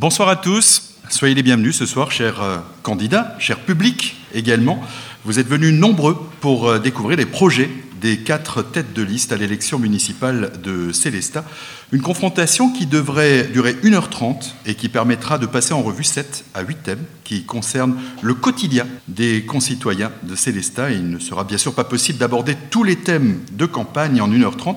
Bonsoir 0.00 0.28
à 0.28 0.36
tous, 0.36 0.94
soyez 1.08 1.34
les 1.34 1.42
bienvenus 1.42 1.74
ce 1.74 1.84
soir, 1.84 2.12
chers 2.12 2.40
euh, 2.40 2.58
candidats, 2.84 3.34
chers 3.40 3.58
publics 3.58 4.14
également. 4.32 4.80
Vous 5.24 5.40
êtes 5.40 5.48
venus 5.48 5.74
nombreux 5.74 6.16
pour 6.40 6.68
euh, 6.68 6.78
découvrir 6.78 7.18
les 7.18 7.26
projets 7.26 7.68
des 8.00 8.18
quatre 8.18 8.62
têtes 8.62 8.92
de 8.92 9.02
liste 9.02 9.32
à 9.32 9.36
l'élection 9.36 9.80
municipale 9.80 10.52
de 10.62 10.92
Célestat. 10.92 11.44
Une 11.90 12.00
confrontation 12.00 12.72
qui 12.72 12.86
devrait 12.86 13.48
durer 13.48 13.72
1h30 13.72 14.52
et 14.66 14.76
qui 14.76 14.88
permettra 14.88 15.36
de 15.36 15.46
passer 15.46 15.74
en 15.74 15.82
revue 15.82 16.04
7 16.04 16.44
à 16.54 16.62
8 16.62 16.76
thèmes 16.84 17.04
qui 17.24 17.42
concernent 17.42 17.96
le 18.22 18.34
quotidien 18.34 18.86
des 19.08 19.44
concitoyens 19.46 20.12
de 20.22 20.36
Célestat. 20.36 20.92
il 20.92 21.10
ne 21.10 21.18
sera 21.18 21.42
bien 21.42 21.58
sûr 21.58 21.74
pas 21.74 21.82
possible 21.82 22.20
d'aborder 22.20 22.56
tous 22.70 22.84
les 22.84 22.94
thèmes 22.94 23.40
de 23.50 23.66
campagne 23.66 24.20
en 24.20 24.30
1h30. 24.30 24.76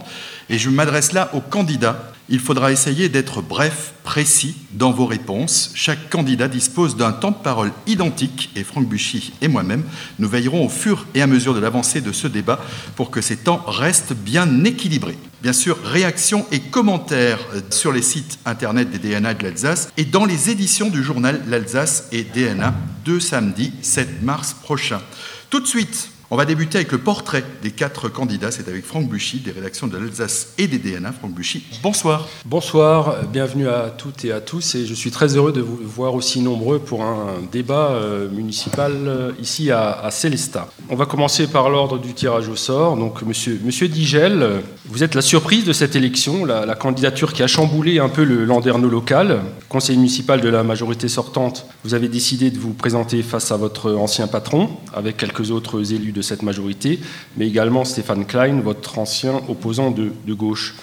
Et 0.50 0.58
je 0.58 0.72
m'adresse 0.72 1.12
là 1.12 1.30
aux 1.36 1.42
candidats 1.42 2.11
il 2.32 2.40
faudra 2.40 2.72
essayer 2.72 3.10
d'être 3.10 3.42
bref, 3.42 3.94
précis 4.06 4.56
dans 4.72 4.92
vos 4.92 5.06
réponses. 5.06 5.70
Chaque 5.76 6.10
candidat 6.10 6.48
dispose 6.48 6.96
d'un 6.96 7.12
temps 7.12 7.32
de 7.32 7.36
parole 7.36 7.74
identique 7.88 8.50
et 8.56 8.64
Franck 8.64 8.88
Buchy 8.88 9.34
et 9.42 9.50
moi-même, 9.50 9.84
nous 10.18 10.30
veillerons 10.30 10.66
au 10.66 10.70
fur 10.70 11.06
et 11.14 11.22
à 11.22 11.28
mesure 11.28 11.54
de 11.54 11.60
l'avancée 11.60 12.00
de 12.00 12.14
ce 12.14 12.28
débat 12.28 12.64
pour 12.96 13.12
que 13.12 13.20
ces 13.20 13.36
temps 13.36 13.64
restent 13.68 14.14
bien 14.14 14.64
équilibrés. 14.64 15.18
Bien 15.44 15.52
sûr, 15.52 15.78
réactions 15.84 16.46
et 16.54 16.62
commentaires 16.62 17.40
sur 17.70 17.92
les 17.92 18.02
sites 18.02 18.40
internet 18.46 18.90
des 18.90 19.00
DNA 19.00 19.34
de 19.34 19.44
l'Alsace 19.44 19.90
et 19.98 20.06
dans 20.06 20.24
les 20.24 20.50
éditions 20.50 20.90
du 20.90 21.04
journal 21.04 21.42
L'Alsace 21.48 22.08
et 22.14 22.24
DNA 22.24 22.74
de 23.04 23.20
samedi 23.20 23.74
7 23.82 24.24
mars 24.24 24.54
prochain. 24.54 25.02
Tout 25.50 25.60
de 25.60 25.68
suite, 25.68 26.12
on 26.34 26.38
va 26.38 26.46
débuter 26.46 26.78
avec 26.78 26.94
le 26.94 26.98
portrait 26.98 27.44
des 27.62 27.72
quatre 27.72 28.08
candidats. 28.08 28.52
C'est 28.52 28.70
avec 28.70 28.86
Franck 28.86 29.10
Buchy, 29.10 29.40
des 29.40 29.52
rédactions 29.52 29.88
de 29.88 29.98
l'Alsace 29.98 30.54
et 30.58 30.66
des 30.68 30.80
DNA. 30.80 31.12
Franck 31.12 31.34
Buchy, 31.34 31.62
bonsoir. 31.84 32.26
Bonsoir, 32.46 33.18
bienvenue 33.28 33.68
à 33.68 33.94
toutes 33.96 34.24
et 34.24 34.32
à 34.32 34.40
tous. 34.40 34.76
Et 34.76 34.86
je 34.86 34.94
suis 34.94 35.12
très 35.12 35.36
heureux 35.36 35.52
de 35.52 35.60
vous 35.60 35.78
voir 35.84 36.16
aussi 36.16 36.40
nombreux 36.40 36.80
pour 36.80 37.04
un 37.04 37.42
débat 37.52 37.90
euh, 37.90 38.30
municipal 38.30 38.94
euh, 38.94 39.32
ici 39.42 39.72
à, 39.72 40.08
Célestat. 40.10 40.70
On 40.90 40.96
va 40.96 41.06
commencer 41.06 41.48
par 41.48 41.70
l'ordre 41.70 42.00
du 42.00 42.14
tirage 42.14 42.48
au 42.48 42.56
sort. 42.56 42.96
Donc, 42.96 43.24
monsieur, 43.24 43.60
monsieur 43.66 43.90
Digel, 43.90 44.62
vous 44.86 45.04
êtes 45.04 45.16
la 45.16 45.22
surprise 45.22 45.66
de 45.66 45.74
cette 45.74 45.98
élection, 45.98 46.46
la, 46.46 46.76
candidature 46.76 47.34
qui 47.34 47.44
a 47.44 47.48
chamboulé 47.48 48.00
un 48.00 48.10
peu 48.10 48.24
le 48.24 48.46
landerneau 48.46 48.88
local. 48.88 49.42
Conseil 49.68 49.98
municipal 49.98 50.40
de 50.40 50.48
la 50.48 50.64
majorité 50.64 51.10
sortante, 51.10 51.66
vous 51.84 51.94
avez 51.94 52.08
décidé 52.08 52.52
de 52.52 52.58
vous 52.58 52.74
présenter 52.74 53.22
face 53.22 53.52
à 53.52 53.58
votre 53.58 53.92
ancien 53.92 54.28
patron, 54.28 54.70
avec 54.94 55.18
quelques 55.18 55.52
autres 55.52 55.94
élus 55.94 56.14
de 56.14 56.21
cette 56.22 56.44
majorité, 56.44 57.00
mais 57.38 57.48
également 57.48 57.86
Stéphane 57.86 58.26
Klein, 58.26 58.62
votre 58.62 59.00
ancien 59.00 59.42
opposant 59.48 59.92
de, 59.92 60.12
gauche. 60.34 60.76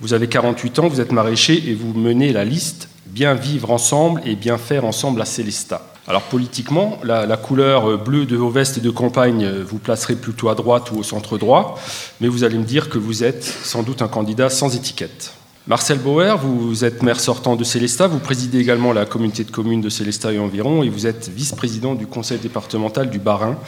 Vous 0.00 0.14
avez 0.14 0.28
48 0.28 0.78
ans, 0.78 0.88
vous 0.88 1.00
êtes 1.00 1.12
maraîcher 1.12 1.62
et 1.68 1.74
vous 1.74 1.92
menez 1.94 2.32
la 2.32 2.44
liste 2.44 2.88
Bien 3.06 3.34
vivre 3.34 3.70
ensemble 3.70 4.20
et 4.26 4.34
bien 4.34 4.58
faire 4.58 4.84
ensemble 4.84 5.22
à 5.22 5.24
Célestat. 5.24 5.94
Alors 6.08 6.22
politiquement, 6.22 6.98
la, 7.02 7.36
couleur 7.36 7.98
bleue 7.98 8.26
de 8.26 8.36
vos 8.36 8.50
vestes 8.50 8.80
de 8.80 8.90
campagne 8.90 9.48
vous 9.48 9.78
placerait 9.78 10.16
plutôt 10.16 10.48
à 10.48 10.54
droite 10.54 10.90
ou 10.90 10.98
au 10.98 11.02
centre 11.02 11.38
droit, 11.38 11.78
mais 12.20 12.28
vous 12.28 12.44
allez 12.44 12.58
me 12.58 12.64
dire 12.64 12.90
que 12.90 12.98
vous 12.98 13.24
êtes 13.24 13.44
sans 13.44 13.82
doute 13.82 14.02
un 14.02 14.08
candidat 14.08 14.50
sans 14.50 14.74
étiquette. 14.76 15.32
Marcel 15.68 15.98
Bauer, 15.98 16.38
vous 16.38 16.84
êtes 16.84 17.02
maire 17.02 17.18
sortant 17.18 17.56
de 17.56 17.64
Célestat, 17.64 18.06
vous 18.06 18.20
présidez 18.20 18.60
également 18.60 18.92
la 18.92 19.04
communauté 19.04 19.42
de 19.42 19.50
communes 19.50 19.80
de 19.80 19.88
Célestat 19.88 20.32
et 20.32 20.38
environ, 20.38 20.84
et 20.84 20.88
vous 20.88 21.08
êtes 21.08 21.28
vice-président 21.28 21.96
du 21.96 22.06
conseil 22.06 22.38
départemental 22.38 23.10
du 23.10 23.18
Bas-Rhin, 23.18 23.58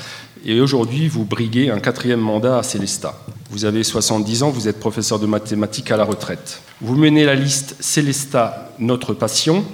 et 0.45 0.61
aujourd'hui, 0.61 1.09
vous 1.09 1.25
briguez 1.25 1.71
un 1.71 1.81
quatrième 1.81 2.21
mandat 2.21 2.57
à 2.57 2.63
Célestat. 2.63 3.21
Vous 3.51 3.65
avez 3.65 3.83
70 3.83 4.45
ans, 4.45 4.51
vous 4.51 4.69
êtes 4.69 4.79
professeur 4.79 5.19
de 5.19 5.27
mathématiques 5.27 5.91
à 5.91 5.97
la 5.97 6.05
retraite. 6.05 6.63
Vous 6.81 6.95
menez 6.95 7.25
la 7.25 7.35
liste 7.35 7.75
Célestat, 7.81 8.71
notre 8.79 9.13
passion. 9.13 9.65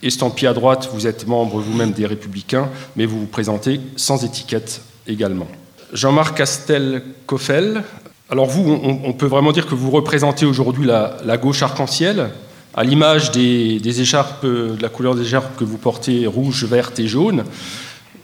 Estampillé 0.00 0.46
à 0.46 0.54
droite, 0.54 0.90
vous 0.92 1.08
êtes 1.08 1.26
membre 1.26 1.58
vous-même 1.58 1.90
des 1.90 2.06
Républicains, 2.06 2.68
mais 2.94 3.04
vous 3.04 3.18
vous 3.18 3.26
présentez 3.26 3.80
sans 3.96 4.22
étiquette 4.22 4.80
également. 5.08 5.48
Jean-Marc 5.92 6.36
Castel-Coffel, 6.36 7.82
alors 8.30 8.46
vous, 8.46 8.80
on, 8.82 9.12
peut 9.12 9.26
vraiment 9.26 9.52
dire 9.52 9.66
que 9.66 9.74
vous 9.74 9.90
représentez 9.90 10.46
aujourd'hui 10.46 10.86
la, 10.86 11.36
gauche 11.36 11.62
arc-en-ciel, 11.62 12.30
à 12.74 12.82
l'image 12.82 13.30
des, 13.30 14.00
écharpes, 14.00 14.44
de 14.44 14.80
la 14.80 14.88
couleur 14.88 15.14
des 15.14 15.22
écharpes 15.22 15.56
que 15.56 15.64
vous 15.64 15.76
portez 15.76 16.26
rouge, 16.26 16.64
verte 16.64 16.98
et 16.98 17.06
jaune. 17.06 17.44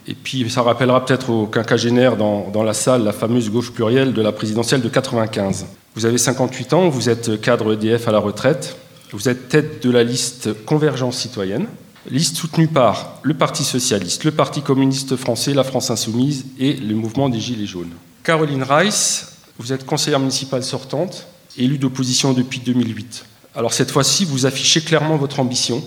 Et 0.08 0.14
puis 0.14 0.48
ça 0.48 0.62
rappellera 0.62 1.04
peut-être 1.04 1.30
aux 1.30 1.46
quinquagénaires 1.46 2.16
dans, 2.16 2.48
dans, 2.48 2.62
la 2.62 2.72
salle 2.72 3.04
la 3.04 3.12
fameuse 3.12 3.50
gauche 3.50 3.70
plurielle 3.70 4.12
de 4.14 4.22
la 4.22 4.32
présidentielle 4.32 4.80
de 4.80 4.88
95. 4.88 5.66
Vous 5.94 6.06
avez 6.06 6.18
58 6.18 6.72
ans, 6.72 6.88
vous 6.88 7.08
êtes 7.10 7.40
cadre 7.40 7.74
EDF 7.74 8.08
à 8.08 8.12
la 8.12 8.18
retraite, 8.18 8.76
vous 9.12 9.28
êtes 9.28 9.48
tête 9.48 9.86
de 9.86 9.90
la 9.90 10.02
liste 10.02 10.64
Convergence 10.64 11.18
citoyenne, 11.18 11.66
liste 12.10 12.36
soutenue 12.36 12.68
par 12.68 13.20
le 13.22 13.34
Parti 13.34 13.64
socialiste, 13.64 14.24
le 14.24 14.30
Parti 14.30 14.62
communiste 14.62 15.16
français, 15.16 15.52
la 15.52 15.64
France 15.64 15.90
insoumise 15.90 16.46
et 16.58 16.72
le 16.72 16.94
mouvement 16.94 17.28
des 17.28 17.38
Gilets 17.38 17.66
jaunes. 17.66 17.92
Caroline 18.22 18.62
Rice, 18.62 19.29
vous 19.60 19.74
êtes 19.74 19.84
conseillère 19.84 20.20
municipale 20.20 20.64
sortante, 20.64 21.26
élue 21.58 21.76
d'opposition 21.76 22.32
depuis 22.32 22.60
2008. 22.60 23.26
Alors 23.54 23.74
cette 23.74 23.90
fois-ci, 23.90 24.24
vous 24.24 24.46
affichez 24.46 24.80
clairement 24.80 25.18
votre 25.18 25.38
ambition, 25.38 25.84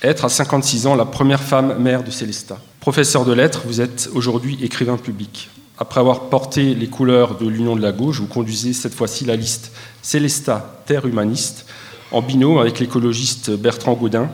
être 0.00 0.24
à 0.24 0.28
56 0.28 0.86
ans 0.86 0.94
la 0.94 1.06
première 1.06 1.42
femme 1.42 1.76
maire 1.82 2.04
de 2.04 2.12
Célestat. 2.12 2.60
Professeur 2.78 3.24
de 3.24 3.32
lettres, 3.32 3.62
vous 3.66 3.80
êtes 3.80 4.08
aujourd'hui 4.14 4.56
écrivain 4.62 4.96
public. 4.96 5.50
Après 5.76 5.98
avoir 5.98 6.28
porté 6.28 6.72
les 6.76 6.86
couleurs 6.86 7.36
de 7.36 7.48
l'Union 7.48 7.74
de 7.74 7.82
la 7.82 7.90
gauche, 7.90 8.20
vous 8.20 8.28
conduisez 8.28 8.72
cette 8.72 8.94
fois-ci 8.94 9.24
la 9.24 9.34
liste 9.34 9.72
Célestat, 10.02 10.84
Terre 10.86 11.04
humaniste, 11.04 11.66
en 12.12 12.22
binôme 12.22 12.58
avec 12.58 12.78
l'écologiste 12.78 13.50
Bertrand 13.50 13.94
Gaudin. 13.94 14.30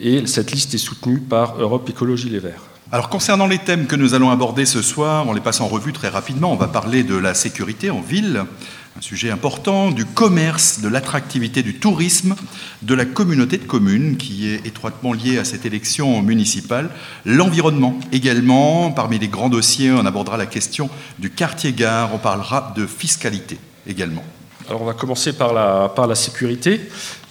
Et 0.00 0.28
cette 0.28 0.52
liste 0.52 0.72
est 0.74 0.78
soutenue 0.78 1.18
par 1.18 1.60
Europe 1.60 1.90
Écologie 1.90 2.28
Les 2.28 2.38
Verts. 2.38 2.71
Alors 2.94 3.08
concernant 3.08 3.46
les 3.46 3.58
thèmes 3.58 3.86
que 3.86 3.96
nous 3.96 4.12
allons 4.12 4.28
aborder 4.28 4.66
ce 4.66 4.82
soir, 4.82 5.26
on 5.26 5.32
les 5.32 5.40
passe 5.40 5.62
en 5.62 5.66
revue 5.66 5.94
très 5.94 6.10
rapidement. 6.10 6.52
On 6.52 6.56
va 6.56 6.68
parler 6.68 7.04
de 7.04 7.16
la 7.16 7.32
sécurité 7.32 7.88
en 7.88 8.02
ville, 8.02 8.44
un 8.98 9.00
sujet 9.00 9.30
important, 9.30 9.90
du 9.90 10.04
commerce, 10.04 10.82
de 10.82 10.88
l'attractivité 10.88 11.62
du 11.62 11.76
tourisme, 11.76 12.36
de 12.82 12.94
la 12.94 13.06
communauté 13.06 13.56
de 13.56 13.64
communes 13.64 14.18
qui 14.18 14.46
est 14.50 14.66
étroitement 14.66 15.14
liée 15.14 15.38
à 15.38 15.44
cette 15.44 15.64
élection 15.64 16.20
municipale, 16.20 16.90
l'environnement 17.24 17.98
également. 18.12 18.90
Parmi 18.90 19.18
les 19.18 19.28
grands 19.28 19.48
dossiers, 19.48 19.90
on 19.90 20.04
abordera 20.04 20.36
la 20.36 20.44
question 20.44 20.90
du 21.18 21.30
quartier-gare, 21.30 22.10
on 22.12 22.18
parlera 22.18 22.74
de 22.76 22.86
fiscalité 22.86 23.56
également. 23.86 24.22
Alors 24.68 24.82
on 24.82 24.84
va 24.84 24.92
commencer 24.92 25.32
par 25.32 25.54
la, 25.54 25.88
par 25.88 26.06
la 26.06 26.14
sécurité 26.14 26.78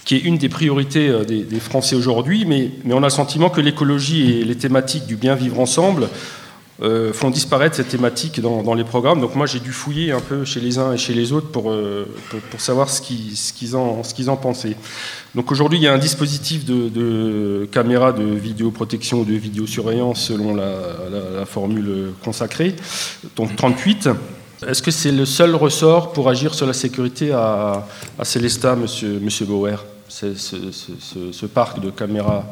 qui 0.05 0.15
est 0.15 0.19
une 0.19 0.37
des 0.37 0.49
priorités 0.49 1.09
euh, 1.09 1.23
des, 1.23 1.59
Français 1.59 1.95
aujourd'hui, 1.95 2.45
mais, 2.45 2.71
on 2.89 3.03
a 3.03 3.07
le 3.07 3.09
sentiment 3.09 3.49
que 3.49 3.61
l'écologie 3.61 4.39
et 4.39 4.43
les 4.43 4.55
thématiques 4.55 5.05
du 5.05 5.15
bien 5.15 5.35
vivre 5.35 5.59
ensemble 5.59 6.09
euh, 6.81 7.13
font 7.13 7.29
disparaître 7.29 7.75
cette 7.75 7.89
thématique 7.89 8.41
dans, 8.41 8.73
les 8.73 8.83
programmes. 8.83 9.21
Donc 9.21 9.35
moi, 9.35 9.45
j'ai 9.45 9.59
dû 9.59 9.71
fouiller 9.71 10.11
un 10.11 10.19
peu 10.19 10.45
chez 10.45 10.59
les 10.59 10.79
uns 10.79 10.93
et 10.93 10.97
chez 10.97 11.13
les 11.13 11.31
autres 11.31 11.51
pour, 11.51 11.69
euh, 11.69 12.07
pour, 12.49 12.59
savoir 12.59 12.89
ce 12.89 13.01
qu'ils, 13.01 13.75
en, 13.75 14.01
ce 14.03 14.29
en 14.29 14.37
pensaient. 14.37 14.75
Donc 15.35 15.51
aujourd'hui, 15.51 15.77
il 15.77 15.83
y 15.83 15.87
a 15.87 15.93
un 15.93 15.99
dispositif 15.99 16.65
de, 16.65 16.89
de 16.89 17.69
caméra 17.71 18.11
de 18.13 18.23
vidéoprotection, 18.23 19.21
de 19.21 19.33
vidéosurveillance 19.33 20.21
selon 20.21 20.55
la, 20.55 21.45
formule 21.45 22.13
consacrée, 22.23 22.75
donc 23.35 23.55
38. 23.55 24.09
Est-ce 24.67 24.83
que 24.83 24.91
c'est 24.91 25.11
le 25.11 25.25
seul 25.25 25.55
ressort 25.55 26.13
pour 26.13 26.29
agir 26.29 26.53
sur 26.53 26.67
la 26.67 26.73
sécurité 26.73 27.31
à, 27.31 27.87
à 28.19 28.25
Célestat, 28.25 28.75
monsieur, 28.75 29.19
monsieur 29.19 29.47
Bauer, 29.47 29.83
ce, 30.07 31.45
parc 31.47 31.79
de 31.79 31.89
caméras? 31.89 32.45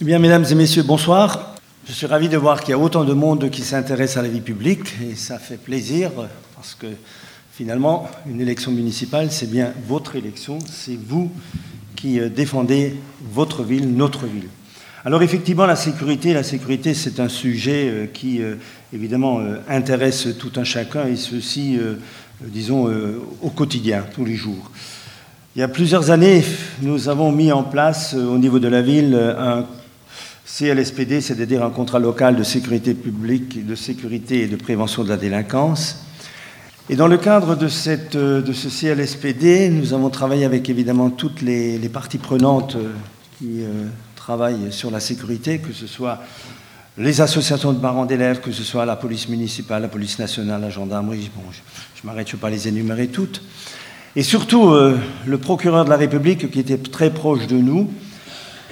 Eh 0.00 0.04
bien, 0.04 0.18
mesdames 0.18 0.46
et 0.50 0.54
messieurs, 0.54 0.82
bonsoir. 0.82 1.54
Je 1.86 1.92
suis 1.92 2.06
ravi 2.06 2.30
de 2.30 2.38
voir 2.38 2.60
qu'il 2.60 2.70
y 2.70 2.72
a 2.72 2.78
autant 2.78 3.04
de 3.04 3.12
monde 3.12 3.50
qui 3.50 3.60
s'intéresse 3.60 4.16
à 4.16 4.22
la 4.22 4.28
vie 4.28 4.40
publique 4.40 4.94
et 5.02 5.14
ça 5.14 5.38
fait 5.38 5.58
plaisir 5.58 6.10
parce 6.54 6.74
que 6.74 6.86
finalement, 7.52 8.08
une 8.26 8.40
élection 8.40 8.72
municipale, 8.72 9.30
c'est 9.30 9.50
bien 9.50 9.74
votre 9.86 10.16
élection, 10.16 10.58
c'est 10.66 10.96
vous 10.96 11.30
qui 11.96 12.18
euh, 12.18 12.30
défendez 12.30 12.96
votre 13.30 13.62
ville, 13.62 13.94
notre 13.94 14.24
ville. 14.24 14.48
Alors 15.06 15.22
effectivement, 15.22 15.66
la 15.66 15.76
sécurité, 15.76 16.34
la 16.34 16.42
sécurité, 16.42 16.92
c'est 16.92 17.20
un 17.20 17.28
sujet 17.28 17.88
euh, 17.88 18.06
qui 18.12 18.42
euh, 18.42 18.56
évidemment 18.92 19.40
intéresse 19.68 20.26
tout 20.36 20.50
un 20.56 20.64
chacun 20.64 21.06
et 21.06 21.14
ceci, 21.14 21.78
disons, 22.40 22.90
au 23.40 23.50
quotidien, 23.50 24.04
tous 24.14 24.24
les 24.24 24.34
jours. 24.34 24.70
Il 25.54 25.60
y 25.60 25.62
a 25.62 25.68
plusieurs 25.68 26.10
années, 26.10 26.42
nous 26.82 27.08
avons 27.08 27.30
mis 27.30 27.52
en 27.52 27.62
place 27.62 28.14
au 28.14 28.36
niveau 28.36 28.58
de 28.58 28.66
la 28.66 28.82
ville 28.82 29.14
un 29.14 29.64
CLSPD, 30.44 31.20
c'est-à-dire 31.20 31.64
un 31.64 31.70
contrat 31.70 32.00
local 32.00 32.34
de 32.34 32.42
sécurité 32.42 32.92
publique, 32.94 33.64
de 33.64 33.76
sécurité 33.76 34.42
et 34.42 34.46
de 34.48 34.56
prévention 34.56 35.04
de 35.04 35.08
la 35.08 35.16
délinquance. 35.16 36.04
Et 36.88 36.94
dans 36.94 37.08
le 37.08 37.18
cadre 37.18 37.56
de, 37.56 37.66
cette, 37.66 38.16
de 38.16 38.52
ce 38.52 38.68
CLSPD, 38.68 39.70
nous 39.70 39.92
avons 39.92 40.08
travaillé 40.08 40.44
avec 40.44 40.70
évidemment 40.70 41.10
toutes 41.10 41.42
les, 41.42 41.78
parties 41.92 42.18
prenantes 42.18 42.76
euh, 42.76 42.92
qui 43.38 43.62
euh, 43.62 43.86
travaillent 44.26 44.72
sur 44.72 44.90
la 44.90 44.98
sécurité, 44.98 45.60
que 45.60 45.72
ce 45.72 45.86
soit 45.86 46.18
les 46.98 47.20
associations 47.20 47.72
de 47.72 47.78
parents 47.78 48.06
d'élèves, 48.06 48.40
que 48.40 48.50
ce 48.50 48.64
soit 48.64 48.84
la 48.84 48.96
police 48.96 49.28
municipale, 49.28 49.82
la 49.82 49.88
police 49.88 50.18
nationale, 50.18 50.60
la 50.62 50.68
gendarmerie. 50.68 51.30
Bon, 51.32 51.42
je, 51.52 52.04
m'arrête, 52.04 52.26
je 52.26 52.32
ne 52.32 52.36
vais 52.36 52.40
pas 52.40 52.50
les 52.50 52.66
énumérer 52.66 53.06
toutes. 53.06 53.40
Et 54.16 54.24
surtout, 54.24 54.70
euh, 54.70 54.98
le 55.26 55.38
procureur 55.38 55.84
de 55.84 55.90
la 55.90 55.96
République, 55.96 56.50
qui 56.50 56.58
était 56.58 56.76
très 56.76 57.10
proche 57.10 57.46
de 57.46 57.56
nous, 57.56 57.88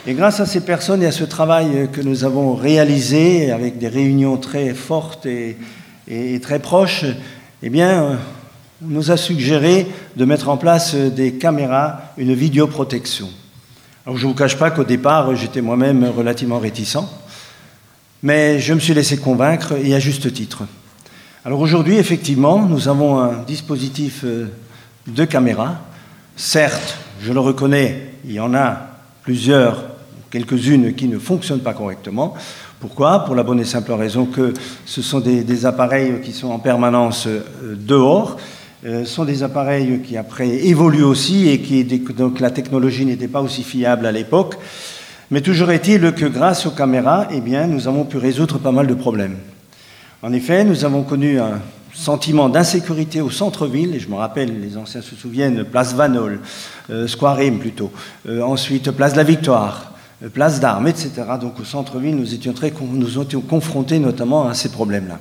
Et 0.08 0.14
grâce 0.14 0.40
à 0.40 0.46
ces 0.46 0.64
personnes 0.64 1.04
et 1.04 1.06
à 1.06 1.12
ce 1.12 1.22
travail 1.22 1.88
que 1.92 2.00
nous 2.00 2.24
avons 2.24 2.56
réalisé 2.56 3.52
avec 3.52 3.78
des 3.78 3.86
réunions 3.86 4.38
très 4.38 4.74
fortes 4.74 5.24
et, 5.24 5.56
et 6.08 6.40
très 6.40 6.58
proches, 6.58 7.04
eh 7.62 7.70
bien, 7.70 8.18
on 8.84 8.88
nous 8.88 9.12
a 9.12 9.16
suggéré 9.16 9.86
de 10.16 10.24
mettre 10.24 10.48
en 10.48 10.56
place 10.56 10.96
des 10.96 11.34
caméras, 11.34 12.12
une 12.18 12.34
vidéoprotection. 12.34 13.28
Alors 14.06 14.18
je 14.18 14.26
ne 14.26 14.32
vous 14.32 14.36
cache 14.36 14.58
pas 14.58 14.70
qu'au 14.70 14.84
départ, 14.84 15.34
j'étais 15.34 15.62
moi-même 15.62 16.04
relativement 16.04 16.58
réticent, 16.58 16.98
mais 18.22 18.60
je 18.60 18.74
me 18.74 18.78
suis 18.78 18.92
laissé 18.92 19.16
convaincre 19.16 19.72
et 19.82 19.94
à 19.94 19.98
juste 19.98 20.30
titre. 20.30 20.64
Alors 21.42 21.60
aujourd'hui, 21.60 21.96
effectivement, 21.96 22.58
nous 22.58 22.88
avons 22.88 23.18
un 23.18 23.42
dispositif 23.46 24.20
euh, 24.24 24.48
de 25.06 25.24
caméras. 25.24 25.76
Certes, 26.36 26.98
je 27.22 27.32
le 27.32 27.40
reconnais, 27.40 28.12
il 28.26 28.32
y 28.32 28.40
en 28.40 28.52
a 28.54 28.76
plusieurs, 29.22 29.82
quelques-unes 30.30 30.94
qui 30.94 31.08
ne 31.08 31.18
fonctionnent 31.18 31.62
pas 31.62 31.72
correctement. 31.72 32.34
Pourquoi? 32.80 33.24
Pour 33.24 33.34
la 33.34 33.42
bonne 33.42 33.60
et 33.60 33.64
simple 33.64 33.92
raison 33.92 34.26
que 34.26 34.52
ce 34.84 35.00
sont 35.00 35.20
des, 35.20 35.64
appareils 35.64 36.20
qui 36.20 36.32
sont 36.32 36.48
en 36.48 36.58
permanence 36.58 37.26
euh, 37.26 37.42
dehors 37.74 38.36
sont 39.04 39.24
des 39.24 39.42
appareils 39.42 40.00
qui 40.00 40.16
après 40.16 40.48
évoluent 40.48 41.04
aussi 41.04 41.48
et 41.48 41.60
qui 41.60 41.84
donc 41.84 42.40
la 42.40 42.50
technologie 42.50 43.06
n'était 43.06 43.28
pas 43.28 43.40
aussi 43.40 43.62
fiable 43.62 44.06
à 44.06 44.12
l'époque. 44.12 44.56
Mais 45.30 45.40
toujours 45.40 45.70
est-il 45.70 46.12
que 46.12 46.26
grâce 46.26 46.66
aux 46.66 46.70
caméras, 46.70 47.28
eh 47.30 47.40
bien, 47.40 47.66
nous 47.66 47.88
avons 47.88 48.04
pu 48.04 48.18
résoudre 48.18 48.58
pas 48.58 48.72
mal 48.72 48.86
de 48.86 48.94
problèmes. 48.94 49.36
En 50.22 50.32
effet, 50.32 50.64
nous 50.64 50.84
avons 50.84 51.02
connu 51.02 51.40
un 51.40 51.60
sentiment 51.94 52.48
d'insécurité 52.48 53.20
au 53.20 53.30
centre-ville, 53.30 53.94
et 53.94 54.00
je 54.00 54.08
me 54.08 54.16
rappelle, 54.16 54.60
les 54.60 54.76
anciens 54.76 55.00
se 55.00 55.14
souviennent, 55.14 55.64
place 55.64 55.94
Vanol, 55.94 56.40
euh, 56.90 57.06
Square 57.06 57.40
M 57.40 57.58
plutôt, 57.58 57.90
euh, 58.28 58.42
ensuite 58.42 58.90
place 58.90 59.12
de 59.12 59.18
la 59.18 59.24
Victoire, 59.24 59.92
place 60.32 60.60
d'Armes, 60.60 60.88
etc. 60.88 61.10
Donc 61.40 61.60
au 61.60 61.64
centre-ville, 61.64 62.16
nous 62.16 62.34
étions, 62.34 62.52
très, 62.52 62.72
nous 62.80 63.20
étions 63.20 63.40
confrontés 63.40 63.98
notamment 63.98 64.48
à 64.48 64.54
ces 64.54 64.70
problèmes-là. 64.70 65.18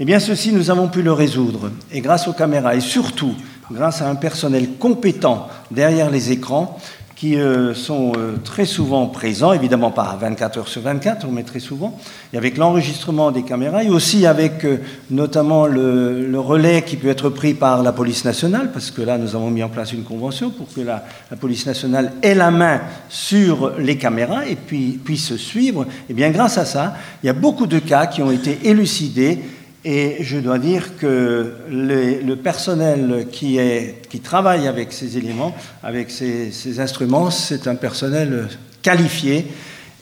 Eh 0.00 0.04
bien, 0.04 0.18
ceci, 0.18 0.52
nous 0.52 0.70
avons 0.70 0.88
pu 0.88 1.02
le 1.02 1.12
résoudre. 1.12 1.70
Et 1.90 2.00
grâce 2.00 2.26
aux 2.26 2.32
caméras, 2.32 2.74
et 2.74 2.80
surtout 2.80 3.34
grâce 3.70 4.02
à 4.02 4.08
un 4.08 4.14
personnel 4.14 4.70
compétent 4.78 5.48
derrière 5.70 6.10
les 6.10 6.32
écrans, 6.32 6.78
qui 7.22 7.36
euh, 7.36 7.72
sont 7.72 8.14
euh, 8.16 8.36
très 8.42 8.64
souvent 8.64 9.06
présents, 9.06 9.52
évidemment 9.52 9.92
pas 9.92 10.18
24 10.20 10.58
heures 10.58 10.68
sur 10.68 10.82
24, 10.82 11.28
mais 11.28 11.44
très 11.44 11.60
souvent, 11.60 11.96
et 12.32 12.36
avec 12.36 12.56
l'enregistrement 12.56 13.30
des 13.30 13.44
caméras, 13.44 13.84
et 13.84 13.90
aussi 13.90 14.26
avec 14.26 14.64
euh, 14.64 14.78
notamment 15.08 15.66
le, 15.66 16.36
relais 16.40 16.82
qui 16.82 16.96
peut 16.96 17.06
être 17.06 17.28
pris 17.28 17.54
par 17.54 17.84
la 17.84 17.92
police 17.92 18.24
nationale, 18.24 18.72
parce 18.72 18.90
que 18.90 19.02
là, 19.02 19.18
nous 19.18 19.36
avons 19.36 19.50
mis 19.50 19.62
en 19.62 19.68
place 19.68 19.92
une 19.92 20.02
convention 20.02 20.50
pour 20.50 20.66
que 20.74 20.80
la, 20.80 21.04
la 21.30 21.36
police 21.36 21.64
nationale 21.64 22.12
ait 22.22 22.34
la 22.34 22.50
main 22.50 22.80
sur 23.08 23.74
les 23.78 23.98
caméras 23.98 24.44
et 24.48 24.56
puis 24.56 24.98
puisse 25.04 25.36
suivre. 25.36 25.84
Et 25.84 25.86
eh 26.10 26.14
bien, 26.14 26.30
grâce 26.30 26.58
à 26.58 26.64
ça, 26.64 26.94
il 27.22 27.28
y 27.28 27.30
a 27.30 27.34
beaucoup 27.34 27.68
de 27.68 27.78
cas 27.78 28.06
qui 28.06 28.20
ont 28.20 28.32
été 28.32 28.58
élucidés 28.64 29.38
et 29.84 30.18
je 30.20 30.38
dois 30.38 30.58
dire 30.58 30.96
que 30.96 31.54
le 31.68 32.34
personnel 32.34 33.26
qui, 33.32 33.58
est, 33.58 34.06
qui, 34.08 34.20
travaille 34.20 34.68
avec 34.68 34.92
ces 34.92 35.18
éléments, 35.18 35.54
avec 35.82 36.10
ces, 36.10 36.52
ces 36.52 36.78
instruments, 36.80 37.30
c'est 37.30 37.66
un 37.66 37.74
personnel 37.74 38.48
qualifié 38.82 39.46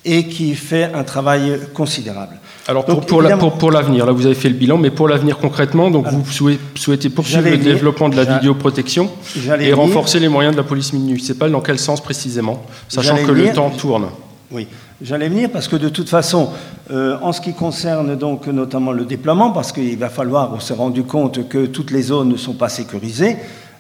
et 0.05 0.27
qui 0.27 0.55
fait 0.55 0.91
un 0.95 1.05
travail 1.05 1.59
considérable. 1.75 2.39
Alors 2.67 2.85
pour, 2.85 3.05
pour, 3.05 3.23
l'avenir, 3.71 4.07
là 4.07 4.13
vous 4.13 4.27
avez 4.27 4.35
fait 4.35 4.49
le 4.49 4.55
bilan, 4.55 4.79
mais 4.79 4.91
pour 4.91 5.09
l'avenir 5.09 5.39
concrètement, 5.39 5.91
donc 5.91 6.07
vous 6.07 6.25
souhaitez 6.75 7.11
poursuivre 7.11 7.49
le 7.49 7.59
développement 7.59 8.09
de 8.09 8.17
la 8.17 8.25
vidéoprotection 8.25 9.11
et 9.59 9.73
renforcer 9.73 10.21
les 10.21 10.29
moyens 10.29 10.55
de 10.55 10.61
la 10.61 10.67
police 10.67 10.93
municipale, 10.93 11.51
dans 11.51 11.61
quel 11.61 11.79
sens 11.79 12.01
précisément, 12.01 12.65
sachant 12.89 13.17
que 13.17 13.33
le 13.33 13.53
temps 13.53 13.71
tourne. 13.71 14.07
Oui, 14.51 14.67
j'allais 15.03 15.29
venir 15.29 15.51
parce 15.51 15.69
que 15.69 15.77
de 15.77 15.89
toute 15.89 16.09
façon, 16.09 16.51
euh, 16.91 17.19
en 17.23 17.33
ce 17.33 17.41
qui 17.41 17.53
concerne 17.53 18.17
donc 18.17 18.47
notamment 18.47 18.93
le 18.93 19.05
déploiement, 19.05 19.51
parce 19.51 19.73
qu'il 19.73 19.97
va 19.99 20.09
falloir, 20.09 20.53
on 20.55 20.61
s'est 20.61 20.75
rendu 20.75 21.05
compte 21.05 21.49
que 21.49 21.67
toutes 21.67 21.91
les 21.91 22.03
zones 22.03 22.29
ne 22.29 22.37
sont 22.37 22.55
pas 22.55 22.69
sécurisées, 22.69 23.37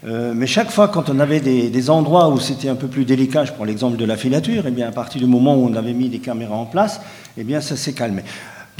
euh, 0.06 0.32
mais 0.34 0.46
chaque 0.46 0.70
fois 0.70 0.88
quand 0.88 1.11
on 1.11 1.20
avait 1.20 1.40
des, 1.40 1.90
endroits 1.90 2.28
où 2.28 2.40
c'était 2.40 2.69
un 2.69 2.75
peu 2.75 2.87
plus 2.87 3.05
délicat, 3.05 3.44
je 3.44 3.52
prends 3.52 3.64
l'exemple 3.64 3.96
de 3.96 4.05
la 4.05 4.17
filature, 4.17 4.64
et 4.67 4.69
eh 4.69 4.72
bien 4.72 4.88
à 4.88 4.93
partir 4.93 5.20
du 5.20 5.26
moment 5.26 5.56
où 5.56 5.69
on 5.69 5.75
avait 5.75 5.93
mis 5.93 6.08
des 6.08 6.20
caméras 6.20 6.56
en 6.56 6.67
place, 6.67 7.00
eh 7.37 7.61
ça 7.61 7.76
s'est 7.76 7.93
calmé. 7.93 8.22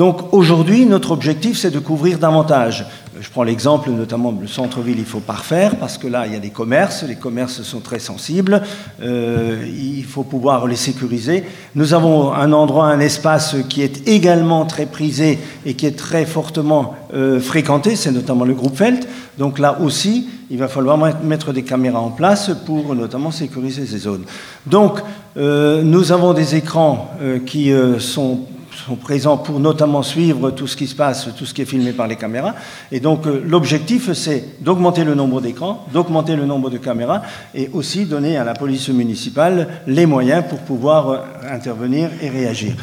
Donc 0.01 0.33
aujourd'hui, 0.33 0.87
notre 0.87 1.11
objectif, 1.11 1.59
c'est 1.59 1.71
de 1.71 1.79
couvrir 1.79 2.19
davantage. 2.19 2.87
Je 3.21 3.29
prends 3.29 3.43
l'exemple 3.43 3.91
notamment 3.91 4.33
du 4.33 4.49
centre-ville, 4.49 4.99
il 4.99 5.05
faut 5.05 5.21
parfaire, 5.21 5.77
parce 5.77 5.99
que 5.99 6.07
là, 6.07 6.27
il 6.27 6.33
y 6.33 6.37
a 6.37 6.39
des 6.39 6.49
commerces, 6.49 7.05
les 7.07 7.17
commerces 7.17 7.61
sont 7.61 7.81
très 7.81 7.99
sensibles, 7.99 8.63
euh, 9.03 9.63
il 9.69 10.05
faut 10.05 10.23
pouvoir 10.23 10.67
les 10.67 10.77
sécuriser. 10.77 11.45
Nous 11.75 11.93
avons 11.93 12.33
un 12.33 12.51
endroit, 12.55 12.87
un 12.87 12.99
espace 12.99 13.57
qui 13.69 13.83
est 13.83 14.09
également 14.09 14.65
très 14.65 14.87
prisé 14.87 15.39
et 15.67 15.75
qui 15.75 15.85
est 15.85 15.99
très 15.99 16.25
fortement 16.25 16.95
euh, 17.13 17.39
fréquenté, 17.39 17.95
c'est 17.95 18.11
notamment 18.11 18.47
le 18.47 18.55
groupe 18.55 18.77
Felt. 18.77 19.07
Donc 19.37 19.59
là 19.59 19.83
aussi, 19.83 20.31
il 20.51 20.57
va 20.57 20.69
falloir 20.69 20.97
mettre 21.23 21.53
des 21.53 21.63
caméras 21.63 22.01
en 22.01 22.11
place 22.11 22.51
pour 22.65 22.95
notamment 22.95 23.33
sécuriser 23.33 23.85
ces 23.85 23.99
zones. 23.99 24.25
Donc, 24.65 24.99
euh, 25.37 25.83
nous 25.83 26.11
avons 26.11 26.33
des 26.33 26.57
écrans 26.57 27.11
qui 27.45 27.71
sont 27.99 28.41
sont 28.87 28.97
présents 28.97 29.37
pour 29.37 29.61
notamment 29.61 30.03
suivre 30.03 30.51
tout 30.51 30.67
ce 30.67 30.77
qui 30.77 30.87
se 30.87 30.95
passe, 30.95 31.29
tout 31.37 31.47
ce 31.47 31.55
qui 31.55 31.63
est 31.63 31.67
filmé 31.67 31.93
par 31.93 32.07
les 32.07 32.17
caméras. 32.17 32.55
Et 32.93 33.01
donc 33.01 33.27
euh, 33.27 33.43
l'objectif, 33.47 34.13
c'est 34.13 34.61
d'augmenter 34.61 35.05
le 35.05 35.15
nombre 35.15 35.41
d'écrans, 35.41 35.87
d'augmenter 35.93 36.37
le 36.37 36.47
nombre 36.47 36.71
de 36.71 36.79
caméras 36.79 37.23
et 37.55 37.71
aussi 37.73 38.07
donner 38.07 38.37
à 38.37 38.45
la 38.45 38.55
police 38.55 38.89
municipale 38.89 39.69
les 39.87 40.07
moyens 40.07 40.45
pour 40.49 40.61
pouvoir 40.61 41.09
euh, 41.09 41.19
intervenir 41.51 42.11
et 42.21 42.29
réagir. 42.29 42.75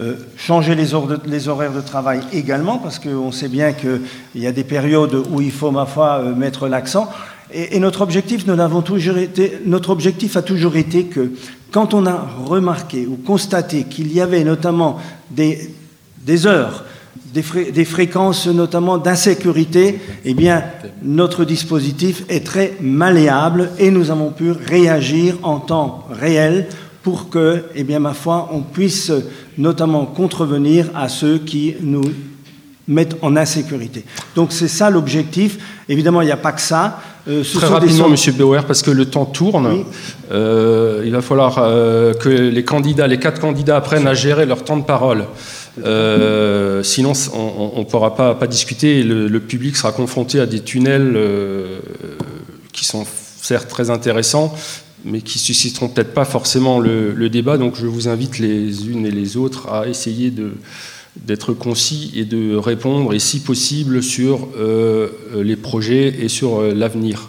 Euh, 0.00 0.14
changer 0.36 0.74
les, 0.74 0.88
les, 1.26 1.48
horaires 1.48 1.72
de 1.72 1.82
travail 1.82 2.20
également, 2.32 2.78
parce 2.78 2.98
qu'on 2.98 3.30
sait 3.30 3.48
bien 3.48 3.72
qu'il 3.74 4.00
y 4.34 4.46
a 4.46 4.52
des 4.52 4.64
périodes 4.64 5.14
où 5.30 5.42
il 5.42 5.52
faut, 5.52 5.70
ma 5.70 5.84
foi, 5.84 6.22
mettre 6.34 6.66
l'accent. 6.66 7.10
Et, 7.54 7.78
notre 7.78 8.00
objectif, 8.00 8.46
nous 8.46 8.58
avons 8.58 8.82
toujours 8.82 9.18
été, 9.18 9.58
notre 9.66 9.90
objectif 9.90 10.36
a 10.36 10.42
toujours 10.42 10.76
été 10.76 11.04
que 11.04 11.32
quand 11.70 11.94
on 11.94 12.06
a 12.06 12.28
remarqué 12.44 13.06
ou 13.06 13.16
constaté 13.16 13.84
qu'il 13.84 14.12
y 14.12 14.20
avait 14.20 14.44
notamment 14.44 14.98
des, 15.30 15.68
heures, 16.46 16.84
des, 17.32 17.84
fréquences 17.84 18.46
notamment 18.46 18.98
d'insécurité, 18.98 20.00
eh 20.24 20.34
bien, 20.34 20.64
notre 21.02 21.44
dispositif 21.44 22.24
est 22.28 22.46
très 22.46 22.74
malléable 22.80 23.70
et 23.78 23.90
nous 23.90 24.10
avons 24.10 24.30
pu 24.30 24.50
réagir 24.52 25.36
en 25.42 25.58
temps 25.58 26.06
réel 26.10 26.68
pour 27.02 27.30
que, 27.30 27.64
eh 27.74 27.84
bien, 27.84 27.98
ma 27.98 28.14
foi, 28.14 28.48
on 28.52 28.60
puisse 28.60 29.12
notamment 29.58 30.06
contrevenir 30.06 30.90
à 30.94 31.08
ceux 31.08 31.38
qui 31.38 31.74
nous 31.80 32.04
mettent 32.88 33.16
en 33.22 33.36
insécurité. 33.36 34.04
Donc 34.34 34.52
c'est 34.52 34.68
ça 34.68 34.90
l'objectif. 34.90 35.58
Évidemment, 35.88 36.22
il 36.22 36.26
n'y 36.26 36.32
a 36.32 36.36
pas 36.36 36.52
que 36.52 36.60
ça. 36.60 37.00
Euh, 37.28 37.44
Très 37.44 37.66
rapidement, 37.66 38.08
Monsieur 38.08 38.32
Bauer, 38.32 38.64
parce 38.66 38.82
que 38.82 38.90
le 38.90 39.06
temps 39.06 39.26
tourne. 39.26 39.84
Euh, 40.32 41.02
il 41.04 41.12
va 41.12 41.22
falloir 41.22 41.58
euh, 41.58 42.14
que 42.14 42.28
les 42.28 42.64
candidats, 42.64 43.06
les 43.06 43.18
quatre 43.18 43.40
candidats, 43.40 43.76
apprennent 43.76 44.08
à 44.08 44.14
gérer 44.14 44.44
leur 44.46 44.64
temps 44.64 44.76
de 44.76 44.84
parole. 44.84 45.26
sinon, 46.82 47.12
on 47.34 47.78
ne 47.78 47.84
pourra 47.84 48.16
pas, 48.16 48.34
pas 48.34 48.46
discuter. 48.46 49.02
le, 49.02 49.40
public 49.40 49.76
sera 49.76 49.92
confronté 49.92 50.40
à 50.40 50.46
des 50.46 50.60
tunnels 50.60 51.16
qui 52.72 52.84
sont 52.84 53.04
certes 53.40 53.68
très 53.68 53.90
intéressants, 53.90 54.54
mais 55.04 55.20
qui 55.20 55.38
susciteront 55.38 55.88
peut-être 55.88 56.14
pas 56.14 56.24
forcément 56.24 56.80
le, 56.80 57.12
le, 57.12 57.28
débat. 57.28 57.56
Donc, 57.56 57.74
je 57.76 57.86
vous 57.86 58.08
invite 58.08 58.38
les 58.38 58.88
unes 58.88 59.06
et 59.06 59.10
les 59.10 59.36
autres 59.36 59.68
à 59.68 59.86
essayer 59.86 60.30
de 60.30 60.52
d'être 61.16 61.52
concis 61.52 62.12
et 62.16 62.24
de 62.24 62.56
répondre, 62.56 63.12
et 63.12 63.18
si 63.18 63.40
possible, 63.40 64.02
sur 64.02 64.48
euh, 64.56 65.08
les 65.42 65.56
projets 65.56 66.08
et 66.20 66.28
sur 66.28 66.60
euh, 66.60 66.74
l'avenir. 66.74 67.28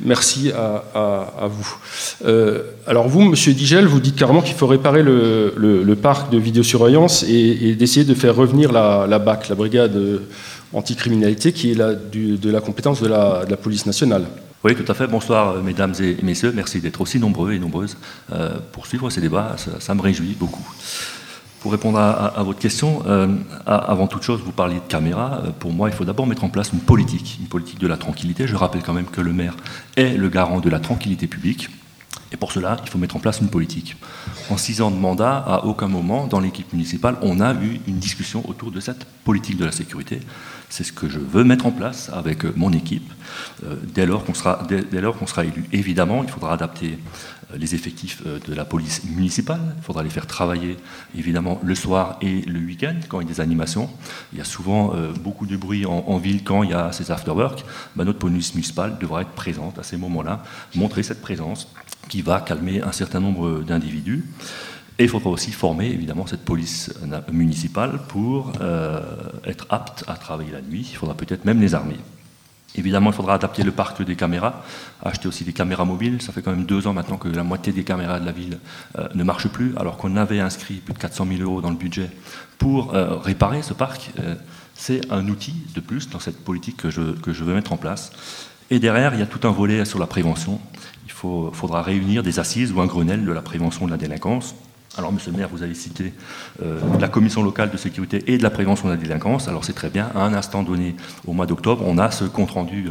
Merci 0.00 0.52
à, 0.52 1.48
vous. 1.50 1.76
Euh, 2.24 2.62
alors 2.86 3.08
vous, 3.08 3.22
Monsieur 3.22 3.52
Digel, 3.52 3.84
vous 3.84 3.98
dites 3.98 4.14
carrément 4.14 4.42
qu'il 4.42 4.54
faut 4.54 4.68
réparer 4.68 5.02
le, 5.02 5.96
parc 6.00 6.30
de 6.30 6.38
vidéosurveillance 6.38 7.24
et, 7.24 7.68
et 7.68 7.74
d'essayer 7.74 8.06
de 8.06 8.14
faire 8.14 8.36
revenir 8.36 8.70
la, 8.70 9.18
BAC, 9.18 9.48
la 9.48 9.56
brigade 9.56 10.00
anticriminalité, 10.72 11.50
qui 11.52 11.72
est 11.72 11.74
la, 11.74 11.94
de 11.94 12.50
la 12.50 12.60
compétence 12.60 13.02
de 13.02 13.08
la, 13.08 13.44
police 13.60 13.86
nationale. 13.86 14.26
Oui, 14.62 14.76
tout 14.76 14.90
à 14.90 14.94
fait. 14.94 15.08
Bonsoir, 15.08 15.60
mesdames 15.64 15.94
et 16.00 16.16
messieurs. 16.22 16.52
Merci 16.54 16.80
d'être 16.80 17.00
aussi 17.00 17.18
nombreux 17.18 17.52
et 17.52 17.58
nombreuses 17.58 17.96
pour 18.70 18.86
suivre 18.86 19.10
ces 19.10 19.20
débats. 19.20 19.56
ça 19.80 19.94
me 19.96 20.00
réjouit 20.00 20.36
beaucoup. 20.38 20.64
Pour 21.60 21.72
répondre 21.72 21.98
à, 21.98 22.40
votre 22.44 22.60
question, 22.60 23.02
euh, 23.06 23.26
avant 23.66 24.06
toute 24.06 24.22
chose, 24.22 24.40
vous 24.44 24.52
parliez 24.52 24.76
de 24.76 24.86
caméra. 24.88 25.42
Euh, 25.44 25.50
pour 25.50 25.72
moi, 25.72 25.88
il 25.88 25.94
faut 25.94 26.04
d'abord 26.04 26.26
mettre 26.26 26.44
en 26.44 26.48
place 26.50 26.72
une 26.72 26.78
politique, 26.78 27.38
une 27.40 27.48
politique 27.48 27.80
de 27.80 27.88
la 27.88 27.96
tranquillité. 27.96 28.46
Je 28.46 28.54
rappelle 28.54 28.82
quand 28.82 28.92
même 28.92 29.06
que 29.06 29.20
le 29.20 29.32
maire 29.32 29.56
est 29.96 30.16
le 30.16 30.28
garant 30.28 30.60
de 30.60 30.70
la 30.70 30.78
tranquillité 30.78 31.26
publique. 31.26 31.68
Et 32.30 32.36
pour 32.36 32.52
cela, 32.52 32.76
il 32.84 32.90
faut 32.90 32.98
mettre 32.98 33.16
en 33.16 33.20
place 33.20 33.40
une 33.40 33.48
politique. 33.48 33.96
En 34.50 34.56
six 34.56 34.82
ans 34.82 34.90
de 34.90 34.96
mandat, 34.96 35.38
à 35.38 35.64
aucun 35.64 35.88
moment 35.88 36.26
dans 36.26 36.40
l'équipe 36.40 36.72
municipale, 36.72 37.16
on 37.22 37.40
a 37.40 37.54
eu 37.54 37.80
une 37.88 37.98
discussion 37.98 38.48
autour 38.48 38.70
de 38.70 38.78
cette 38.80 39.04
politique 39.24 39.56
de 39.56 39.64
la 39.64 39.72
sécurité. 39.72 40.20
C'est 40.68 40.84
ce 40.84 40.92
que 40.92 41.08
je 41.08 41.18
veux 41.18 41.42
mettre 41.42 41.66
en 41.66 41.70
place 41.70 42.10
avec 42.12 42.44
mon 42.56 42.70
équipe. 42.72 43.10
Dès 43.94 44.04
lors 44.04 44.24
qu'on 44.24 44.34
sera, 44.34 44.62
dès 44.68 45.00
lors 45.00 45.16
qu'on 45.16 45.26
sera 45.26 45.46
élu, 45.46 45.64
évidemment, 45.72 46.22
il 46.22 46.28
faudra 46.28 46.52
adapter 46.52 46.98
les 47.56 47.74
effectifs 47.74 48.22
euh, 48.26 48.38
de 48.46 48.54
la 48.54 48.64
police 48.64 49.04
municipale. 49.04 49.60
Il 49.76 49.82
faudra 49.82 50.02
les 50.02 50.10
faire 50.10 50.26
travailler 50.26 50.76
évidemment 51.16 51.60
le 51.62 51.74
soir 51.74 52.18
et 52.20 52.42
le 52.42 52.60
week-end 52.60 52.96
quand 53.08 53.20
il 53.20 53.28
y 53.28 53.30
a 53.30 53.34
des 53.34 53.40
animations. 53.40 53.88
Il 54.32 54.38
y 54.38 54.40
a 54.40 54.44
souvent 54.44 54.94
euh, 54.94 55.12
beaucoup 55.12 55.46
de 55.46 55.56
bruit 55.56 55.86
en, 55.86 56.18
ville 56.18 56.42
quand 56.44 56.62
il 56.62 56.70
y 56.70 56.74
a 56.74 56.92
ces 56.92 57.10
after-work. 57.10 57.64
Ben, 57.96 58.04
notre 58.04 58.18
police 58.18 58.54
municipale 58.54 58.98
devra 58.98 59.22
être 59.22 59.30
présente 59.30 59.78
à 59.78 59.82
ces 59.82 59.96
moments-là, 59.96 60.42
montrer 60.74 61.02
cette 61.02 61.20
présence 61.20 61.68
qui 62.08 62.22
va 62.22 62.40
calmer 62.40 62.82
un 62.82 62.92
certain 62.92 63.20
nombre 63.20 63.60
d'individus. 63.60 64.24
Et 64.98 65.04
il 65.04 65.08
faudra 65.08 65.30
aussi 65.30 65.52
former 65.52 65.86
évidemment 65.86 66.26
cette 66.26 66.44
police 66.44 66.92
municipale 67.30 68.00
pour 68.08 68.52
euh, 68.60 69.00
être 69.44 69.66
apte 69.70 70.04
à 70.08 70.14
travailler 70.14 70.50
la 70.50 70.60
nuit. 70.60 70.88
Il 70.90 70.96
faudra 70.96 71.14
peut-être 71.14 71.44
même 71.44 71.60
les 71.60 71.74
armer. 71.74 71.98
Évidemment, 72.74 73.10
il 73.10 73.16
faudra 73.16 73.34
adapter 73.34 73.62
le 73.62 73.72
parc 73.72 74.02
des 74.02 74.14
caméras, 74.14 74.62
acheter 75.02 75.26
aussi 75.26 75.44
des 75.44 75.52
caméras 75.52 75.84
mobiles. 75.84 76.20
Ça 76.20 76.32
fait 76.32 76.42
quand 76.42 76.50
même 76.50 76.66
deux 76.66 76.86
ans 76.86 76.92
maintenant 76.92 77.16
que 77.16 77.28
la 77.28 77.42
moitié 77.42 77.72
des 77.72 77.82
caméras 77.82 78.20
de 78.20 78.26
la 78.26 78.32
ville 78.32 78.58
euh, 78.98 79.08
ne 79.14 79.24
marchent 79.24 79.48
plus, 79.48 79.74
alors 79.78 79.96
qu'on 79.96 80.16
avait 80.16 80.40
inscrit 80.40 80.74
plus 80.74 80.92
de 80.92 80.98
400 80.98 81.26
000 81.38 81.42
euros 81.42 81.60
dans 81.62 81.70
le 81.70 81.76
budget 81.76 82.10
pour 82.58 82.94
euh, 82.94 83.16
réparer 83.16 83.62
ce 83.62 83.72
parc. 83.72 84.10
Euh, 84.18 84.34
c'est 84.74 85.10
un 85.10 85.26
outil 85.28 85.54
de 85.74 85.80
plus 85.80 86.10
dans 86.10 86.20
cette 86.20 86.44
politique 86.44 86.76
que 86.76 86.90
je, 86.90 87.12
que 87.18 87.30
veux 87.30 87.54
mettre 87.54 87.72
en 87.72 87.78
place. 87.78 88.12
Et 88.70 88.78
derrière, 88.78 89.14
il 89.14 89.20
y 89.20 89.22
a 89.22 89.26
tout 89.26 89.48
un 89.48 89.50
volet 89.50 89.84
sur 89.84 89.98
la 89.98 90.06
prévention. 90.06 90.60
Il 91.06 91.12
faudra 91.12 91.82
réunir 91.82 92.22
des 92.22 92.38
assises 92.38 92.70
ou 92.70 92.80
un 92.80 92.86
Grenelle 92.86 93.24
de 93.24 93.32
la 93.32 93.42
prévention 93.42 93.86
de 93.86 93.90
la 93.90 93.96
délinquance. 93.96 94.54
Alors, 94.96 95.12
monsieur 95.12 95.30
le 95.30 95.36
maire, 95.36 95.48
vous 95.50 95.62
avez 95.62 95.74
cité 95.74 96.12
euh, 96.62 96.80
la 96.98 97.08
commission 97.08 97.42
locale 97.42 97.70
de 97.70 97.76
sécurité 97.76 98.24
et 98.26 98.38
de 98.38 98.42
la 98.42 98.50
prévention 98.50 98.88
de 98.88 98.94
la 98.94 98.96
délinquance. 98.96 99.46
Alors, 99.46 99.64
c'est 99.64 99.74
très 99.74 99.90
bien. 99.90 100.10
À 100.14 100.22
un 100.22 100.34
instant 100.34 100.62
donné, 100.62 100.96
au 101.26 101.32
mois 101.32 101.46
d'octobre, 101.46 101.84
on 101.86 101.98
a 101.98 102.10
ce 102.10 102.24
compte-rendu 102.24 102.88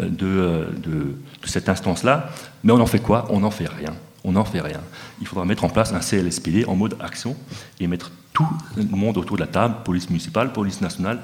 euh, 0.00 0.08
euh, 0.22 0.66
de, 0.76 1.16
cette 1.44 1.68
instance-là. 1.68 2.30
Mais 2.64 2.72
on 2.72 2.80
en 2.80 2.86
fait 2.86 3.00
quoi? 3.00 3.26
On 3.30 3.40
n'en 3.40 3.50
fait 3.50 3.68
rien. 3.68 3.94
On 4.24 4.32
n'en 4.32 4.44
fait 4.44 4.60
rien. 4.60 4.80
Il 5.20 5.26
faudra 5.26 5.44
mettre 5.44 5.64
en 5.64 5.68
place 5.68 5.92
un 5.92 6.00
CLSPD 6.00 6.64
en 6.66 6.76
mode 6.76 6.96
action 7.00 7.36
et 7.80 7.86
mettre 7.88 8.12
tout 8.32 8.48
le 8.76 8.84
monde 8.84 9.18
autour 9.18 9.36
de 9.36 9.42
la 9.42 9.48
table, 9.48 9.74
police 9.84 10.08
municipale, 10.08 10.52
police 10.52 10.80
nationale, 10.80 11.18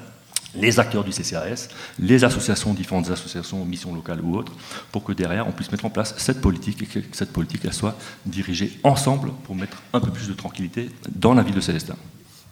les 0.55 0.79
acteurs 0.79 1.03
du 1.03 1.11
CCAS, 1.11 1.69
les 1.99 2.23
associations, 2.23 2.73
différentes 2.73 3.09
associations, 3.09 3.63
missions 3.65 3.93
locales 3.93 4.21
ou 4.21 4.35
autres, 4.35 4.53
pour 4.91 5.03
que 5.03 5.13
derrière 5.13 5.47
on 5.47 5.51
puisse 5.51 5.71
mettre 5.71 5.85
en 5.85 5.89
place 5.89 6.15
cette 6.17 6.41
politique 6.41 6.81
et 6.81 6.85
que 6.85 6.99
cette 7.15 7.31
politique 7.31 7.61
elle 7.65 7.73
soit 7.73 7.95
dirigée 8.25 8.79
ensemble 8.83 9.31
pour 9.43 9.55
mettre 9.55 9.81
un 9.93 9.99
peu 9.99 10.11
plus 10.11 10.27
de 10.27 10.33
tranquillité 10.33 10.89
dans 11.13 11.33
la 11.33 11.43
ville 11.43 11.55
de 11.55 11.61
Célestin. 11.61 11.95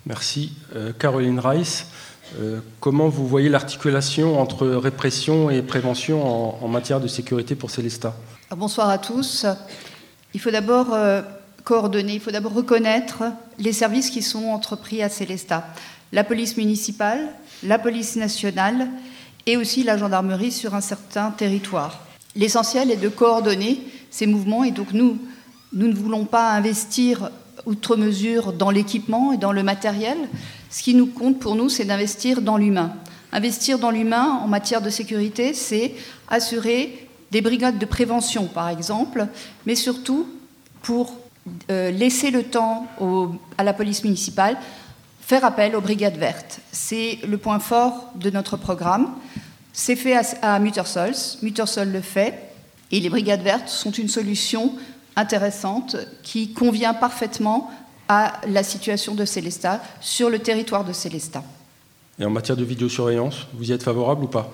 Merci. 0.05 0.53
Euh, 0.75 0.93
Caroline 0.97 1.39
Rice, 1.39 1.87
euh, 2.39 2.59
comment 2.79 3.09
vous 3.09 3.27
voyez 3.27 3.49
l'articulation 3.49 4.39
entre 4.39 4.67
répression 4.67 5.49
et 5.49 5.61
prévention 5.61 6.63
en, 6.63 6.67
matière 6.67 6.99
de 6.99 7.07
sécurité 7.07 7.55
pour 7.55 7.71
Célestat 7.71 8.15
Bonsoir 8.55 8.89
à 8.89 8.97
tous. 8.97 9.45
Il 10.33 10.39
faut 10.39 10.51
d'abord 10.51 10.93
euh, 10.93 11.21
coordonner, 11.63 12.15
il 12.15 12.19
faut 12.19 12.31
d'abord 12.31 12.53
reconnaître 12.53 13.23
les 13.59 13.73
services 13.73 14.09
qui 14.09 14.21
sont 14.21 14.45
entrepris 14.45 15.01
à 15.01 15.09
Célestat. 15.09 15.67
La 16.13 16.23
police 16.23 16.55
municipale, 16.55 17.29
la 17.63 17.79
police 17.79 18.15
nationale 18.15 18.87
et 19.45 19.57
aussi 19.57 19.83
la 19.83 19.97
gendarmerie 19.97 20.51
sur 20.51 20.75
un 20.75 20.81
certain 20.81 21.31
territoire. 21.31 21.99
L'essentiel 22.35 22.91
est 22.91 22.97
de 22.97 23.09
coordonner 23.09 23.81
ces 24.11 24.27
mouvements 24.27 24.63
et 24.63 24.71
donc 24.71 24.93
nous, 24.93 25.17
nous 25.73 25.87
ne 25.87 25.93
voulons 25.95 26.25
pas 26.25 26.51
investir 26.51 27.31
outre 27.65 27.95
mesure 27.95 28.53
dans 28.53 28.69
l'équipement 28.69 29.33
et 29.33 29.37
dans 29.37 29.51
le 29.51 29.63
matériel. 29.63 30.17
Ce 30.69 30.83
qui 30.83 30.93
nous 30.93 31.07
compte 31.07 31.39
pour 31.39 31.55
nous, 31.55 31.69
c'est 31.69 31.85
d'investir 31.85 32.41
dans 32.41 32.57
l'humain. 32.57 32.93
Investir 33.31 33.79
dans 33.79 33.91
l'humain 33.91 34.39
en 34.43 34.47
matière 34.47 34.81
de 34.81 34.89
sécurité, 34.89 35.53
c'est 35.53 35.93
assurer 36.29 37.07
des 37.31 37.41
brigades 37.41 37.77
de 37.77 37.85
prévention, 37.85 38.45
par 38.45 38.69
exemple, 38.69 39.27
mais 39.65 39.75
surtout 39.75 40.27
pour 40.81 41.13
euh, 41.71 41.91
laisser 41.91 42.31
le 42.31 42.43
temps 42.43 42.87
à 43.57 43.63
la 43.63 43.73
police 43.73 44.03
municipale 44.03 44.57
faire 45.27 45.43
appel 45.43 45.75
aux 45.75 45.81
brigades 45.81 46.15
vertes. 46.15 46.61
C'est 46.71 47.19
le 47.27 47.37
point 47.37 47.59
fort 47.59 48.11
de 48.15 48.29
notre 48.29 48.55
programme. 48.55 49.09
C'est 49.73 49.97
fait 49.97 50.15
à, 50.41 50.57
Muttersols. 50.57 51.15
Muttersol 51.41 51.91
le 51.91 51.99
fait. 51.99 52.33
Et 52.93 53.01
les 53.01 53.09
brigades 53.09 53.41
vertes 53.41 53.67
sont 53.67 53.91
une 53.91 54.07
solution 54.07 54.71
intéressante 55.17 55.97
qui 56.23 56.53
convient 56.53 56.93
parfaitement 56.93 57.69
à 58.07 58.39
la 58.47 58.63
situation 58.63 59.15
de 59.15 59.25
Célestat 59.25 59.81
sur 59.99 60.29
le 60.29 60.39
territoire 60.39 60.85
de 60.85 60.93
Célestat. 60.93 61.43
Et 62.17 62.23
en 62.23 62.29
matière 62.29 62.55
de 62.55 62.63
vidéosurveillance, 62.63 63.47
vous 63.53 63.69
y 63.69 63.73
êtes 63.73 63.83
favorable 63.83 64.23
ou 64.23 64.27
pas? 64.27 64.49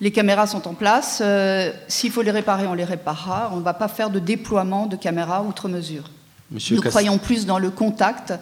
Les 0.00 0.10
caméras 0.10 0.48
sont 0.48 0.66
en 0.66 0.74
place. 0.74 1.20
Euh, 1.24 1.70
s'il 1.86 2.10
faut 2.10 2.22
les 2.22 2.32
réparer, 2.32 2.66
on 2.66 2.74
les 2.74 2.82
réparera. 2.82 3.52
On 3.52 3.58
ne 3.58 3.62
va 3.62 3.72
pas 3.72 3.86
faire 3.86 4.10
de 4.10 4.18
déploiement 4.18 4.86
de 4.86 4.96
caméras 4.96 5.44
outre 5.44 5.68
mesure. 5.68 6.10
Nous 6.50 6.82
croyons 6.82 7.18
plus 7.18 7.46
dans 7.46 7.60
le 7.60 7.70
contact 7.70 8.34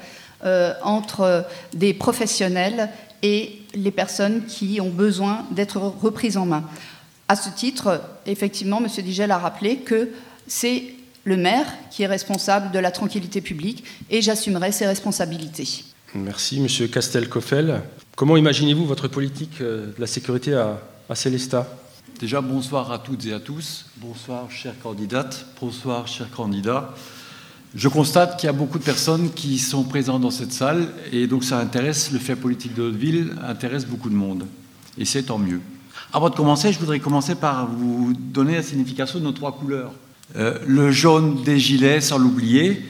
euh, 0.44 0.72
entre 0.82 1.44
des 1.74 1.94
professionnels 1.94 2.88
et 3.22 3.60
les 3.74 3.90
personnes 3.90 4.46
qui 4.46 4.80
ont 4.80 4.90
besoin 4.90 5.46
d'être 5.50 5.78
reprises 5.78 6.36
en 6.36 6.46
main. 6.46 6.64
À 7.28 7.36
ce 7.36 7.50
titre, 7.50 8.00
effectivement, 8.26 8.78
M. 8.78 8.88
Digel 9.04 9.30
a 9.30 9.38
rappelé 9.38 9.76
que 9.78 10.10
c'est 10.46 10.94
le 11.24 11.36
maire 11.36 11.66
qui 11.90 12.02
est 12.02 12.06
responsable 12.06 12.72
de 12.72 12.78
la 12.78 12.90
tranquillité 12.90 13.40
publique 13.40 13.84
et 14.08 14.22
j'assumerai 14.22 14.72
ses 14.72 14.86
responsabilités. 14.86 15.84
Merci, 16.14 16.58
M. 16.58 16.88
Castel-Coffel. 16.88 17.82
Comment 18.16 18.36
imaginez-vous 18.36 18.84
votre 18.84 19.06
politique 19.06 19.60
euh, 19.60 19.94
de 19.94 20.00
la 20.00 20.06
sécurité 20.06 20.54
à, 20.54 20.80
à 21.08 21.14
Célestat? 21.14 21.68
Déjà, 22.18 22.40
bonsoir 22.40 22.90
à 22.90 22.98
toutes 22.98 23.24
et 23.26 23.32
à 23.32 23.38
tous. 23.38 23.86
Bonsoir, 23.96 24.50
chères 24.50 24.78
candidates. 24.82 25.46
Bonsoir, 25.60 26.08
chers 26.08 26.30
candidats. 26.30 26.94
Je 27.74 27.88
constate 27.88 28.36
qu'il 28.36 28.48
y 28.48 28.50
a 28.50 28.52
beaucoup 28.52 28.78
de 28.78 28.84
personnes 28.84 29.30
qui 29.30 29.58
sont 29.58 29.84
présentes 29.84 30.22
dans 30.22 30.32
cette 30.32 30.52
salle 30.52 30.88
et 31.12 31.28
donc 31.28 31.44
ça 31.44 31.60
intéresse, 31.60 32.10
le 32.10 32.18
fait 32.18 32.34
politique 32.34 32.74
de 32.74 32.82
notre 32.82 32.98
ville 32.98 33.36
intéresse 33.46 33.86
beaucoup 33.86 34.10
de 34.10 34.16
monde. 34.16 34.46
Et 34.98 35.04
c'est 35.04 35.22
tant 35.24 35.38
mieux. 35.38 35.60
Avant 36.12 36.30
de 36.30 36.34
commencer, 36.34 36.72
je 36.72 36.80
voudrais 36.80 36.98
commencer 36.98 37.36
par 37.36 37.68
vous 37.70 38.12
donner 38.18 38.56
la 38.56 38.64
signification 38.64 39.20
de 39.20 39.24
nos 39.24 39.32
trois 39.32 39.52
couleurs. 39.52 39.92
Euh, 40.36 40.58
le 40.66 40.90
jaune 40.90 41.44
des 41.44 41.60
gilets, 41.60 42.00
sans 42.00 42.18
l'oublier, 42.18 42.84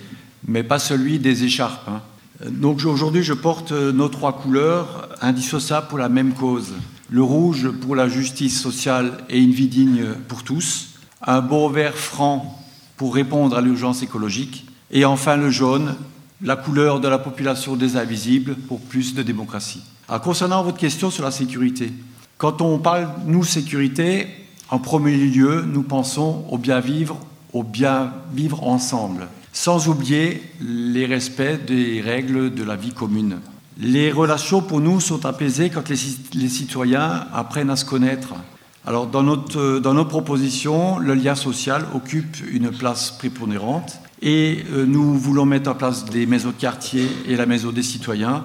mais 0.49 0.62
pas 0.62 0.78
celui 0.78 1.18
des 1.18 1.44
écharpes. 1.44 1.87
Hein. 1.88 2.00
Donc 2.49 2.82
aujourd'hui, 2.87 3.22
je 3.22 3.34
porte 3.34 3.72
nos 3.72 4.08
trois 4.08 4.32
couleurs 4.32 5.10
indissociables 5.20 5.88
pour 5.88 5.99
la 5.99 6.08
même 6.08 6.32
cause. 6.32 6.72
Le 7.10 7.22
rouge 7.22 7.68
pour 7.68 7.94
la 7.94 8.08
justice 8.08 8.58
sociale 8.58 9.18
et 9.28 9.38
une 9.38 9.52
vie 9.52 9.68
digne 9.68 10.14
pour 10.26 10.42
tous. 10.42 10.88
Un 11.20 11.42
beau 11.42 11.68
vert 11.68 11.96
franc 11.96 12.58
pour 12.96 13.14
répondre 13.14 13.58
à 13.58 13.60
l'urgence 13.60 14.02
écologique 14.02 14.64
et 14.90 15.04
enfin 15.04 15.37
le 15.37 15.50
jaune, 15.50 15.94
la 16.42 16.56
couleur 16.56 17.00
de 17.00 17.09
la 17.09 17.18
population 17.18 17.76
des 17.76 17.97
invisibles 17.97 18.54
pour 18.54 18.80
plus 18.80 19.14
de 19.14 19.23
démocratie. 19.23 19.82
concernant 20.23 20.62
votre 20.62 20.78
question 20.78 21.11
sur 21.11 21.25
la 21.25 21.30
sécurité, 21.30 21.92
quand 22.38 22.62
on 22.62 22.78
parle, 22.78 23.09
nous, 23.26 23.44
sécurité, 23.44 24.26
en 24.70 24.78
premier 24.78 25.16
lieu, 25.16 25.62
nous 25.66 25.82
pensons 25.82 26.44
au 26.49 26.56
bien 26.56 26.80
vivre, 26.80 27.18
au 27.52 27.62
bien 27.62 28.12
vivre 28.32 28.66
ensemble, 28.66 29.28
sans 29.52 29.88
oublier 29.88 30.42
les 30.61 31.06
respects 31.06 31.66
des 31.66 32.00
règles 32.00 32.54
de 32.54 32.64
la 32.64 32.76
vie 32.76 32.92
commune. 32.92 33.38
Les 33.78 34.12
relations 34.12 34.62
pour 34.62 34.80
nous 34.80 35.00
sont 35.00 35.26
apaisées 35.26 35.70
quand 35.70 35.88
les, 35.88 36.49
citoyens 36.49 37.26
apprennent 37.32 37.70
à 37.70 37.76
se 37.76 37.85
connaître. 37.85 38.35
Alors 38.87 39.06
dans, 39.06 39.23
notre, 39.23 39.78
dans 39.78 39.94
nos 39.94 40.04
propositions, 40.04 40.99
le 40.99 41.14
lien 41.14 41.35
social 41.35 41.85
occupe 41.94 42.37
une 42.50 42.70
place 42.70 43.11
prépondérante 43.11 44.00
et 44.23 44.65
euh, 44.73 44.85
nous 44.87 45.15
voulons 45.15 45.47
mettre 45.47 45.71
en 45.71 45.75
place 45.75 46.05
des 46.05 46.27
maisons 46.27 46.50
de 46.50 46.55
quartier 46.55 47.09
et 47.27 47.37
la 47.37 47.47
maison 47.47 47.71
des 47.73 47.83
citoyens, 47.83 48.45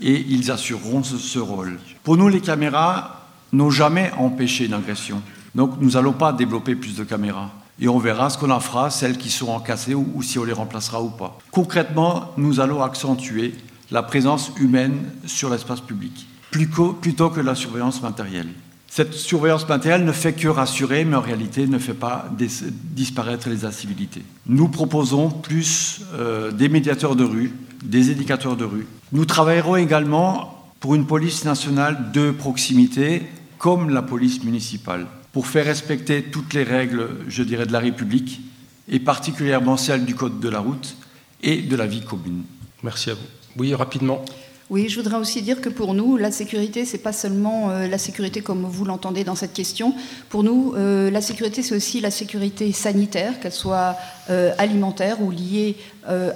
et 0.00 0.24
ils 0.28 0.50
assureront 0.50 1.02
ce, 1.02 1.38
rôle. 1.38 1.78
Pour 2.04 2.16
nous, 2.16 2.28
les 2.28 2.40
caméras 2.40 3.26
n'ont 3.52 3.70
jamais 3.70 4.12
empêché 4.18 4.66
une 4.66 4.74
agression. 4.74 5.22
Donc 5.54 5.72
nous 5.80 5.92
n'allons 5.92 6.12
pas 6.12 6.32
développer 6.32 6.74
plus 6.74 6.94
de 6.94 7.04
caméras. 7.04 7.50
Et 7.80 7.88
on 7.88 7.98
verra 7.98 8.28
ce 8.28 8.38
qu'on 8.38 8.50
en 8.50 8.60
fera, 8.60 8.90
celles 8.90 9.18
qui 9.18 9.30
seront 9.30 9.58
cassées 9.60 9.94
ou, 9.94 10.06
ou 10.14 10.22
si 10.22 10.38
on 10.38 10.44
les 10.44 10.52
remplacera 10.52 11.02
ou 11.02 11.10
pas. 11.10 11.38
Concrètement, 11.50 12.32
nous 12.36 12.60
allons 12.60 12.82
accentuer 12.82 13.54
la 13.90 14.02
présence 14.02 14.52
humaine 14.58 14.98
sur 15.24 15.48
l'espace 15.48 15.80
public, 15.80 16.26
plutôt 16.50 17.30
que 17.30 17.40
la 17.40 17.54
surveillance 17.54 18.02
matérielle. 18.02 18.48
Cette 18.88 19.12
surveillance 19.12 19.68
matérielle 19.68 20.04
ne 20.04 20.12
fait 20.12 20.32
que 20.32 20.48
rassurer, 20.48 21.04
mais 21.04 21.16
en 21.16 21.20
réalité 21.20 21.66
ne 21.66 21.78
fait 21.78 21.94
pas 21.94 22.28
disparaître 22.34 23.48
les 23.48 23.64
incivilités. 23.64 24.22
Nous 24.46 24.68
proposons 24.68 25.30
plus 25.30 26.00
euh, 26.14 26.50
des 26.50 26.68
médiateurs 26.68 27.14
de 27.14 27.24
rue, 27.24 27.52
des 27.84 28.10
éducateurs 28.10 28.56
de 28.56 28.64
rue. 28.64 28.86
Nous 29.12 29.26
travaillerons 29.26 29.76
également 29.76 30.64
pour 30.80 30.94
une 30.94 31.06
police 31.06 31.44
nationale 31.44 32.12
de 32.12 32.30
proximité, 32.30 33.22
comme 33.58 33.90
la 33.90 34.02
police 34.02 34.42
municipale, 34.42 35.06
pour 35.32 35.46
faire 35.46 35.66
respecter 35.66 36.22
toutes 36.22 36.54
les 36.54 36.62
règles, 36.62 37.08
je 37.28 37.42
dirais, 37.42 37.66
de 37.66 37.72
la 37.72 37.80
République, 37.80 38.40
et 38.88 39.00
particulièrement 39.00 39.76
celles 39.76 40.06
du 40.06 40.14
Code 40.14 40.40
de 40.40 40.48
la 40.48 40.60
route 40.60 40.96
et 41.42 41.60
de 41.62 41.76
la 41.76 41.86
vie 41.86 42.02
commune. 42.02 42.42
Merci 42.82 43.10
à 43.10 43.14
vous. 43.14 43.20
Oui, 43.56 43.74
rapidement. 43.74 44.24
Oui, 44.70 44.90
je 44.90 44.96
voudrais 45.00 45.16
aussi 45.16 45.40
dire 45.40 45.62
que 45.62 45.70
pour 45.70 45.94
nous, 45.94 46.18
la 46.18 46.30
sécurité, 46.30 46.84
c'est 46.84 46.98
pas 46.98 47.14
seulement 47.14 47.70
euh, 47.70 47.88
la 47.88 47.96
sécurité 47.96 48.42
comme 48.42 48.64
vous 48.64 48.84
l'entendez 48.84 49.24
dans 49.24 49.34
cette 49.34 49.54
question. 49.54 49.94
Pour 50.28 50.44
nous, 50.44 50.74
euh, 50.76 51.10
la 51.10 51.22
sécurité, 51.22 51.62
c'est 51.62 51.74
aussi 51.74 52.02
la 52.02 52.10
sécurité 52.10 52.70
sanitaire, 52.72 53.40
qu'elle 53.40 53.52
soit 53.52 53.96
euh, 54.28 54.52
alimentaire 54.58 55.22
ou 55.22 55.30
liée 55.30 55.76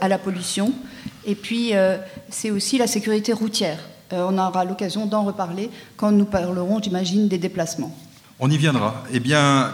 à 0.00 0.08
la 0.08 0.18
pollution. 0.18 0.72
Et 1.24 1.34
puis, 1.34 1.72
c'est 2.28 2.50
aussi 2.50 2.76
la 2.76 2.86
sécurité 2.86 3.32
routière. 3.32 3.78
on 4.10 4.36
aura 4.36 4.66
l'occasion 4.66 5.06
d'en 5.06 5.24
reparler 5.24 5.70
quand 5.96 6.12
nous 6.12 6.26
parlerons, 6.26 6.78
j'imagine, 6.82 7.26
des 7.26 7.38
déplacements. 7.38 7.96
On 8.38 8.50
y 8.50 8.58
viendra. 8.58 9.02
Eh 9.14 9.18
bien, 9.20 9.72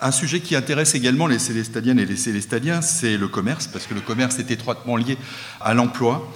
un 0.00 0.10
sujet 0.10 0.40
qui 0.40 0.56
intéresse 0.56 0.94
également 0.94 1.26
les 1.26 1.38
Célestadiennes 1.38 2.00
et 2.00 2.06
les 2.06 2.16
Célestadiens, 2.16 2.82
c'est 2.82 3.16
le 3.16 3.28
commerce, 3.28 3.66
parce 3.68 3.86
que 3.86 3.94
le 3.94 4.00
commerce 4.00 4.38
est 4.40 4.50
étroitement 4.50 4.96
lié 4.96 5.16
à 5.60 5.74
l'emploi. 5.74 6.28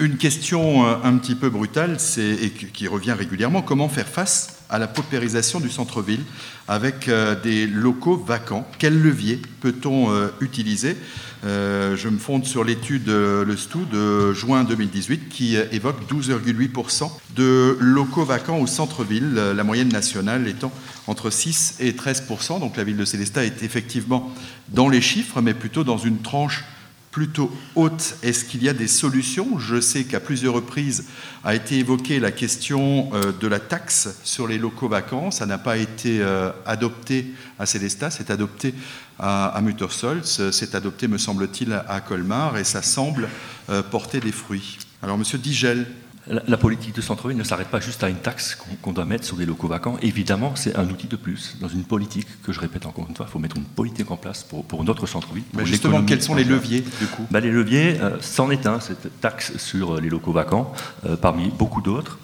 Une 0.00 0.16
question 0.16 0.86
euh, 0.86 0.94
un 1.04 1.18
petit 1.18 1.34
peu 1.34 1.50
brutale, 1.50 1.98
et 2.16 2.50
qui 2.50 2.88
revient 2.88 3.12
régulièrement, 3.12 3.60
comment 3.60 3.90
faire 3.90 4.08
face 4.08 4.60
à 4.70 4.78
la 4.78 4.86
paupérisation 4.88 5.60
du 5.60 5.68
centre-ville 5.68 6.22
avec 6.68 7.08
euh, 7.08 7.38
des 7.38 7.66
locaux 7.66 8.16
vacants? 8.16 8.66
Quel 8.78 8.98
levier 8.98 9.42
peut-on 9.60 10.10
euh, 10.10 10.28
utiliser? 10.40 10.96
Je 11.42 12.08
me 12.08 12.18
fonde 12.18 12.44
sur 12.46 12.64
l'étude 12.64 13.08
Le 13.08 13.56
Stou 13.56 13.86
de 13.86 14.34
juin 14.34 14.62
2018 14.64 15.28
qui 15.30 15.56
évoque 15.56 15.96
12,8% 16.10 17.10
de 17.34 17.78
locaux 17.80 18.26
vacants 18.26 18.58
au 18.58 18.66
centre-ville, 18.66 19.34
la 19.34 19.64
moyenne 19.64 19.88
nationale 19.88 20.46
étant 20.48 20.70
entre 21.06 21.30
6 21.30 21.76
et 21.80 21.92
13%. 21.92 22.60
Donc 22.60 22.76
la 22.76 22.84
ville 22.84 22.98
de 22.98 23.06
Célestat 23.06 23.46
est 23.46 23.62
effectivement 23.62 24.30
dans 24.68 24.90
les 24.90 25.00
chiffres, 25.00 25.40
mais 25.40 25.54
plutôt 25.54 25.82
dans 25.82 25.96
une 25.96 26.18
tranche 26.18 26.62
plutôt 27.10 27.50
haute. 27.74 28.16
Est-ce 28.22 28.44
qu'il 28.44 28.62
y 28.62 28.68
a 28.68 28.72
des 28.72 28.86
solutions? 28.86 29.58
Je 29.58 29.80
sais 29.80 30.04
qu'à 30.04 30.20
plusieurs 30.20 30.54
reprises 30.54 31.06
a 31.44 31.54
été 31.54 31.78
évoquée 31.78 32.20
la 32.20 32.30
question 32.30 33.10
euh, 33.14 33.32
de 33.32 33.48
la 33.48 33.58
taxe 33.58 34.08
sur 34.22 34.46
les 34.46 34.58
locaux 34.58 34.88
vacants. 34.88 35.30
Ça 35.30 35.46
n'a 35.46 35.58
pas 35.58 35.76
été 35.76 36.20
euh, 36.20 36.50
adopté 36.66 37.32
à 37.58 37.66
Célestat, 37.66 38.10
c'est 38.10 38.30
adopté 38.30 38.74
à, 39.18 39.60
Muttersolz, 39.62 40.50
c'est 40.50 40.74
adopté, 40.74 41.06
me 41.06 41.18
semble-t-il, 41.18 41.74
à 41.86 42.00
Colmar, 42.00 42.56
et 42.56 42.64
ça 42.64 42.80
semble 42.80 43.28
euh, 43.68 43.82
porter 43.82 44.18
des 44.18 44.32
fruits. 44.32 44.78
Alors, 45.02 45.18
Monsieur 45.18 45.36
Digel, 45.36 45.86
la, 46.26 46.56
politique 46.56 46.94
de 46.94 47.00
centre-ville 47.00 47.36
ne 47.36 47.44
s'arrête 47.44 47.68
pas 47.68 47.80
juste 47.80 48.04
à 48.04 48.08
une 48.08 48.16
taxe 48.16 48.56
qu'on 48.82 48.92
doit 48.92 49.04
mettre 49.04 49.24
sur 49.24 49.36
des 49.36 49.46
locaux 49.46 49.68
vacants. 49.68 49.96
Évidemment, 50.02 50.52
c'est 50.54 50.76
un 50.76 50.88
outil 50.88 51.06
de 51.06 51.16
plus. 51.16 51.56
Dans 51.60 51.68
une 51.68 51.84
politique, 51.84 52.26
que 52.42 52.52
je 52.52 52.60
répète 52.60 52.86
encore 52.86 53.06
une 53.08 53.16
fois, 53.16 53.26
il 53.28 53.32
faut 53.32 53.38
mettre 53.38 53.56
une 53.56 53.64
politique 53.64 54.10
en 54.10 54.16
place 54.16 54.44
pour, 54.44 54.84
notre 54.84 55.06
centre-ville. 55.06 55.44
Mais 55.54 55.64
justement, 55.64 56.02
quels 56.02 56.22
sont 56.22 56.34
les 56.34 56.44
leviers 56.44 56.80
du 56.80 57.06
coup? 57.06 57.26
Bah, 57.30 57.40
Les 57.40 57.50
leviers, 57.50 58.00
euh, 58.00 58.18
c'en 58.20 58.50
est 58.50 58.66
un, 58.66 58.80
cette 58.80 59.20
taxe 59.20 59.56
sur 59.56 60.00
les 60.00 60.08
locaux 60.08 60.32
vacants, 60.32 60.72
euh, 61.06 61.16
parmi 61.16 61.48
beaucoup 61.50 61.80
d'autres. 61.80 62.18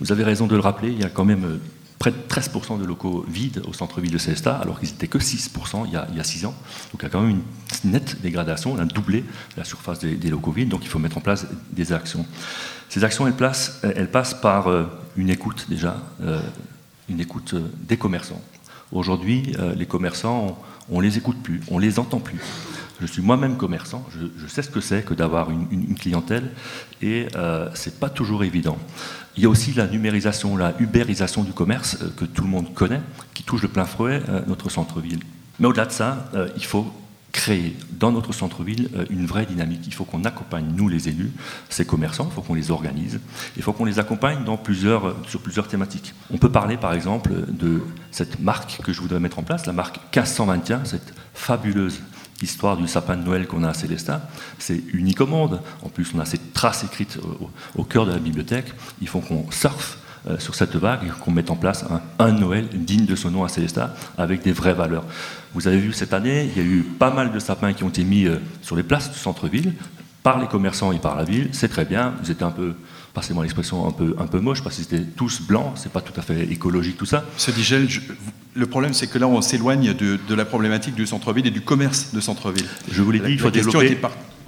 Vous 0.00 0.12
avez 0.12 0.24
raison 0.24 0.46
de 0.46 0.54
le 0.54 0.60
rappeler, 0.60 0.90
il 0.90 1.00
y 1.00 1.04
a 1.04 1.10
quand 1.10 1.24
même 1.24 1.44
euh, 1.44 1.60
près 2.02 2.10
de 2.10 2.16
13% 2.28 2.80
de 2.80 2.84
locaux 2.84 3.24
vides 3.28 3.62
au 3.68 3.72
centre-ville 3.72 4.10
de 4.10 4.18
Célestat, 4.18 4.56
alors 4.56 4.80
qu'ils 4.80 4.88
n'étaient 4.88 5.06
que 5.06 5.18
6% 5.18 5.84
il 5.86 5.92
y, 5.92 5.96
a, 5.96 6.08
il 6.12 6.24
6 6.24 6.46
ans. 6.46 6.54
Donc 6.90 7.00
il 7.00 7.02
y 7.04 7.06
a 7.06 7.08
quand 7.08 7.20
même 7.20 7.42
une 7.84 7.90
nette 7.92 8.20
dégradation, 8.20 8.72
on 8.72 8.78
a 8.78 8.84
doublé 8.84 9.24
la 9.56 9.62
surface 9.62 10.00
des, 10.00 10.30
locaux 10.30 10.50
vides, 10.50 10.68
donc 10.68 10.80
il 10.82 10.88
faut 10.88 10.98
mettre 10.98 11.18
en 11.18 11.20
place 11.20 11.46
des 11.70 11.92
actions. 11.92 12.26
Ces 12.92 13.04
actions, 13.04 13.26
elles, 13.26 14.10
passent 14.10 14.34
par 14.34 14.68
euh, 14.68 14.84
une 15.16 15.30
écoute 15.30 15.64
déjà, 15.70 15.96
euh, 16.20 16.42
une 17.08 17.20
écoute 17.20 17.54
euh, 17.54 17.62
des 17.88 17.96
commerçants. 17.96 18.42
Aujourd'hui, 18.92 19.54
les 19.74 19.86
commerçants, 19.86 20.62
on 20.90 20.98
ne 20.98 21.06
les 21.06 21.16
écoute 21.16 21.38
plus, 21.42 21.62
on 21.68 21.78
ne 21.78 21.80
les 21.86 21.98
entend 21.98 22.18
plus. 22.18 22.38
Je 23.00 23.06
suis 23.06 23.22
moi-même 23.22 23.56
commerçant, 23.56 24.06
je, 24.10 24.46
sais 24.46 24.60
ce 24.60 24.68
que 24.68 24.82
c'est 24.82 25.02
que 25.02 25.14
d'avoir 25.14 25.50
une, 25.50 25.94
clientèle 25.94 26.50
et 27.00 27.28
euh, 27.34 27.70
ce 27.74 27.88
n'est 27.88 27.96
pas 27.96 28.10
toujours 28.10 28.44
évident. 28.44 28.76
Il 29.38 29.42
y 29.42 29.46
a 29.46 29.48
aussi 29.48 29.72
la 29.72 29.86
numérisation, 29.86 30.58
la 30.58 30.74
ubérisation 30.78 31.44
du 31.44 31.54
commerce 31.54 31.96
que 32.18 32.26
tout 32.26 32.42
le 32.42 32.50
monde 32.50 32.74
connaît, 32.74 33.00
qui 33.32 33.42
touche 33.42 33.62
de 33.62 33.68
plein 33.68 33.86
fouet 33.86 34.20
notre 34.46 34.68
centre-ville. 34.68 35.20
Mais 35.58 35.66
au-delà 35.66 35.86
de 35.86 35.92
ça, 35.92 36.30
il 36.54 36.64
faut 36.66 36.92
créer 37.32 37.76
dans 37.98 38.12
notre 38.12 38.32
centre-ville 38.32 38.90
une 39.10 39.26
vraie 39.26 39.46
dynamique. 39.46 39.82
Il 39.86 39.94
faut 39.94 40.04
qu'on 40.04 40.24
accompagne, 40.24 40.66
nous 40.76 40.88
les 40.88 41.08
élus, 41.08 41.32
ces 41.70 41.86
commerçants, 41.86 42.28
il 42.30 42.34
faut 42.34 42.42
qu'on 42.42 42.54
les 42.54 42.70
organise, 42.70 43.20
il 43.56 43.62
faut 43.62 43.72
qu'on 43.72 43.86
les 43.86 43.98
accompagne 43.98 44.44
plusieurs, 44.62 45.16
sur 45.26 45.40
plusieurs 45.40 45.66
thématiques. 45.66 46.14
On 46.30 46.38
peut 46.38 46.50
parler 46.50 46.76
par 46.76 46.92
exemple 46.92 47.32
de 47.48 47.82
cette 48.10 48.40
marque 48.40 48.80
que 48.82 48.92
je 48.92 49.00
voudrais 49.00 49.18
mettre 49.20 49.38
en 49.38 49.42
place, 49.42 49.66
la 49.66 49.72
marque 49.72 49.96
1521, 50.14 50.84
cette 50.84 51.14
fabuleuse 51.34 52.00
histoire 52.42 52.76
du 52.76 52.88
sapin 52.88 53.16
de 53.16 53.22
Noël 53.22 53.46
qu'on 53.46 53.62
a 53.62 53.68
à 53.68 53.74
Célestat, 53.74 54.28
c'est 54.58 54.82
monde. 55.20 55.60
En 55.82 55.88
plus, 55.88 56.12
on 56.14 56.18
a 56.18 56.24
ces 56.24 56.38
traces 56.52 56.84
écrites 56.84 57.18
au, 57.76 57.84
cœur 57.84 58.06
de 58.06 58.12
la 58.12 58.18
bibliothèque. 58.18 58.72
Il 59.00 59.08
faut 59.08 59.20
qu'on 59.20 59.50
surfe 59.50 59.98
euh, 60.28 60.38
sur 60.38 60.54
cette 60.54 60.76
vague 60.76 61.12
qu'on 61.20 61.30
mette 61.30 61.50
en 61.50 61.56
place 61.56 61.84
un, 62.18 62.32
Noël 62.32 62.68
digne 62.72 63.06
de 63.06 63.16
son 63.16 63.30
nom 63.30 63.44
à 63.44 63.48
Célestat, 63.48 63.94
avec 64.18 64.42
des 64.42 64.52
vraies 64.52 64.74
valeurs. 64.74 65.04
Vous 65.54 65.68
avez 65.68 65.78
vu 65.78 65.92
cette 65.92 66.14
année, 66.14 66.50
il 66.54 66.62
y 66.62 66.64
a 66.64 66.68
eu 66.68 66.82
pas 66.82 67.10
mal 67.10 67.32
de 67.32 67.38
sapins 67.38 67.72
qui 67.72 67.84
ont 67.84 67.88
été 67.88 68.04
mis 68.04 68.26
euh, 68.26 68.38
sur 68.62 68.76
les 68.76 68.82
places 68.82 69.10
du 69.10 69.18
centre-ville 69.18 69.74
par 70.22 70.38
les 70.40 70.46
commerçants 70.46 70.92
et 70.92 70.98
par 70.98 71.16
la 71.16 71.24
ville. 71.24 71.48
C'est 71.52 71.68
très 71.68 71.84
bien. 71.84 72.14
Vous 72.22 72.30
êtes 72.30 72.42
un 72.42 72.50
peu 72.50 72.74
passez-moi 73.14 73.44
l'expression, 73.44 73.86
un 73.86 73.92
peu, 73.92 74.14
un 74.18 74.26
peu 74.26 74.40
moche, 74.40 74.62
parce 74.62 74.76
que 74.76 74.82
c'était 74.82 75.02
tous 75.02 75.42
blancs, 75.42 75.72
c'est 75.76 75.92
pas 75.92 76.00
tout 76.00 76.18
à 76.18 76.22
fait 76.22 76.50
écologique 76.50 76.96
tout 76.96 77.06
ça. 77.06 77.24
Ce 77.36 77.50
Digel, 77.50 77.88
le 78.54 78.66
problème 78.66 78.92
c'est 78.92 79.06
que 79.06 79.18
là 79.18 79.26
on 79.28 79.40
s'éloigne 79.40 79.94
de, 79.94 80.18
de, 80.28 80.34
la 80.34 80.44
problématique 80.44 80.94
du 80.94 81.06
centre-ville 81.06 81.46
et 81.46 81.50
du 81.50 81.62
commerce 81.62 82.12
de 82.12 82.20
centre-ville. 82.20 82.66
Je 82.90 83.02
vous 83.02 83.10
l'ai 83.10 83.20
dit, 83.20 83.32
il 83.32 83.38
faut 83.38 83.50
développer... 83.50 83.98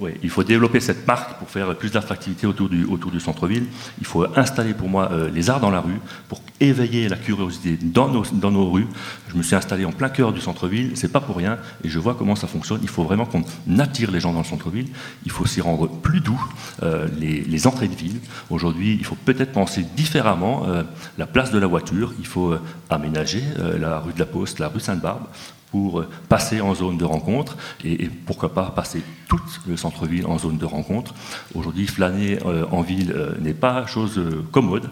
Oui, 0.01 0.11
il 0.23 0.29
faut 0.29 0.43
développer 0.43 0.81
cette 0.81 1.07
marque 1.07 1.39
pour 1.39 1.49
faire 1.49 1.73
plus 1.75 1.91
d'attractivité 1.91 2.47
autour 2.47 2.67
du, 2.67 2.83
autour 2.83 3.11
du 3.11 3.19
centre-ville. 3.21 3.65
Il 3.99 4.05
faut 4.05 4.25
installer 4.37 4.73
pour 4.73 4.89
moi 4.89 5.09
euh, 5.11 5.29
les 5.31 5.49
arts 5.49 5.61
dans 5.61 5.69
la 5.69 5.79
rue 5.79 5.99
pour 6.27 6.41
éveiller 6.59 7.07
la 7.07 7.15
curiosité 7.15 7.77
dans 7.81 8.09
nos, 8.09 8.23
dans 8.33 8.51
nos 8.51 8.69
rues. 8.69 8.87
Je 9.29 9.37
me 9.37 9.43
suis 9.43 9.55
installé 9.55 9.85
en 9.85 9.91
plein 9.91 10.09
cœur 10.09 10.33
du 10.33 10.41
centre-ville, 10.41 10.91
c'est 10.95 11.11
pas 11.11 11.21
pour 11.21 11.37
rien, 11.37 11.57
et 11.83 11.89
je 11.89 11.99
vois 11.99 12.15
comment 12.15 12.35
ça 12.35 12.47
fonctionne. 12.47 12.79
Il 12.81 12.89
faut 12.89 13.03
vraiment 13.03 13.25
qu'on 13.25 13.43
attire 13.79 14.11
les 14.11 14.19
gens 14.19 14.33
dans 14.33 14.39
le 14.39 14.45
centre-ville. 14.45 14.87
Il 15.25 15.31
faut 15.31 15.45
s'y 15.45 15.61
rendre 15.61 15.87
plus 15.87 16.19
doux 16.19 16.43
euh, 16.83 17.07
les, 17.17 17.41
les, 17.41 17.67
entrées 17.67 17.87
de 17.87 17.95
ville. 17.95 18.19
Aujourd'hui, 18.49 18.97
il 18.99 19.05
faut 19.05 19.15
peut-être 19.15 19.53
penser 19.53 19.85
différemment 19.95 20.65
euh, 20.67 20.83
la 21.17 21.25
place 21.25 21.51
de 21.51 21.59
la 21.59 21.67
voiture. 21.67 22.13
Il 22.19 22.27
faut 22.27 22.53
aménager 22.89 23.43
la 23.79 23.94
rue 23.99 24.13
de 24.13 24.19
la 24.19 24.25
Poste, 24.25 24.59
la 24.59 24.67
rue 24.67 24.79
Sainte-Barbe 24.79 25.25
pour 25.71 25.99
euh, 25.99 26.07
passer 26.29 26.61
en 26.61 26.73
zone 26.73 26.97
de 26.97 27.03
rencontre 27.03 27.57
et, 27.83 28.09
pourquoi 28.25 28.53
pas 28.53 28.71
passer 28.71 29.03
tout 29.27 29.41
le 29.67 29.75
centre-ville 29.75 30.25
en 30.25 30.37
zone 30.37 30.57
de 30.57 30.65
rencontre. 30.65 31.13
Aujourd'hui, 31.53 31.85
flâner 31.85 32.39
euh, 32.45 32.65
en 32.71 32.81
ville 32.81 33.11
euh, 33.11 33.35
n'est 33.41 33.53
pas 33.53 33.85
chose 33.85 34.21
commode, 34.51 34.89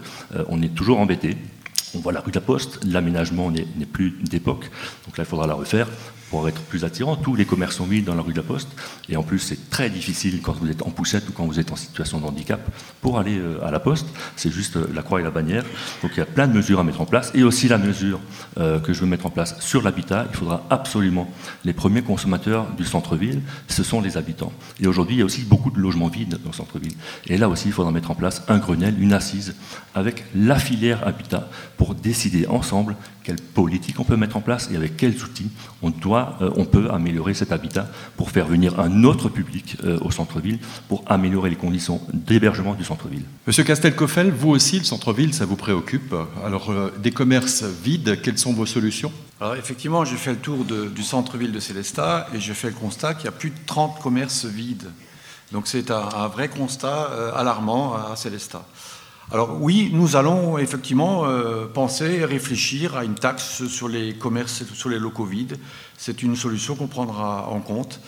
on 0.50 0.62
est 0.62 0.76
toujours 0.76 1.00
embêté. 1.00 1.38
On 1.96 2.00
voit 2.00 2.12
la 2.12 2.22
rue 2.22 2.32
de 2.32 2.36
la 2.38 2.42
Poste, 2.42 2.80
l'aménagement 2.86 3.52
n'est 3.52 3.86
plus 3.86 4.12
d'époque, 4.24 4.70
donc 5.06 5.18
là 5.18 5.24
il 5.24 5.28
faudra 5.28 5.48
la 5.48 5.54
refaire 5.54 5.88
pour 6.34 6.50
être 6.50 6.62
plus 6.64 6.84
attirant. 6.84 7.16
Tous 7.16 7.36
les 7.36 7.46
commerces 7.46 7.76
sont 7.76 7.86
vides 7.86 8.06
dans 8.06 8.16
la 8.16 8.24
rue 8.24 8.32
de 8.32 8.38
la 8.38 8.44
Poste. 8.44 8.70
Et 9.08 9.16
en 9.16 9.22
plus, 9.22 9.38
c'est 9.38 9.70
très 9.70 9.92
difficile 9.92 10.42
quand 10.42 10.54
vous 10.54 10.68
êtes 10.68 10.82
en 10.82 10.90
poussette 10.90 11.30
ou 11.30 11.32
quand 11.32 11.46
vous 11.46 11.60
êtes 11.60 11.72
en 11.72 11.76
situation 11.76 12.20
de 12.20 12.26
handicap 12.26 12.60
pour 13.02 13.20
aller 13.20 13.38
euh, 13.38 13.64
à 13.64 13.70
la 13.70 13.80
Poste. 13.80 14.08
C'est 14.36 14.50
juste 14.50 14.78
euh, 14.78 14.88
la 14.96 15.04
croix 15.04 15.20
et 15.20 15.24
la 15.24 15.30
bannière. 15.30 15.64
Donc 16.02 16.14
il 16.16 16.18
y 16.18 16.24
a 16.24 16.26
plein 16.26 16.48
de 16.48 16.54
mesures 16.54 16.80
à 16.80 16.84
mettre 16.84 17.02
en 17.02 17.06
place. 17.06 17.32
Et 17.36 17.44
aussi 17.44 17.68
la 17.68 17.78
mesure 17.78 18.20
euh, 18.58 18.80
que 18.80 18.94
je 18.94 19.02
veux 19.02 19.06
mettre 19.06 19.28
en 19.28 19.30
place 19.30 19.60
sur 19.60 19.84
l'habitat. 19.84 20.26
Il 20.32 20.36
faudra 20.36 20.66
absolument. 20.72 21.32
Les 21.66 21.74
premiers 21.74 22.02
consommateurs 22.02 22.66
du 22.76 22.84
centre-ville, 22.84 23.44
ce 23.68 23.84
sont 23.84 24.02
les 24.02 24.18
habitants. 24.18 24.54
Et 24.80 24.88
aujourd'hui, 24.88 25.18
il 25.18 25.20
y 25.20 25.22
a 25.22 25.26
aussi 25.26 25.44
beaucoup 25.44 25.70
de 25.70 25.78
logements 25.80 26.08
vides 26.08 26.40
dans 26.44 26.50
le 26.50 26.56
centre-ville. 26.56 26.96
Et 27.28 27.38
là 27.38 27.48
aussi, 27.48 27.68
il 27.68 27.74
faudra 27.74 27.92
mettre 27.92 28.10
en 28.10 28.16
place 28.16 28.42
un 28.48 28.58
Grenelle, 28.58 28.96
une 29.00 29.14
assise 29.14 29.54
avec 29.94 30.24
la 30.34 30.58
filière 30.58 31.08
habitat 31.08 31.48
décider 31.94 32.48
ensemble 32.48 32.96
quelle 33.24 33.38
politique 33.38 34.00
on 34.00 34.04
peut 34.04 34.18
mettre 34.18 34.38
en 34.38 34.42
place 34.42 34.70
et 34.72 34.76
avec 34.76 34.98
quels 34.98 35.24
outils 35.24 35.50
on, 35.82 35.90
doit, 35.90 36.38
euh, 36.42 36.52
on 36.56 36.66
peut 36.66 36.90
améliorer 36.92 37.34
cet 37.34 37.52
habitat 37.52 37.88
pour 38.18 38.32
faire 38.32 38.46
venir 38.46 38.80
un 38.80 39.04
autre 39.04 39.30
public 39.30 39.78
euh, 39.84 39.98
au 40.02 40.12
centre-ville, 40.12 40.60
pour 40.88 41.04
améliorer 41.08 41.50
les 41.50 41.56
conditions 41.56 42.02
d'hébergement 42.14 42.74
du 42.74 42.84
centre-ville. 42.84 43.24
Monsieur 43.48 43.64
Castelcoffel, 43.64 44.32
vous 44.32 44.50
aussi, 44.50 44.80
le 44.80 44.86
centre-ville, 44.86 45.34
ça 45.34 45.46
vous 45.46 45.56
préoccupe. 45.56 46.16
Alors, 46.46 46.72
euh, 46.72 46.94
des 47.02 47.12
commerces 47.12 47.64
vides, 47.64 48.22
quelles 48.22 48.38
sont 48.38 48.54
vos 48.54 48.66
solutions? 48.66 49.12
Alors, 49.42 49.56
effectivement, 49.56 50.06
j'ai 50.06 50.18
fait 50.18 50.32
le 50.32 50.38
tour 50.38 50.66
du 50.66 51.04
centre-ville 51.04 51.52
de 51.52 51.60
Célestat 51.60 52.28
et 52.34 52.40
j'ai 52.40 52.54
fait 52.54 52.68
le 52.70 52.76
constat 52.76 53.14
qu'il 53.14 53.26
y 53.26 53.30
a 53.30 53.34
plus 53.34 53.50
de 53.50 53.60
30 53.66 54.00
commerces 54.02 54.46
vides. 54.46 54.90
Donc, 55.52 55.68
c'est 55.68 55.92
un, 55.92 56.10
un, 56.16 56.28
vrai 56.28 56.48
constat 56.48 57.10
alarmant 57.36 57.94
à 57.94 58.16
Célestat. 58.16 58.66
Alors 59.34 59.58
oui, 59.60 59.90
nous 59.92 60.16
allons 60.16 60.60
effectivement 60.60 61.26
euh, 61.26 61.66
penser 61.66 62.20
et 62.20 62.24
réfléchir 62.26 62.96
à 62.96 63.04
une 63.04 63.16
taxe 63.16 63.66
sur 63.66 63.90
les 63.90 64.14
commerces, 64.14 64.64
sur 64.76 64.90
les 64.90 65.00
locaux 65.00 65.26
vides. 65.26 65.58
C'est 65.98 66.22
une 66.22 66.36
solution 66.36 66.76
qu'on 66.76 66.86
prendra 66.86 67.50
en 67.50 67.60
compte. 67.60 68.00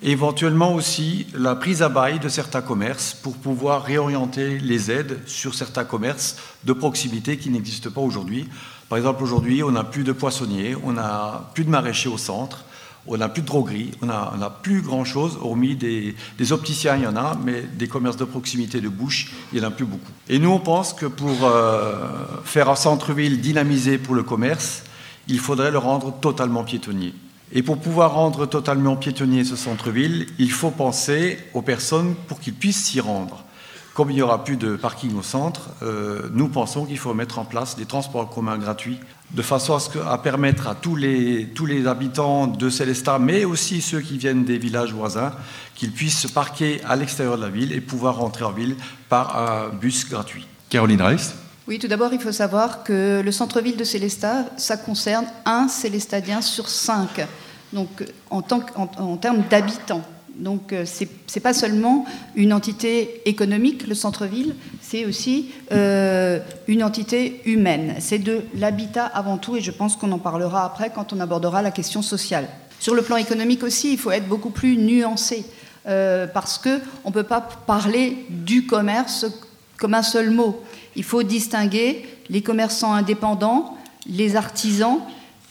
Éventuellement 0.00 0.72
aussi 0.72 1.26
la 1.34 1.56
prise 1.56 1.82
à 1.82 1.88
bail 1.88 2.20
de 2.20 2.28
certains 2.28 2.62
commerces 2.62 3.14
pour 3.14 3.36
pouvoir 3.36 3.82
réorienter 3.82 4.60
les 4.60 4.92
aides 4.92 5.18
sur 5.26 5.56
certains 5.56 5.84
commerces 5.84 6.36
de 6.62 6.72
proximité 6.72 7.36
qui 7.36 7.50
n'existent 7.50 7.90
pas 7.90 8.00
aujourd'hui. 8.00 8.48
Par 8.88 8.96
exemple, 8.96 9.24
aujourd'hui, 9.24 9.64
on 9.64 9.72
n'a 9.72 9.82
plus 9.82 10.04
de 10.04 10.12
poissonniers, 10.12 10.76
on 10.84 10.92
n'a 10.92 11.50
plus 11.52 11.64
de 11.64 11.70
maraîchers 11.70 12.08
au 12.08 12.16
centre, 12.16 12.64
On 13.06 13.16
n'a 13.16 13.28
plus 13.28 13.42
de 13.42 13.46
droguerie, 13.46 13.92
on 14.02 14.06
n'a 14.06 14.58
plus 14.62 14.82
grand-chose, 14.82 15.38
hormis 15.40 15.74
des, 15.74 16.14
opticiens, 16.50 16.96
il 16.96 17.02
y 17.02 17.06
en 17.06 17.16
a, 17.16 17.36
mais 17.44 17.62
des 17.62 17.88
commerces 17.88 18.16
de 18.16 18.24
proximité 18.24 18.80
de 18.80 18.88
bouche, 18.88 19.32
il 19.52 19.58
n'y 19.58 19.64
en 19.64 19.68
a 19.68 19.70
plus 19.70 19.86
beaucoup. 19.86 20.12
Et 20.28 20.38
nous, 20.38 20.50
on 20.50 20.60
pense 20.60 20.92
que 20.92 21.06
pour 21.06 21.44
euh, 21.44 22.06
faire 22.44 22.68
un 22.68 22.76
centre-ville 22.76 23.40
dynamisé 23.40 23.98
pour 23.98 24.14
le 24.14 24.22
commerce, 24.22 24.84
il 25.28 25.38
faudrait 25.38 25.70
le 25.70 25.78
rendre 25.78 26.12
totalement 26.20 26.62
piétonnier. 26.62 27.14
Et 27.52 27.62
pour 27.62 27.78
pouvoir 27.78 28.14
rendre 28.14 28.46
totalement 28.46 28.96
piétonnier 28.96 29.44
ce 29.44 29.56
centre-ville, 29.56 30.26
il 30.38 30.52
faut 30.52 30.70
penser 30.70 31.38
aux 31.54 31.62
personnes 31.62 32.14
pour 32.28 32.38
qu'ils 32.38 32.54
puissent 32.54 32.84
s'y 32.84 33.00
rendre. 33.00 33.44
Comme 33.94 34.10
il 34.10 34.14
n'y 34.14 34.22
aura 34.22 34.44
plus 34.44 34.56
de 34.56 34.76
parking 34.76 35.16
au 35.16 35.22
centre, 35.22 35.70
euh, 35.82 36.28
nous 36.32 36.48
pensons 36.48 36.86
qu'il 36.86 36.98
faut 36.98 37.12
mettre 37.12 37.40
en 37.40 37.44
place 37.44 37.76
des 37.76 37.86
transports 37.86 38.30
communs 38.30 38.56
gratuits 38.56 39.00
de 39.32 39.42
façon 39.42 39.78
à, 40.06 40.18
permettre 40.18 40.68
à 40.68 40.74
tous 40.74 40.96
les, 40.96 41.46
tous 41.54 41.66
les 41.66 41.86
habitants 41.86 42.46
de 42.46 42.68
Célestat, 42.68 43.18
mais 43.18 43.44
aussi 43.44 43.80
ceux 43.80 44.00
qui 44.00 44.18
viennent 44.18 44.44
des 44.44 44.58
villages 44.58 44.92
voisins, 44.92 45.32
qu'ils 45.74 45.92
puissent 45.92 46.20
se 46.20 46.28
parquer 46.28 46.80
à 46.88 46.96
l'extérieur 46.96 47.36
de 47.36 47.42
la 47.42 47.48
ville 47.48 47.72
et 47.72 47.80
pouvoir 47.80 48.16
rentrer 48.16 48.44
en 48.44 48.52
ville 48.52 48.76
par 49.08 49.36
un 49.36 49.68
bus 49.68 50.08
gratuit. 50.08 50.46
Caroline 50.68 51.02
Reiss 51.02 51.34
oui, 51.68 51.78
tout 51.78 51.86
d'abord, 51.86 52.12
il 52.12 52.18
faut 52.18 52.32
savoir 52.32 52.82
que 52.82 53.20
le 53.24 53.30
centre-ville 53.30 53.76
de 53.76 53.84
Célestat, 53.84 54.46
ça 54.56 54.76
concerne 54.76 55.26
un 55.44 55.68
Célestadien 55.68 56.40
sur 56.40 56.68
cinq, 56.68 57.24
donc 57.72 57.88
en, 58.28 58.42
tant, 58.42 58.66
en 58.74 59.16
termes 59.16 59.44
d'habitants. 59.48 60.02
Donc 60.36 60.72
euh, 60.72 60.84
ce 60.86 61.04
n'est 61.04 61.40
pas 61.40 61.52
seulement 61.52 62.06
une 62.34 62.52
entité 62.52 63.20
économique, 63.28 63.86
le 63.86 63.94
centre-ville, 63.94 64.54
c'est 64.80 65.04
aussi 65.04 65.50
euh, 65.72 66.38
une 66.66 66.82
entité 66.82 67.40
humaine. 67.44 67.96
C'est 68.00 68.18
de 68.18 68.42
l'habitat 68.56 69.04
avant 69.06 69.38
tout, 69.38 69.56
et 69.56 69.60
je 69.60 69.70
pense 69.70 69.96
qu'on 69.96 70.12
en 70.12 70.18
parlera 70.18 70.64
après 70.64 70.90
quand 70.94 71.12
on 71.12 71.20
abordera 71.20 71.62
la 71.62 71.70
question 71.70 72.02
sociale. 72.02 72.48
Sur 72.78 72.94
le 72.94 73.02
plan 73.02 73.16
économique 73.16 73.62
aussi, 73.62 73.92
il 73.92 73.98
faut 73.98 74.10
être 74.10 74.28
beaucoup 74.28 74.50
plus 74.50 74.76
nuancé, 74.76 75.44
euh, 75.86 76.26
parce 76.26 76.58
qu'on 76.58 77.08
ne 77.08 77.12
peut 77.12 77.22
pas 77.22 77.40
parler 77.40 78.16
du 78.30 78.66
commerce 78.66 79.26
comme 79.78 79.94
un 79.94 80.02
seul 80.02 80.30
mot. 80.30 80.62
Il 80.96 81.04
faut 81.04 81.22
distinguer 81.22 82.06
les 82.28 82.42
commerçants 82.42 82.94
indépendants, 82.94 83.76
les 84.06 84.36
artisans, 84.36 85.00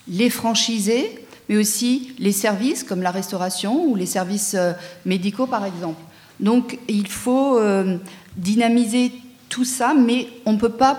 les 0.08 0.30
franchisés, 0.30 1.24
mais 1.50 1.58
aussi 1.58 2.14
les 2.20 2.32
services 2.32 2.84
comme 2.84 3.02
la 3.02 3.12
restauration 3.12 3.86
ou 3.86 3.96
les 3.96 4.06
services 4.06 4.56
euh, 4.58 4.72
médicaux 5.06 5.48
par 5.48 5.66
exemple. 5.66 6.00
Donc 6.40 6.78
il 6.88 7.08
faut 7.08 7.58
euh, 7.58 7.98
dynamiser 8.38 9.12
tout 9.50 9.66
ça, 9.66 9.94
mais 9.96 10.28
on 10.46 10.54
ne 10.54 10.58
peut 10.58 10.70
pas 10.70 10.98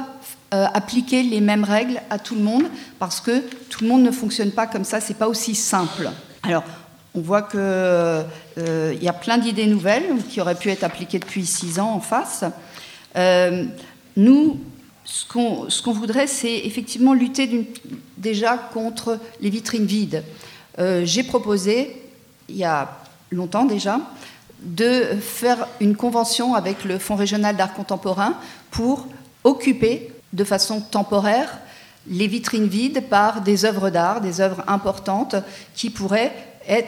euh, 0.52 0.66
appliquer 0.74 1.22
les 1.22 1.40
mêmes 1.40 1.62
règles 1.62 2.02
à 2.10 2.18
tout 2.18 2.34
le 2.34 2.42
monde 2.42 2.64
parce 2.98 3.20
que 3.20 3.40
tout 3.70 3.84
le 3.84 3.88
monde 3.88 4.02
ne 4.02 4.10
fonctionne 4.10 4.50
pas 4.50 4.66
comme 4.66 4.84
ça, 4.84 5.00
c'est 5.00 5.14
pas 5.14 5.28
aussi 5.28 5.54
simple. 5.54 6.10
Alors, 6.42 6.64
on 7.14 7.20
voit 7.20 7.42
qu'il 7.42 9.02
y 9.02 9.08
a 9.08 9.12
plein 9.12 9.38
d'idées 9.38 9.66
nouvelles 9.66 10.16
qui 10.28 10.40
auraient 10.40 10.54
pu 10.54 10.70
être 10.70 10.84
appliquées 10.84 11.18
depuis 11.18 11.46
six 11.46 11.78
ans 11.78 11.94
en 11.94 12.00
face. 12.00 12.44
nous, 14.16 14.60
ce 15.04 15.82
qu'on 15.82 15.92
voudrait, 15.92 16.26
c'est 16.26 16.58
effectivement 16.58 17.14
lutter 17.14 17.68
déjà 18.18 18.56
contre 18.56 19.18
les 19.40 19.50
vitrines 19.50 19.86
vides. 19.86 20.22
Euh, 20.78 21.02
j'ai 21.04 21.22
proposé, 21.22 22.02
il 22.48 22.56
y 22.56 22.64
a 22.64 22.98
longtemps 23.30 23.64
déjà, 23.64 24.00
de 24.62 25.04
faire 25.20 25.66
une 25.80 25.96
convention 25.96 26.54
avec 26.54 26.84
le 26.84 26.98
Fonds 26.98 27.16
régional 27.16 27.56
d'art 27.56 27.74
contemporain 27.74 28.34
pour 28.70 29.06
occuper 29.44 30.12
de 30.32 30.44
façon 30.44 30.80
temporaire 30.80 31.58
les 32.06 32.26
vitrines 32.26 32.68
vides 32.68 33.08
par 33.08 33.40
des 33.40 33.64
œuvres 33.64 33.90
d'art, 33.90 34.20
des 34.20 34.40
œuvres 34.40 34.62
importantes 34.66 35.36
qui 35.74 35.90
pourraient 35.90 36.32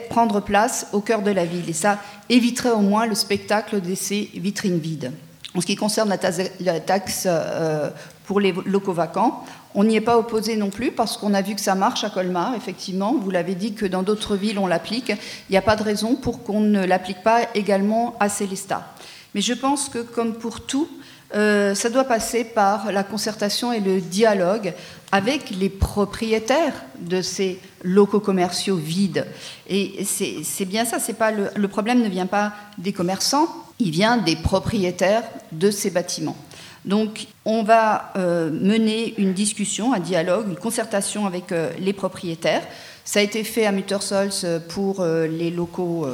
prendre 0.09 0.41
place 0.41 0.87
au 0.93 1.01
cœur 1.01 1.23
de 1.23 1.31
la 1.31 1.45
ville. 1.45 1.69
Et 1.69 1.75
ça 1.75 1.99
éviterait 2.29 2.71
au 2.71 2.81
moins 2.81 3.07
le 3.07 3.15
spectacle 3.15 3.81
de 3.81 3.95
ces 3.95 4.31
vitrines 4.35 4.79
vides. 4.79 5.13
En 5.55 5.61
ce 5.61 5.67
qui 5.67 5.77
concerne 5.77 6.09
la 6.09 6.81
taxe, 6.81 7.25
euh, 7.27 7.91
pour 8.25 8.41
les 8.41 8.55
locaux 8.65 8.95
vacants, 8.95 9.45
on 9.75 9.85
n'y 9.85 9.97
est 9.97 10.01
pas 10.01 10.17
opposé 10.19 10.57
non 10.57 10.71
plus 10.71 10.93
parce 10.93 11.17
qu'on 11.17 11.35
a 11.35 11.43
vu 11.43 11.55
que 11.55 11.61
ça 11.61 11.75
marche 11.75 12.05
à 12.05 12.11
Colmar, 12.11 12.55
effectivement. 12.55 13.15
Vous 13.15 13.31
l'avez 13.31 13.55
dit 13.55 13.75
que 13.75 13.85
dans 13.85 14.03
d'autres 14.03 14.37
villes, 14.37 14.59
on 14.59 14.67
l'applique. 14.67 15.11
Il 15.11 15.53
n'y 15.53 15.57
a 15.57 15.63
pas 15.63 15.77
de 15.77 15.83
raison 15.83 16.15
pour 16.15 16.43
qu'on 16.43 16.61
ne 16.61 16.85
l'applique 16.85 17.23
pas 17.23 17.41
également 17.55 18.15
à 18.21 18.29
Célestat. 18.29 18.87
Mais 19.35 19.41
je 19.41 19.53
pense 19.53 19.89
que, 19.89 19.99
comme 19.99 20.35
pour 20.35 20.63
tout, 20.63 20.89
euh, 21.35 21.75
ça 21.75 21.89
doit 21.89 22.05
passer 22.05 22.45
par 22.45 22.93
la 22.93 23.03
concertation 23.03 23.73
et 23.73 23.81
le 23.81 24.01
dialogue 24.01 24.75
avec 25.11 25.51
les 25.51 25.71
propriétaires 25.71 26.75
de 26.99 27.23
ces 27.23 27.59
locaux 27.83 28.21
commerciaux 28.21 28.77
vides. 28.77 29.27
Et 29.69 30.05
c'est 30.05 30.65
bien 30.67 30.85
ça, 30.85 30.99
pas 31.15 31.31
le, 31.31 31.49
le 31.55 31.69
problème 31.69 32.03
ne 32.03 32.09
vient 32.09 32.27
pas 32.27 32.53
des 32.77 32.93
commerçants, 32.93 33.49
il 33.83 33.91
vient 33.91 34.17
des 34.17 34.37
propriétaires 34.37 35.25
de 35.51 35.71
ces 35.71 35.91
bâtiments. 35.91 36.37
Donc 36.85 37.27
on 37.45 37.63
va 37.63 38.13
euh, 38.17 38.51
mener 38.51 39.15
une 39.19 39.33
discussion, 39.33 39.93
un 39.93 40.01
dialogue, 40.01 40.49
une 40.49 40.57
concertation 40.57 41.27
avec 41.27 41.53
euh, 41.53 41.71
les 41.79 41.93
propriétaires. 41.93 42.63
Ça 43.05 43.19
a 43.19 43.23
été 43.23 43.43
fait 43.43 43.67
à 43.67 43.73
Muttersols 43.73 44.61
pour 44.69 45.01
euh, 45.01 45.27
les 45.27 45.51
locaux 45.51 46.07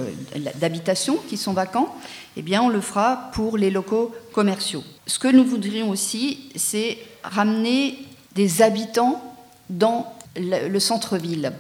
d'habitation 0.57 1.19
qui 1.29 1.37
sont 1.37 1.53
vacants. 1.53 1.95
Eh 2.37 2.43
bien, 2.43 2.63
on 2.63 2.69
le 2.69 2.81
fera 2.81 3.31
pour 3.35 3.59
les 3.59 3.71
locaux 3.71 4.15
commerciaux. 4.33 4.83
Ce 5.07 5.19
que 5.19 5.29
nous 5.29 5.45
voudrions 5.45 5.91
aussi, 5.91 6.51
c'est 6.57 6.99
ramener 7.23 7.99
des 8.35 8.63
habitants 8.63 9.23
dans 9.69 10.07
le 10.37 10.79
centre-ville, 10.79 11.53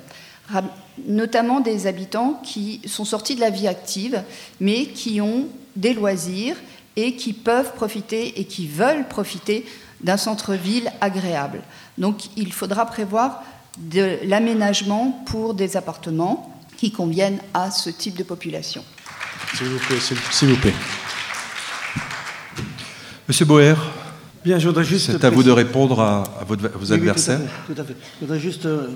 notamment 1.07 1.61
des 1.61 1.87
habitants 1.87 2.40
qui 2.44 2.81
sont 2.87 3.05
sortis 3.05 3.35
de 3.35 3.40
la 3.40 3.51
vie 3.51 3.66
active, 3.66 4.23
mais 4.61 4.87
qui 4.87 5.21
ont 5.21 5.49
des 5.79 5.95
loisirs 5.95 6.57
et 6.97 7.17
qui 7.17 7.33
peuvent 7.33 7.75
profiter 7.75 8.41
et 8.41 8.45
qui 8.45 8.67
veulent 8.67 9.07
profiter 9.09 9.64
d'un 10.01 10.17
centre-ville 10.17 10.91
agréable. 11.01 11.61
Donc 11.97 12.25
il 12.37 12.53
faudra 12.53 12.87
prévoir 12.87 13.43
de 13.79 14.19
l'aménagement 14.25 15.23
pour 15.27 15.55
des 15.55 15.77
appartements 15.77 16.55
qui 16.77 16.91
conviennent 16.93 17.41
à 17.55 17.71
ce 17.71 17.91
type 17.91 18.17
de 18.17 18.25
population. 18.25 18.85
S'il 19.55 19.69
vous 19.69 19.79
plaît, 19.79 19.99
s'il 20.31 20.49
vous 20.49 20.57
plaît. 20.57 20.75
Monsieur 23.27 23.45
Boer, 23.45 23.75
Bien, 24.45 24.59
je 24.59 24.83
juste 24.83 25.11
c'est 25.12 25.25
à 25.25 25.31
vous 25.31 25.43
de 25.43 25.51
répondre 25.51 26.01
à, 26.01 26.45
vos 26.47 26.93
adversaires. 26.93 27.41
tout, 27.67 27.79
à 27.79 27.85
fait, 27.85 27.97
Je 28.21 28.25
voudrais 28.25 28.41
juste 28.41 28.67
euh, 28.67 28.88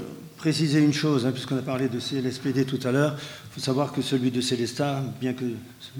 préciser 0.43 0.81
une 0.81 0.93
chose, 0.93 1.25
hein, 1.25 1.31
puisqu'on 1.31 1.57
a 1.57 1.63
parlé 1.63 1.89
de 1.89 2.01
CLSPD 2.01 2.65
tout 2.65 2.81
à 2.83 2.91
l'heure. 2.91 3.15
Il 3.17 3.55
faut 3.55 3.61
savoir 3.61 3.93
que 3.93 4.03
celui 4.03 4.33
de 4.33 4.41
Célestat, 4.41 5.01
bien 5.21 5.35
que 5.35 5.45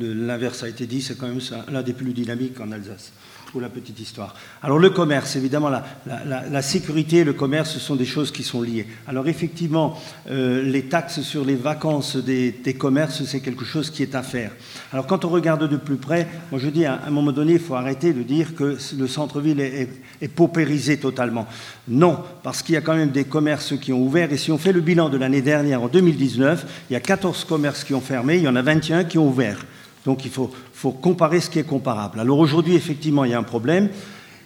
l'inverse 0.01 0.65
a 0.65 0.69
été 0.69 0.87
dit, 0.87 1.01
c'est 1.01 1.17
quand 1.17 1.29
même 1.29 1.39
l'un 1.71 1.83
des 1.83 1.93
plus 1.93 2.13
dynamiques 2.13 2.59
en 2.59 2.73
Alsace 2.73 3.13
pour 3.53 3.61
la 3.61 3.69
petite 3.69 4.01
histoire. 4.01 4.35
Alors 4.63 4.79
le 4.79 4.89
commerce, 4.89 5.37
évidemment, 5.37 5.69
la, 5.69 6.63
sécurité 6.63 7.19
et 7.19 7.25
le 7.25 7.35
commerce 7.35 7.73
ce 7.73 7.81
sont 7.81 7.97
des 7.97 8.07
choses 8.07 8.33
qui 8.33 8.43
sont 8.43 8.63
liées. 8.63 8.87
Alors 9.07 9.29
effectivement, 9.29 10.01
euh, 10.31 10.63
les 10.63 10.85
taxes 10.85 11.21
sur 11.21 11.45
les 11.45 11.55
vacances 11.55 12.17
des, 12.17 12.77
commerces, 12.79 13.23
c'est 13.25 13.41
quelque 13.41 13.67
chose 13.67 13.91
qui 13.91 14.03
est 14.03 14.15
à 14.15 14.23
faire. 14.23 14.53
Alors 14.91 15.07
quand 15.07 15.27
on 15.27 15.29
regarde 15.29 15.69
de 15.69 15.77
plus 15.77 15.97
près, 15.97 16.27
moi 16.51 16.59
je 16.59 16.71
dis 16.71 16.87
à 16.87 17.03
un 17.07 17.11
moment 17.11 17.31
donné, 17.31 17.53
il 17.53 17.59
faut 17.59 17.75
arrêter 17.75 18.15
de 18.15 18.23
dire 18.23 18.55
que 18.55 18.79
le 18.99 19.07
centre-ville 19.07 19.61
est, 19.61 19.89
est, 20.23 20.29
paupérisé 20.29 20.97
totalement. 20.97 21.47
Non, 21.87 22.21
parce 22.43 22.63
qu'il 22.63 22.75
y 22.75 22.79
a 22.79 22.81
quand 22.81 22.97
même 22.97 23.11
des 23.11 23.25
commerces 23.25 23.79
qui 23.79 23.93
ont 23.93 24.01
ouvert, 24.01 24.33
et 24.33 24.39
si 24.39 24.51
on 24.51 24.57
fait 24.57 24.73
le 24.73 24.81
bilan 24.81 25.11
de 25.11 25.19
l'année 25.19 25.43
dernière, 25.43 25.83
en 25.83 25.89
2019, 25.89 26.85
il 26.89 26.95
y 26.95 26.97
a 26.97 27.01
14 27.01 27.45
commerces 27.45 27.85
qui 27.85 27.93
ont 27.93 28.01
fermé, 28.01 28.37
il 28.37 28.45
y 28.45 28.49
en 28.49 28.57
a 28.57 28.63
21 28.63 29.05
qui 29.05 29.19
ont 29.19 29.29
ouvert. 29.29 29.59
Donc 30.05 30.25
il 30.25 30.31
faut, 30.31 30.51
comparer 30.91 31.41
ce 31.41 31.51
qui 31.51 31.59
est 31.59 31.65
comparable. 31.65 32.21
Alors 32.21 32.39
aujourd'hui, 32.39 32.75
effectivement, 32.75 33.25
il 33.25 33.31
y 33.31 33.35
a 33.35 33.39
un 33.39 33.45
problème. 33.45 33.89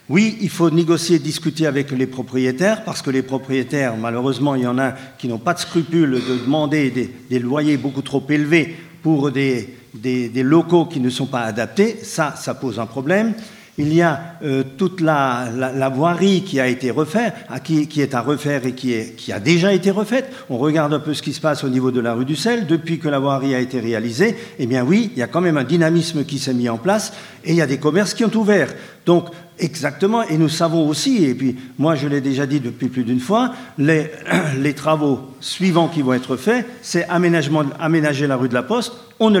Oui, 0.09 0.37
il 0.39 0.49
faut 0.49 0.69
négocier, 0.69 1.19
discuter 1.19 1.65
avec 1.65 1.91
les 1.91 2.07
propriétaires, 2.07 2.85
parce 2.85 3.01
que 3.01 3.09
les 3.09 3.23
propriétaires, 3.23 3.97
malheureusement, 3.97 4.55
il 4.55 4.61
y 4.61 4.67
en 4.67 4.79
a 4.79 4.93
qui 5.17 5.27
n'ont 5.27 5.37
pas 5.37 5.53
de 5.53 5.59
scrupule 5.59 6.11
de 6.11 6.37
demander 6.37 7.11
des, 7.29 7.39
loyers 7.39 7.75
beaucoup 7.75 8.01
trop 8.01 8.23
élevés 8.29 8.75
pour 9.03 9.31
des, 9.31 9.67
des, 9.93 10.43
locaux 10.43 10.85
qui 10.85 11.01
ne 11.01 11.09
sont 11.09 11.25
pas 11.25 11.41
adaptés. 11.41 11.97
Ça, 12.03 12.35
ça 12.37 12.53
pose 12.53 12.79
un 12.79 12.85
problème. 12.85 13.33
Il 13.79 13.93
y 13.93 14.01
a 14.01 14.19
euh, 14.43 14.63
toute 14.75 15.01
la, 15.01 15.91
voirie 15.93 16.43
qui 16.43 16.59
a 16.59 16.67
été 16.67 16.89
refaite, 16.89 17.35
qui, 17.63 18.01
est 18.01 18.15
à 18.15 18.21
refaire 18.21 18.65
et 18.65 18.73
qui, 18.73 19.31
a 19.31 19.39
déjà 19.39 19.71
été 19.71 19.91
refaite. 19.91 20.33
On 20.49 20.57
regarde 20.57 20.95
un 20.95 20.99
peu 20.99 21.13
ce 21.13 21.21
qui 21.21 21.31
se 21.31 21.39
passe 21.39 21.63
au 21.63 21.69
niveau 21.69 21.91
de 21.91 21.99
la 21.99 22.15
rue 22.15 22.25
du 22.25 22.35
Sel. 22.35 22.65
Depuis 22.65 22.97
que 22.97 23.07
la 23.07 23.19
voirie 23.19 23.53
a 23.53 23.59
été 23.59 23.79
réalisée, 23.79 24.35
eh 24.57 24.65
bien 24.65 24.83
oui, 24.83 25.11
il 25.13 25.19
y 25.19 25.21
a 25.21 25.27
quand 25.27 25.41
même 25.41 25.57
un 25.57 25.63
dynamisme 25.63 26.25
qui 26.25 26.39
s'est 26.39 26.55
mis 26.55 26.69
en 26.69 26.77
place 26.77 27.13
et 27.45 27.51
il 27.51 27.55
y 27.55 27.61
a 27.61 27.67
des 27.67 27.77
commerces 27.77 28.15
qui 28.15 28.25
ont 28.25 28.33
ouvert. 28.33 28.73
Donc, 29.05 29.27
exactement, 29.59 30.23
et 30.23 30.39
nous 30.39 30.49
savons 30.49 30.87
aussi, 30.87 31.23
et 31.25 31.35
puis 31.35 31.55
moi 31.77 31.95
je 31.95 32.07
l'ai 32.07 32.19
déjà 32.19 32.47
dit 32.47 32.59
depuis 32.59 32.87
plus 32.87 33.03
d'une 33.03 33.19
fois, 33.19 33.53
les, 33.77 34.09
les 34.57 34.73
travaux 34.73 35.19
suivants 35.39 35.87
qui 35.87 36.01
vont 36.01 36.13
être 36.13 36.35
faits, 36.35 36.65
c'est 36.81 37.07
aménager 37.09 38.27
la 38.27 38.35
rue 38.35 38.49
de 38.49 38.55
la 38.55 38.63
Poste 38.63 38.93
On 39.19 39.31
ne 39.31 39.39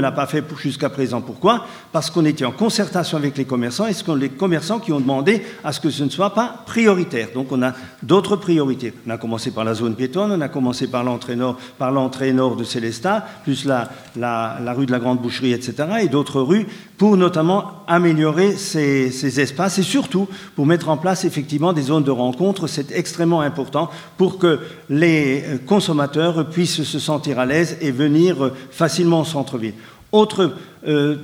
l'a 0.00 0.12
pas 0.12 0.26
fait 0.26 0.44
jusqu'à 0.60 0.88
présent. 0.88 1.20
Pourquoi? 1.20 1.64
Parce 1.92 2.10
qu'on 2.10 2.24
était 2.24 2.44
en 2.44 2.50
concertation 2.50 3.16
avec 3.16 3.36
les 3.38 3.44
commerçants 3.44 3.86
et 3.86 3.92
ce 3.92 4.04
sont 4.04 4.16
les 4.16 4.28
commerçants 4.28 4.80
qui 4.80 4.90
ont 4.92 4.98
demandé 4.98 5.42
à 5.62 5.72
ce 5.72 5.78
que 5.78 5.90
ce 5.90 6.02
ne 6.02 6.10
soit 6.10 6.34
pas 6.34 6.64
prioritaire. 6.66 7.28
Donc 7.32 7.52
on 7.52 7.62
a 7.62 7.74
d'autres 8.02 8.34
priorités. 8.34 8.92
On 9.06 9.10
a 9.10 9.16
commencé 9.16 9.52
par 9.52 9.64
la 9.64 9.74
zone 9.74 9.94
piétonne, 9.94 10.32
on 10.32 10.40
a 10.40 10.48
commencé 10.48 10.88
par 10.88 11.04
l'entrée 11.04 11.36
nord, 11.36 11.58
par 11.78 11.92
l'entrée 11.92 12.32
nord 12.32 12.56
de 12.56 12.64
Célestat, 12.64 13.24
plus 13.44 13.66
la, 13.66 13.88
rue 14.74 14.86
de 14.86 14.92
la 14.92 14.98
Grande 14.98 15.20
Boucherie, 15.20 15.52
etc., 15.52 15.74
et 16.02 16.08
d'autres 16.08 16.40
rues 16.40 16.66
pour 16.96 17.16
notamment 17.16 17.84
améliorer 17.86 18.56
ces, 18.56 19.12
ces, 19.12 19.38
espaces 19.38 19.78
et 19.78 19.84
surtout 19.84 20.26
pour 20.56 20.66
mettre 20.66 20.88
en 20.88 20.96
place 20.96 21.24
effectivement 21.24 21.72
des 21.72 21.82
zones 21.82 22.02
de 22.02 22.10
rencontre. 22.10 22.66
C'est 22.66 22.90
extrêmement 22.90 23.40
important 23.40 23.90
pour 24.16 24.38
que 24.38 24.58
les 24.90 25.44
consommateurs 25.66 26.50
puissent 26.50 26.82
se 26.82 26.98
sentir 26.98 27.38
à 27.38 27.46
l'aise 27.46 27.78
et 27.80 27.92
venir 27.92 28.50
facilement 28.72 28.87
au 29.20 29.24
centre-ville. 29.24 29.74
Autre, 30.12 30.52
euh, 30.86 31.16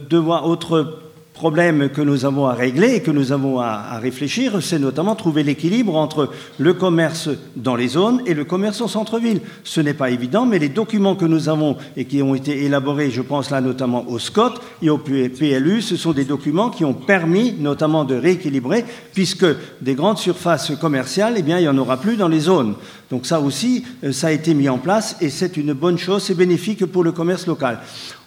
autre 0.42 1.00
problème 1.34 1.88
que 1.88 2.00
nous 2.00 2.24
avons 2.24 2.46
à 2.46 2.54
régler 2.54 2.94
et 2.94 3.02
que 3.02 3.10
nous 3.10 3.32
avons 3.32 3.58
à, 3.58 3.86
à 3.90 3.98
réfléchir, 3.98 4.62
c'est 4.62 4.78
notamment 4.78 5.16
trouver 5.16 5.42
l'équilibre 5.42 5.96
entre 5.96 6.30
le 6.58 6.74
commerce 6.74 7.28
dans 7.56 7.74
les 7.74 7.88
zones 7.88 8.22
et 8.24 8.34
le 8.34 8.44
commerce 8.44 8.80
au 8.80 8.88
centre-ville. 8.88 9.40
Ce 9.64 9.80
n'est 9.80 9.94
pas 9.94 10.10
évident, 10.10 10.46
mais 10.46 10.60
les 10.60 10.68
documents 10.68 11.16
que 11.16 11.24
nous 11.24 11.48
avons 11.48 11.76
et 11.96 12.04
qui 12.04 12.22
ont 12.22 12.36
été 12.36 12.64
élaborés, 12.64 13.10
je 13.10 13.20
pense 13.20 13.50
là 13.50 13.60
notamment 13.60 14.04
au 14.08 14.20
SCOT 14.20 14.54
et 14.80 14.90
au 14.90 14.98
PLU, 14.98 15.82
ce 15.82 15.96
sont 15.96 16.12
des 16.12 16.24
documents 16.24 16.70
qui 16.70 16.84
ont 16.84 16.94
permis 16.94 17.54
notamment 17.58 18.04
de 18.04 18.14
rééquilibrer, 18.14 18.84
puisque 19.12 19.46
des 19.80 19.94
grandes 19.94 20.18
surfaces 20.18 20.72
commerciales, 20.80 21.34
eh 21.36 21.42
bien, 21.42 21.58
il 21.58 21.62
n'y 21.62 21.68
en 21.68 21.78
aura 21.78 21.96
plus 21.96 22.16
dans 22.16 22.28
les 22.28 22.40
zones. 22.40 22.74
Donc 23.10 23.26
ça 23.26 23.40
aussi, 23.40 23.84
ça 24.12 24.28
a 24.28 24.30
été 24.30 24.54
mis 24.54 24.68
en 24.68 24.78
place 24.78 25.16
et 25.20 25.30
c'est 25.30 25.56
une 25.56 25.72
bonne 25.72 25.98
chose, 25.98 26.22
c'est 26.22 26.34
bénéfique 26.34 26.86
pour 26.86 27.04
le 27.04 27.12
commerce 27.12 27.46
local. 27.46 27.80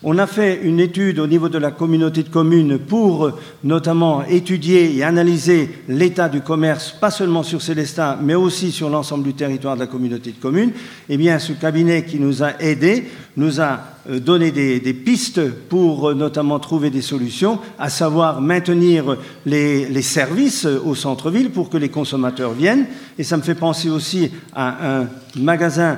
On 0.04 0.18
a 0.20 0.28
fait 0.28 0.62
une 0.62 0.80
étude 0.80 1.18
au 1.20 1.26
niveau 1.26 1.50
de 1.50 1.58
la 1.58 1.72
communauté 1.72 2.22
de 2.22 2.30
communes 2.30 2.78
pour 2.78 3.32
notamment 3.64 4.24
étudier 4.26 4.96
et 4.96 5.04
analyser 5.04 5.70
l'état 5.88 6.30
du 6.30 6.42
commerce, 6.42 6.92
pas 6.92 7.10
seulement 7.10 7.42
sur 7.42 7.62
Célestin, 7.62 8.18
mais 8.22 8.36
aussi 8.36 8.72
sur 8.72 8.90
l'ensemble 8.90 9.24
du 9.24 9.34
territoire 9.34 9.76
de 9.76 9.80
la 9.82 9.88
communauté 9.88 10.32
de 10.32 10.40
communes. 10.40 10.72
Eh 11.10 11.18
bien, 11.18 11.40
ce 11.40 11.54
cabinet 11.54 12.06
qui 12.06 12.20
nous 12.20 12.44
a 12.44 12.62
aidés 12.62 13.06
nous 13.36 13.60
a 13.60 13.97
donné 14.10 14.52
des, 14.52 14.80
des, 14.80 14.94
pistes 14.94 15.42
pour 15.70 16.16
notamment 16.16 16.60
trouver 16.60 16.90
des 16.90 17.02
solutions, 17.02 17.60
à 17.78 17.90
savoir 17.90 18.42
maintenir 18.42 19.18
les, 19.46 19.88
les 19.88 20.02
services 20.02 20.66
au 20.66 20.96
centre-ville 20.96 21.52
pour 21.52 21.70
que 21.70 21.78
les 21.78 21.90
consommateurs 21.90 22.54
viennent. 22.54 22.86
Et 23.18 23.24
ça 23.24 23.38
me 23.38 23.42
fait 23.42 23.56
penser 23.56 23.90
aussi 23.90 24.32
à 24.54 25.00
un 25.00 25.08
magasin 25.36 25.98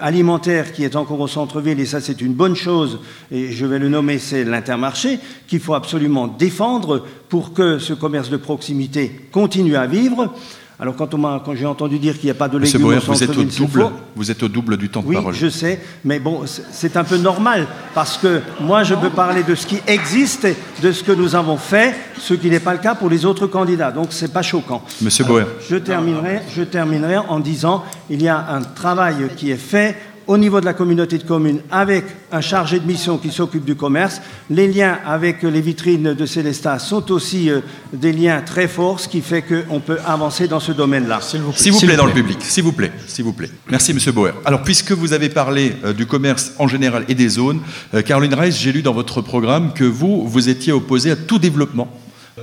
alimentaire 0.00 0.72
qui 0.72 0.84
est 0.84 0.96
encore 0.96 1.20
au 1.20 1.28
centre-ville, 1.28 1.80
et 1.80 1.86
ça 1.86 2.00
c'est 2.00 2.20
une 2.20 2.34
bonne 2.34 2.54
chose, 2.56 2.98
et 3.30 3.50
je 3.50 3.66
vais 3.66 3.78
le 3.78 3.88
nommer, 3.88 4.18
c'est 4.18 4.44
l'Intermarché, 4.44 5.18
qu'il 5.48 5.60
faut 5.60 5.74
absolument 5.74 6.28
défendre 6.28 7.04
pour 7.28 7.54
que 7.54 7.78
ce 7.78 7.94
commerce 7.94 8.30
de 8.30 8.36
proximité 8.36 9.28
continue 9.32 9.76
à 9.76 9.86
vivre. 9.86 10.34
Alors 10.80 10.96
quand, 10.96 11.10
quand 11.10 11.54
j'ai 11.54 11.66
entendu 11.66 11.98
dire 11.98 12.14
qu'il 12.14 12.24
n'y 12.24 12.30
a 12.30 12.34
pas 12.34 12.48
de 12.48 12.56
légumes 12.56 12.80
Boer, 12.80 12.96
au 12.96 13.12
vous 13.12 13.22
êtes 13.22 13.36
au 13.36 13.44
double, 13.44 13.86
vous 14.16 14.30
êtes 14.30 14.42
au 14.42 14.48
double 14.48 14.76
du 14.78 14.88
temps 14.88 15.02
de 15.02 15.08
Oui, 15.08 15.14
parole. 15.16 15.34
je 15.34 15.48
sais, 15.50 15.78
mais 16.04 16.18
bon, 16.18 16.42
c'est 16.46 16.96
un 16.96 17.04
peu 17.04 17.18
normal 17.18 17.66
parce 17.94 18.16
que 18.16 18.40
moi, 18.60 18.82
je 18.82 18.94
peux 18.94 19.10
parler 19.10 19.42
de 19.42 19.54
ce 19.54 19.66
qui 19.66 19.78
existe, 19.86 20.46
de 20.82 20.92
ce 20.92 21.04
que 21.04 21.12
nous 21.12 21.34
avons 21.34 21.58
fait, 21.58 21.94
ce 22.18 22.32
qui 22.32 22.48
n'est 22.48 22.60
pas 22.60 22.72
le 22.72 22.78
cas 22.78 22.94
pour 22.94 23.10
les 23.10 23.26
autres 23.26 23.46
candidats. 23.46 23.92
Donc, 23.92 24.06
c'est 24.10 24.32
pas 24.32 24.40
choquant. 24.40 24.82
Monsieur 25.02 25.24
Boer. 25.24 25.44
Je 25.68 25.76
terminerai, 25.76 26.40
je 26.56 26.62
terminerai 26.62 27.18
en 27.18 27.40
disant 27.40 27.84
il 28.08 28.22
y 28.22 28.28
a 28.28 28.46
un 28.50 28.62
travail 28.62 29.16
qui 29.36 29.50
est 29.50 29.56
fait 29.56 29.96
au 30.30 30.38
niveau 30.38 30.60
de 30.60 30.64
la 30.64 30.74
communauté 30.74 31.18
de 31.18 31.24
communes 31.24 31.60
avec 31.72 32.04
un 32.30 32.40
chargé 32.40 32.78
de 32.78 32.86
mission 32.86 33.18
qui 33.18 33.32
s'occupe 33.32 33.64
du 33.64 33.74
commerce. 33.74 34.20
Les 34.48 34.68
liens 34.68 34.96
avec 35.04 35.42
les 35.42 35.60
vitrines 35.60 36.14
de 36.14 36.24
Célestat 36.24 36.78
sont 36.78 37.10
aussi 37.10 37.50
euh, 37.50 37.62
des 37.92 38.12
liens 38.12 38.40
très 38.40 38.68
forts, 38.68 39.00
ce 39.00 39.08
qui 39.08 39.22
fait 39.22 39.42
qu'on 39.42 39.80
peut 39.80 39.98
avancer 40.06 40.46
dans 40.46 40.60
ce 40.60 40.70
domaine-là. 40.70 41.20
S'il 41.20 41.40
vous 41.40 41.50
plaît, 41.50 41.58
S'il 41.58 41.72
vous 41.72 41.78
S'il 41.80 41.88
plaît, 41.88 41.96
vous 41.96 42.02
dans 42.02 42.06
le 42.06 42.12
public, 42.12 42.38
s'il 42.42 42.62
vous 42.62 42.70
plaît, 42.70 42.92
s'il 43.08 43.24
vous 43.24 43.32
plaît. 43.32 43.50
Merci, 43.68 43.92
Monsieur 43.92 44.12
Bauer. 44.12 44.30
Alors, 44.44 44.62
puisque 44.62 44.92
vous 44.92 45.12
avez 45.12 45.30
parlé 45.30 45.74
euh, 45.84 45.92
du 45.92 46.06
commerce 46.06 46.52
en 46.60 46.68
général 46.68 47.04
et 47.08 47.16
des 47.16 47.28
zones, 47.28 47.60
euh, 47.94 48.02
Caroline 48.02 48.34
Reiss, 48.34 48.56
j'ai 48.56 48.70
lu 48.70 48.82
dans 48.82 48.94
votre 48.94 49.22
programme 49.22 49.72
que 49.72 49.82
vous, 49.82 50.28
vous 50.28 50.48
étiez 50.48 50.72
opposé 50.72 51.10
à 51.10 51.16
tout 51.16 51.40
développement 51.40 51.88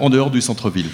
en 0.01 0.09
dehors 0.09 0.29
du 0.29 0.41
centre-ville. 0.41 0.87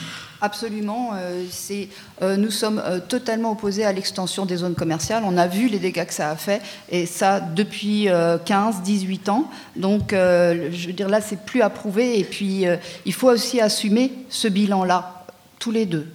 Absolument. 0.45 1.11
euh, 1.13 1.45
c'est, 1.49 1.87
euh, 2.21 2.35
nous 2.35 2.51
sommes 2.51 2.83
euh, 2.83 2.99
totalement 2.99 3.53
opposés 3.53 3.85
à 3.85 3.93
l'extension 3.93 4.45
des 4.45 4.57
zones 4.57 4.75
commerciales. 4.75 5.23
On 5.25 5.37
a 5.37 5.47
vu 5.47 5.69
les 5.69 5.79
dégâts 5.79 6.05
que 6.05 6.13
ça 6.13 6.31
a 6.31 6.35
fait, 6.35 6.61
et 6.89 7.05
ça 7.05 7.39
depuis 7.39 8.09
15, 8.43 8.81
18 8.81 9.29
ans. 9.29 9.49
Donc, 9.77 10.09
je 10.11 10.87
veux 10.87 10.91
dire, 10.91 11.07
là, 11.07 11.21
c'est 11.21 11.45
plus 11.45 11.61
à 11.61 11.69
prouver. 11.69 12.19
Et 12.19 12.25
puis, 12.25 12.65
il 13.05 13.13
faut 13.13 13.29
aussi 13.29 13.61
assumer 13.61 14.11
ce 14.27 14.49
bilan-là, 14.49 15.23
tous 15.59 15.71
les 15.71 15.85
deux. 15.85 16.07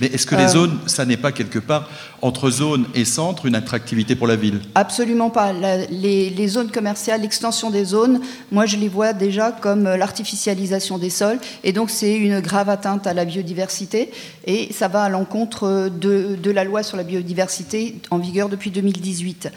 Mais 0.00 0.08
est-ce 0.08 0.26
que 0.26 0.34
les 0.34 0.44
Euh, 0.44 0.48
zones, 0.48 0.78
ça 0.86 1.04
n'est 1.04 1.16
pas 1.16 1.30
quelque 1.32 1.58
part, 1.60 1.88
entre 2.20 2.50
zone 2.50 2.86
et 2.94 3.04
centre, 3.04 3.46
une 3.46 3.54
attractivité 3.54 4.16
pour 4.16 4.26
la 4.26 4.34
ville? 4.36 4.60
Absolument 4.74 5.30
pas. 5.30 5.52
La- 5.52 5.86
les, 5.86 6.30
les 6.30 6.48
zones 6.48 6.70
commerciales, 6.70 7.20
l'extension 7.22 7.70
des 7.70 7.84
zones, 7.84 8.20
moi 8.50 8.66
je 8.66 8.76
les 8.76 8.88
vois 8.88 9.12
déjà 9.12 9.52
comme 9.52 9.86
euh, 9.86 9.96
l'artificialisation 9.96 10.98
des 10.98 11.10
sols. 11.10 11.38
Et 11.62 11.72
donc 11.72 11.90
c'est 11.90 12.16
une 12.16 12.40
grave 12.40 12.68
atteinte 12.68 13.06
à 13.06 13.14
la 13.14 13.24
biodiversité. 13.24 14.10
Et 14.46 14.72
ça 14.72 14.88
va 14.88 15.04
à 15.04 15.08
l'encontre 15.08 15.88
de, 15.88 16.36
de 16.42 16.50
la 16.50 16.64
loi 16.64 16.82
sur 16.82 16.96
la 16.96 17.04
biodiversité 17.04 18.00
en 18.10 18.18
vigueur 18.18 18.48
depuis 18.48 18.70
2018. 18.70 19.48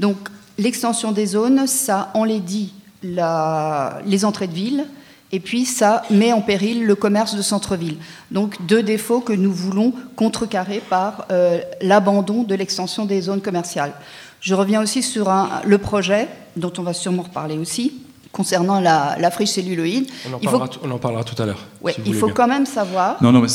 Donc 0.00 0.16
l'extension 0.58 1.12
des 1.12 1.26
zones, 1.26 1.66
ça 1.66 2.10
enlaidit 2.14 2.72
la, 3.02 4.00
les 4.06 4.24
entrées 4.24 4.46
de 4.48 4.54
ville. 4.54 4.84
Et 5.32 5.40
puis 5.40 5.64
ça 5.64 6.02
met 6.10 6.32
en 6.32 6.40
péril 6.40 6.84
le 6.86 6.94
commerce 6.94 7.34
de 7.34 7.42
centre-ville. 7.42 7.96
Donc 8.30 8.56
deux 8.66 8.82
défauts 8.82 9.20
que 9.20 9.32
nous 9.32 9.52
voulons 9.52 9.92
contrecarrer 10.16 10.80
par 10.88 11.26
euh, 11.30 11.60
l'abandon 11.80 12.44
de 12.44 12.54
l'extension 12.54 13.04
des 13.04 13.20
zones 13.20 13.40
commerciales. 13.40 13.92
Je 14.40 14.54
reviens 14.54 14.80
aussi 14.82 15.02
sur 15.02 15.28
un- 15.30 15.48
le 15.64 15.78
projet, 15.78 16.28
dont 16.56 16.72
on 16.78 16.82
va 16.82 16.92
sûrement 16.92 17.22
reparler 17.22 17.58
aussi, 17.58 17.94
concernant 18.30 18.78
la, 18.80 19.16
la 19.18 19.30
friche 19.30 19.50
celluloïde. 19.50 20.08
On 20.30 20.34
en 20.34 20.38
Il 20.42 20.48
faut, 20.48 20.58
parlera, 20.58 20.78
on 20.84 20.90
en 20.90 20.98
parlera 20.98 21.24
tout 21.24 21.40
à 21.42 21.46
l'heure. 21.46 21.64
ouais, 21.82 21.94
si 21.94 22.00
vous 22.02 22.06
il 22.08 22.14
faut 22.14 22.26
bien. 22.26 22.34
quand 22.34 22.46
même 22.48 22.66
savoir 22.66 23.16
Non, 23.22 23.32
non, 23.32 23.40
mais 23.40 23.46
que 23.48 23.52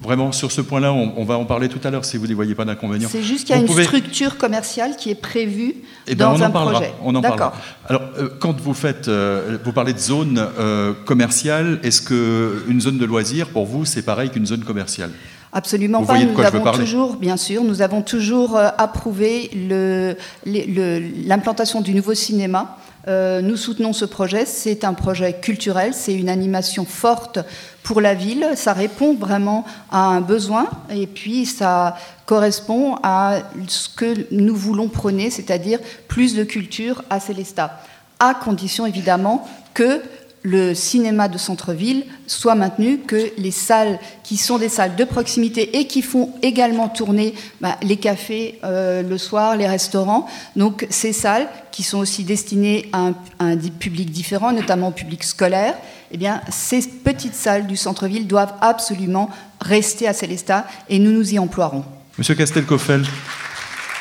vraiment, 0.00 0.32
sur 0.32 0.52
ce 0.52 0.60
point-là, 0.60 0.92
on, 0.92 1.14
on 1.16 1.24
va 1.24 1.36
en 1.38 1.44
parler 1.44 1.68
tout 1.68 1.80
à 1.84 1.90
l'heure 1.90 2.04
si 2.04 2.16
vous 2.16 2.26
n'y 2.26 2.34
voyez 2.34 2.54
pas 2.54 2.64
d'inconvénient. 2.64 3.08
c'est 3.10 3.22
juste 3.22 3.46
qu'il 3.46 3.50
y 3.50 3.52
a 3.52 3.56
Vous 3.56 3.62
une 3.62 3.68
pouvez- 3.68 3.84
structure 3.84 4.36
commerciale 4.38 4.96
qui 4.96 5.10
est 5.10 5.14
prévue 5.20 5.74
Eh 6.06 6.14
ben, 6.14 6.26
dans 6.26 6.32
on 6.38 6.42
un 6.42 6.48
en 6.48 6.50
parlera. 6.50 6.74
projet. 6.80 6.92
On 7.02 7.14
en 7.14 7.22
parlera. 7.22 7.54
Alors, 7.88 8.02
euh, 8.18 8.28
quand 8.38 8.60
vous 8.60 8.74
faites, 8.74 9.08
euh, 9.08 9.58
vous 9.64 9.72
parlez 9.72 9.92
de 9.92 9.98
zone 9.98 10.38
euh, 10.58 10.92
commerciale, 11.04 11.80
est-ce 11.82 12.02
que 12.02 12.64
une 12.68 12.80
zone 12.80 12.98
de 12.98 13.04
loisirs 13.04 13.48
pour 13.48 13.66
vous 13.66 13.84
c'est 13.84 14.02
pareil 14.02 14.30
qu'une 14.30 14.46
zone 14.46 14.64
commerciale? 14.64 15.10
Absolument 15.52 16.00
Vous 16.00 16.06
pas. 16.06 16.12
voyez 16.14 16.26
de 16.26 16.32
Nous 16.32 16.40
avons 16.42 16.72
toujours, 16.72 17.16
bien 17.16 17.36
sûr, 17.38 17.64
nous 17.64 17.80
avons 17.80 18.02
toujours 18.02 18.58
approuvé 18.58 19.50
le- 19.54 20.14
les- 20.44 20.66
le- 20.66 21.02
l'implantation 21.26 21.80
du 21.80 21.94
nouveau 21.94 22.12
cinéma. 22.14 22.76
Euh, 23.08 23.40
nous 23.40 23.56
soutenons 23.56 23.92
ce 23.92 24.04
projet. 24.04 24.46
C'est 24.46 24.84
un 24.84 24.94
projet 24.94 25.34
culturel, 25.34 25.94
c'est 25.94 26.14
une 26.14 26.28
animation 26.28 26.84
forte 26.84 27.38
pour 27.84 28.00
la 28.00 28.14
ville. 28.14 28.48
Ça 28.56 28.72
répond 28.72 29.14
vraiment 29.14 29.64
à 29.92 30.06
un 30.06 30.20
besoin 30.20 30.66
et 30.90 31.06
puis 31.06 31.46
ça 31.46 31.96
correspond 32.26 32.96
à 33.04 33.38
ce 33.68 33.88
que 33.88 34.26
nous 34.32 34.56
voulons 34.56 34.88
prôner, 34.88 35.30
c'est-à-dire 35.30 35.78
plus 36.08 36.34
de 36.34 36.42
culture 36.42 37.04
à 37.08 37.20
Célestat, 37.20 37.80
à 38.18 38.34
condition 38.34 38.86
évidemment 38.86 39.46
que 39.72 40.02
le 40.46 40.74
cinéma 40.74 41.26
de 41.26 41.38
centre-ville 41.38 42.04
soit 42.28 42.54
maintenu, 42.54 42.98
que 42.98 43.32
les 43.36 43.50
salles 43.50 43.98
qui 44.22 44.36
sont 44.36 44.58
des 44.58 44.68
salles 44.68 44.94
de 44.94 45.02
proximité 45.02 45.76
et 45.76 45.88
qui 45.88 46.02
font 46.02 46.30
également 46.40 46.88
tourner 46.88 47.34
bah, 47.60 47.76
les 47.82 47.96
cafés 47.96 48.60
euh, 48.62 49.02
le 49.02 49.18
soir, 49.18 49.56
les 49.56 49.66
restaurants, 49.66 50.28
donc 50.54 50.86
ces 50.88 51.12
salles 51.12 51.48
qui 51.72 51.82
sont 51.82 51.98
aussi 51.98 52.22
destinées 52.22 52.88
à 52.92 53.10
un, 53.40 53.56
public 53.56 54.12
différent, 54.12 54.52
notamment 54.52 54.88
au 54.88 54.92
public 54.92 55.24
scolaire, 55.24 55.74
eh 56.12 56.16
bien, 56.16 56.40
ces 56.48 56.80
petites 56.80 57.34
salles 57.34 57.66
du 57.66 57.76
centre-ville 57.76 58.28
doivent 58.28 58.54
absolument 58.60 59.28
rester 59.60 60.06
à 60.06 60.12
Célestat 60.12 60.64
et 60.88 61.00
nous 61.00 61.10
nous 61.10 61.34
y 61.34 61.40
emploierons. 61.40 61.84
Monsieur 62.18 62.36
Castelcoffel, 62.36 63.04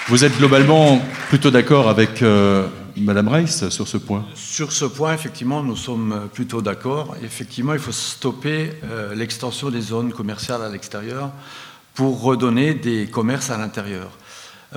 vous 0.09 0.23
êtes 0.23 0.37
globalement 0.37 1.01
plutôt 1.29 1.49
d'accord 1.49 1.89
avec 1.89 2.21
euh, 2.21 2.67
Madame 2.97 3.27
Reiss 3.27 3.67
sur 3.69 3.87
ce 3.87 3.97
point 3.97 4.25
Sur 4.35 4.71
ce 4.71 4.85
point, 4.85 5.13
effectivement, 5.13 5.61
nous 5.61 5.75
sommes 5.75 6.29
plutôt 6.33 6.61
d'accord. 6.61 7.15
Effectivement, 7.23 7.73
il 7.73 7.79
faut 7.79 7.91
stopper 7.91 8.71
euh, 8.85 9.13
l'extension 9.13 9.69
des 9.69 9.81
zones 9.81 10.13
commerciales 10.13 10.61
à 10.61 10.69
l'extérieur 10.69 11.31
pour 11.93 12.21
redonner 12.21 12.73
des 12.73 13.07
commerces 13.07 13.49
à 13.49 13.57
l'intérieur. 13.57 14.11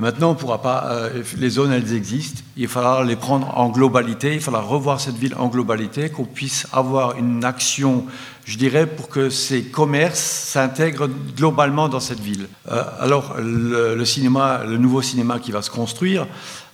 Maintenant, 0.00 0.30
on 0.30 0.34
ne 0.34 0.38
pourra 0.38 0.62
pas. 0.62 0.86
euh, 0.90 1.22
les 1.38 1.50
zones, 1.50 1.72
elles 1.72 1.92
existent. 1.94 2.42
Il 2.56 2.68
falloir 2.68 3.04
les 3.04 3.16
prendre 3.16 3.56
en 3.56 3.68
globalité. 3.68 4.34
Il 4.34 4.40
faudra 4.40 4.60
revoir 4.62 5.00
cette 5.00 5.16
ville 5.16 5.34
en 5.36 5.48
globalité, 5.48 6.10
qu'on 6.10 6.24
puisse 6.24 6.66
avoir 6.72 7.16
une 7.16 7.44
action, 7.44 8.04
je 8.44 8.58
dirais, 8.58 8.86
pour 8.86 9.08
que 9.08 9.30
ces 9.30 9.62
commerces 9.62 10.20
s'intègrent 10.20 11.08
globalement 11.36 11.88
dans 11.88 12.00
cette 12.00 12.20
ville. 12.20 12.48
Euh, 12.70 12.82
alors, 13.00 13.36
le 13.38 14.04
cinéma, 14.04 14.62
le 14.66 14.76
nouveau 14.76 15.02
cinéma 15.02 15.38
qui 15.38 15.52
va 15.52 15.62
se 15.62 15.70
construire, 15.70 16.26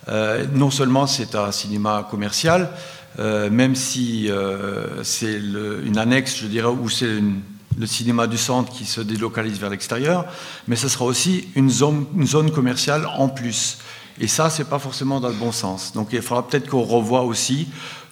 euh, 0.09 0.47
non 0.53 0.71
seulement 0.71 1.07
c'est 1.07 1.35
un 1.35 1.53
cinéma 1.53 2.07
commercial, 2.11 2.71
même 3.19 3.77
si 3.77 4.29
c'est 5.05 5.35
une 5.35 5.99
annexe, 5.99 6.37
je 6.37 6.47
dirais, 6.49 6.67
où 6.67 6.89
c'est 6.89 7.21
le 7.79 7.87
cinéma 7.87 8.27
du 8.27 8.39
centre 8.39 8.73
qui 8.73 8.85
se 8.85 9.01
délocalise 9.01 9.59
vers 9.59 9.71
l'extérieur, 9.71 10.27
mais 10.69 10.77
ce 10.77 10.89
sera 10.89 11.05
aussi 11.05 11.49
une 11.55 11.71
zone, 11.71 12.07
une 12.17 12.27
zone 12.27 12.51
commerciale 12.51 13.07
en 13.17 13.29
plus. 13.29 13.79
Et 14.21 14.29
ça, 14.29 14.51
c'est 14.51 14.69
pas 14.69 14.79
forcément 14.79 15.21
dans 15.21 15.29
le 15.29 15.35
bon 15.35 15.53
sens. 15.53 15.93
Donc 15.93 16.09
il 16.13 16.23
faudra 16.23 16.47
peut-être 16.47 16.69
qu'on 16.69 16.83
revoie 16.83 17.23
aussi 17.23 17.69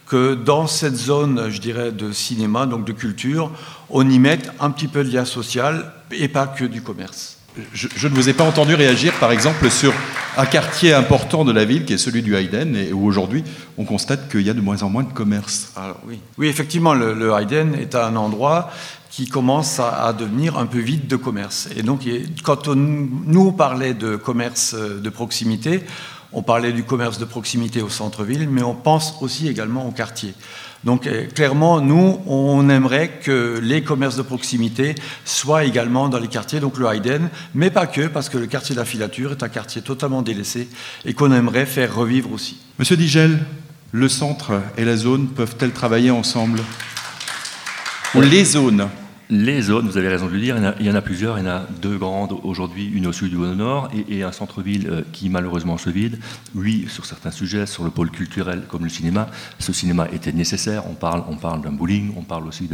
que 0.07 0.35
dans 0.35 0.67
cette 0.67 0.97
zone, 0.97 1.49
je 1.49 1.61
dirais, 1.61 1.93
de 1.93 2.13
cinéma, 2.13 2.67
donc 2.67 2.85
de 2.85 2.93
culture, 2.93 3.51
on 3.89 4.09
y 4.09 4.19
mette 4.19 4.51
un 4.61 4.71
petit 4.71 4.89
peu 4.89 5.05
de 5.05 5.11
lien 5.11 5.25
social 5.25 5.93
et 6.11 6.29
pas 6.29 6.47
que 6.47 6.65
du 6.65 6.83
commerce. 6.83 7.32
Je, 7.75 8.09
ne 8.09 8.15
vous 8.15 8.29
ai 8.29 8.33
pas 8.33 8.45
entendu 8.45 8.75
réagir, 8.75 9.13
par 9.15 9.31
exemple, 9.31 9.71
sur 9.71 9.93
un 10.39 10.47
quartier 10.47 10.95
important 10.95 11.45
de 11.45 11.53
la 11.53 11.65
ville, 11.65 11.85
qui 11.85 11.93
est 11.93 11.99
celui 11.99 12.23
du 12.23 12.35
Hayden, 12.35 12.75
et 12.77 12.93
où 12.93 13.05
aujourd'hui 13.07 13.45
on 13.77 13.85
constate 13.85 14.31
qu'il 14.31 14.43
y 14.43 14.51
a 14.51 14.55
de 14.55 14.61
moins 14.61 14.83
en 14.83 14.89
moins 14.89 15.03
de 15.03 15.13
commerce. 15.13 15.73
Oui. 16.07 16.19
oui, 16.39 16.49
effectivement, 16.49 16.95
le, 16.95 17.13
le 17.13 17.33
Hayden 17.33 17.75
est 17.75 17.95
un 17.95 18.17
endroit 18.17 18.71
qui 19.13 19.29
commence 19.29 19.79
à, 19.79 20.15
devenir 20.15 20.57
un 20.57 20.65
peu 20.65 20.79
vide 20.79 21.07
de 21.07 21.17
commerce. 21.17 21.69
Et 21.77 21.83
donc, 21.83 22.09
quand 22.43 22.69
on, 22.69 22.75
nous 22.75 23.53
parlait 23.53 23.93
de 23.93 24.17
commerce 24.17 24.75
euh, 24.75 25.01
de 25.01 25.11
proximité, 25.11 25.85
on 26.33 26.43
parlait 26.43 26.73
du 26.73 26.83
commerce 26.83 27.19
de 27.19 27.27
proximité 27.27 27.83
au 27.83 27.91
centre-ville, 27.91 28.49
mais 28.49 28.63
on 28.63 28.75
pense 28.75 29.17
aussi 29.21 29.49
également 29.49 29.87
au 29.87 29.91
quartier. 29.91 30.33
Donc 30.85 31.07
euh, 31.07 31.27
clairement, 31.27 31.81
nous, 31.81 32.21
on 32.27 32.69
aimerait 32.69 33.21
que 33.23 33.61
les 33.63 33.83
commerces 33.83 34.17
de 34.17 34.23
proximité 34.23 34.95
soient 35.25 35.65
également 35.65 36.09
dans 36.09 36.19
les 36.19 36.29
quartiers, 36.29 36.61
donc 36.61 36.79
le 36.79 36.87
Hayden, 36.87 37.29
mais 37.55 37.71
pas 37.71 37.87
que, 37.87 38.09
parce 38.09 38.29
que 38.29 38.39
le 38.39 38.47
quartier 38.47 38.75
de 38.75 38.81
la 38.81 38.87
filature 38.87 39.33
est 39.33 39.43
un 39.43 39.49
quartier 39.49 39.83
totalement 39.83 40.23
délaissé 40.23 40.69
et 41.05 41.15
qu'on 41.15 41.33
aimerait 41.33 41.67
faire 41.67 41.95
revivre 41.95 42.33
aussi. 42.33 42.59
Monsieur 42.79 42.97
Digel, 42.97 43.39
le 43.93 44.09
centre 44.09 44.61
et 44.77 44.85
la 44.85 44.97
zone 44.97 45.29
peuvent-elles 45.29 45.73
travailler 45.73 46.11
ensemble? 46.11 46.61
Les 48.15 48.45
zones 48.45 48.89
les 49.33 49.63
zones, 49.63 49.89
vous 49.89 49.97
avez 49.97 50.09
raison 50.09 50.27
de 50.27 50.33
le 50.33 50.41
dire, 50.41 50.57
il 50.79 50.87
y 50.87 50.91
en 50.91 50.95
a, 50.95 51.01
plusieurs. 51.01 51.39
Il 51.39 51.47
y 51.47 51.49
en 51.49 51.51
a 51.51 51.63
deux 51.81 51.97
grandes 51.97 52.35
aujourd'hui, 52.43 52.91
une 52.93 53.07
au 53.07 53.13
sud 53.13 53.33
une 53.33 53.45
au 53.45 53.55
nord, 53.55 53.89
et, 54.11 54.23
un 54.23 54.31
centre-ville 54.31 54.89
euh, 54.91 55.03
qui 55.11 55.31
malheureusement 55.31 55.79
se 55.79 55.89
vide. 55.89 56.19
Oui, 56.55 56.85
sur 56.91 57.07
certains 57.07 57.31
sujets, 57.31 57.65
sur 57.65 57.83
le 57.83 57.89
pôle 57.89 58.11
culturel 58.11 58.65
comme 58.69 58.85
le 58.85 58.91
cinéma, 58.91 59.29
ce 59.59 59.73
cinéma 59.73 60.07
était 60.13 60.33
nécessaire. 60.33 60.85
On 60.87 60.93
parle, 60.93 61.25
d'un 61.63 61.73
bowling, 61.73 62.13
on 62.19 62.23
parle 62.23 62.47
aussi 62.47 62.69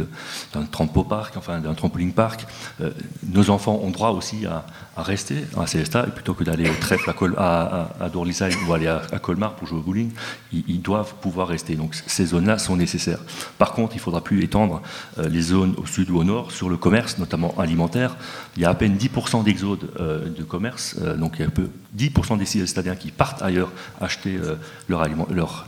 d'un 0.53 0.63
trampopark, 0.63 1.37
enfin 1.37 1.59
d'un 1.59 1.73
trampoline 1.75 2.11
park. 2.11 2.45
Euh, 2.81 2.91
nos 3.23 3.49
enfants 3.51 3.79
ont 3.81 3.89
droit 3.89 4.09
aussi 4.09 4.45
à, 4.45 4.65
rester 4.97 5.45
à 5.57 5.65
Célestat, 5.65 6.07
et 6.07 6.11
plutôt 6.11 6.33
que 6.33 6.43
d'aller 6.43 6.69
au 6.69 6.73
trèfle 6.81 7.09
à, 7.37 8.09
Dorlisheim 8.11 8.49
ou 8.67 8.73
aller 8.73 8.87
à, 8.87 9.19
Colmar 9.21 9.55
pour 9.55 9.65
jouer 9.65 9.79
au 9.79 9.83
bowling, 9.83 10.11
ils, 10.51 10.81
doivent 10.81 11.13
pouvoir 11.21 11.47
rester. 11.47 11.75
Donc 11.75 11.95
ces 11.95 12.25
zones-là 12.25 12.57
sont 12.57 12.75
nécessaires. 12.75 13.19
Par 13.57 13.71
contre, 13.71 13.93
il 13.95 13.99
ne 13.99 14.03
faudra 14.03 14.21
plus 14.21 14.43
étendre 14.43 14.81
euh, 15.19 15.29
les 15.29 15.41
zones 15.41 15.75
au 15.77 15.85
sud 15.85 16.09
ou 16.09 16.17
au 16.17 16.23
nord 16.25 16.48
sur 16.51 16.69
le 16.69 16.77
commerce, 16.77 17.17
notamment 17.17 17.53
alimentaire. 17.57 18.15
Il 18.55 18.63
y 18.63 18.65
a 18.65 18.69
à 18.69 18.73
peine 18.73 18.95
10% 18.97 19.43
d'exode 19.43 19.89
euh, 19.99 20.29
de 20.29 20.43
commerce, 20.43 20.95
euh, 21.01 21.15
donc 21.15 21.35
il 21.39 21.41
y 21.43 21.45
a 21.45 21.49
peu 21.49 21.69
10% 21.97 22.37
des 22.37 22.45
citadins 22.45 22.95
qui 22.95 23.11
partent 23.11 23.41
ailleurs 23.41 23.71
acheter 24.01 24.37
euh, 24.37 24.55
leur, 24.87 25.67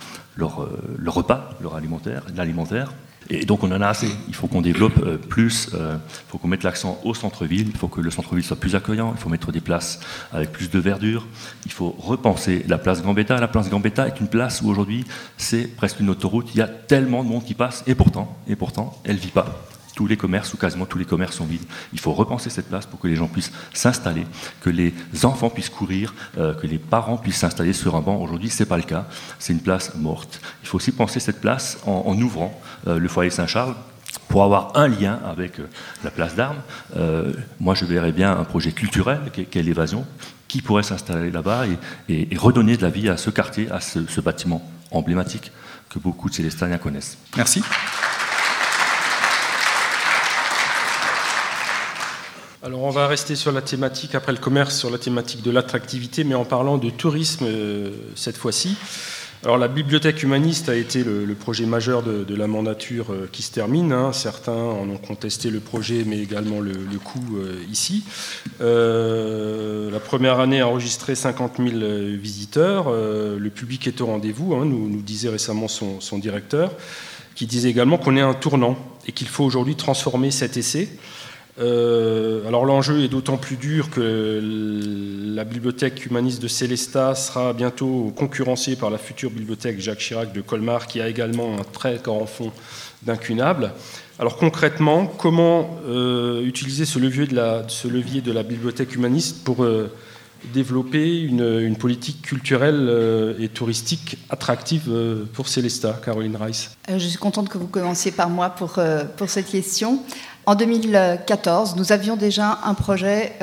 repas, 1.06 1.50
leur 1.62 1.76
alimentaire, 1.76 2.24
l'alimentaire. 2.36 2.92
Et 3.30 3.46
donc 3.46 3.64
on 3.64 3.72
en 3.72 3.80
a 3.82 3.88
assez. 3.88 4.10
Il 4.28 4.36
faut 4.36 4.48
qu'on 4.48 4.62
développe 4.62 5.00
plus, 5.30 5.70
il 5.72 6.00
faut 6.28 6.38
qu'on 6.38 6.50
mette 6.50 6.64
l'accent 6.64 7.00
au 7.06 7.14
centre-ville, 7.14 7.68
il 7.70 7.78
faut 7.78 7.88
que 7.88 8.02
le 8.02 8.12
centre-ville 8.12 8.44
soit 8.44 8.60
plus 8.60 8.76
accueillant, 8.76 9.14
il 9.16 9.22
faut 9.22 9.30
mettre 9.30 9.54
des 9.54 9.62
places 9.62 10.02
avec 10.34 10.52
plus 10.52 10.70
de 10.70 10.80
verdure, 10.80 11.26
il 11.66 11.72
faut 11.72 11.96
repenser 11.98 12.66
la 12.68 12.78
place 12.78 13.02
Gambetta. 13.02 13.38
La 13.40 13.48
place 13.48 13.70
Gambetta 13.70 14.08
est 14.08 14.20
une 14.20 14.28
place 14.28 14.62
où 14.62 14.70
aujourd'hui 14.70 15.06
c'est 15.38 15.68
presque 15.68 16.00
une 16.02 16.10
autoroute, 16.10 16.50
il 16.56 16.58
y 16.58 16.62
a 16.62 16.68
tellement 16.68 17.24
de 17.24 17.30
monde 17.30 17.46
qui 17.46 17.54
passe, 17.54 17.84
et 17.88 17.96
pourtant, 17.96 18.38
et 18.48 18.58
pourtant 18.58 19.00
elle 19.06 19.16
ne 19.16 19.22
vit 19.22 19.30
pas 19.30 19.71
tous 19.96 20.08
les 20.08 20.18
commerces 20.18 20.54
ou 20.54 20.58
quasiment 20.58 20.86
tous 20.86 20.98
les 20.98 21.06
commerces 21.06 21.36
sont 21.36 21.46
vides. 21.46 21.66
Il 21.94 22.00
faut 22.00 22.14
repenser 22.14 22.50
cette 22.50 22.70
place 22.70 22.86
pour 22.86 23.00
que 23.00 23.08
les 23.08 23.16
gens 23.16 23.28
puissent 23.28 23.52
s'installer, 23.74 24.26
que 24.62 24.70
les 24.70 24.94
enfants 25.24 25.50
puissent 25.50 25.70
courir, 25.70 26.14
euh, 26.38 26.54
que 26.54 26.68
les 26.68 26.78
parents 26.78 27.18
puissent 27.18 27.38
s'installer 27.38 27.74
sur 27.74 27.96
un 27.96 28.02
banc. 28.02 28.18
Aujourd'hui, 28.18 28.50
ce 28.50 28.64
n'est 28.64 28.68
pas 28.68 28.78
le 28.78 28.84
cas. 28.84 29.06
C'est 29.40 29.54
une 29.54 29.62
place 29.62 29.96
morte. 29.96 30.42
Il 30.64 30.68
faut 30.68 30.78
aussi 30.78 30.92
penser 30.92 31.20
cette 31.20 31.42
place 31.42 31.80
en, 31.86 32.18
ouvrant 32.22 32.60
euh, 32.88 33.00
le 33.00 33.08
foyer 33.08 33.30
Saint-Charles 33.30 33.76
pour 34.28 34.44
avoir 34.44 34.72
un 34.76 34.88
lien 34.88 35.20
avec 35.26 35.60
euh, 35.60 35.68
la 36.04 36.12
place 36.12 36.36
d'armes. 36.36 36.62
moi, 37.60 37.76
je 37.76 37.86
verrais 37.86 38.12
bien 38.12 38.38
un 38.38 38.44
projet 38.44 38.72
culturel, 38.72 39.20
qu'est 39.32 39.64
l'évasion, 39.64 40.06
qui 40.48 40.62
pourrait 40.62 40.84
s'installer 40.84 41.32
là-bas 41.32 41.66
et, 42.10 42.28
redonner 42.38 42.76
de 42.76 42.82
la 42.82 42.90
vie 42.90 43.10
à 43.10 43.18
ce 43.18 43.30
quartier, 43.30 43.70
à 43.72 43.80
ce, 43.80 44.22
bâtiment 44.22 44.62
emblématique 44.92 45.52
que 45.90 46.00
beaucoup 46.00 46.30
de 46.30 46.36
Célestiniens 46.36 46.78
connaissent? 46.78 47.18
Merci. 47.38 47.62
Alors 52.64 52.84
on 52.84 52.92
va 52.92 53.08
rester 53.08 53.36
sur 53.36 53.52
la 53.52 53.64
thématique, 53.64 54.14
après 54.14 54.32
le 54.32 54.38
commerce, 54.38 54.78
sur 54.78 54.92
la 54.92 55.00
thématique 55.00 55.42
de 55.42 55.50
l'attractivité, 55.50 56.24
mais 56.24 56.36
en 56.36 56.46
parlant 56.46 56.78
de 56.78 56.92
tourisme 56.92 57.46
euh, 57.48 57.90
cette 58.14 58.38
fois-ci. 58.38 58.76
Alors 59.44 59.58
la 59.58 59.68
bibliothèque 59.68 60.22
humaniste 60.22 60.70
a 60.70 60.76
été 60.76 61.04
le, 61.04 61.34
projet 61.34 61.66
majeur 61.66 62.04
de, 62.04 62.36
la 62.36 62.46
mandature 62.46 63.08
euh, 63.10 63.28
qui 63.32 63.42
se 63.42 63.52
termine. 63.52 63.92
Hein. 63.92 64.14
Certains 64.14 64.54
en 64.54 64.88
ont 64.88 65.00
contesté 65.00 65.50
le 65.50 65.60
projet, 65.60 66.04
mais 66.06 66.20
également 66.20 66.60
le, 66.60 66.76
coût 67.04 67.38
euh, 67.38 67.56
ici. 67.72 68.04
la 68.60 70.00
première 70.00 70.40
année 70.40 70.62
a 70.62 70.68
enregistré 70.68 71.16
50 71.16 71.54
000 71.58 71.70
visiteurs. 72.20 72.92
le 72.92 73.50
public 73.50 73.88
est 73.88 74.02
au 74.02 74.06
rendez-vous, 74.06 74.54
hein, 74.54 74.66
nous, 74.66 75.02
disait 75.02 75.30
récemment 75.30 75.68
son, 75.68 76.00
son 76.00 76.20
directeur, 76.20 76.72
qui 77.34 77.48
disait 77.48 77.70
également 77.70 77.98
qu'on 77.98 78.18
est 78.18 78.22
un 78.22 78.36
tournant 78.36 78.78
et 79.08 79.14
qu'il 79.14 79.30
faut 79.30 79.46
aujourd'hui 79.46 79.76
transformer 79.76 80.30
cet 80.30 80.58
essai. 80.58 80.90
Euh, 81.60 82.48
alors 82.48 82.66
l'enjeu 82.66 83.04
est 83.04 83.08
d'autant 83.08 83.38
plus 83.38 83.58
dur 83.58 83.90
que 83.90 84.40
la 85.36 85.44
bibliothèque 85.44 86.06
humaniste 86.06 86.42
de 86.42 86.48
Célestat 86.48 87.16
sera 87.16 87.54
bientôt 87.54 88.14
concurrencée 88.16 88.76
par 88.76 88.90
la 88.90 88.98
future 88.98 89.32
bibliothèque 89.32 89.80
Jacques 89.80 90.00
Chirac 90.00 90.34
de 90.34 90.42
Colmar, 90.42 90.88
qui 90.88 91.02
a 91.02 91.10
également 91.10 91.58
un 91.60 91.64
très 91.64 91.98
grand 91.98 92.26
fonds 92.26 92.52
d'incunable. 93.04 93.74
Alors 94.20 94.38
concrètement, 94.38 95.08
comment 95.08 95.78
euh, 95.88 96.44
utiliser 96.46 96.86
ce 96.86 97.00
levier, 97.00 97.26
de 97.26 98.32
la, 98.32 98.44
bibliothèque 98.44 98.96
humaniste 98.96 99.44
pour 99.44 99.64
euh, 99.64 99.92
développer 100.54 101.22
une, 101.22 101.76
politique 101.76 102.22
culturelle 102.22 103.36
et 103.40 103.48
touristique 103.50 104.18
attractive 104.30 104.92
pour 105.34 105.48
Célestat, 105.48 106.00
Caroline 106.04 106.36
Rice 106.36 106.72
Je 106.90 106.98
suis 106.98 107.18
contente 107.18 107.50
que 107.50 107.58
vous 107.58 107.68
commenciez 107.68 108.12
par 108.12 108.30
moi 108.30 108.50
pour 108.50 108.80
cette 109.30 109.48
question. 109.48 110.04
En 110.48 110.56
2014, 110.56 111.76
nous 111.76 111.92
avions 111.92 112.16
déjà 112.16 112.58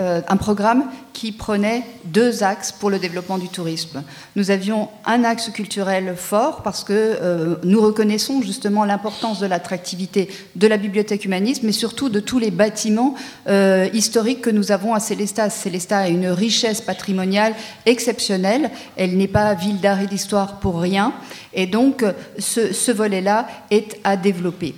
euh, 0.00 0.20
un 0.26 0.36
programme 0.36 0.84
qui 1.12 1.30
prenait 1.30 1.84
deux 2.04 2.42
axes 2.42 2.72
pour 2.72 2.90
le 2.90 2.98
développement 2.98 3.38
du 3.38 3.48
tourisme. 3.48 4.02
Nous 4.34 4.50
avions 4.50 4.88
un 5.06 5.22
axe 5.22 5.48
culturel 5.50 6.14
fort 6.16 6.62
parce 6.62 6.82
que 6.82 6.92
euh, 6.92 7.54
nous 7.62 7.80
reconnaissons 7.80 8.42
justement 8.42 8.84
l'importance 8.84 9.38
de 9.38 9.46
l'attractivité 9.46 10.28
de 10.56 10.66
la 10.66 10.76
bibliothèque 10.76 11.24
humaniste, 11.24 11.62
mais 11.62 11.70
surtout 11.70 12.08
de 12.08 12.18
tous 12.18 12.40
les 12.40 12.50
bâtiments 12.50 13.14
euh, 13.48 13.88
historiques 13.92 14.40
que 14.40 14.50
nous 14.50 14.72
avons 14.72 14.92
à 14.92 14.98
Célestat. 14.98 15.50
Célestat 15.50 15.98
a 15.98 16.08
une 16.08 16.26
richesse 16.26 16.80
patrimoniale 16.80 17.54
exceptionnelle. 17.86 18.72
Elle 18.96 19.16
n'est 19.16 19.28
pas 19.28 19.54
ville 19.54 19.78
d'art 19.78 20.00
et 20.00 20.08
d'histoire 20.08 20.58
pour 20.58 20.80
rien. 20.80 21.12
Et 21.54 21.66
donc, 21.66 22.04
ce, 22.38 22.72
ce 22.72 22.90
volet-là 22.90 23.46
est 23.70 24.00
à 24.02 24.16
développer. 24.16 24.74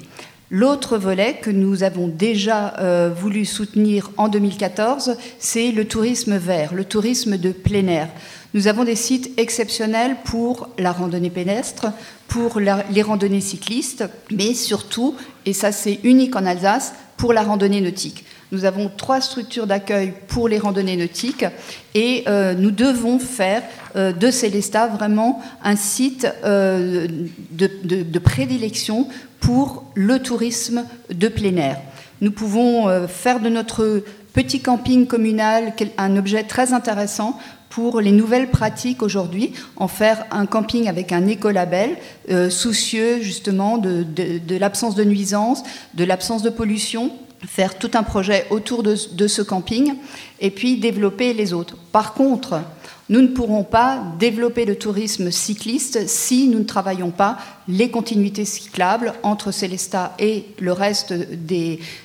L'autre 0.52 0.98
volet 0.98 1.38
que 1.40 1.50
nous 1.50 1.84
avons 1.84 2.08
déjà 2.08 2.74
euh, 2.80 3.08
voulu 3.14 3.44
soutenir 3.44 4.10
en 4.16 4.26
2014, 4.26 5.16
c'est 5.38 5.70
le 5.70 5.84
tourisme 5.84 6.36
vert, 6.36 6.74
le 6.74 6.84
tourisme 6.84 7.36
de 7.36 7.52
plein 7.52 7.86
air. 7.86 8.08
Nous 8.52 8.66
avons 8.66 8.82
des 8.82 8.96
sites 8.96 9.30
exceptionnels 9.38 10.16
pour 10.24 10.68
la 10.76 10.90
randonnée 10.90 11.30
pédestre, 11.30 11.92
pour 12.26 12.58
les 12.58 13.02
randonnées 13.02 13.40
cyclistes, 13.40 14.04
mais 14.32 14.54
surtout, 14.54 15.14
et 15.46 15.52
ça 15.52 15.70
c'est 15.70 16.00
unique 16.02 16.34
en 16.34 16.44
Alsace, 16.44 16.94
pour 17.16 17.32
la 17.32 17.42
randonnée 17.42 17.80
nautique. 17.80 18.24
Nous 18.52 18.64
avons 18.64 18.90
trois 18.94 19.20
structures 19.20 19.66
d'accueil 19.66 20.12
pour 20.28 20.48
les 20.48 20.58
randonnées 20.58 20.96
nautiques 20.96 21.44
et 21.94 22.24
euh, 22.26 22.54
nous 22.54 22.70
devons 22.70 23.18
faire 23.18 23.62
euh, 23.96 24.12
de 24.12 24.30
Célestat 24.30 24.88
vraiment 24.88 25.40
un 25.62 25.76
site 25.76 26.26
de, 26.42 28.18
prédilection 28.18 29.08
pour 29.40 29.84
le 29.94 30.18
tourisme 30.18 30.84
de 31.10 31.28
plein 31.28 31.56
air. 31.56 31.78
Nous 32.20 32.32
pouvons 32.32 32.88
euh, 32.88 33.06
faire 33.06 33.40
de 33.40 33.48
notre 33.48 34.02
petit 34.32 34.60
camping 34.60 35.06
communal 35.06 35.72
un 35.96 36.16
objet 36.16 36.44
très 36.44 36.72
intéressant 36.72 37.38
pour 37.70 38.00
les 38.00 38.12
nouvelles 38.12 38.50
pratiques 38.50 39.02
aujourd'hui, 39.02 39.52
en 39.76 39.88
faire 39.88 40.26
un 40.32 40.44
camping 40.44 40.88
avec 40.88 41.12
un 41.12 41.26
écolabel, 41.26 41.96
euh, 42.30 42.50
soucieux 42.50 43.20
justement 43.20 43.78
de, 43.78 44.04
l'absence 44.58 44.96
de 44.96 45.04
nuisance, 45.04 45.62
de 45.94 46.04
l'absence 46.04 46.42
de 46.42 46.50
pollution, 46.50 47.12
faire 47.46 47.78
tout 47.78 47.90
un 47.94 48.02
projet 48.02 48.46
autour 48.50 48.82
de, 48.82 48.94
ce 48.94 49.42
camping 49.42 49.94
et 50.40 50.50
puis 50.50 50.78
développer 50.78 51.32
les 51.32 51.52
autres. 51.52 51.76
Par 51.92 52.14
contre, 52.14 52.60
nous 53.08 53.22
ne 53.22 53.28
pourrons 53.28 53.64
pas 53.64 54.00
développer 54.20 54.64
le 54.64 54.76
tourisme 54.76 55.32
cycliste 55.32 56.06
si 56.06 56.46
nous 56.46 56.60
ne 56.60 56.64
travaillons 56.64 57.10
pas 57.10 57.38
les 57.66 57.90
continuités 57.90 58.44
cyclables 58.44 59.14
entre 59.24 59.50
Célestat 59.50 60.14
et 60.20 60.44
le 60.60 60.72
reste 60.72 61.12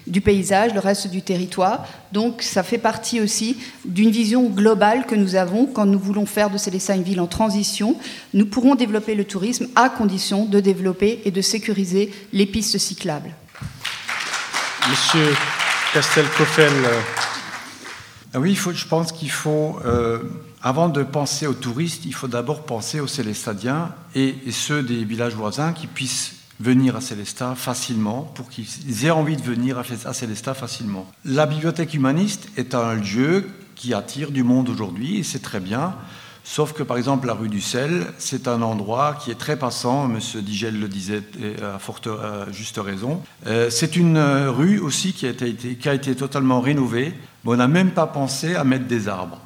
du 0.07 0.21
paysage, 0.21 0.73
le 0.73 0.79
reste 0.79 1.11
du 1.11 1.21
territoire. 1.21 1.85
Donc 2.11 2.41
ça 2.41 2.63
fait 2.63 2.79
partie 2.79 3.21
aussi 3.21 3.57
d'une 3.83 4.09
vision 4.09 4.45
globale 4.45 5.05
que 5.05 5.15
nous 5.15 5.35
avons 5.35 5.67
quand 5.67 5.85
nous 5.85 5.99
voulons 5.99 6.25
faire 6.25 6.49
de 6.49 6.57
Célestat 6.57 6.95
une 6.95 7.03
ville 7.03 7.21
en 7.21 7.27
transition. 7.27 7.97
Nous 8.33 8.47
pourrons 8.47 8.73
développer 8.73 9.13
le 9.13 9.25
tourisme 9.25 9.67
à 9.75 9.89
condition 9.89 10.45
de 10.45 10.59
développer 10.59 11.21
et 11.25 11.31
de 11.31 11.41
sécuriser 11.41 12.11
les 12.33 12.47
pistes 12.47 12.79
cyclables. 12.79 13.35
Monsieur 14.89 15.33
Castel-Coffel. 15.93 16.71
Ah 18.33 18.39
oui, 18.39 18.55
je 18.55 18.87
pense 18.87 19.11
qu'il 19.11 19.31
faut 19.31 19.79
euh, 19.83 20.19
avant 20.61 20.89
de 20.89 21.01
penser 21.01 21.47
aux 21.47 21.53
touristes, 21.53 22.05
il 22.05 22.13
faut 22.13 22.27
d'abord 22.27 22.65
penser 22.65 22.99
aux 22.99 23.07
Célestadiens 23.07 23.93
et, 24.13 24.35
ceux 24.51 24.83
des 24.83 25.03
villages 25.03 25.33
voisins 25.33 25.73
qui 25.73 25.87
puissent 25.87 26.35
venir 26.59 26.95
à 26.95 27.01
Célestat 27.01 27.55
facilement, 27.55 28.21
pour 28.35 28.49
qu'ils 28.49 29.05
aient 29.05 29.11
envie 29.11 29.37
de 29.37 29.41
venir 29.41 29.77
à 30.05 30.13
Célestat 30.13 30.53
facilement. 30.53 31.11
La 31.23 31.47
bibliothèque 31.47 31.93
humaniste 31.93 32.49
est 32.55 32.75
un 32.75 32.93
lieu 32.93 33.47
qui 33.75 33.93
attire 33.93 34.31
du 34.31 34.43
monde 34.43 34.69
aujourd'hui, 34.69 35.17
et 35.17 35.23
c'est 35.23 35.41
très 35.41 35.59
bien. 35.59 35.95
Sauf 36.47 36.73
que, 36.73 36.83
par 36.83 36.97
exemple, 36.97 37.25
la 37.25 37.33
rue 37.33 37.49
du 37.49 37.59
Sel, 37.59 38.05
c'est 38.19 38.47
un 38.47 38.61
endroit 38.61 39.17
qui 39.19 39.31
est 39.31 39.39
très 39.39 39.57
passant, 39.57 40.05
M. 40.05 40.19
Digel 40.43 40.79
le 40.79 40.87
disait 40.87 41.23
à, 41.61 42.51
juste 42.51 42.77
raison. 42.77 43.23
Euh, 43.47 43.71
c'est 43.71 43.95
une 43.95 44.19
rue 44.19 44.79
aussi 44.79 45.13
qui 45.13 45.25
a 45.25 45.31
été, 45.31 45.53
qui 45.53 45.89
a 45.89 45.93
été 45.95 46.15
totalement 46.15 46.61
rénovée, 46.61 47.15
mais 47.43 47.51
on 47.51 47.55
n'a 47.55 47.67
même 47.67 47.91
pas 47.91 48.05
pensé 48.05 48.55
à 48.55 48.63
mettre 48.63 48.85
des 48.85 49.07
arbres. 49.07 49.41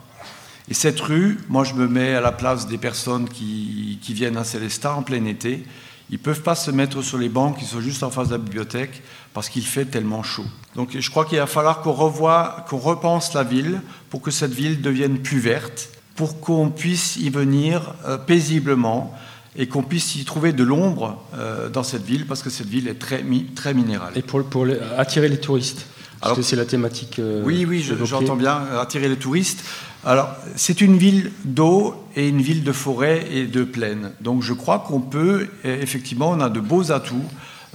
Et 0.69 0.73
cette 0.75 0.99
rue, 0.99 1.39
moi 1.47 1.63
je 1.63 1.73
me 1.73 1.87
mets 1.87 2.13
à 2.13 2.21
la 2.21 2.31
place 2.31 2.67
des 2.67 2.77
personnes 2.77 3.27
qui, 3.27 3.97
viennent 4.09 4.37
à 4.37 4.43
Célestat 4.43 4.93
en 4.93 5.01
plein 5.01 5.25
été. 5.25 5.63
Ils 6.11 6.19
ne 6.19 6.23
peuvent 6.23 6.41
pas 6.41 6.55
se 6.55 6.69
mettre 6.69 7.01
sur 7.01 7.17
les 7.17 7.29
bancs 7.29 7.57
qui 7.57 7.65
sont 7.65 7.81
juste 7.81 8.03
en 8.03 8.11
face 8.11 8.27
de 8.27 8.33
la 8.33 8.39
bibliothèque 8.39 9.01
parce 9.33 9.47
qu'il 9.49 9.65
fait 9.65 9.85
tellement 9.85 10.21
chaud. 10.21 10.45
Donc 10.75 10.95
je 10.99 11.09
crois 11.09 11.25
qu'il 11.25 11.39
va 11.39 11.47
falloir 11.47 11.81
qu'on 11.81 11.93
revoie, 11.93 12.65
qu'on 12.69 12.77
repense 12.77 13.33
la 13.33 13.43
ville 13.43 13.81
pour 14.09 14.21
que 14.21 14.31
cette 14.31 14.53
ville 14.53 14.81
devienne 14.81 15.19
plus 15.19 15.39
verte, 15.39 15.89
pour 16.19 16.41
qu'on 16.41 16.69
puisse 16.69 17.15
y 17.15 17.29
venir 17.29 17.93
euh, 18.05 18.17
paisiblement 18.17 19.15
et 19.55 19.69
qu'on 19.69 19.83
puisse 19.83 20.17
y 20.17 20.25
trouver 20.25 20.51
de 20.51 20.65
l'ombre 20.65 21.17
euh, 21.33 21.69
dans 21.69 21.81
cette 21.81 22.03
ville 22.03 22.25
parce 22.25 22.43
que 22.43 22.49
cette 22.49 22.67
ville 22.67 22.89
est 22.89 22.99
très, 22.99 23.23
très 23.55 23.73
minérale. 23.73 24.11
Et 24.17 24.21
pour, 24.21 24.43
pour 24.43 24.67
attirer 24.97 25.29
les 25.29 25.39
touristes 25.39 25.85
parce 26.19 26.35
que 26.35 26.41
c'est 26.41 26.57
la 26.57 26.65
thématique. 26.65 27.19
Euh, 27.19 27.41
oui, 27.45 27.65
oui, 27.65 27.89
j'entends 28.03 28.35
bien 28.35 28.61
attirer 28.81 29.07
les 29.07 29.15
touristes. 29.15 29.63
Alors, 30.03 30.27
c'est 30.57 30.81
une 30.81 30.97
ville 30.97 31.31
d'eau 31.45 31.95
et 32.17 32.27
une 32.27 32.41
ville 32.41 32.65
de 32.65 32.73
forêt 32.73 33.25
et 33.31 33.45
de 33.45 33.63
plaine. 33.63 34.11
Donc, 34.19 34.43
je 34.43 34.51
crois 34.51 34.79
qu'on 34.79 34.99
peut, 34.99 35.47
effectivement, 35.63 36.31
on 36.31 36.41
a 36.41 36.49
de 36.49 36.59
beaux 36.59 36.91
atouts. 36.91 37.23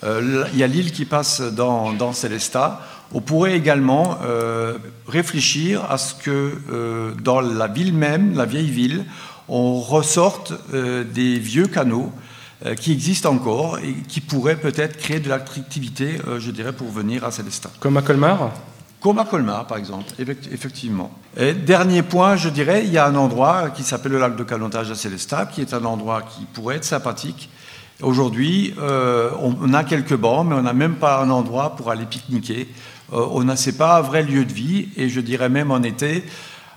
Euh, 0.05 0.45
il 0.53 0.59
y 0.59 0.62
a 0.62 0.66
l'île 0.66 0.92
qui 0.92 1.07
passe 1.07 1.40
dans, 1.40 1.95
dans 1.95 2.12
Célestat. 2.12 2.82
On 3.14 3.20
pourrait 3.20 3.56
également 3.56 4.18
euh, 4.24 4.74
réfléchir 5.06 5.84
à 5.90 5.98
ce 5.98 6.14
que 6.14 6.52
euh, 6.70 7.12
dans 7.22 7.40
la 7.40 7.68
ville 7.68 7.94
même, 7.94 8.34
la 8.34 8.44
vieille 8.44 8.70
ville, 8.70 9.04
on 9.48 9.80
ressorte 9.80 10.54
des 10.72 11.38
vieux 11.38 11.66
canaux 11.66 12.10
qui 12.80 12.92
existent 12.92 13.30
encore 13.30 13.78
et 13.78 13.92
qui 14.08 14.22
pourraient 14.22 14.56
peut-être 14.56 14.96
créer 14.96 15.20
de 15.20 15.28
l'attractivité, 15.28 16.16
je 16.38 16.50
dirais, 16.50 16.72
pour 16.72 16.88
venir 16.88 17.24
à 17.24 17.30
Célestat. 17.30 17.70
Comme 17.78 17.98
à 17.98 18.02
Colmar? 18.02 18.52
Comme 19.04 19.18
à 19.18 19.26
Colmar, 19.26 19.66
par 19.66 19.76
exemple, 19.76 20.06
effectivement. 20.18 21.10
Et 21.36 21.52
dernier 21.52 22.02
point, 22.02 22.36
je 22.36 22.48
dirais, 22.48 22.84
il 22.86 22.90
y 22.90 22.96
a 22.96 23.06
un 23.06 23.16
endroit 23.16 23.68
qui 23.68 23.82
s'appelle 23.82 24.12
le 24.12 24.18
lac 24.18 24.34
de 24.34 24.44
Calotage 24.44 24.90
à 24.90 24.94
Célestat, 24.94 25.44
qui 25.44 25.60
est 25.60 25.74
un 25.74 25.84
endroit 25.84 26.22
qui 26.22 26.46
pourrait 26.46 26.76
être 26.76 26.84
sympathique. 26.84 27.50
Aujourd'hui, 28.02 28.74
euh, 28.78 29.30
on 29.40 29.72
a 29.72 29.84
quelques 29.84 30.16
bancs, 30.16 30.46
mais 30.48 30.54
on 30.54 30.62
n'a 30.62 30.72
même 30.72 30.96
pas 30.96 31.22
un 31.22 31.30
endroit 31.30 31.76
pour 31.76 31.90
aller 31.90 32.06
pique-niquer. 32.06 32.66
Euh, 33.14 33.26
on 33.30 33.44
n'a, 33.44 33.56
c'est 33.56 33.76
pas 33.76 33.98
un 33.98 34.00
vrai 34.00 34.22
lieu 34.22 34.44
de 34.44 34.52
vie, 34.52 34.88
et 34.96 35.08
je 35.08 35.20
dirais 35.20 35.48
même 35.48 35.70
en 35.70 35.82
été, 35.82 36.24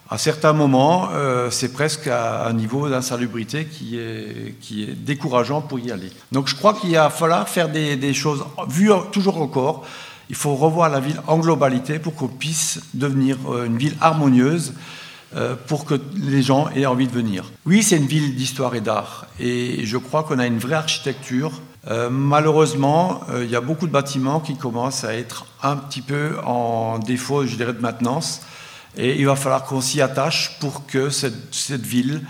à 0.09 0.17
certains 0.17 0.53
moments, 0.53 1.09
euh, 1.13 1.49
c'est 1.49 1.73
presque 1.73 2.07
à 2.07 2.47
un 2.47 2.53
niveau 2.53 2.88
d'insalubrité 2.89 3.65
qui 3.65 3.97
est, 3.97 4.55
qui 4.61 4.83
est 4.83 4.93
décourageant 4.93 5.61
pour 5.61 5.79
y 5.79 5.91
aller. 5.91 6.09
Donc 6.31 6.47
je 6.47 6.55
crois 6.55 6.73
qu'il 6.73 6.93
va 6.93 7.09
falloir 7.09 7.49
faire 7.49 7.69
des, 7.69 7.97
des 7.97 8.13
choses, 8.13 8.45
vues 8.69 8.91
toujours 9.11 9.41
encore, 9.41 9.85
il 10.29 10.35
faut 10.35 10.55
revoir 10.55 10.89
la 10.89 10.99
ville 10.99 11.21
en 11.27 11.39
globalité 11.39 11.99
pour 11.99 12.13
qu'on 12.15 12.27
puisse 12.27 12.81
devenir 12.93 13.38
euh, 13.49 13.65
une 13.65 13.77
ville 13.77 13.95
harmonieuse 14.01 14.73
pour 15.67 15.83
que 15.83 15.95
les 16.15 16.41
gens 16.41 16.69
aient 16.73 16.85
envie 16.85 17.05
de 17.05 17.11
venir. 17.11 17.51
Oui, 17.65 17.83
c'est 17.83 17.97
une 17.97 18.07
ville 18.07 18.33
d'histoire 18.33 18.73
et 18.75 18.81
d'art 18.81 19.27
et 19.41 19.85
je 19.85 19.97
crois 19.97 20.23
qu'on 20.23 20.39
a 20.39 20.47
une 20.47 20.57
vraie 20.57 20.77
architecture. 20.77 21.51
Euh, 21.89 22.09
malheureusement, 22.09 23.21
il 23.41 23.49
y 23.49 23.55
a 23.55 23.61
beaucoup 23.61 23.88
de 23.88 23.91
bâtiments 23.91 24.39
qui 24.39 24.55
commencent 24.57 25.03
à 25.03 25.15
être 25.15 25.45
un 25.63 25.77
petit 25.77 26.01
peu 26.01 26.31
en 26.45 26.99
défaut, 26.99 27.45
je 27.45 27.55
dirais, 27.55 27.73
de 27.73 27.79
maintenance 27.79 28.41
et 28.97 29.19
il 29.19 29.25
va 29.25 29.35
falloir 29.35 29.63
qu'on 29.63 29.79
s'y 29.79 30.01
attache 30.01 30.57
pour 30.59 30.85
que 30.85 31.09
cette, 31.09 31.85
ville 31.85 32.21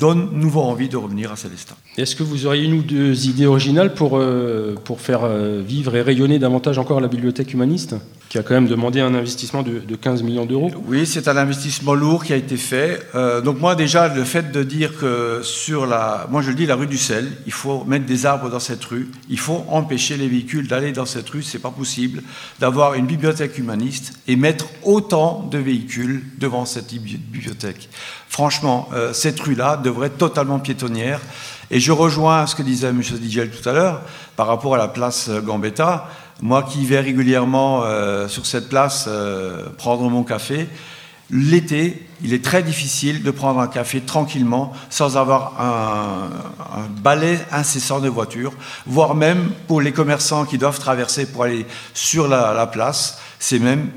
donne 0.00 0.30
nouveau 0.32 0.62
envie 0.62 0.88
de 0.88 0.96
revenir 0.96 1.30
à 1.30 1.36
Célestin. 1.36 1.76
Est-ce 1.96 2.16
que 2.16 2.22
vous 2.22 2.46
auriez 2.46 2.64
une 2.64 2.74
ou 2.74 2.82
deux 2.82 3.26
idées 3.26 3.46
originales 3.46 3.94
pour, 3.94 4.16
euh, 4.16 4.74
pour 4.84 5.00
faire 5.00 5.24
euh, 5.24 5.62
vivre 5.64 5.94
et 5.96 6.02
rayonner 6.02 6.38
davantage 6.38 6.78
encore 6.78 7.00
la 7.00 7.08
bibliothèque 7.08 7.52
humaniste, 7.52 7.94
qui 8.30 8.38
a 8.38 8.44
quand 8.44 8.54
même 8.54 8.68
demandé 8.68 9.00
un 9.00 9.12
investissement 9.12 9.64
de, 9.64 9.96
15 9.96 10.22
millions 10.22 10.46
d'euros 10.46 10.70
Oui, 10.86 11.04
c'est 11.04 11.26
un 11.26 11.36
investissement 11.36 11.94
lourd 11.94 12.22
qui 12.22 12.32
a 12.32 12.36
été 12.36 12.56
fait. 12.56 13.04
Euh, 13.16 13.40
donc 13.40 13.58
moi 13.58 13.74
déjà, 13.74 14.06
le 14.06 14.22
fait 14.22 14.52
de 14.52 14.62
dire 14.62 14.96
que 14.96 15.40
sur 15.42 15.84
la... 15.84 16.28
Moi 16.30 16.40
je 16.40 16.50
le 16.50 16.54
dis, 16.54 16.64
la 16.64 16.76
rue 16.76 16.86
du 16.86 16.96
sel, 16.96 17.28
il 17.46 17.52
faut 17.52 17.82
mettre 17.84 18.06
des 18.06 18.26
arbres 18.26 18.48
dans 18.48 18.60
cette 18.60 18.84
rue, 18.84 19.10
il 19.28 19.38
faut 19.38 19.64
empêcher 19.68 20.16
les 20.16 20.28
véhicules 20.28 20.68
d'aller 20.68 20.92
dans 20.92 21.06
cette 21.06 21.28
rue, 21.28 21.42
c'est 21.42 21.58
pas 21.58 21.72
possible 21.72 22.22
d'avoir 22.60 22.94
une 22.94 23.06
bibliothèque 23.06 23.58
humaniste 23.58 24.12
et 24.28 24.36
mettre 24.36 24.66
autant 24.84 25.48
de 25.50 25.58
véhicules 25.58 26.22
devant 26.38 26.66
cette 26.66 26.94
bibliothèque. 26.94 27.88
Franchement, 28.28 28.88
cette 29.12 29.40
rue-là 29.40 29.76
devrait 29.76 30.06
être 30.06 30.18
totalement 30.18 30.60
piétonnière. 30.60 31.20
Et 31.72 31.78
je 31.78 31.92
rejoins 31.92 32.46
ce 32.46 32.54
que 32.54 32.62
disait 32.62 32.88
M. 32.88 33.00
Digel 33.00 33.50
tout 33.50 33.68
à 33.68 33.72
l'heure 33.72 34.02
par 34.36 34.46
rapport 34.46 34.74
à 34.74 34.78
la 34.78 34.88
place 34.88 35.30
Gambetta. 35.44 36.08
Moi 36.42 36.62
qui 36.62 36.84
vais 36.86 37.00
régulièrement 37.00 37.82
euh, 37.84 38.28
sur 38.28 38.46
cette 38.46 38.68
place 38.68 39.06
euh, 39.08 39.68
prendre 39.76 40.08
mon 40.08 40.22
café, 40.22 40.68
l'été, 41.30 42.06
il 42.22 42.32
est 42.32 42.44
très 42.44 42.62
difficile 42.62 43.22
de 43.22 43.30
prendre 43.30 43.60
un 43.60 43.66
café 43.66 44.00
tranquillement 44.00 44.72
sans 44.88 45.16
avoir 45.16 45.60
un, 45.60 46.30
balai 47.02 47.38
incessant 47.52 48.00
de 48.00 48.08
voitures, 48.08 48.52
voire 48.86 49.14
même 49.14 49.50
pour 49.68 49.80
les 49.80 49.92
commerçants 49.92 50.44
qui 50.44 50.58
doivent 50.58 50.78
traverser 50.78 51.26
pour 51.26 51.44
aller 51.44 51.66
sur 51.94 52.26
la, 52.26 52.66
place, 52.66 53.18
c'est 53.38 53.58
même, 53.58 53.88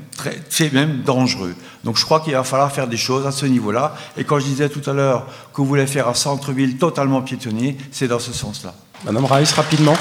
même 0.72 1.02
dangereux. 1.02 1.54
Donc 1.82 1.96
je 1.96 2.04
crois 2.04 2.20
qu'il 2.20 2.34
va 2.34 2.44
falloir 2.44 2.70
faire 2.72 2.86
des 2.86 2.96
choses 2.96 3.26
à 3.26 3.32
ce 3.32 3.46
niveau-là. 3.46 3.94
Et 4.16 4.24
quand 4.24 4.38
je 4.38 4.44
disais 4.44 4.68
tout 4.68 4.88
à 4.88 4.92
l'heure 4.92 5.26
vous 5.54 5.64
voulez 5.64 5.86
faire 5.86 6.08
un 6.08 6.14
centre-ville 6.14 6.78
totalement 6.78 7.22
piétonnier, 7.22 7.76
c'est 7.90 8.08
dans 8.08 8.18
ce 8.18 8.32
sens-là. 8.32 8.74
Madame 9.04 9.24
Raïs, 9.24 9.52
rapidement. 9.52 9.96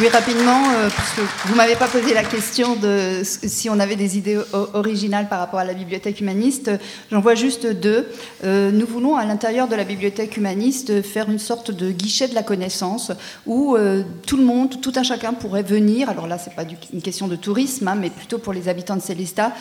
Oui, 0.00 0.08
rapidement, 0.08 0.70
euh, 0.70 0.88
parce 0.90 1.12
que 1.12 1.20
vous 1.46 1.52
ne 1.52 1.56
m'avez 1.56 1.76
pas 1.76 1.86
posé 1.86 2.14
la 2.14 2.24
question 2.24 2.74
de 2.74 3.20
si 3.22 3.70
on 3.70 3.78
avait 3.78 3.94
des 3.94 4.18
idées 4.18 4.36
originales 4.72 5.28
par 5.28 5.38
rapport 5.38 5.60
à 5.60 5.64
la 5.64 5.72
bibliothèque 5.72 6.20
humaniste. 6.20 6.68
J'en 7.12 7.20
vois 7.20 7.36
juste 7.36 7.64
deux. 7.66 8.08
Euh, 8.42 8.72
nous 8.72 8.86
voulons, 8.86 9.14
à 9.14 9.24
l'intérieur 9.24 9.68
de 9.68 9.76
la 9.76 9.84
bibliothèque 9.84 10.36
humaniste, 10.36 11.00
faire 11.02 11.30
une 11.30 11.38
sorte 11.38 11.70
de 11.70 11.92
guichet 11.92 12.26
de 12.26 12.34
la 12.34 12.42
connaissance 12.42 13.12
où 13.46 13.76
euh, 13.76 14.02
tout 14.26 14.36
le 14.36 14.42
monde, 14.42 14.80
tout 14.80 14.92
un 14.96 15.04
chacun 15.04 15.32
pourrait 15.32 15.62
venir. 15.62 16.08
Alors 16.08 16.26
là, 16.26 16.38
c'est 16.38 16.56
pas 16.56 16.64
une 16.92 17.02
question 17.02 17.28
de 17.28 17.36
tourisme, 17.36 17.86
hein, 17.86 17.94
mais 17.94 18.10
plutôt 18.10 18.38
pour 18.38 18.52
les 18.52 18.68
habitants 18.68 18.96
de 18.96 19.02
Célestat, 19.02 19.52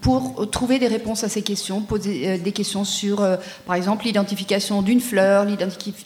pour 0.00 0.48
trouver 0.50 0.78
des 0.78 0.86
réponses 0.86 1.24
à 1.24 1.28
ces 1.28 1.42
questions, 1.42 1.80
poser 1.80 2.38
des 2.38 2.52
questions 2.52 2.84
sur, 2.84 3.26
par 3.66 3.74
exemple, 3.74 4.04
l'identification 4.04 4.82
d'une 4.82 5.00
fleur, 5.00 5.44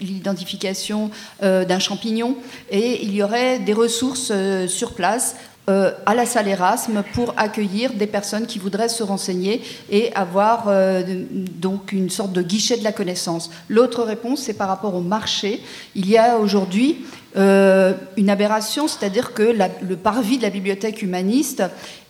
l'identification 0.00 1.10
d'un 1.42 1.78
champignon. 1.78 2.36
Et 2.70 2.91
il 3.00 3.14
y 3.14 3.22
aurait 3.22 3.58
des 3.58 3.72
ressources 3.72 4.30
euh, 4.30 4.66
sur 4.66 4.92
place 4.94 5.36
euh, 5.70 5.92
à 6.06 6.14
la 6.16 6.26
salle 6.26 6.48
Erasme 6.48 7.04
pour 7.14 7.34
accueillir 7.36 7.92
des 7.92 8.08
personnes 8.08 8.46
qui 8.46 8.58
voudraient 8.58 8.88
se 8.88 9.04
renseigner 9.04 9.62
et 9.90 10.12
avoir 10.14 10.64
euh, 10.66 11.02
donc 11.30 11.92
une 11.92 12.10
sorte 12.10 12.32
de 12.32 12.42
guichet 12.42 12.76
de 12.76 12.82
la 12.82 12.90
connaissance. 12.90 13.48
L'autre 13.68 14.02
réponse, 14.02 14.40
c'est 14.40 14.54
par 14.54 14.66
rapport 14.66 14.96
au 14.96 15.00
marché. 15.00 15.62
Il 15.94 16.10
y 16.10 16.18
a 16.18 16.38
aujourd'hui 16.38 17.04
euh, 17.34 17.94
une 18.16 18.28
aberration, 18.28 18.88
c'est-à-dire 18.88 19.32
que 19.32 19.54
le 19.82 19.96
parvis 19.96 20.36
de 20.36 20.42
la 20.42 20.50
bibliothèque 20.50 21.00
humaniste 21.00 21.62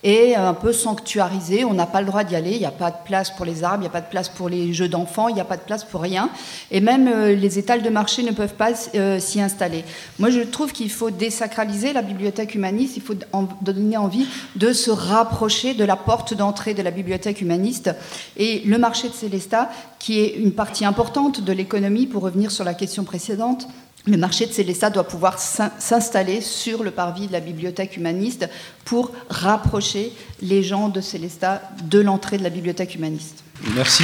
est 0.03 0.35
un 0.35 0.53
peu 0.53 0.73
sanctuarisé, 0.73 1.63
on 1.63 1.73
n'a 1.73 1.85
pas 1.85 2.01
le 2.01 2.07
droit 2.07 2.25
d'y 2.25 2.35
aller, 2.35 2.51
il 2.51 2.59
n'y 2.59 2.65
a 2.65 2.71
pas 2.71 2.91
de 2.91 2.97
place 3.05 3.31
pour 3.31 3.45
les 3.45 3.63
arbres, 3.63 3.77
il 3.77 3.81
n'y 3.81 3.87
a 3.87 3.91
pas 3.91 4.01
de 4.01 4.09
place 4.09 4.27
pour 4.27 4.49
les 4.49 4.73
jeux 4.73 4.89
d'enfants, 4.89 5.29
il 5.29 5.35
n'y 5.35 5.39
a 5.39 5.45
pas 5.45 5.55
de 5.55 5.61
place 5.61 5.85
pour 5.85 6.01
rien, 6.01 6.29
et 6.71 6.81
même 6.81 7.07
euh, 7.07 7.35
les 7.35 7.57
étals 7.57 7.83
de 7.83 7.89
marché 7.89 8.21
ne 8.23 8.31
peuvent 8.31 8.55
pas 8.55 8.71
euh, 8.95 9.17
s'y 9.19 9.39
installer. 9.39 9.85
Moi 10.19 10.29
je 10.29 10.41
trouve 10.41 10.73
qu'il 10.73 10.91
faut 10.91 11.09
désacraliser 11.09 11.93
la 11.93 12.01
bibliothèque 12.01 12.53
humaniste, 12.53 12.97
il 12.97 13.01
faut 13.01 13.15
donner 13.61 13.95
envie 13.95 14.27
de 14.57 14.73
se 14.73 14.91
rapprocher 14.91 15.73
de 15.73 15.85
la 15.85 15.95
porte 15.95 16.33
d'entrée 16.33 16.73
de 16.73 16.81
la 16.81 16.91
bibliothèque 16.91 17.39
humaniste, 17.39 17.91
et 18.35 18.61
le 18.65 18.77
marché 18.77 19.07
de 19.07 19.13
Célestat, 19.13 19.69
qui 19.99 20.19
est 20.19 20.35
une 20.35 20.51
partie 20.51 20.83
importante 20.83 21.39
de 21.39 21.53
l'économie, 21.53 22.07
pour 22.07 22.23
revenir 22.23 22.51
sur 22.51 22.65
la 22.65 22.73
question 22.73 23.05
précédente, 23.05 23.69
le 24.05 24.17
marché 24.17 24.45
de 24.45 24.51
Célestat 24.51 24.89
doit 24.89 25.05
pouvoir 25.05 25.39
s'installer 25.39 26.41
sur 26.41 26.83
le 26.83 26.91
parvis 26.91 27.27
de 27.27 27.31
la 27.31 27.39
bibliothèque 27.39 27.95
humaniste 27.95 28.49
pour 28.85 29.11
rapprocher 29.29 30.11
les 30.41 30.61
gens 30.61 30.89
de 30.89 30.99
Célestat 30.99 31.61
de 31.85 31.99
l'entrée 31.99 32.37
de 32.37 32.43
la 32.43 32.49
bibliothèque 32.49 32.95
humaniste. 32.95 33.43
Merci. 33.75 34.03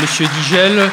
Monsieur 0.00 0.26
Digel, 0.40 0.90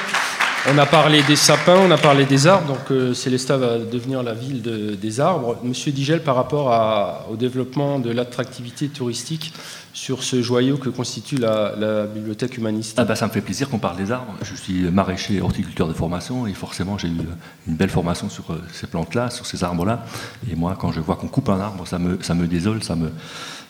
on 0.68 0.78
a 0.78 0.86
parlé 0.86 1.24
des 1.24 1.38
sapins, 1.38 1.78
on 1.78 1.92
a 1.92 1.98
parlé 1.98 2.26
des 2.26 2.46
arbres, 2.46 2.68
donc 2.68 2.92
euh, 2.92 3.14
Célestat 3.14 3.56
va 3.56 3.78
devenir 3.78 4.22
la 4.22 4.34
ville 4.34 4.62
des 5.00 5.20
arbres. 5.22 5.58
Monsieur 5.64 5.94
Digel, 5.94 6.22
par 6.22 6.36
rapport 6.36 7.26
au 7.32 7.38
développement 7.38 8.00
de 8.00 8.12
l'attractivité 8.12 8.90
touristique, 8.90 9.54
sur 9.96 10.24
ce 10.24 10.42
joyau 10.42 10.78
que 10.78 10.90
constitue 10.90 11.38
la, 11.38 12.06
bibliothèque 12.06 12.58
humaniste 12.58 13.00
ah 13.00 13.06
bah, 13.06 13.16
Ça 13.16 13.26
me 13.28 13.32
fait 13.32 13.42
plaisir 13.42 13.70
qu'on 13.70 13.80
parle 13.80 13.96
des 13.96 14.12
arbres. 14.12 14.36
Je 14.42 14.54
suis 14.54 14.92
maraîcher 14.92 15.40
horticulteur 15.40 15.88
de 15.88 15.94
formation 15.94 16.46
et 16.46 16.54
forcément 16.54 16.98
j'ai 16.98 17.08
eu 17.08 17.18
une 17.66 17.76
belle 17.76 17.90
formation 17.90 18.30
sur 18.30 18.52
euh, 18.52 18.62
ces 18.74 18.88
plantes-là, 18.88 19.30
sur 19.30 19.46
ces 19.46 19.64
arbres-là. 19.64 20.06
Et 20.52 20.56
moi, 20.56 20.76
quand 20.78 20.92
je 20.92 21.00
vois 21.00 21.16
qu'on 21.16 21.30
coupe 21.30 21.48
un 21.48 21.62
arbre, 21.62 21.88
ça 21.88 21.98
me, 21.98 22.22
ça 22.22 22.34
me 22.34 22.46
désole, 22.46 22.84
ça 22.84 22.98
me, 22.98 23.10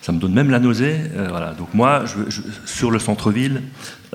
ça 0.01 0.11
me 0.11 0.19
donne 0.19 0.33
même 0.33 0.49
la 0.49 0.59
nausée. 0.59 0.97
Euh, 1.15 1.27
voilà. 1.29 1.53
Donc 1.53 1.71
moi, 1.75 2.05
je, 2.05 2.41
sur 2.65 2.89
le 2.89 2.97
centre-ville, 2.97 3.61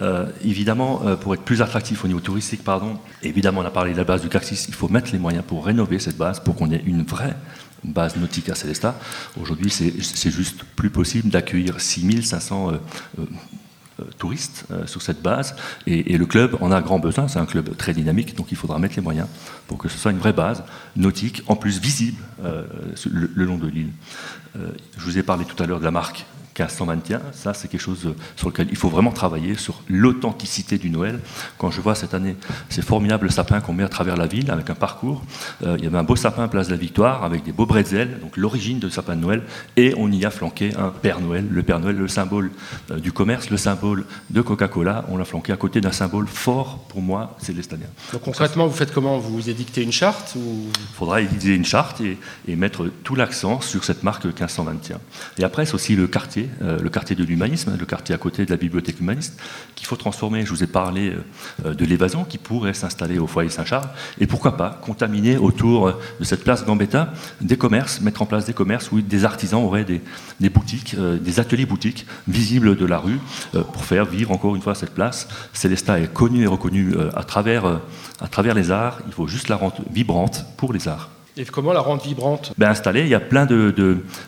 euh, 0.02 0.26
évidemment, 0.44 1.02
pour 1.20 1.34
être 1.34 1.42
plus 1.42 1.62
attractif 1.62 2.04
au 2.04 2.08
niveau 2.08 2.20
touristique, 2.20 2.64
pardon, 2.64 2.98
évidemment, 3.22 3.60
on 3.60 3.64
a 3.64 3.70
parlé 3.70 3.92
de 3.92 3.98
la 3.98 4.04
base 4.04 4.20
du 4.20 4.28
Cactus, 4.28 4.66
il 4.66 4.74
faut 4.74 4.88
mettre 4.88 5.12
les 5.12 5.20
moyens 5.20 5.44
pour 5.46 5.64
rénover 5.64 6.00
cette 6.00 6.16
base, 6.16 6.40
pour 6.40 6.56
qu'on 6.56 6.72
ait 6.72 6.82
une 6.86 7.04
vraie 7.04 7.36
base 7.84 8.16
nautique 8.16 8.48
à 8.48 8.54
Célestat. 8.54 8.98
Aujourd'hui, 9.40 9.70
c'est 9.70 10.30
juste 10.30 10.64
plus 10.76 10.90
possible 10.90 11.28
d'accueillir 11.28 11.80
6500 11.80 12.70
euh, 12.70 12.72
euh, 13.18 13.24
euh, 14.00 14.04
touristes 14.18 14.66
sur 14.86 15.02
cette 15.02 15.22
base. 15.22 15.54
Et, 15.86 16.16
le 16.16 16.26
club 16.26 16.56
en 16.60 16.72
a 16.72 16.80
grand 16.80 16.98
besoin. 16.98 17.28
C'est 17.28 17.38
un 17.38 17.46
club 17.46 17.76
très 17.76 17.92
dynamique, 17.92 18.36
donc 18.36 18.48
il 18.50 18.56
faudra 18.56 18.78
mettre 18.78 18.96
les 18.96 19.02
moyens 19.02 19.28
pour 19.66 19.78
que 19.78 19.88
ce 19.88 19.98
soit 19.98 20.10
une 20.10 20.18
vraie 20.18 20.32
base 20.32 20.62
nautique, 20.96 21.42
en 21.46 21.56
plus 21.56 21.80
visible 21.80 22.20
le, 22.42 23.44
long 23.44 23.58
de 23.58 23.68
l'île. 23.68 23.90
je 24.54 25.04
vous 25.04 25.18
ai 25.18 25.22
parlé 25.22 25.44
tout 25.44 25.60
à 25.62 25.66
l'heure 25.66 25.80
de 25.80 25.84
la 25.84 25.90
marque 25.90 26.26
1521, 26.64 27.20
ça 27.32 27.54
c'est 27.54 27.68
quelque 27.68 27.80
chose 27.80 28.14
sur 28.36 28.48
lequel 28.48 28.68
il 28.70 28.76
faut 28.76 28.88
vraiment 28.88 29.12
travailler, 29.12 29.54
sur 29.54 29.82
l'authenticité 29.88 30.78
du 30.78 30.90
Noël. 30.90 31.20
Quand 31.58 31.70
je 31.70 31.80
vois 31.80 31.94
cette 31.94 32.14
année 32.14 32.36
ces 32.68 32.82
formidables 32.82 33.30
sapins 33.30 33.60
qu'on 33.60 33.72
met 33.72 33.82
à 33.82 33.88
travers 33.88 34.16
la 34.16 34.26
ville 34.26 34.50
avec 34.50 34.70
un 34.70 34.74
parcours, 34.74 35.22
euh, 35.64 35.76
il 35.78 35.84
y 35.84 35.86
avait 35.86 35.98
un 35.98 36.04
beau 36.04 36.16
sapin 36.16 36.48
place 36.48 36.66
de 36.68 36.72
la 36.72 36.78
Victoire 36.78 37.24
avec 37.24 37.42
des 37.42 37.52
beaux 37.52 37.66
bretzels, 37.66 38.20
donc 38.20 38.36
l'origine 38.36 38.78
de 38.78 38.88
sapin 38.88 39.16
de 39.16 39.20
Noël, 39.20 39.42
et 39.76 39.94
on 39.96 40.10
y 40.10 40.24
a 40.24 40.30
flanqué 40.30 40.74
un 40.76 40.88
Père 40.88 41.20
Noël, 41.20 41.46
le 41.50 41.62
Père 41.62 41.80
Noël, 41.80 41.96
le 41.96 42.08
symbole 42.08 42.50
euh, 42.90 42.98
du 42.98 43.12
commerce, 43.12 43.50
le 43.50 43.56
symbole 43.56 44.04
de 44.30 44.40
Coca-Cola, 44.40 45.04
on 45.08 45.16
l'a 45.16 45.24
flanqué 45.24 45.52
à 45.52 45.56
côté 45.56 45.80
d'un 45.80 45.92
symbole 45.92 46.26
fort 46.26 46.84
pour 46.88 47.02
moi, 47.02 47.36
c'est 47.38 47.54
l'estanien. 47.54 47.86
Donc 48.12 48.22
concrètement, 48.22 48.66
vous 48.66 48.76
faites 48.76 48.92
comment? 48.92 49.18
Vous 49.18 49.48
édictez 49.48 49.82
une 49.82 49.92
charte 49.92 50.34
Il 50.36 50.94
faudra 50.94 51.20
éditer 51.20 51.54
une 51.54 51.64
charte 51.64 52.00
et, 52.00 52.18
et 52.46 52.56
mettre 52.56 52.90
tout 53.04 53.14
l'accent 53.14 53.60
sur 53.60 53.84
cette 53.84 54.02
marque 54.02 54.24
1521. 54.24 54.98
Et 55.38 55.44
après, 55.44 55.66
c'est 55.66 55.74
aussi 55.74 55.96
le 55.96 56.06
quartier 56.06 56.49
euh, 56.62 56.78
le 56.78 56.88
quartier 56.88 57.16
de 57.16 57.24
l'humanisme, 57.24 57.76
le 57.78 57.86
quartier 57.86 58.14
à 58.14 58.18
côté 58.18 58.44
de 58.44 58.50
la 58.50 58.56
bibliothèque 58.56 59.00
humaniste, 59.00 59.40
qu'il 59.74 59.86
faut 59.86 59.96
transformer. 59.96 60.44
Je 60.44 60.50
vous 60.50 60.62
ai 60.62 60.66
parlé 60.66 61.14
euh, 61.64 61.74
de 61.74 61.84
l'évasion 61.84 62.24
qui 62.24 62.38
pourrait 62.38 62.74
s'installer 62.74 63.18
au 63.18 63.26
foyer 63.26 63.50
Saint-Charles, 63.50 63.88
et 64.18 64.26
pourquoi 64.26 64.56
pas 64.56 64.78
contaminer 64.82 65.36
autour 65.36 65.92
de 66.18 66.24
cette 66.24 66.44
place 66.44 66.64
Gambetta 66.64 67.12
des 67.40 67.56
commerces, 67.56 68.00
mettre 68.00 68.22
en 68.22 68.26
place 68.26 68.44
des 68.44 68.52
commerces 68.52 68.92
où 68.92 69.00
des 69.00 69.24
artisans 69.24 69.62
auraient 69.62 69.84
des, 69.84 70.48
boutiques, 70.48 70.94
euh, 70.98 71.18
des 71.18 71.40
ateliers 71.40 71.66
boutiques 71.66 72.06
visibles 72.28 72.76
de 72.76 72.86
la 72.86 72.98
rue 72.98 73.18
pour 73.52 73.84
faire 73.84 74.04
vivre 74.04 74.30
encore 74.32 74.56
une 74.56 74.62
fois 74.62 74.74
cette 74.74 74.94
place. 74.94 75.28
Célestat 75.52 76.00
est 76.00 76.12
connu 76.12 76.42
et 76.42 76.46
reconnu 76.46 76.94
à 77.14 77.24
travers, 77.24 77.80
à 78.20 78.28
travers 78.28 78.54
les 78.54 78.70
arts, 78.70 79.00
il 79.06 79.12
faut 79.12 79.26
juste 79.26 79.48
la 79.48 79.56
rendre 79.56 79.76
vibrante 79.92 80.46
pour 80.56 80.72
les 80.72 80.88
arts. 80.88 81.10
Et 81.40 81.44
comment 81.46 81.72
la 81.72 81.80
rendre 81.80 82.02
vibrante? 82.02 82.52
Ben, 82.58 82.68
Installée, 82.68 83.00
il 83.00 83.08
y 83.08 83.14
a 83.14 83.20
plein 83.20 83.46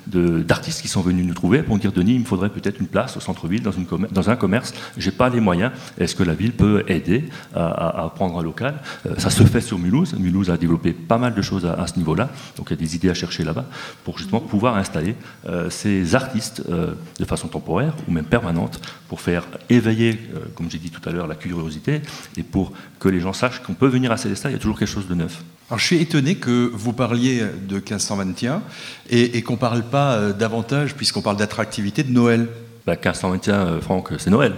d'artistes 0.07 0.81
qui 0.81 0.89
sont 0.89 1.03
venus 1.03 1.27
nous 1.27 1.35
trouver 1.35 1.63
pour 1.63 1.77
dire 1.77 1.93
Denis, 1.93 2.15
il 2.15 2.21
me 2.21 2.25
faudrait 2.25 2.49
peut-être 2.49 2.81
une 2.81 2.87
place 2.87 3.19
au 3.19 3.21
centre-ville, 3.21 3.63
dans, 3.63 4.31
un 4.31 4.37
commerce, 4.37 4.73
je 4.97 5.11
n'ai 5.11 5.15
pas 5.15 5.29
les 5.29 5.41
moyens. 5.41 5.73
Est-ce 5.99 6.15
que 6.15 6.23
la 6.23 6.33
ville 6.33 6.53
peut 6.53 6.85
aider 6.89 7.25
à, 7.55 8.11
prendre 8.15 8.39
un 8.39 8.43
local? 8.43 8.77
Euh, 9.05 9.15
Ça 9.19 9.29
se 9.29 9.43
fait 9.43 9.61
sur 9.61 9.79
Mulhouse. 9.79 10.15
Mulhouse 10.19 10.49
a 10.49 10.57
développé 10.57 10.95
pas 10.95 11.19
mal 11.19 11.35
de 11.35 11.43
choses 11.43 11.67
à, 11.67 11.87
ce 11.87 11.99
niveau-là, 11.99 12.31
donc 12.57 12.69
il 12.71 12.77
y 12.77 12.79
a 12.79 12.81
des 12.81 12.97
idées 12.97 13.11
à 13.11 13.15
chercher 13.15 13.45
là-bas 13.45 13.67
pour 14.05 14.17
justement 14.17 14.41
pouvoir 14.41 14.79
installer 14.79 15.15
euh, 15.47 15.69
ces 15.69 16.15
artistes 16.15 16.63
euh, 16.71 16.95
de 17.21 17.25
façon 17.27 17.49
temporaire 17.49 17.93
ou 18.09 18.13
même 18.13 18.25
permanente 18.25 18.81
pour 19.11 19.21
faire 19.21 19.47
éveiller, 19.69 20.19
comme 20.55 20.71
j'ai 20.71 20.79
dit 20.79 20.91
tout 20.91 21.07
à 21.07 21.13
l'heure, 21.13 21.27
la 21.27 21.35
curiosité 21.35 22.01
et 22.39 22.43
pour 22.43 22.73
que 22.99 23.11
les 23.11 23.21
gens 23.21 23.35
sachent 23.35 23.63
qu'on 23.63 23.75
peut 23.75 23.89
venir 23.89 24.11
à 24.13 24.17
Célestat, 24.17 24.49
il 24.49 24.53
y 24.53 24.57
a 24.57 24.59
toujours 24.59 24.79
quelque 24.79 24.89
chose 24.89 25.09
de 25.09 25.15
neuf. 25.15 25.43
Alors, 25.73 25.81
je 25.81 25.87
suis 25.87 26.03
étonné 26.03 26.35
que 26.35 26.71
vous 26.75 26.93
parliez 26.93 27.41
de 27.67 27.77
1521 27.77 28.61
et, 29.09 29.39
et 29.39 29.43
qu'on 29.43 29.55
ne 29.55 29.59
parle 29.59 29.83
pas 29.83 30.17
euh, 30.17 30.35
davantage, 30.35 30.95
puisqu'on 30.95 31.23
parle 31.23 31.39
d'attractivité, 31.39 32.03
de 32.03 32.13
Noël. 32.13 32.47
1521, 32.87 33.53
bah, 33.65 33.71
euh, 33.71 33.81
Franck, 33.81 34.11
c'est 34.19 34.29
Noël. 34.29 34.53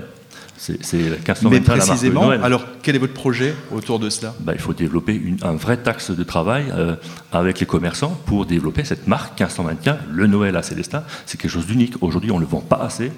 C'est 0.56 0.72
1521 0.72 1.50
Mais 1.50 1.60
précisément, 1.60 2.22
la 2.22 2.26
Noël. 2.26 2.40
alors 2.42 2.64
quel 2.82 2.96
est 2.96 2.98
votre 2.98 3.12
projet 3.12 3.54
autour 3.70 4.00
de 4.00 4.10
cela? 4.10 4.34
Bah, 4.40 4.54
Il 4.56 4.60
faut 4.60 4.74
développer 4.74 5.14
une, 5.14 5.36
un 5.44 5.54
vrai 5.54 5.76
taxe 5.76 6.10
de 6.10 6.24
travail 6.24 6.64
euh, 6.72 6.96
avec 7.30 7.60
les 7.60 7.66
commerçants 7.66 8.20
pour 8.26 8.44
développer 8.44 8.82
cette 8.82 9.06
marque 9.06 9.38
1521, 9.38 9.98
le 10.10 10.26
Noël 10.26 10.56
à 10.56 10.64
Célestin. 10.64 11.04
C'est 11.26 11.40
quelque 11.40 11.52
chose 11.52 11.66
d'unique. 11.66 11.94
Aujourd'hui, 12.00 12.32
on 12.32 12.38
ne 12.38 12.44
le 12.44 12.48
vend 12.48 12.58
pas 12.58 12.80
assez 12.82 13.12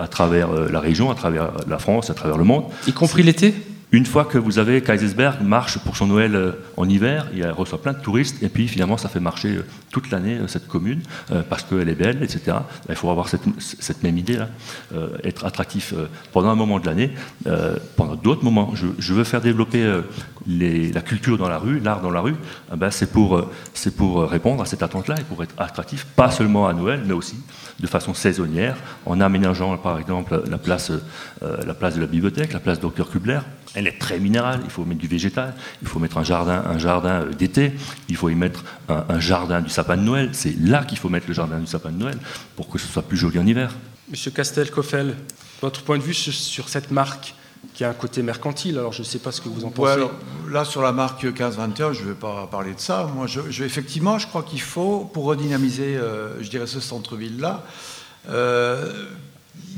à 0.00 0.08
travers 0.08 0.50
la 0.50 0.80
région, 0.80 1.12
à 1.12 1.14
travers 1.14 1.52
la 1.68 1.78
France, 1.78 2.10
à 2.10 2.14
travers 2.14 2.38
le 2.38 2.44
monde. 2.44 2.64
Y 2.88 2.92
compris 2.92 3.22
l'été? 3.22 3.54
Une 3.96 4.04
fois 4.04 4.26
que 4.26 4.36
vous 4.36 4.58
avez 4.58 4.82
Kaisersberg 4.82 5.40
marche 5.40 5.78
pour 5.78 5.96
son 5.96 6.08
Noël 6.08 6.36
euh, 6.36 6.52
en 6.76 6.86
hiver, 6.86 7.28
il 7.34 7.46
reçoit 7.46 7.80
plein 7.80 7.94
de 7.94 7.98
touristes, 7.98 8.42
et 8.42 8.50
puis 8.50 8.68
finalement 8.68 8.98
ça 8.98 9.08
fait 9.08 9.20
marcher 9.20 9.56
euh, 9.56 9.64
toute 9.90 10.10
l'année 10.10 10.34
euh, 10.34 10.46
cette 10.48 10.68
commune, 10.68 11.00
parce 11.48 11.62
qu'elle 11.62 11.88
est 11.88 11.94
belle, 11.94 12.22
etc. 12.22 12.58
Il 12.90 12.94
faut 12.94 13.08
avoir 13.08 13.28
cette, 13.30 14.02
même 14.02 14.18
idée-là, 14.18 14.48
être 15.24 15.44
attractif 15.44 15.94
pendant 16.32 16.50
un 16.50 16.54
moment 16.54 16.78
de 16.78 16.86
l'année, 16.86 17.12
pendant 17.96 18.14
d'autres 18.14 18.44
moments. 18.44 18.74
Je, 18.74 19.14
veux 19.14 19.24
faire 19.24 19.40
développer 19.40 20.02
la 20.46 21.00
culture 21.00 21.38
dans 21.38 21.48
la 21.48 21.58
rue, 21.58 21.80
l'art 21.80 22.00
dans 22.00 22.10
la 22.10 22.20
rue, 22.20 22.36
ben 22.76 22.90
c'est 22.90 23.10
pour, 23.10 23.48
pour 23.96 24.28
répondre 24.28 24.62
à 24.62 24.66
cette 24.66 24.82
attente-là 24.82 25.16
et 25.18 25.24
pour 25.24 25.42
être 25.42 25.54
attractif, 25.58 26.04
pas 26.16 26.30
seulement 26.30 26.68
à 26.68 26.72
Noël, 26.72 27.02
mais 27.06 27.14
aussi 27.14 27.36
de 27.80 27.86
façon 27.86 28.14
saisonnière, 28.14 28.76
en 29.04 29.20
aménageant 29.20 29.76
par 29.76 29.98
exemple 29.98 30.42
la 30.48 30.58
place, 30.58 30.90
la 31.42 31.74
place 31.74 31.94
de 31.94 32.00
la 32.00 32.06
bibliothèque, 32.06 32.52
la 32.52 32.60
place 32.60 32.80
Docteur 32.80 33.10
Kubler, 33.10 33.40
elle 33.76 33.86
est 33.86 33.98
très 33.98 34.18
minérale, 34.18 34.60
il 34.64 34.70
faut 34.70 34.86
mettre 34.86 35.02
du 35.02 35.06
végétal, 35.06 35.54
il 35.82 35.88
faut 35.88 35.98
mettre 35.98 36.16
un 36.16 36.24
jardin, 36.24 36.64
un 36.66 36.78
jardin 36.78 37.22
euh, 37.22 37.32
d'été, 37.32 37.72
il 38.08 38.16
faut 38.16 38.30
y 38.30 38.34
mettre 38.34 38.64
un, 38.88 39.20
jardin 39.20 39.60
du 39.60 39.68
sapin 39.68 39.98
de 39.98 40.02
Noël. 40.02 40.30
C'est 40.32 40.58
là 40.58 40.82
qu'il 40.82 40.96
faut 40.96 41.10
mettre 41.10 41.26
le 41.28 41.34
jardin 41.34 41.58
du 41.58 41.66
sapin 41.66 41.90
de 41.90 41.98
Noël 41.98 42.16
pour 42.56 42.70
que 42.70 42.78
ce 42.78 42.86
soit 42.86 43.02
plus 43.02 43.18
joli 43.18 43.38
en 43.38 43.46
hiver. 43.46 43.74
Monsieur 44.10 44.30
Castel-Coffel, 44.30 45.14
votre 45.60 45.82
point 45.82 45.98
de 45.98 46.02
vue 46.02 46.14
sur 46.14 46.68
cette 46.70 46.90
marque 46.90 47.34
qui 47.76 47.84
a 47.84 47.90
un 47.90 47.94
côté 47.94 48.22
mercantile. 48.22 48.78
Alors, 48.78 48.94
je 48.94 49.00
ne 49.00 49.04
sais 49.04 49.18
pas 49.18 49.30
ce 49.32 49.42
que 49.42 49.50
vous 49.50 49.66
en 49.66 49.70
pensez. 49.70 50.00
là, 50.50 50.64
sur 50.64 50.80
la 50.80 50.92
marque 50.92 51.22
1521, 51.22 51.92
je 51.92 52.02
ne 52.02 52.08
vais 52.08 52.14
pas 52.14 52.48
parler 52.50 52.72
de 52.72 52.80
ça. 52.80 53.06
Moi, 53.14 53.26
je, 53.26 53.62
effectivement, 53.62 54.18
je 54.18 54.26
crois 54.26 54.42
qu'il 54.42 54.62
faut, 54.62 55.00
pour 55.12 55.26
redynamiser, 55.26 55.96
euh, 55.96 56.42
je 56.42 56.48
dirais, 56.48 56.66
ce 56.66 56.80
centre-ville-là, 56.80 57.64
euh, 58.30 58.90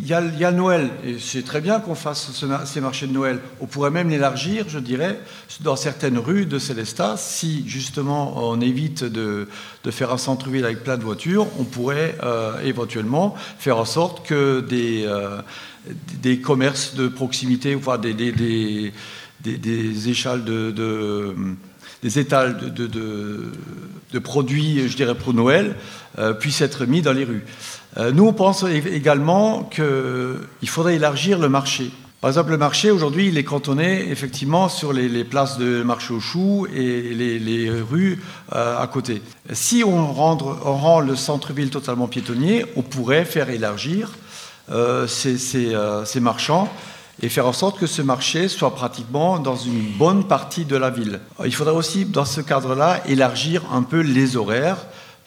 il 0.01 0.07
y, 0.07 0.15
a, 0.15 0.53
Noël, 0.53 0.91
et 1.05 1.19
c'est 1.19 1.43
très 1.43 1.61
bien 1.61 1.81
qu'on 1.81 1.97
fasse 1.97 2.31
ces 2.67 2.81
marchés 2.81 3.09
de 3.09 3.13
Noël. 3.13 3.41
On 3.61 3.67
pourrait 3.67 3.91
même 3.91 4.09
l'élargir, 4.11 4.67
je 4.69 4.79
dirais, 4.79 5.21
dans 5.61 5.75
certaines 5.75 6.19
rues 6.19 6.47
de 6.47 6.59
Célestat. 6.61 7.17
Si 7.17 7.69
justement 7.69 8.49
on 8.49 8.61
évite 8.61 9.03
de, 9.03 9.49
faire 9.91 10.13
un 10.13 10.19
centre-ville 10.19 10.65
avec 10.65 10.85
plein 10.85 10.99
de 10.99 11.03
voitures, 11.03 11.49
on 11.59 11.65
pourrait 11.65 12.17
euh, 12.23 12.61
éventuellement 12.63 13.35
faire 13.59 13.79
en 13.79 13.85
sorte 13.85 14.25
que 14.25 14.61
des, 14.61 15.05
des 16.23 16.39
commerces 16.39 16.95
de 16.95 17.09
proximité, 17.09 17.75
enfin 17.75 17.99
des, 17.99 18.15
des, 18.15 18.33
des, 18.33 18.93
de, 19.45 21.35
des 22.03 22.19
étals 22.19 22.73
de, 22.75 22.87
de, 22.87 24.19
produits, 24.19 24.89
je 24.89 24.97
dirais, 24.97 25.15
pour 25.15 25.35
Noël, 25.35 25.77
euh, 26.19 26.33
puissent 26.33 26.61
être 26.61 26.87
mis 26.87 27.03
dans 27.03 27.13
les 27.13 27.25
rues. 27.25 27.45
Euh, 27.97 28.13
nous, 28.13 28.27
on 28.27 28.33
pense 28.33 28.65
également 28.65 29.65
qu'il 29.65 30.69
faudrait 30.69 30.97
élargir 30.97 31.39
le 31.39 31.49
marché. 31.49 31.91
Par 32.21 32.31
exemple, 32.31 32.51
le 32.51 32.59
marché, 32.59 32.91
aujourd'hui, 32.91 33.29
il 33.29 33.39
est 33.39 33.45
cantonné 33.45 34.11
effectivement 34.11 34.69
sur 34.69 34.93
les, 34.93 35.23
places 35.23 35.57
de 35.57 35.83
marché 35.85 36.13
aux 36.13 36.21
choux 36.21 36.67
et 36.75 37.15
les, 37.15 37.71
rues 37.71 38.21
euh, 38.55 38.77
à 38.77 38.87
côté. 38.89 39.23
Si 39.53 39.85
on, 39.85 40.13
rend 40.13 41.01
le 41.01 41.15
centre-ville 41.15 41.71
totalement 41.71 42.09
piétonnier, 42.09 42.67
on 42.75 42.83
pourrait 42.83 43.25
faire 43.25 43.51
élargir 43.51 44.11
euh, 44.71 45.07
euh, 45.07 46.05
ces, 46.05 46.21
marchands 46.21 46.69
et 47.23 47.29
faire 47.29 47.47
en 47.47 47.53
sorte 47.53 47.79
que 47.79 47.87
ce 47.87 48.03
marché 48.03 48.49
soit 48.49 48.75
pratiquement 48.75 49.39
dans 49.39 49.57
une 49.57 49.97
bonne 49.99 50.25
partie 50.25 50.65
de 50.65 50.77
la 50.77 50.91
ville. 50.91 51.21
Il 51.45 51.55
faudrait 51.55 51.75
aussi, 51.75 52.05
dans 52.05 52.25
ce 52.25 52.41
cadre-là, 52.41 53.01
élargir 53.07 53.63
un 53.73 53.83
peu 53.83 54.01
les 54.01 54.37
horaires 54.37 54.79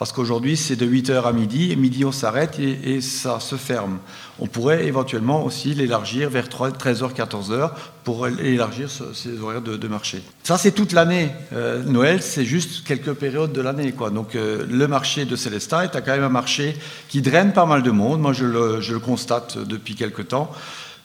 parce 0.01 0.13
qu'aujourd'hui 0.13 0.57
c'est 0.57 0.75
de 0.75 0.87
8h 0.87 1.25
à 1.25 1.31
midi, 1.31 1.71
et 1.71 1.75
midi 1.75 2.03
on 2.05 2.11
s'arrête 2.11 2.57
et, 2.57 3.01
ça 3.01 3.39
se 3.39 3.55
ferme. 3.55 3.99
On 4.39 4.47
pourrait 4.47 4.87
éventuellement 4.87 5.45
aussi 5.45 5.75
l'élargir 5.75 6.27
vers 6.27 6.47
13h, 6.47 7.13
14h 7.13 7.69
pour 8.03 8.27
élargir 8.27 8.89
ces 8.89 9.39
horaires 9.39 9.61
de, 9.61 9.87
marché. 9.87 10.23
Ça 10.41 10.57
c'est 10.57 10.71
toute 10.71 10.91
l'année. 10.93 11.29
Euh, 11.53 11.83
Noël 11.83 12.23
c'est 12.23 12.45
juste 12.45 12.83
quelques 12.83 13.13
périodes 13.13 13.53
de 13.53 13.61
l'année. 13.61 13.93
Donc 14.11 14.33
euh, 14.33 14.65
le 14.67 14.87
marché 14.87 15.25
de 15.25 15.35
Célestat 15.35 15.85
est 15.85 15.91
quand 15.91 16.07
même 16.07 16.23
un 16.23 16.29
marché 16.29 16.75
qui 17.07 17.21
draine 17.21 17.53
pas 17.53 17.67
mal 17.67 17.83
de 17.83 17.91
monde, 17.91 18.21
moi 18.21 18.33
je 18.33 18.45
le, 18.45 18.81
je 18.81 18.93
le 18.93 18.99
constate 18.99 19.59
depuis 19.59 19.93
quelques 19.93 20.29
temps 20.29 20.51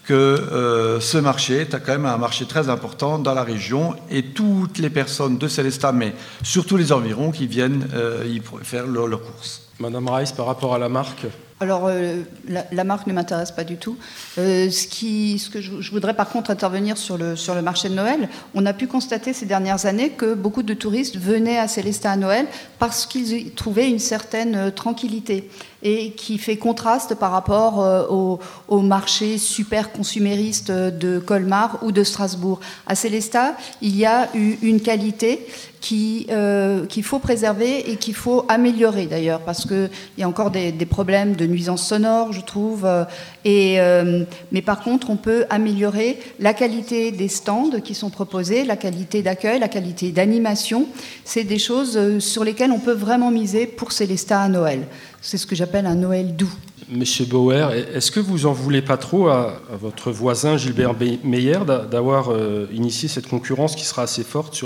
que 0.06 0.14
euh, 0.14 1.00
ce 1.00 1.18
marché 1.18 1.62
est 1.62 1.70
quand 1.84 1.92
même 1.92 2.06
un 2.06 2.16
marché 2.16 2.46
très 2.46 2.68
important 2.68 3.18
dans 3.18 3.34
la 3.34 3.42
région 3.42 3.94
et 4.08 4.22
toutes 4.22 4.78
les 4.78 4.88
personnes 4.88 5.36
de 5.36 5.48
Célestat, 5.48 5.92
mais 5.92 6.14
surtout 6.42 6.76
les 6.76 6.92
environs, 6.92 7.32
qui 7.32 7.46
viennent 7.46 7.88
euh, 7.92 8.24
y 8.26 8.40
faire 8.62 8.86
leurs 8.86 9.20
courses. 9.20 9.62
Madame 9.80 10.08
Rice, 10.08 10.32
par 10.32 10.46
rapport 10.46 10.74
à 10.74 10.78
la 10.78 10.88
marque 10.88 11.26
alors, 11.58 11.86
euh, 11.86 12.20
la, 12.50 12.84
marque 12.84 13.06
ne 13.06 13.14
m'intéresse 13.14 13.50
pas 13.50 13.64
du 13.64 13.78
tout. 13.78 13.96
ce, 14.36 14.86
qui, 14.88 15.38
ce 15.38 15.48
que 15.48 15.62
je, 15.62 15.90
voudrais 15.90 16.12
par 16.12 16.28
contre 16.28 16.50
intervenir 16.50 16.98
sur 16.98 17.16
le, 17.16 17.34
sur 17.34 17.54
le 17.54 17.62
marché 17.62 17.88
de 17.88 17.94
Noël, 17.94 18.28
on 18.54 18.66
a 18.66 18.74
pu 18.74 18.86
constater 18.86 19.32
ces 19.32 19.46
dernières 19.46 19.86
années 19.86 20.10
que 20.10 20.34
beaucoup 20.34 20.62
de 20.62 20.74
touristes 20.74 21.16
venaient 21.16 21.58
à 21.58 21.66
Célestat 21.66 22.10
à 22.10 22.16
Noël 22.16 22.46
parce 22.78 23.06
qu'ils 23.06 23.32
y 23.32 23.50
trouvaient 23.52 23.88
une 23.88 23.98
certaine 23.98 24.70
tranquillité 24.70 25.48
et 25.82 26.10
qui 26.10 26.38
fait 26.38 26.56
contraste 26.56 27.14
par 27.14 27.30
rapport 27.30 27.82
euh, 27.82 28.38
au, 28.68 28.80
marché 28.80 29.38
super 29.38 29.92
consumériste 29.92 30.70
de 30.70 31.18
Colmar 31.18 31.78
ou 31.82 31.92
de 31.92 32.04
Strasbourg. 32.04 32.60
À 32.86 32.94
Célestat, 32.94 33.54
il 33.82 33.96
y 33.96 34.06
a 34.06 34.28
une 34.34 34.80
qualité 34.80 35.46
euh, 35.92 36.84
qu'il 36.86 37.04
faut 37.04 37.18
préserver 37.18 37.90
et 37.90 37.96
qu'il 37.96 38.14
faut 38.14 38.44
améliorer 38.48 39.06
d'ailleurs, 39.06 39.40
parce 39.40 39.66
qu'il 39.66 39.90
y 40.18 40.22
a 40.22 40.28
encore 40.28 40.50
des, 40.50 40.72
problèmes 40.86 41.36
de 41.36 41.46
nuisance 41.46 41.86
sonore, 41.86 42.32
je 42.32 42.40
trouve. 42.40 42.84
Euh, 42.86 44.24
mais 44.50 44.62
par 44.62 44.80
contre, 44.80 45.10
on 45.10 45.16
peut 45.16 45.44
améliorer 45.48 46.18
la 46.40 46.54
qualité 46.54 47.12
des 47.12 47.28
stands 47.28 47.80
qui 47.84 47.94
sont 47.94 48.10
proposés, 48.10 48.64
la 48.64 48.76
qualité 48.76 49.22
d'accueil, 49.22 49.60
la 49.60 49.68
qualité 49.68 50.10
d'animation. 50.10 50.86
C'est 51.24 51.44
des 51.44 51.58
choses 51.58 52.18
sur 52.18 52.42
lesquelles 52.42 52.72
on 52.72 52.80
peut 52.80 52.92
vraiment 52.92 53.30
miser 53.30 53.66
pour 53.66 53.92
Célestat 53.92 54.40
à 54.40 54.48
Noël. 54.48 54.86
C'est 55.20 55.38
ce 55.38 55.46
que 55.46 55.56
j'appelle 55.56 55.86
un 55.86 55.94
Noël 55.94 56.36
doux. 56.36 56.52
Monsieur 56.88 57.24
Bauer, 57.24 57.72
est-ce 57.72 58.12
que 58.12 58.20
vous 58.20 58.46
en 58.46 58.52
voulez 58.52 58.80
pas 58.80 58.96
trop 58.96 59.26
à, 59.28 59.60
votre 59.72 60.12
voisin 60.12 60.56
Gilbert 60.56 60.94
Meyer 61.24 61.58
d'avoir 61.90 62.30
euh, 62.30 62.68
initié 62.72 63.08
cette 63.08 63.26
concurrence 63.26 63.74
qui 63.74 63.84
sera 63.84 64.02
assez 64.02 64.22
forte 64.22 64.62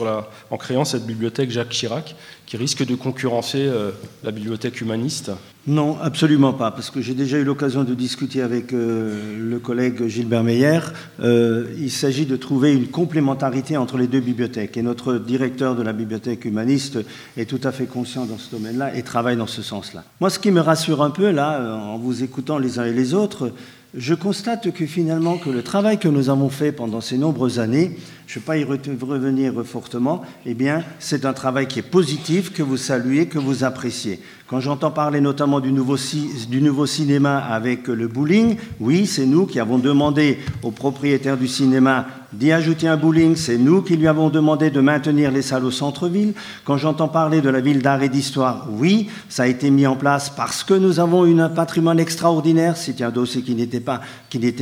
en 0.50 0.56
créant 0.58 0.84
cette 0.84 1.06
bibliothèque 1.06 1.50
Jacques 1.50 1.70
Chirac, 1.70 2.14
qui 2.50 2.56
risque 2.56 2.84
de 2.84 2.96
concurrencer 2.96 3.60
euh, 3.60 3.92
la 4.24 4.32
bibliothèque 4.32 4.80
humaniste 4.80 5.30
Non, 5.68 5.96
absolument 6.02 6.52
pas, 6.52 6.72
parce 6.72 6.90
que 6.90 7.00
j'ai 7.00 7.14
déjà 7.14 7.38
eu 7.38 7.44
l'occasion 7.44 7.84
de 7.84 7.94
discuter 7.94 8.42
avec 8.42 8.72
euh, 8.72 9.38
le 9.38 9.60
collègue 9.60 10.08
Gilbert 10.08 10.42
Meyer. 10.42 10.80
il 11.20 11.92
s'agit 11.92 12.26
de 12.26 12.34
trouver 12.34 12.72
une 12.72 12.88
complémentarité 12.88 13.76
entre 13.76 13.98
les 13.98 14.08
deux 14.08 14.18
bibliothèques, 14.18 14.76
et 14.76 14.82
notre 14.82 15.14
directeur 15.14 15.76
de 15.76 15.84
la 15.84 15.92
bibliothèque 15.92 16.44
humaniste 16.44 16.98
est 17.36 17.48
tout 17.48 17.60
à 17.62 17.70
fait 17.70 17.86
conscient 17.86 18.26
dans 18.26 18.38
ce 18.38 18.50
domaine-là 18.50 18.96
et 18.96 19.04
travaille 19.04 19.36
dans 19.36 19.46
ce 19.46 19.62
sens-là. 19.62 20.02
Moi, 20.20 20.28
ce 20.28 20.40
qui 20.40 20.50
me 20.50 20.60
rassure 20.60 21.04
un 21.04 21.10
peu 21.10 21.30
là, 21.30 21.76
en 21.76 21.98
vous 21.98 22.24
écoutant 22.24 22.58
les 22.58 22.80
uns 22.80 22.84
et 22.84 22.92
les 22.92 23.14
autres, 23.14 23.52
je 23.94 24.14
constate 24.14 24.72
que 24.72 24.86
finalement 24.86 25.36
que 25.36 25.50
le 25.50 25.62
travail 25.62 25.98
que 25.98 26.08
nous 26.08 26.30
avons 26.30 26.48
fait 26.48 26.72
pendant 26.72 27.00
ces 27.00 27.18
nombreuses 27.18 27.58
années, 27.58 27.96
je 28.30 28.38
ne 28.38 28.42
vais 28.42 28.46
pas 28.46 28.58
y 28.58 28.62
revenir 28.62 29.52
fortement, 29.64 30.22
eh 30.46 30.54
bien, 30.54 30.84
c'est 31.00 31.24
un 31.24 31.32
travail 31.32 31.66
qui 31.66 31.80
est 31.80 31.82
positif, 31.82 32.52
que 32.52 32.62
vous 32.62 32.76
saluez, 32.76 33.26
que 33.26 33.40
vous 33.40 33.64
appréciez. 33.64 34.20
Quand 34.46 34.60
j'entends 34.60 34.92
parler 34.92 35.20
notamment 35.20 35.58
du 35.58 35.72
nouveau, 35.72 35.96
cinéma 35.96 37.38
avec 37.38 37.88
le 37.88 38.06
bowling, 38.06 38.56
oui, 38.78 39.06
c'est 39.06 39.26
nous 39.26 39.46
qui 39.46 39.58
avons 39.58 39.78
demandé 39.78 40.38
au 40.62 40.70
propriétaire 40.72 41.36
du 41.36 41.48
cinéma 41.48 42.06
d'y 42.32 42.52
ajouter 42.52 42.86
un 42.86 42.96
bowling, 42.96 43.34
c'est 43.34 43.58
nous 43.58 43.82
qui 43.82 43.96
lui 43.96 44.06
avons 44.06 44.28
demandé 44.28 44.70
de 44.70 44.80
maintenir 44.80 45.30
les 45.32 45.42
salles 45.42 45.64
au 45.64 45.70
centre-ville. 45.70 46.32
Quand 46.64 46.76
j'entends 46.76 47.08
parler 47.08 47.40
de 47.40 47.48
la 47.48 47.60
ville 47.60 47.82
d'art 47.82 48.02
et 48.02 48.08
d'histoire, 48.08 48.68
oui, 48.70 49.08
ça 49.28 49.44
a 49.44 49.46
été 49.46 49.70
mis 49.70 49.86
en 49.86 49.96
place 49.96 50.30
parce 50.30 50.62
que 50.62 50.74
nous 50.74 51.00
avons 51.00 51.24
un 51.38 51.48
patrimoine 51.48 51.98
extraordinaire, 51.98 52.76
c'était 52.76 53.04
un 53.04 53.10
dossier 53.10 53.42
qui 53.42 53.54
n'était 53.54 53.80
pas, 53.80 54.00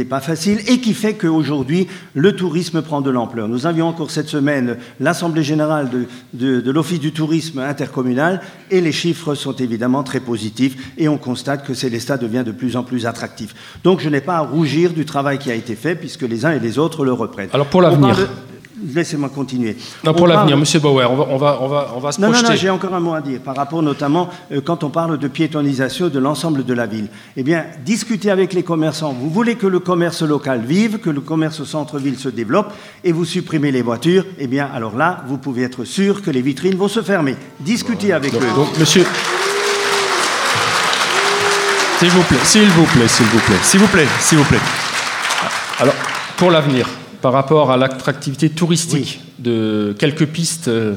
pas 0.08 0.20
facile 0.20 0.60
et 0.66 0.80
qui 0.80 0.94
fait 0.94 1.14
qu'aujourd'hui, 1.14 1.88
le 2.14 2.36
tourisme 2.36 2.82
prend 2.82 3.00
de 3.00 3.10
l'ampleur. 3.10 3.48
Nous 3.58 3.66
avions 3.66 3.88
encore 3.88 4.12
cette 4.12 4.28
semaine 4.28 4.76
l'Assemblée 5.00 5.42
générale 5.42 5.90
de, 5.90 6.06
de, 6.32 6.60
de 6.60 6.70
l'Office 6.70 7.00
du 7.00 7.10
tourisme 7.10 7.58
intercommunal 7.58 8.40
et 8.70 8.80
les 8.80 8.92
chiffres 8.92 9.34
sont 9.34 9.56
évidemment 9.56 10.04
très 10.04 10.20
positif 10.20 10.92
et 10.96 11.08
on 11.08 11.18
constate 11.18 11.66
que 11.66 11.74
Célestat 11.74 12.18
devient 12.18 12.44
de 12.46 12.52
plus 12.52 12.76
en 12.76 12.84
plus 12.84 13.04
attractif. 13.04 13.56
Donc 13.82 13.98
je 13.98 14.08
n'ai 14.08 14.20
pas 14.20 14.36
à 14.36 14.40
rougir 14.42 14.92
du 14.92 15.04
travail 15.04 15.40
qui 15.40 15.50
a 15.50 15.56
été 15.56 15.74
fait 15.74 15.96
puisque 15.96 16.22
les 16.22 16.46
uns 16.46 16.52
et 16.52 16.60
les 16.60 16.78
autres 16.78 17.04
le 17.04 17.12
reprennent. 17.12 17.50
Alors 17.52 17.66
pour 17.66 17.82
l'avenir. 17.82 18.28
Laissez-moi 18.94 19.28
continuer. 19.28 19.76
Non, 20.04 20.14
pour 20.14 20.26
l'avenir, 20.26 20.56
Monsieur 20.56 20.80
Bauer, 20.80 21.10
on 21.10 21.16
va, 21.16 21.26
on 21.30 21.36
va, 21.36 21.58
on 21.60 21.68
va, 21.68 21.92
on 21.96 21.98
va 21.98 22.12
se 22.12 22.20
non, 22.20 22.28
projeter. 22.28 22.44
Non, 22.44 22.50
non, 22.50 22.56
j'ai 22.56 22.70
encore 22.70 22.94
un 22.94 23.00
mot 23.00 23.14
à 23.14 23.20
dire 23.20 23.40
par 23.40 23.56
rapport 23.56 23.82
notamment 23.82 24.28
euh, 24.52 24.60
quand 24.60 24.84
on 24.84 24.90
parle 24.90 25.18
de 25.18 25.28
piétonisation 25.28 26.08
de 26.08 26.18
l'ensemble 26.18 26.64
de 26.64 26.74
la 26.74 26.86
ville. 26.86 27.08
Eh 27.36 27.42
bien, 27.42 27.64
discutez 27.84 28.30
avec 28.30 28.52
les 28.52 28.62
commerçants. 28.62 29.12
Vous 29.12 29.30
voulez 29.30 29.56
que 29.56 29.66
le 29.66 29.80
commerce 29.80 30.22
local 30.22 30.62
vive, 30.64 30.98
que 30.98 31.10
le 31.10 31.20
commerce 31.20 31.60
au 31.60 31.64
centre-ville 31.64 32.18
se 32.18 32.28
développe, 32.28 32.72
et 33.04 33.12
vous 33.12 33.24
supprimez 33.24 33.72
les 33.72 33.82
voitures. 33.82 34.24
Eh 34.38 34.46
bien, 34.46 34.68
alors 34.72 34.96
là, 34.96 35.24
vous 35.26 35.38
pouvez 35.38 35.62
être 35.62 35.84
sûr 35.84 36.22
que 36.22 36.30
les 36.30 36.42
vitrines 36.42 36.76
vont 36.76 36.88
se 36.88 37.02
fermer. 37.02 37.36
Discutez 37.60 38.12
avec 38.12 38.34
eux. 38.34 38.40
Donc, 38.54 38.78
Monsieur. 38.78 39.04
S'il 41.98 42.10
vous 42.10 42.22
plaît, 42.22 42.38
s'il 42.44 42.68
vous 42.68 42.84
plaît, 42.84 43.08
s'il 43.08 43.26
vous 43.26 43.40
plaît. 43.40 43.56
S'il 43.62 43.80
vous 43.80 43.88
plaît, 43.88 44.06
s'il 44.20 44.38
vous 44.38 44.44
plaît. 44.44 44.60
Alors, 45.80 45.94
pour 46.36 46.52
l'avenir, 46.52 46.86
par 47.20 47.32
rapport 47.32 47.70
à 47.70 47.76
l'attractivité 47.76 48.50
touristique 48.50 49.20
de 49.38 49.94
quelques 49.98 50.26
pistes 50.26 50.68
euh, 50.68 50.94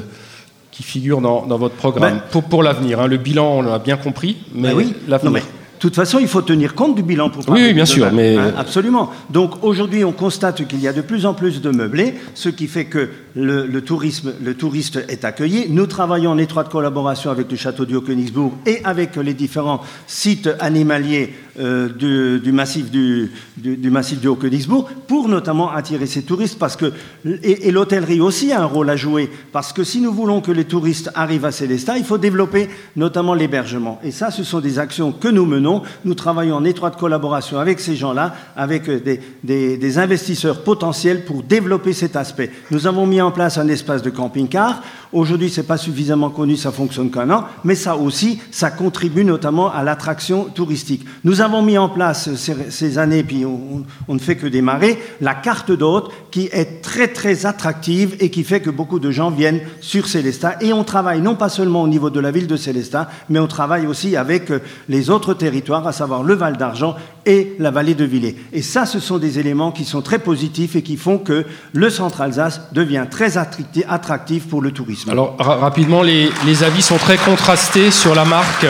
qui 0.70 0.82
figurent 0.82 1.20
dans, 1.20 1.58
votre 1.58 1.74
programme, 1.74 2.14
ben- 2.14 2.22
pour, 2.30 2.44
pour 2.44 2.62
l'avenir, 2.62 3.00
hein, 3.00 3.06
le 3.06 3.18
bilan, 3.18 3.58
on 3.58 3.62
l'a 3.62 3.78
bien 3.78 3.96
compris, 3.96 4.36
mais 4.54 4.70
ben 4.70 4.76
oui. 4.76 4.94
l'avenir. 5.06 5.42
De 5.82 5.88
toute 5.88 5.96
façon, 5.96 6.20
il 6.20 6.28
faut 6.28 6.42
tenir 6.42 6.76
compte 6.76 6.94
du 6.94 7.02
bilan 7.02 7.28
pour 7.28 7.42
Oui, 7.48 7.74
bien 7.74 7.84
sûr. 7.84 8.08
Mais... 8.12 8.36
Hein, 8.36 8.54
absolument. 8.56 9.10
Donc 9.30 9.64
aujourd'hui, 9.64 10.04
on 10.04 10.12
constate 10.12 10.64
qu'il 10.68 10.78
y 10.78 10.86
a 10.86 10.92
de 10.92 11.00
plus 11.00 11.26
en 11.26 11.34
plus 11.34 11.60
de 11.60 11.70
meublés, 11.70 12.14
ce 12.34 12.50
qui 12.50 12.68
fait 12.68 12.84
que 12.84 13.08
le, 13.34 13.80
tourisme, 13.80 14.32
le 14.40 14.54
touriste 14.54 15.04
est 15.08 15.24
accueilli. 15.24 15.66
Nous 15.70 15.86
travaillons 15.86 16.30
en 16.30 16.38
étroite 16.38 16.68
collaboration 16.68 17.32
avec 17.32 17.50
le 17.50 17.56
château 17.56 17.84
du 17.84 17.96
Haut-Königsbourg 17.96 18.52
et 18.64 18.80
avec 18.84 19.16
les 19.16 19.34
différents 19.34 19.80
sites 20.06 20.48
animaliers 20.60 21.34
euh, 21.58 21.88
du, 21.88 22.52
massif 22.52 22.88
du, 22.92 23.32
du, 23.56 23.90
massif 23.90 24.20
du 24.20 24.28
Haut-Königsbourg 24.28 24.88
pour 25.08 25.28
notamment 25.28 25.72
attirer 25.72 26.06
ces 26.06 26.22
touristes. 26.22 26.60
Parce 26.60 26.76
que, 26.76 26.92
et, 27.24 27.66
et 27.66 27.70
l'hôtellerie 27.72 28.20
aussi 28.20 28.52
a 28.52 28.62
un 28.62 28.66
rôle 28.66 28.88
à 28.88 28.94
jouer. 28.94 29.30
Parce 29.50 29.72
que 29.72 29.82
si 29.82 30.00
nous 30.00 30.12
voulons 30.12 30.40
que 30.40 30.52
les 30.52 30.64
touristes 30.64 31.10
arrivent 31.16 31.44
à 31.44 31.50
Célestat, 31.50 31.98
il 31.98 32.04
faut 32.04 32.18
développer 32.18 32.68
notamment 32.94 33.34
l'hébergement. 33.34 33.98
Et 34.04 34.12
ça, 34.12 34.30
ce 34.30 34.44
sont 34.44 34.60
des 34.60 34.78
actions 34.78 35.10
que 35.10 35.26
nous 35.26 35.44
menons 35.44 35.71
nous 36.04 36.14
travaillons 36.14 36.56
en 36.56 36.64
étroite 36.64 36.98
collaboration 36.98 37.58
avec 37.58 37.80
ces 37.80 37.96
gens-là, 37.96 38.34
avec 38.56 38.88
euh, 38.88 39.00
des, 39.42 39.98
investisseurs 39.98 40.62
potentiels 40.62 41.24
pour 41.24 41.42
développer 41.42 41.92
cet 41.92 42.16
aspect. 42.16 42.50
Nous 42.70 42.86
avons 42.86 43.06
mis 43.06 43.20
en 43.20 43.30
place 43.30 43.58
un 43.58 43.68
espace 43.68 44.02
de 44.02 44.10
camping-car. 44.10 44.82
Aujourd'hui, 45.12 45.50
ce 45.50 45.60
n'est 45.60 45.66
pas 45.66 45.76
suffisamment 45.76 46.30
connu, 46.30 46.56
ça 46.56 46.72
fonctionne 46.72 47.10
qu'un 47.10 47.30
an, 47.30 47.44
mais 47.64 47.74
ça 47.74 47.96
aussi, 47.96 48.40
ça 48.50 48.70
contribue 48.70 49.24
notamment 49.24 49.70
à 49.70 49.82
l'attraction 49.82 50.44
touristique. 50.44 51.04
Nous 51.24 51.40
avons 51.40 51.62
mis 51.62 51.76
en 51.76 51.88
place 51.88 52.30
ces, 52.34 52.98
années, 52.98 53.22
puis 53.22 53.44
on, 53.44 53.84
ne 54.14 54.18
fait 54.18 54.36
que 54.36 54.46
démarrer, 54.46 54.98
la 55.20 55.34
carte 55.34 55.70
d'hôte 55.70 56.10
qui 56.30 56.48
est 56.52 56.82
très 56.82 57.08
très 57.08 57.44
attractive 57.44 58.16
et 58.20 58.30
qui 58.30 58.44
fait 58.44 58.60
que 58.60 58.70
beaucoup 58.70 58.98
de 58.98 59.10
gens 59.10 59.30
viennent 59.30 59.60
sur 59.80 60.08
Célestat. 60.08 60.56
Et 60.62 60.72
on 60.72 60.84
travaille 60.84 61.20
non 61.20 61.34
pas 61.34 61.48
seulement 61.48 61.82
au 61.82 61.88
niveau 61.88 62.10
de 62.10 62.20
la 62.20 62.30
ville 62.30 62.46
de 62.46 62.56
Célestat, 62.56 63.10
mais 63.28 63.38
on 63.38 63.46
travaille 63.46 63.86
aussi 63.86 64.16
avec 64.16 64.50
euh, 64.50 64.60
les 64.88 65.10
autres 65.10 65.34
territoires 65.34 65.61
à 65.70 65.92
savoir 65.92 66.22
le 66.22 66.34
Val 66.34 66.56
d'Argent 66.56 66.96
et 67.26 67.54
la 67.58 67.70
vallée 67.70 67.94
de 67.94 68.04
Villers. 68.04 68.36
Et 68.52 68.62
ça, 68.62 68.86
ce 68.86 69.00
sont 69.00 69.18
des 69.18 69.38
éléments 69.38 69.72
qui 69.72 69.84
sont 69.84 70.02
très 70.02 70.18
positifs 70.18 70.76
et 70.76 70.82
qui 70.82 70.96
font 70.96 71.18
que 71.18 71.44
le 71.72 71.90
centre 71.90 72.20
Alsace 72.20 72.60
devient 72.72 73.06
très 73.10 73.36
attractif 73.36 74.48
pour 74.48 74.62
le 74.62 74.72
tourisme. 74.72 75.10
Alors 75.10 75.36
rapidement, 75.38 76.02
les, 76.02 76.30
avis 76.62 76.82
sont 76.82 76.98
très 76.98 77.16
contrastés 77.16 77.90
sur 77.90 78.14
la 78.14 78.24
marque. 78.24 78.66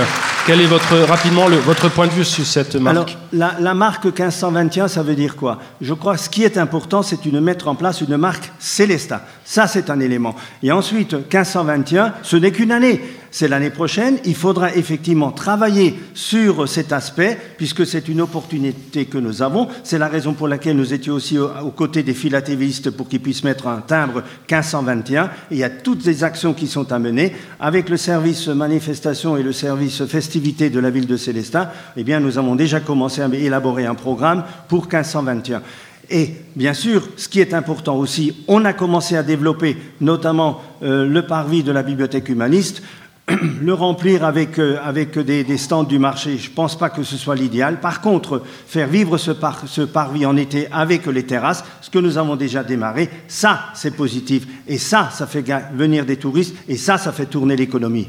Quel 0.46 0.61
est 0.61 0.66
votre, 0.66 0.96
rapidement 1.09 1.46
votre 1.64 1.88
point 1.88 2.07
de 2.07 2.12
vue 2.12 2.24
sur 2.24 2.44
cette 2.44 2.74
marque 2.74 2.96
Alors, 2.96 3.07
la, 3.32 3.55
la, 3.61 3.74
marque 3.74 4.05
1521, 4.07 4.88
ça 4.88 5.03
veut 5.03 5.14
dire 5.14 5.36
quoi? 5.36 5.59
Je 5.80 5.94
crois 5.94 6.14
que 6.16 6.20
ce 6.20 6.28
qui 6.28 6.42
est 6.42 6.59
important, 6.59 7.03
c'est 7.03 7.24
de 7.24 7.38
mettre 7.38 7.68
en 7.68 7.76
place 7.76 8.00
une 8.00 8.16
marque 8.16 8.50
Célesta. 8.59 9.24
Ça, 9.44 9.68
c'est 9.68 9.88
un 9.88 10.00
élément. 10.00 10.34
Et 10.62 10.72
ensuite, 10.72 11.14
1521, 11.14 12.14
ce 12.22 12.36
n'est 12.36 12.50
qu'une 12.50 12.72
année 12.72 13.00
c'est 13.32 13.48
l'année 13.48 13.70
prochaine. 13.70 14.18
Il 14.24 14.36
faudra 14.36 14.72
effectivement 14.74 15.32
travailler 15.32 15.98
sur 16.14 16.68
cet 16.68 16.92
aspect, 16.92 17.36
puisque 17.57 17.84
c'est 17.84 18.07
une 18.09 18.20
opportunité 18.20 18.41
que 18.49 19.18
nous 19.18 19.43
avons. 19.43 19.68
C'est 19.84 19.99
la 19.99 20.09
raison 20.09 20.34
pour 20.34 20.49
laquelle 20.49 20.76
nous 20.76 20.93
étions 20.93 21.14
aussi 21.14 21.38
aux 21.38 21.70
côtés 21.70 22.03
des 22.03 22.14
philatélistes 22.14 22.90
pour 22.90 23.09
qu'ils 23.09 23.20
puissent 23.20 23.45
mettre 23.45 23.66
un 23.66 23.80
timbre 23.80 24.22
1521. 24.51 25.30
il 25.51 25.59
y 25.59 25.64
a 25.64 25.70
toutes 25.70 26.05
les 26.05 26.24
actions 26.24 26.55
qui 26.55 26.66
sont 26.66 26.93
à 26.93 26.99
mener. 26.99 27.32
Avec 27.61 27.88
le 27.88 27.97
service 27.97 28.49
manifestation 28.49 29.36
et 29.36 29.43
le 29.43 29.53
service 29.53 30.05
festivité 30.05 30.70
de 30.70 30.80
la 30.80 30.90
ville 30.90 31.07
de 31.07 31.16
Célestin, 31.16 31.68
eh 31.97 32.05
bien, 32.05 32.20
nous 32.20 32.38
avons 32.38 32.55
déjà 32.55 32.80
commencé 32.80 33.22
à 33.22 33.28
élaborer 33.28 33.86
un 33.86 33.95
programme 33.95 34.45
pour 34.68 34.82
1521. 34.82 35.62
Et 36.11 36.34
bien 36.57 36.74
sûr, 36.74 37.09
ce 37.16 37.28
qui 37.28 37.40
est 37.40 37.55
important 37.55 37.97
aussi, 37.97 38.45
on 38.49 38.64
a 38.64 38.72
commencé 38.72 39.16
à 39.16 39.22
développer 39.22 39.76
notamment 40.01 40.61
euh, 40.82 41.07
le 41.07 41.26
parvis 41.26 41.62
de 41.62 41.72
la 41.72 41.82
bibliothèque 41.82 42.28
humaniste. 42.28 42.82
le 43.62 43.73
remplir 43.73 44.25
avec, 44.25 44.59
euh, 44.59 44.79
avec 44.85 45.18
des, 45.18 45.59
stands 45.59 45.85
du 45.85 45.99
marché, 45.99 46.39
je 46.39 46.51
ne 46.51 46.55
pense 46.55 46.77
pas 46.77 46.91
que 46.91 47.03
ce 47.03 47.16
soit 47.16 47.37
l'idéal. 47.37 47.81
Par 47.81 48.01
contre, 48.01 48.43
faire 48.66 48.89
vivre 48.89 49.16
ce, 49.16 49.33
ce 49.66 49.83
parvis 49.83 50.27
en 50.27 50.37
été 50.37 50.68
avec 50.73 51.07
les 51.07 51.25
terrasses, 51.25 51.64
ce 51.81 51.91
que 51.91 51.99
nous 51.99 52.18
avons 52.18 52.37
déjà 52.37 52.64
démarré, 52.64 53.09
ça, 53.29 53.66
c'est 53.75 53.97
positif. 53.97 54.47
Et 54.66 54.79
ça, 54.79 55.11
ça 55.12 55.27
fait 55.27 55.45
venir 55.75 56.05
des 56.05 56.16
touristes 56.16 56.57
et 56.68 56.77
ça, 56.77 56.99
ça 56.99 57.12
fait 57.12 57.27
tourner 57.27 57.57
l'économie. 57.57 58.09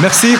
Merci. 0.00 0.36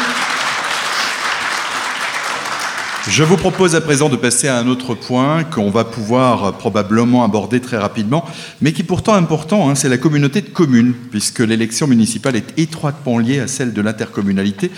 Je 3.10 3.24
vous 3.24 3.36
propose 3.36 3.74
à 3.74 3.80
présent 3.80 4.08
de 4.08 4.14
passer 4.14 4.46
à 4.46 4.56
un 4.56 4.68
autre 4.68 4.94
point 4.94 5.42
qu'on 5.42 5.68
va 5.68 5.82
pouvoir 5.82 6.56
probablement 6.58 7.24
aborder 7.24 7.60
très 7.60 7.76
rapidement, 7.76 8.24
mais 8.60 8.72
qui 8.72 8.82
est 8.82 8.84
pourtant 8.84 9.14
important, 9.14 9.68
hein, 9.68 9.74
c'est 9.74 9.88
la 9.88 9.98
communauté 9.98 10.42
de 10.42 10.48
communes, 10.48 10.94
puisque 11.10 11.40
l'élection 11.40 11.88
municipale 11.88 12.36
est 12.36 12.56
étroitement 12.56 13.18
liée 13.18 13.40
à 13.40 13.48
celle 13.48 13.72
de 13.72 13.82
l'intercommunalité. 13.82 14.70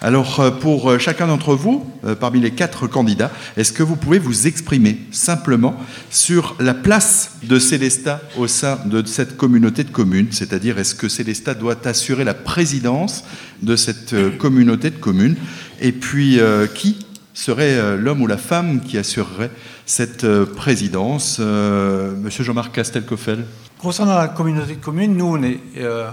Alors 0.00 0.38
euh, 0.38 0.52
pour 0.52 0.88
euh, 0.88 0.98
chacun 0.98 1.26
d'entre 1.26 1.56
vous, 1.56 1.84
euh, 2.04 2.14
parmi 2.14 2.38
les 2.38 2.52
quatre 2.52 2.86
candidats, 2.86 3.32
est-ce 3.56 3.72
que 3.72 3.82
vous 3.82 3.96
pouvez 3.96 4.20
vous 4.20 4.46
exprimer 4.46 5.00
simplement 5.10 5.74
sur 6.10 6.54
la 6.60 6.74
place 6.74 7.32
de 7.42 7.58
Célestat 7.58 8.20
au 8.38 8.46
sein 8.46 8.78
de 8.86 9.04
cette 9.04 9.36
communauté 9.36 9.82
de 9.82 9.90
communes, 9.90 10.28
c'est-à-dire 10.30 10.78
est-ce 10.78 10.94
que 10.94 11.08
Célestat 11.08 11.54
doit 11.54 11.88
assurer 11.88 12.22
la 12.22 12.34
présidence 12.34 13.24
de 13.62 13.74
cette 13.74 14.14
communauté 14.38 14.90
de 14.90 14.96
communes, 14.96 15.34
et 15.80 15.90
puis 15.90 16.38
qui 16.74 16.96
serait 17.40 17.78
euh, 17.78 17.96
l'homme 17.96 18.20
ou 18.20 18.26
la 18.26 18.36
femme 18.36 18.80
qui 18.80 18.98
assurerait 18.98 19.50
cette 19.86 20.24
euh, 20.24 20.44
présidence 20.44 21.38
euh, 21.40 22.14
Monsieur 22.14 22.44
Jean-Marc 22.44 22.72
Castelcoffel 22.72 23.46
Concernant 23.78 24.18
la 24.18 24.28
communauté 24.28 24.74
de 24.74 24.84
communes, 24.84 25.16
nous, 25.16 25.38
on, 25.38 25.42
est, 25.42 25.58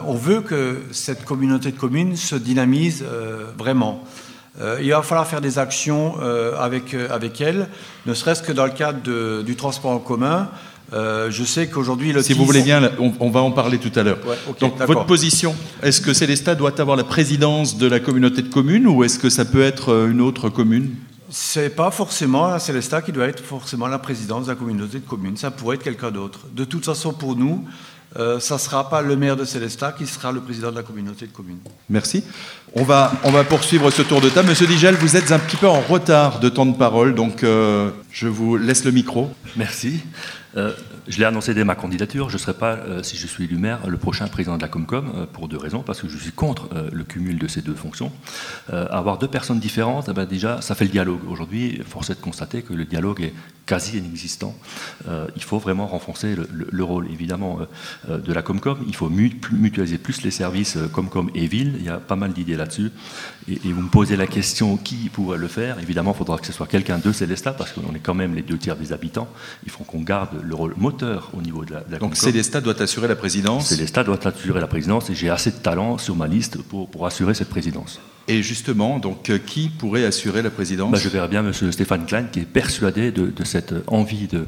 on, 0.08 0.14
veut 0.14 0.40
que 0.40 0.84
cette 0.92 1.26
communauté 1.26 1.72
de 1.72 1.78
communes 1.78 2.16
se 2.16 2.36
dynamise 2.36 3.04
vraiment. 3.58 4.06
il 4.82 4.90
va 4.90 5.02
falloir 5.02 5.28
faire 5.28 5.42
des 5.42 5.60
actions 5.60 6.16
avec, 6.58 6.94
avec 6.94 7.42
elle, 7.42 7.68
ne 8.06 8.14
serait-ce 8.14 8.42
que 8.42 8.54
dans 8.54 8.64
le 8.64 8.72
cadre 8.72 9.42
du 9.44 9.56
transport 9.58 9.92
en 9.92 10.00
commun. 10.00 10.50
Je 10.94 11.44
sais 11.46 11.68
qu'aujourd'hui, 11.68 12.14
Si 12.24 12.32
vous 12.32 12.46
voulez 12.46 12.62
bien, 12.62 12.90
on, 13.20 13.30
va 13.30 13.42
en 13.42 13.52
parler 13.52 13.80
tout 13.80 13.92
à 14.00 14.04
l'heure. 14.04 14.20
Donc, 14.62 14.78
votre 14.88 15.06
position, 15.06 15.54
est-ce 15.84 16.00
que 16.00 16.14
Célestat 16.14 16.56
doit 16.56 16.80
avoir 16.80 16.96
la 16.96 17.04
présidence 17.04 17.78
de 17.78 17.86
la 17.86 18.00
communauté 18.00 18.44
de 18.44 18.48
communes 18.48 18.88
ou 18.88 19.04
est-ce 19.04 19.20
que 19.20 19.30
ça 19.30 19.44
peut 19.44 19.62
être 19.62 20.08
une 20.10 20.22
autre 20.22 20.48
commune? 20.48 20.92
C'est 21.30 21.70
pas 21.70 21.92
forcément 21.92 22.48
la 22.48 22.60
Célestat 22.60 23.02
qui 23.02 23.12
doit 23.12 23.28
être 23.28 23.44
forcément 23.44 23.88
la 23.88 24.00
présidence 24.00 24.46
de 24.46 24.52
la 24.52 24.56
communauté 24.56 25.00
de 25.00 25.06
communes. 25.06 25.38
Ça 25.38 25.52
pourrait 25.52 25.76
être 25.76 25.84
quelqu'un 25.84 26.12
d'autre. 26.12 26.42
De 26.54 26.64
toute 26.64 26.86
façon, 26.86 27.14
pour 27.14 27.36
nous, 27.36 27.66
euh, 28.18 28.40
ça 28.40 28.56
ne 28.56 28.60
sera 28.60 28.90
pas 28.90 29.02
le 29.02 29.16
maire 29.16 29.36
de 29.36 29.44
Célestat 29.44 29.92
qui 29.92 30.08
sera 30.08 30.32
le 30.32 30.40
président 30.40 30.72
de 30.72 30.78
la 30.78 30.84
communauté 30.84 31.28
de 31.28 31.32
communes. 31.32 31.60
Merci. 31.90 32.24
On 32.74 32.84
va, 32.84 33.12
on 33.24 33.32
va 33.32 33.44
poursuivre 33.44 33.92
ce 33.92 34.02
tour 34.02 34.22
de 34.22 34.30
table. 34.30 34.50
Monsieur 34.50 34.68
Digel, 34.68 34.96
vous 34.96 35.18
êtes 35.18 35.32
un 35.32 35.40
petit 35.40 35.58
peu 35.58 35.68
en 35.68 35.82
retard 35.82 36.40
de 36.40 36.50
temps 36.50 36.66
de 36.66 36.76
parole, 36.76 37.16
donc 37.16 37.44
je 37.44 38.28
vous 38.28 38.58
laisse 38.58 38.86
le 38.86 38.92
micro. 38.92 39.30
Merci. 39.56 40.02
Euh, 40.58 40.74
je 41.08 41.20
l'ai 41.20 41.26
annoncé 41.26 41.54
dès 41.54 41.64
ma 41.64 41.76
candidature, 41.76 42.30
je 42.30 42.36
ne 42.36 42.40
serai 42.40 42.54
pas, 42.54 42.74
euh, 42.74 43.04
si 43.04 43.16
je 43.16 43.28
suis 43.28 43.46
élu 43.46 43.58
maire, 43.58 43.80
le 43.88 43.98
prochain 43.98 44.28
président 44.28 44.58
de 44.58 44.62
la 44.62 44.68
Comcom, 44.68 45.06
euh, 45.16 45.26
pour 45.26 45.48
deux 45.48 45.58
raisons. 45.58 45.82
Parce 45.82 46.02
que 46.02 46.10
je 46.10 46.18
suis 46.18 46.32
contre 46.32 46.70
le 46.92 47.04
cumul 47.04 47.38
de 47.38 47.48
ces 47.48 47.62
deux 47.62 47.76
fonctions. 47.76 48.12
avoir 48.70 49.18
deux 49.18 49.28
personnes 49.28 49.60
différentes, 49.60 50.08
eh 50.10 50.14
ben, 50.14 50.26
déjà, 50.26 50.62
ça 50.62 50.76
fait 50.76 50.86
le 50.86 50.92
dialogue. 50.92 51.20
Aujourd'hui, 51.30 51.82
force 51.88 52.10
est 52.10 52.16
de 52.16 52.20
constater 52.20 52.62
que 52.62 52.74
le 52.74 52.86
dialogue 52.86 53.22
est 53.22 53.34
quasi 53.66 53.98
inexistant. 53.98 54.56
il 55.36 55.44
faut 55.44 55.60
vraiment 55.60 55.88
renforcer 55.88 56.36
le, 56.36 56.84
rôle, 56.84 57.10
évidemment, 57.12 57.60
de 58.10 58.34
la 58.34 58.42
Comcom. 58.42 58.78
Il 58.88 58.96
faut 58.96 59.10
mutualiser 59.10 59.98
plus 59.98 60.22
les 60.24 60.32
services 60.32 60.78
Comcom 60.94 61.30
et 61.36 61.48
ville. 61.48 61.76
Il 61.80 61.86
y 61.86 61.90
a 61.90 61.98
pas 61.98 62.16
mal 62.16 62.34
d'idées 62.34 62.56
là-dessus. 62.56 62.92
Et, 63.48 63.60
vous 63.72 63.82
me 63.82 63.90
posez 63.90 64.18
la 64.18 64.28
question 64.28 64.78
qui 64.78 65.10
pourrait 65.10 65.38
le 65.38 65.48
faire? 65.48 65.80
Évidemment, 65.80 66.12
il 66.14 66.18
faudra 66.18 66.38
que 66.38 66.46
ce 66.46 66.54
soit 66.54 66.68
quelqu'un 66.68 66.98
de 66.98 67.12
Célestat, 67.12 67.54
parce 67.54 67.72
qu'on 67.72 67.94
est 67.96 68.00
quand 68.00 68.16
même 68.16 68.36
les 68.36 68.42
deux 68.42 68.58
tiers 68.58 68.76
des 68.76 68.92
habitants. 68.92 69.30
Il 69.64 69.72
faut 69.72 69.84
qu'on 69.84 70.02
garde 70.02 70.42
le 70.48 70.56
rôle 70.56 70.74
moteur 70.78 71.30
au 71.38 71.42
niveau 71.42 71.66
de 71.66 71.74
la, 71.74 72.00
Donc 72.00 72.16
Célestat 72.16 72.62
doit 72.62 72.82
assurer 72.82 73.08
la 73.08 73.16
présidence 73.16 73.68
Célestat 73.68 74.04
doit 74.04 74.20
assurer 74.26 74.62
la 74.62 74.68
présidence 74.68 75.10
et 75.10 75.16
j'ai 75.16 75.30
assez 75.30 75.52
de 75.52 75.58
talent 75.58 75.98
sur 75.98 76.16
ma 76.16 76.28
liste 76.28 76.62
pour, 76.64 76.90
pour 76.90 77.06
assurer 77.06 77.34
cette 77.34 77.50
présidence. 77.50 78.00
Et 78.30 78.44
justement, 78.44 79.00
donc, 79.00 79.30
euh, 79.30 79.38
qui 79.38 79.70
pourrait 79.70 80.04
assurer 80.04 80.42
la 80.42 80.50
présidence? 80.50 80.92
Bah, 80.92 81.00
Je 81.02 81.08
verrais 81.08 81.30
bien 81.30 81.46
M. 81.46 81.54
Stéphane 81.72 82.06
Klein 82.06 82.24
qui 82.24 82.40
est 82.40 82.46
persuadé 82.46 83.12
de, 83.12 83.32
cette 83.44 83.74
envie 83.88 84.28
de, 84.28 84.46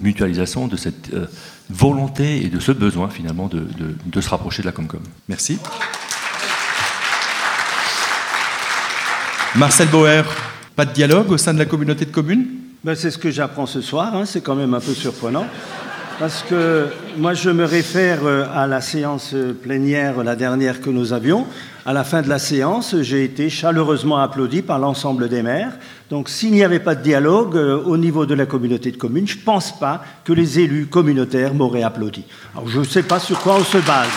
mutualisation, 0.00 0.68
de 0.68 0.76
cette 0.76 1.12
euh, 1.14 1.26
volonté 1.70 2.44
et 2.44 2.48
de 2.48 2.60
ce 2.60 2.72
besoin 2.72 3.08
finalement 3.08 3.48
de, 3.48 3.66
de 4.04 4.20
se 4.20 4.28
rapprocher 4.28 4.62
de 4.62 4.66
la 4.66 4.72
Comcom. 4.72 5.00
Merci. 5.28 5.58
Marcel 9.56 9.88
Bauer, 9.88 10.24
pas 10.74 10.84
de 10.84 10.92
dialogue 10.92 11.30
au 11.30 11.38
sein 11.38 11.54
de 11.54 11.58
la 11.58 11.64
communauté 11.64 12.04
de 12.04 12.10
communes? 12.10 12.46
Ben, 12.84 12.94
C'est 12.94 13.10
ce 13.10 13.18
que 13.18 13.30
j'apprends 13.30 13.66
ce 13.66 13.80
soir, 13.80 14.14
hein, 14.14 14.24
c'est 14.26 14.40
quand 14.40 14.54
même 14.54 14.74
un 14.74 14.80
peu 14.80 14.94
surprenant. 14.94 15.46
Parce 16.20 16.44
que 16.48 16.86
moi, 17.16 17.34
je 17.34 17.50
me 17.50 17.64
réfère 17.64 18.20
euh, 18.24 18.46
à 18.54 18.68
la 18.68 18.80
séance 18.80 19.34
plénière, 19.62 20.22
la 20.22 20.36
dernière 20.36 20.80
que 20.80 20.88
nous 20.90 21.12
avions. 21.12 21.44
À 21.86 21.92
la 21.92 22.04
fin 22.04 22.22
de 22.22 22.28
la 22.28 22.38
séance, 22.38 22.94
j'ai 23.00 23.24
été 23.24 23.50
chaleureusement 23.50 24.18
applaudi 24.18 24.62
par 24.62 24.78
l'ensemble 24.78 25.28
des 25.28 25.42
maires. 25.42 25.72
Donc, 26.10 26.28
s'il 26.28 26.52
n'y 26.52 26.62
avait 26.62 26.78
pas 26.78 26.94
de 26.94 27.02
dialogue 27.02 27.56
euh, 27.56 27.82
au 27.84 27.96
niveau 27.96 28.26
de 28.26 28.34
la 28.34 28.46
communauté 28.46 28.92
de 28.92 28.96
communes, 28.96 29.26
je 29.26 29.36
ne 29.36 29.42
pense 29.42 29.76
pas 29.78 30.02
que 30.24 30.32
les 30.32 30.60
élus 30.60 30.86
communautaires 30.86 31.52
m'auraient 31.52 31.82
applaudi. 31.82 32.24
Alors, 32.54 32.68
je 32.68 32.78
ne 32.78 32.84
sais 32.84 33.02
pas 33.02 33.18
sur 33.18 33.40
quoi 33.40 33.56
on 33.56 33.64
se 33.64 33.78
base. 33.78 34.08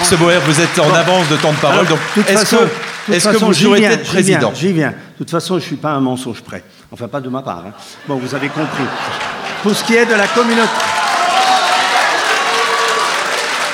Monsieur 0.00 0.16
Boer, 0.16 0.40
vous 0.44 0.60
êtes 0.60 0.78
en 0.80 0.92
avance 0.92 1.28
de 1.28 1.36
temps 1.36 1.52
de 1.52 1.58
parole, 1.58 1.86
donc 1.86 1.98
est-ce 2.28 2.56
que, 2.56 3.12
est 3.12 3.32
que, 3.32 3.36
vous 3.36 3.52
souhaitez 3.52 3.84
être 3.84 4.04
président 4.04 4.52
J'y 4.54 4.72
viens. 4.72 4.94
De 5.20 5.24
toute 5.26 5.32
façon, 5.32 5.58
je 5.58 5.64
ne 5.64 5.66
suis 5.66 5.76
pas 5.76 5.90
un 5.90 6.00
mensonge 6.00 6.40
près. 6.40 6.64
Enfin, 6.90 7.06
pas 7.06 7.20
de 7.20 7.28
ma 7.28 7.42
part. 7.42 7.64
Hein. 7.66 7.74
Bon, 8.08 8.16
vous 8.16 8.34
avez 8.34 8.48
compris. 8.48 8.84
Pour 9.62 9.76
ce 9.76 9.84
qui 9.84 9.94
est 9.94 10.06
de 10.06 10.14
la 10.14 10.26
communauté... 10.26 10.70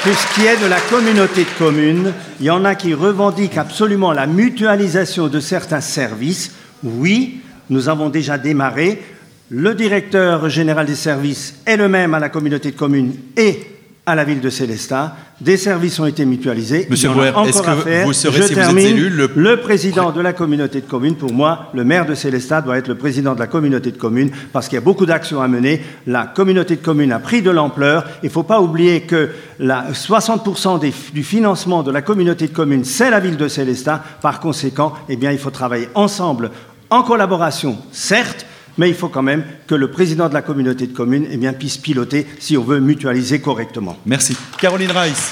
Pour 0.02 0.12
ce 0.12 0.34
qui 0.34 0.44
est 0.44 0.56
de 0.56 0.66
la 0.66 0.80
communauté 0.80 1.44
de 1.44 1.56
communes, 1.56 2.12
il 2.40 2.46
y 2.46 2.50
en 2.50 2.64
a 2.64 2.74
qui 2.74 2.94
revendiquent 2.94 3.58
absolument 3.58 4.10
la 4.10 4.26
mutualisation 4.26 5.28
de 5.28 5.38
certains 5.38 5.80
services. 5.80 6.50
Oui, 6.82 7.42
nous 7.70 7.88
avons 7.88 8.08
déjà 8.08 8.38
démarré. 8.38 9.00
Le 9.48 9.76
directeur 9.76 10.48
général 10.48 10.86
des 10.86 10.96
services 10.96 11.60
est 11.64 11.76
le 11.76 11.88
même 11.88 12.12
à 12.14 12.18
la 12.18 12.28
communauté 12.28 12.72
de 12.72 12.76
communes 12.76 13.14
et 13.36 13.75
à 14.08 14.14
la 14.14 14.22
ville 14.22 14.40
de 14.40 14.50
Célestat. 14.50 15.16
Des 15.40 15.56
services 15.56 15.98
ont 15.98 16.06
été 16.06 16.24
mutualisés. 16.24 16.86
Monsieur 16.88 17.08
Brouwer, 17.08 17.32
est-ce 17.46 17.60
que 17.60 18.04
vous 18.04 18.12
serez, 18.12 18.42
si 18.42 18.54
vous 18.54 18.60
êtes 18.60 18.76
élu, 18.78 19.10
le... 19.10 19.56
président 19.60 20.12
de 20.12 20.20
la 20.20 20.32
communauté 20.32 20.80
de 20.80 20.86
communes 20.86 21.16
Pour 21.16 21.32
moi, 21.32 21.70
le 21.74 21.82
maire 21.82 22.06
de 22.06 22.14
Célestat 22.14 22.62
doit 22.62 22.78
être 22.78 22.86
le 22.86 22.94
président 22.94 23.34
de 23.34 23.40
la 23.40 23.48
communauté 23.48 23.90
de 23.90 23.98
communes 23.98 24.30
parce 24.52 24.68
qu'il 24.68 24.76
y 24.76 24.78
a 24.78 24.82
beaucoup 24.82 25.06
d'actions 25.06 25.42
à 25.42 25.48
mener. 25.48 25.82
La 26.06 26.24
communauté 26.26 26.76
de 26.76 26.82
communes 26.82 27.10
a 27.10 27.18
pris 27.18 27.42
de 27.42 27.50
l'ampleur. 27.50 28.04
Il 28.22 28.26
ne 28.26 28.30
faut 28.30 28.44
pas 28.44 28.60
oublier 28.60 29.02
que 29.02 29.30
la 29.58 29.90
60% 29.90 30.80
du 31.12 31.24
financement 31.24 31.82
de 31.82 31.90
la 31.90 32.00
communauté 32.00 32.46
de 32.46 32.54
communes, 32.54 32.84
c'est 32.84 33.10
la 33.10 33.18
ville 33.18 33.36
de 33.36 33.48
Célestat. 33.48 34.02
Par 34.22 34.38
conséquent, 34.38 34.92
eh 35.08 35.16
bien, 35.16 35.32
il 35.32 35.38
faut 35.38 35.50
travailler 35.50 35.88
ensemble, 35.96 36.52
en 36.90 37.02
collaboration, 37.02 37.76
certes, 37.90 38.46
mais 38.78 38.88
il 38.88 38.94
faut 38.94 39.08
quand 39.08 39.22
même 39.22 39.44
que 39.66 39.74
le 39.74 39.90
président 39.90 40.28
de 40.28 40.34
la 40.34 40.42
communauté 40.42 40.86
de 40.86 40.92
communes 40.92 41.26
eh 41.30 41.36
bien, 41.36 41.52
puisse 41.52 41.78
piloter 41.78 42.26
si 42.38 42.56
on 42.56 42.62
veut 42.62 42.80
mutualiser 42.80 43.40
correctement. 43.40 43.96
Merci. 44.06 44.36
Caroline 44.60 44.90
Rice. 44.90 45.30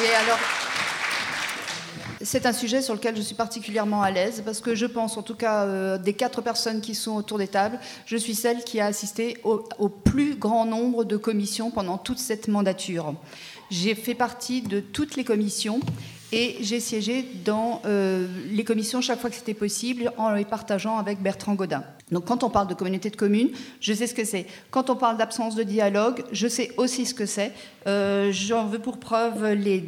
Oui, 0.00 0.08
alors, 0.24 0.38
c'est 2.22 2.46
un 2.46 2.52
sujet 2.52 2.82
sur 2.82 2.94
lequel 2.94 3.16
je 3.16 3.22
suis 3.22 3.34
particulièrement 3.34 4.02
à 4.02 4.10
l'aise 4.10 4.42
parce 4.44 4.60
que 4.60 4.74
je 4.74 4.86
pense, 4.86 5.16
en 5.16 5.22
tout 5.22 5.34
cas, 5.34 5.64
euh, 5.64 5.98
des 5.98 6.12
quatre 6.12 6.42
personnes 6.42 6.80
qui 6.80 6.94
sont 6.94 7.16
autour 7.16 7.38
des 7.38 7.48
tables, 7.48 7.78
je 8.06 8.16
suis 8.16 8.34
celle 8.34 8.64
qui 8.64 8.80
a 8.80 8.86
assisté 8.86 9.38
au, 9.44 9.64
au 9.78 9.88
plus 9.88 10.36
grand 10.36 10.64
nombre 10.64 11.04
de 11.04 11.16
commissions 11.16 11.70
pendant 11.70 11.98
toute 11.98 12.18
cette 12.18 12.48
mandature. 12.48 13.14
J'ai 13.70 13.94
fait 13.94 14.14
partie 14.14 14.62
de 14.62 14.80
toutes 14.80 15.16
les 15.16 15.24
commissions 15.24 15.80
et 16.32 16.56
j'ai 16.60 16.80
siégé 16.80 17.24
dans 17.44 17.82
euh, 17.84 18.26
les 18.50 18.64
commissions 18.64 19.00
chaque 19.00 19.20
fois 19.20 19.30
que 19.30 19.36
c'était 19.36 19.54
possible 19.54 20.12
en 20.16 20.32
les 20.32 20.44
partageant 20.44 20.98
avec 20.98 21.20
Bertrand 21.20 21.54
Godin. 21.54 21.82
Donc 22.10 22.24
quand 22.24 22.42
on 22.42 22.50
parle 22.50 22.68
de 22.68 22.74
communauté 22.74 23.10
de 23.10 23.16
communes, 23.16 23.50
je 23.80 23.92
sais 23.92 24.06
ce 24.06 24.14
que 24.14 24.24
c'est. 24.24 24.46
Quand 24.70 24.90
on 24.90 24.96
parle 24.96 25.16
d'absence 25.16 25.54
de 25.54 25.62
dialogue, 25.62 26.24
je 26.32 26.48
sais 26.48 26.72
aussi 26.76 27.06
ce 27.06 27.14
que 27.14 27.26
c'est. 27.26 27.52
Euh, 27.86 28.32
J'en 28.32 28.66
veux 28.66 28.78
pour 28.78 28.98
preuve 28.98 29.52
les, 29.52 29.84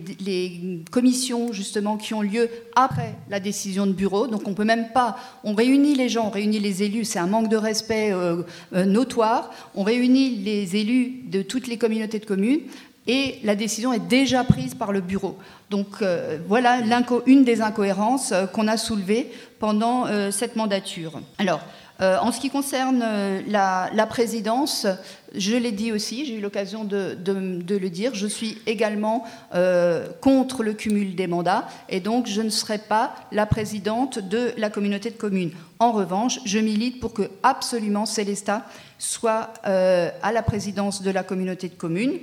commissions 0.91 1.53
justement 1.53 1.97
qui 1.97 2.15
ont 2.15 2.23
lieu 2.23 2.49
après 2.77 3.15
la 3.29 3.41
décision 3.41 3.87
de 3.87 3.93
bureau. 3.93 4.27
Donc 4.27 4.47
on 4.47 4.55
peut 4.55 4.65
même 4.65 4.93
pas, 4.93 5.17
on 5.45 5.55
réunit 5.55 5.95
les 5.95 6.09
gens, 6.09 6.27
on 6.27 6.31
réunit 6.31 6.61
les 6.61 6.83
élus, 6.83 7.05
c'est 7.05 7.19
un 7.19 7.27
manque 7.27 7.49
de 7.49 7.57
respect 7.57 8.13
euh, 8.13 8.43
notoire. 8.73 9.51
On 9.75 9.83
réunit 9.83 10.37
les 10.37 10.77
élus 10.77 11.23
de 11.25 11.43
toutes 11.43 11.67
les 11.67 11.79
communautés 11.79 12.19
de 12.19 12.27
communes 12.27 12.61
et 13.07 13.39
la 13.43 13.55
décision 13.55 13.93
est 13.93 14.07
déjà 14.07 14.45
prise 14.45 14.75
par 14.75 14.93
le 14.93 15.01
bureau. 15.01 15.39
Donc 15.71 16.03
euh, 16.03 16.39
voilà 16.47 16.79
une 17.27 17.45
des 17.45 17.61
incohérences 17.61 18.33
euh, 18.33 18.47
qu'on 18.47 18.69
a 18.69 18.77
soulevées 18.77 19.33
pendant 19.59 20.07
euh, 20.07 20.31
cette 20.31 20.57
mandature. 20.57 21.21
Alors, 21.39 21.61
euh, 22.03 22.19
en 22.19 22.33
ce 22.33 22.41
qui 22.41 22.51
concerne 22.51 23.01
euh, 23.05 23.41
la, 23.47 24.07
présidence, 24.07 24.89
je 25.37 25.55
l'ai 25.57 25.71
dit 25.71 25.93
aussi, 25.93 26.27
j'ai 26.27 26.35
eu 26.35 26.41
l'occasion 26.41 26.83
de, 26.83 27.17
le 27.25 27.89
dire, 27.91 28.13
je 28.15 28.27
suis 28.27 28.59
également 28.67 29.25
euh, 29.55 30.09
contre 30.21 30.65
le 30.65 30.73
cumul 30.73 31.15
des 31.15 31.29
mandats 31.29 31.69
et 31.89 32.01
donc 32.01 32.27
je 32.27 32.43
ne 32.43 32.51
serai 32.51 32.79
pas 32.79 33.15
la 33.31 33.47
présidente 33.47 34.19
de 34.19 34.53
la 34.57 34.69
communauté 34.69 35.11
de 35.11 35.17
communes. 35.17 35.53
En 35.79 35.93
revanche, 35.93 36.41
je 36.45 36.59
milite 36.59 36.99
pour 36.99 37.13
que 37.13 37.31
absolument 37.45 38.05
Célestat 38.05 38.65
soit 38.99 39.53
à 39.65 40.33
la 40.33 40.43
présidence 40.43 41.03
de 41.03 41.11
la 41.11 41.25
communauté 41.25 41.69
de 41.69 41.75
communes, 41.75 42.21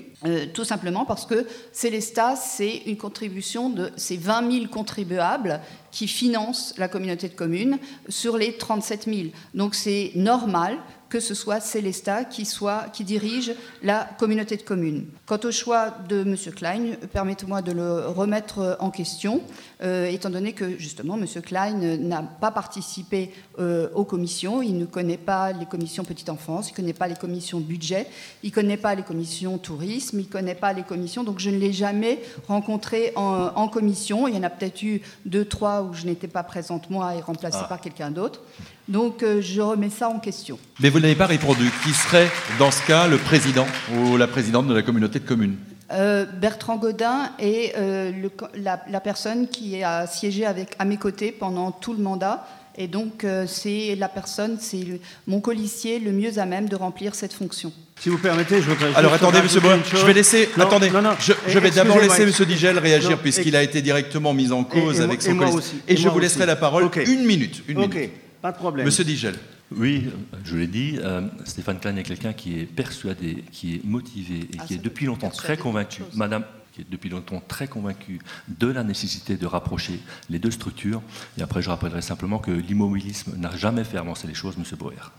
tout 0.54 0.64
simplement 0.64 1.04
parce 1.04 1.26
que 1.26 1.46
Célestat, 1.74 2.38
c'est 2.38 2.84
une 2.86 2.96
contribution 2.96 3.70
de 3.70 3.92
ces 3.98 4.16
20 4.16 4.50
000 4.50 4.68
contribuables 4.68 5.60
qui 5.92 6.08
financent 6.08 6.74
la 6.78 6.88
communauté 6.88 7.30
de 7.30 7.34
communes 7.34 7.78
sur 8.08 8.38
les 8.38 8.54
37 8.54 9.06
000. 9.06 9.30
Donc 9.54 9.76
c'est 9.76 10.12
normal 10.16 10.78
que 11.10 11.20
ce 11.20 11.34
soit 11.34 11.60
Célestat 11.60 12.26
qui, 12.26 12.46
soit, 12.46 12.86
qui 12.94 13.04
dirige 13.04 13.54
la 13.84 14.08
communauté 14.20 14.58
de 14.58 14.62
communes. 14.62 15.06
Quant 15.26 15.40
au 15.44 15.52
choix 15.52 15.94
de 16.08 16.22
M. 16.22 16.36
Klein, 16.56 16.96
permettez-moi 17.12 17.62
de 17.62 17.72
le 17.72 18.08
remettre 18.08 18.78
en 18.80 18.92
question, 18.92 19.42
euh, 19.82 20.06
étant 20.06 20.30
donné 20.30 20.54
que 20.54 20.78
justement 20.78 21.18
M. 21.18 21.26
Klein 21.42 21.74
n'a 21.98 22.22
pas 22.22 22.52
participé 22.52 23.32
euh, 23.58 23.90
aux 23.96 24.06
commissions, 24.06 24.62
il 24.62 24.78
ne 24.78 24.86
connaît 24.86 25.18
pas 25.18 25.52
les 25.52 25.66
commissions 25.66 26.04
petite 26.04 26.30
enfance, 26.30 26.70
il 26.70 26.72
ne 26.72 26.76
connaît 26.76 26.94
pas 26.94 27.08
les 27.08 27.16
commissions 27.16 27.60
budget, 27.60 28.08
il 28.44 28.50
ne 28.50 28.54
connaît 28.54 28.78
pas 28.78 28.94
les 28.96 29.04
commissions 29.04 29.58
tourisme, 29.58 30.20
il 30.20 30.28
ne 30.28 30.32
connaît 30.32 30.56
pas 30.56 30.74
les 30.74 30.84
commissions, 30.84 31.24
donc 31.24 31.40
je 31.40 31.50
ne 31.50 31.58
l'ai 31.58 31.74
jamais 31.74 32.22
rencontré 32.48 33.14
en, 33.16 33.52
en, 33.56 33.68
commission. 33.68 34.28
Il 34.28 34.36
y 34.36 34.38
en 34.38 34.44
a 34.44 34.50
peut-être 34.50 34.84
eu 34.84 35.02
deux, 35.26 35.46
trois 35.46 35.84
où 35.84 35.94
je 35.94 36.06
n'étais 36.06 36.28
pas 36.28 36.44
présente 36.44 36.90
moi 36.90 37.16
et 37.16 37.22
remplacée 37.22 37.60
ah. 37.62 37.68
par 37.68 37.82
quelqu'un 37.82 38.12
d'autre. 38.12 38.42
Donc 38.90 39.24
euh, 39.24 39.40
je 39.42 39.62
remets 39.62 39.90
ça 39.90 40.10
en 40.10 40.20
question. 40.20 40.60
Mais 40.80 40.90
vous 40.90 41.00
n'avez 41.00 41.16
pas 41.16 41.28
répondu. 41.28 41.72
Qui 41.84 41.94
serait 41.94 42.30
dans 42.58 42.72
ce 42.72 42.86
cas 42.86 43.08
le 43.08 43.18
président 43.18 43.68
ou 43.96 44.18
la 44.18 44.28
présidente 44.28 44.68
de 44.68 44.74
la 44.74 44.82
communauté 44.82 45.20
de 45.20 45.26
communes 45.26 45.56
euh, 45.92 46.26
Bertrand 46.26 46.78
Godin 46.78 47.32
est 47.40 47.74
euh, 47.78 48.12
le, 48.12 48.32
la, 48.56 48.82
la, 48.90 49.00
personne 49.00 49.48
qui 49.48 49.84
a 49.84 50.06
siégé 50.06 50.46
avec, 50.46 50.76
à 50.78 50.86
mes 50.86 50.98
côtés 50.98 51.32
pendant 51.32 51.72
tout 51.72 51.94
le 51.94 52.04
mandat. 52.04 52.46
Et 52.78 52.88
donc 52.88 53.24
euh, 53.24 53.46
c'est 53.48 53.96
la 53.96 54.08
personne, 54.08 54.58
c'est 54.60 54.86
mon 55.28 55.42
colissier 55.42 56.00
le 56.00 56.12
mieux 56.12 56.38
à 56.38 56.46
même 56.46 56.70
de 56.70 56.76
remplir 56.76 57.16
cette 57.16 57.34
fonction. 57.34 57.74
Si 58.00 58.10
vous 58.10 58.20
permettez, 58.20 58.62
je 58.62 58.70
voudrais. 58.70 58.96
Alors 58.96 59.14
attendez, 59.14 59.42
Monsieur 59.42 59.60
Bois, 59.60 59.78
je 59.84 60.06
vais 60.06 60.14
laisser. 60.14 60.48
Non, 60.58 60.66
attendez, 60.66 60.90
non, 60.90 61.02
non. 61.02 61.12
je, 61.20 61.34
je 61.48 61.60
vais 61.60 61.72
d'abord 61.72 62.00
laisser 62.00 62.26
Monsieur 62.26 62.46
Digel 62.46 62.78
réagir 62.78 63.18
puisqu'il 63.18 63.56
a 63.56 63.64
été 63.64 63.82
directement 63.82 64.34
mis 64.34 64.52
en 64.52 64.64
cause 64.64 65.00
et, 65.00 65.02
et 65.02 65.04
avec 65.04 65.22
son 65.22 65.36
colissier. 65.36 65.80
Et, 65.88 65.98
je 65.98 66.08
vous 66.08 66.20
laisserai 66.20 66.42
aussi. 66.42 66.48
la 66.48 66.56
parole 66.56 66.84
okay. 66.84 67.04
une 67.04 67.26
minute. 67.26 67.64
Une 67.68 67.80
okay. 67.80 68.00
minute. 68.00 68.14
Pas 68.42 68.52
de 68.52 68.58
problème. 68.58 68.86
Monsieur 68.86 69.04
Digel. 69.04 69.36
Oui, 69.72 70.10
je 70.46 70.56
l'ai 70.58 70.68
dit, 70.68 70.98
euh, 71.00 71.22
Stéphane 71.46 71.80
Klein 71.80 71.96
est 71.98 72.04
quelqu'un 72.04 72.34
qui 72.34 72.60
est 72.60 72.66
persuadé, 72.66 73.44
qui 73.52 73.76
est 73.76 73.84
motivé 73.86 74.40
et 74.40 74.58
Ah, 74.60 74.64
qui 74.66 74.76
est 74.76 74.78
depuis 74.78 75.06
longtemps 75.06 75.30
très 75.30 75.58
convaincu, 75.58 76.02
Madame, 76.16 76.44
qui 76.72 76.82
est 76.82 76.90
depuis 76.90 77.10
longtemps 77.10 77.42
très 77.48 77.68
convaincu 77.68 78.20
de 78.48 78.68
la 78.68 78.84
nécessité 78.84 79.36
de 79.38 79.46
rapprocher 79.46 80.00
les 80.30 80.40
deux 80.40 80.52
structures. 80.52 81.02
Et 81.38 81.42
après, 81.44 81.62
je 81.62 81.70
rappellerai 81.70 82.02
simplement 82.02 82.40
que 82.40 82.52
l'immobilisme 82.52 83.36
n'a 83.38 83.56
jamais 83.56 83.84
fait 83.84 83.98
avancer 83.98 84.26
les 84.28 84.34
choses, 84.34 84.58
Monsieur 84.58 84.78
Boer. 84.78 85.12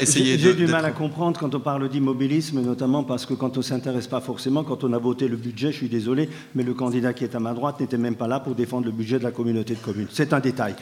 Essayez 0.00 0.38
J'ai 0.38 0.54
du 0.54 0.66
mal 0.66 0.84
à 0.84 0.90
comprendre 0.90 1.38
quand 1.38 1.54
on 1.54 1.60
parle 1.60 1.88
d'immobilisme, 1.88 2.60
notamment 2.60 3.04
parce 3.04 3.26
que 3.26 3.34
quand 3.34 3.56
on 3.56 3.60
ne 3.60 3.64
s'intéresse 3.64 4.06
pas 4.06 4.20
forcément, 4.20 4.64
quand 4.64 4.84
on 4.84 4.92
a 4.92 4.98
voté 4.98 5.28
le 5.28 5.36
budget, 5.36 5.72
je 5.72 5.78
suis 5.78 5.88
désolé, 5.88 6.28
mais 6.54 6.62
le 6.62 6.74
candidat 6.74 7.12
qui 7.12 7.24
est 7.24 7.34
à 7.34 7.40
ma 7.40 7.52
droite 7.52 7.80
n'était 7.80 7.98
même 7.98 8.16
pas 8.16 8.28
là 8.28 8.40
pour 8.40 8.54
défendre 8.54 8.86
le 8.86 8.92
budget 8.92 9.18
de 9.18 9.24
la 9.24 9.30
communauté 9.30 9.74
de 9.74 9.80
communes. 9.80 10.08
C'est 10.10 10.32
un 10.32 10.40
détail. 10.40 10.74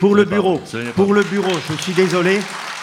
Pour 0.00 0.14
le 0.14 0.24
bureau, 0.24 0.60
pour 0.94 1.14
le 1.14 1.22
bureau, 1.22 1.52
je 1.70 1.82
suis 1.82 1.94
désolé. 1.94 2.40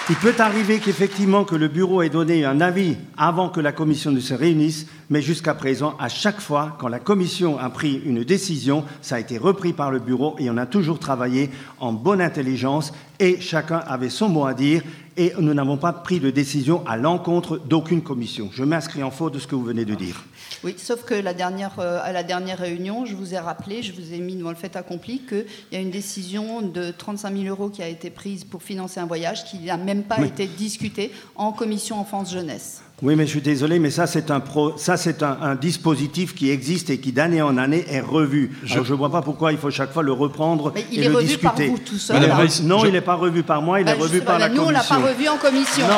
Il 0.09 0.17
peut 0.17 0.35
arriver 0.39 0.79
qu'effectivement 0.79 1.45
que 1.45 1.55
le 1.55 1.69
bureau 1.69 2.01
ait 2.01 2.09
donné 2.09 2.43
un 2.43 2.59
avis 2.59 2.97
avant 3.17 3.47
que 3.47 3.61
la 3.61 3.71
commission 3.71 4.11
ne 4.11 4.19
se 4.19 4.33
réunisse, 4.33 4.85
mais 5.09 5.21
jusqu'à 5.21 5.53
présent, 5.53 5.95
à 5.97 6.09
chaque 6.09 6.41
fois, 6.41 6.75
quand 6.77 6.89
la 6.89 6.99
commission 6.99 7.57
a 7.57 7.69
pris 7.69 8.01
une 8.03 8.25
décision, 8.25 8.83
ça 9.01 9.15
a 9.15 9.19
été 9.21 9.37
repris 9.37 9.71
par 9.71 9.91
le 9.91 9.99
bureau 9.99 10.35
et 10.39 10.49
on 10.49 10.57
a 10.57 10.65
toujours 10.65 10.99
travaillé 10.99 11.51
en 11.79 11.93
bonne 11.93 12.19
intelligence 12.19 12.91
et 13.17 13.39
chacun 13.39 13.77
avait 13.77 14.09
son 14.09 14.27
mot 14.27 14.45
à 14.45 14.53
dire 14.53 14.81
et 15.17 15.33
nous 15.39 15.53
n'avons 15.53 15.77
pas 15.77 15.93
pris 15.93 16.19
de 16.19 16.29
décision 16.29 16.85
à 16.87 16.97
l'encontre 16.97 17.57
d'aucune 17.57 18.01
commission. 18.01 18.49
Je 18.53 18.63
m'inscris 18.63 19.03
en 19.03 19.11
faute 19.11 19.33
de 19.33 19.39
ce 19.39 19.47
que 19.47 19.55
vous 19.55 19.63
venez 19.63 19.85
de 19.85 19.95
dire. 19.95 20.23
Oui, 20.63 20.75
sauf 20.77 21.03
que 21.03 21.13
la 21.13 21.33
dernière, 21.33 21.79
euh, 21.79 21.99
à 22.03 22.11
la 22.11 22.23
dernière 22.23 22.57
réunion, 22.57 23.05
je 23.05 23.15
vous 23.15 23.33
ai 23.33 23.39
rappelé, 23.39 23.83
je 23.83 23.91
vous 23.91 24.13
ai 24.13 24.19
mis 24.19 24.35
devant 24.35 24.49
le 24.49 24.55
fait 24.55 24.75
accompli 24.75 25.21
qu'il 25.27 25.45
y 25.71 25.75
a 25.75 25.79
une 25.79 25.91
décision 25.91 26.61
de 26.61 26.91
35 26.91 27.35
000 27.35 27.45
euros 27.45 27.69
qui 27.69 27.83
a 27.83 27.87
été 27.87 28.09
prise 28.09 28.43
pour 28.43 28.63
financer 28.63 28.99
un 28.99 29.05
voyage 29.05 29.45
qui 29.45 29.59
n'a 29.59 29.77
même 29.77 30.03
pas 30.03 30.17
oui. 30.19 30.27
été 30.27 30.47
discuté 30.47 31.11
en 31.35 31.51
commission 31.51 31.99
enfance-jeunesse. 31.99 32.81
Oui, 33.03 33.17
mais 33.17 33.25
je 33.25 33.31
suis 33.31 33.41
désolé, 33.41 33.79
mais 33.79 33.91
ça, 33.91 34.07
c'est 34.07 34.31
un, 34.31 34.39
pro, 34.39 34.77
ça, 34.77 34.95
c'est 34.95 35.23
un, 35.23 35.37
un, 35.41 35.55
dispositif 35.55 36.33
qui 36.33 36.49
existe 36.49 36.89
et 36.89 36.99
qui, 36.99 37.11
d'année 37.11 37.41
en 37.41 37.57
année, 37.57 37.83
est 37.89 37.99
revu. 37.99 38.57
Je 38.63 38.79
ne 38.79 38.83
vois 38.83 39.11
pas 39.11 39.21
pourquoi 39.21 39.51
il 39.51 39.57
faut 39.57 39.69
chaque 39.69 39.91
fois 39.91 40.03
le 40.03 40.13
reprendre 40.13 40.71
mais 40.73 40.85
il 40.89 41.01
et 41.01 41.05
est 41.05 41.09
le 41.09 41.15
revu 41.15 41.27
discuter. 41.27 41.47
Par 41.47 41.55
vous 41.57 41.77
tout 41.79 41.97
seul, 41.97 42.21
Madame, 42.21 42.47
non, 42.63 42.79
je... 42.79 42.87
il 42.87 42.93
n'est 42.93 43.01
pas 43.01 43.15
revu 43.15 43.43
par 43.43 43.61
moi, 43.61 43.81
il 43.81 43.85
bah, 43.85 43.91
est 43.91 43.95
revu 44.01 44.21
par 44.21 44.39
la 44.39 44.47
nous, 44.47 44.63
commission. 44.63 44.63
Nous, 44.63 44.69
on 44.69 44.99
l'a 44.99 45.05
pas 45.05 45.09
revu 45.09 45.27
en 45.27 45.35
commission. 45.35 45.85
Non, 45.85 45.95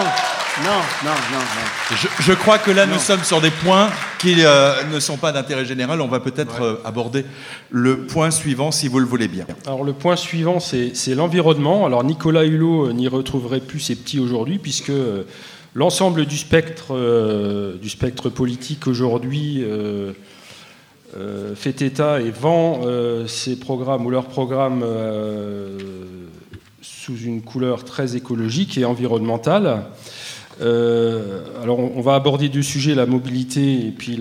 non, 0.64 0.82
non, 1.03 1.12
non. 1.32 1.38
non. 1.38 1.95
Je, 1.95 2.08
je, 2.24 2.34
crois 2.34 2.58
que 2.58 2.72
là, 2.72 2.88
non. 2.88 2.95
nous 2.95 2.99
sommes 2.99 3.24
sur 3.24 3.39
des 3.39 3.51
points 3.51 3.91
qui 4.18 4.38
euh, 4.39 4.84
ne 4.91 4.99
sont 4.99 5.18
pas 5.18 5.32
d'intérêt 5.32 5.64
général. 5.64 6.01
On 6.01 6.08
va 6.08 6.20
peut-être 6.20 6.60
ouais. 6.60 6.66
euh, 6.66 6.76
aborder 6.86 7.24
le 7.70 8.08
point 8.08 8.32
suivant, 8.32 8.72
si 8.72 8.88
vous 8.88 8.97
le 8.97 9.06
voulez 9.06 9.28
bien. 9.28 9.45
Alors, 9.68 9.84
le 9.84 9.93
point 9.93 10.16
suivant, 10.16 10.60
c'est 10.60 11.14
l'environnement. 11.14 11.86
Alors, 11.86 12.03
Nicolas 12.03 12.45
Hulot 12.45 12.93
n'y 12.93 13.08
retrouverait 13.08 13.60
plus 13.60 13.80
ses 13.80 13.95
petits 13.95 14.20
aujourd'hui, 14.20 14.58
puisque... 14.58 14.89
Euh, 14.89 15.22
L'ensemble 15.78 16.26
du 16.26 16.38
spectre, 16.38 16.95
euh, 16.95 17.76
du 17.76 17.89
spectre 17.89 18.30
politique 18.30 18.88
aujourd'hui 18.88 19.61
euh, 19.61 20.13
euh, 21.17 21.53
fait 21.53 21.82
état 21.82 22.21
et 22.21 22.32
vend 22.32 22.80
ses 23.28 23.59
programmes 23.59 24.05
ou 24.05 24.09
leurs 24.09 24.28
programmes 24.28 24.86
sous 26.82 27.17
une 27.17 27.41
couleur 27.41 27.84
très 27.84 28.15
écologique 28.15 28.78
et 28.78 28.86
environnementale. 28.86 29.88
alors 30.61 31.80
on 31.80 32.01
va 32.01 32.15
aborder 32.15 32.47
deux 32.47 32.63
sujets, 32.63 32.95
la 32.95 33.05
mobilité 33.05 33.86
et 33.86 33.91
puis 33.91 34.17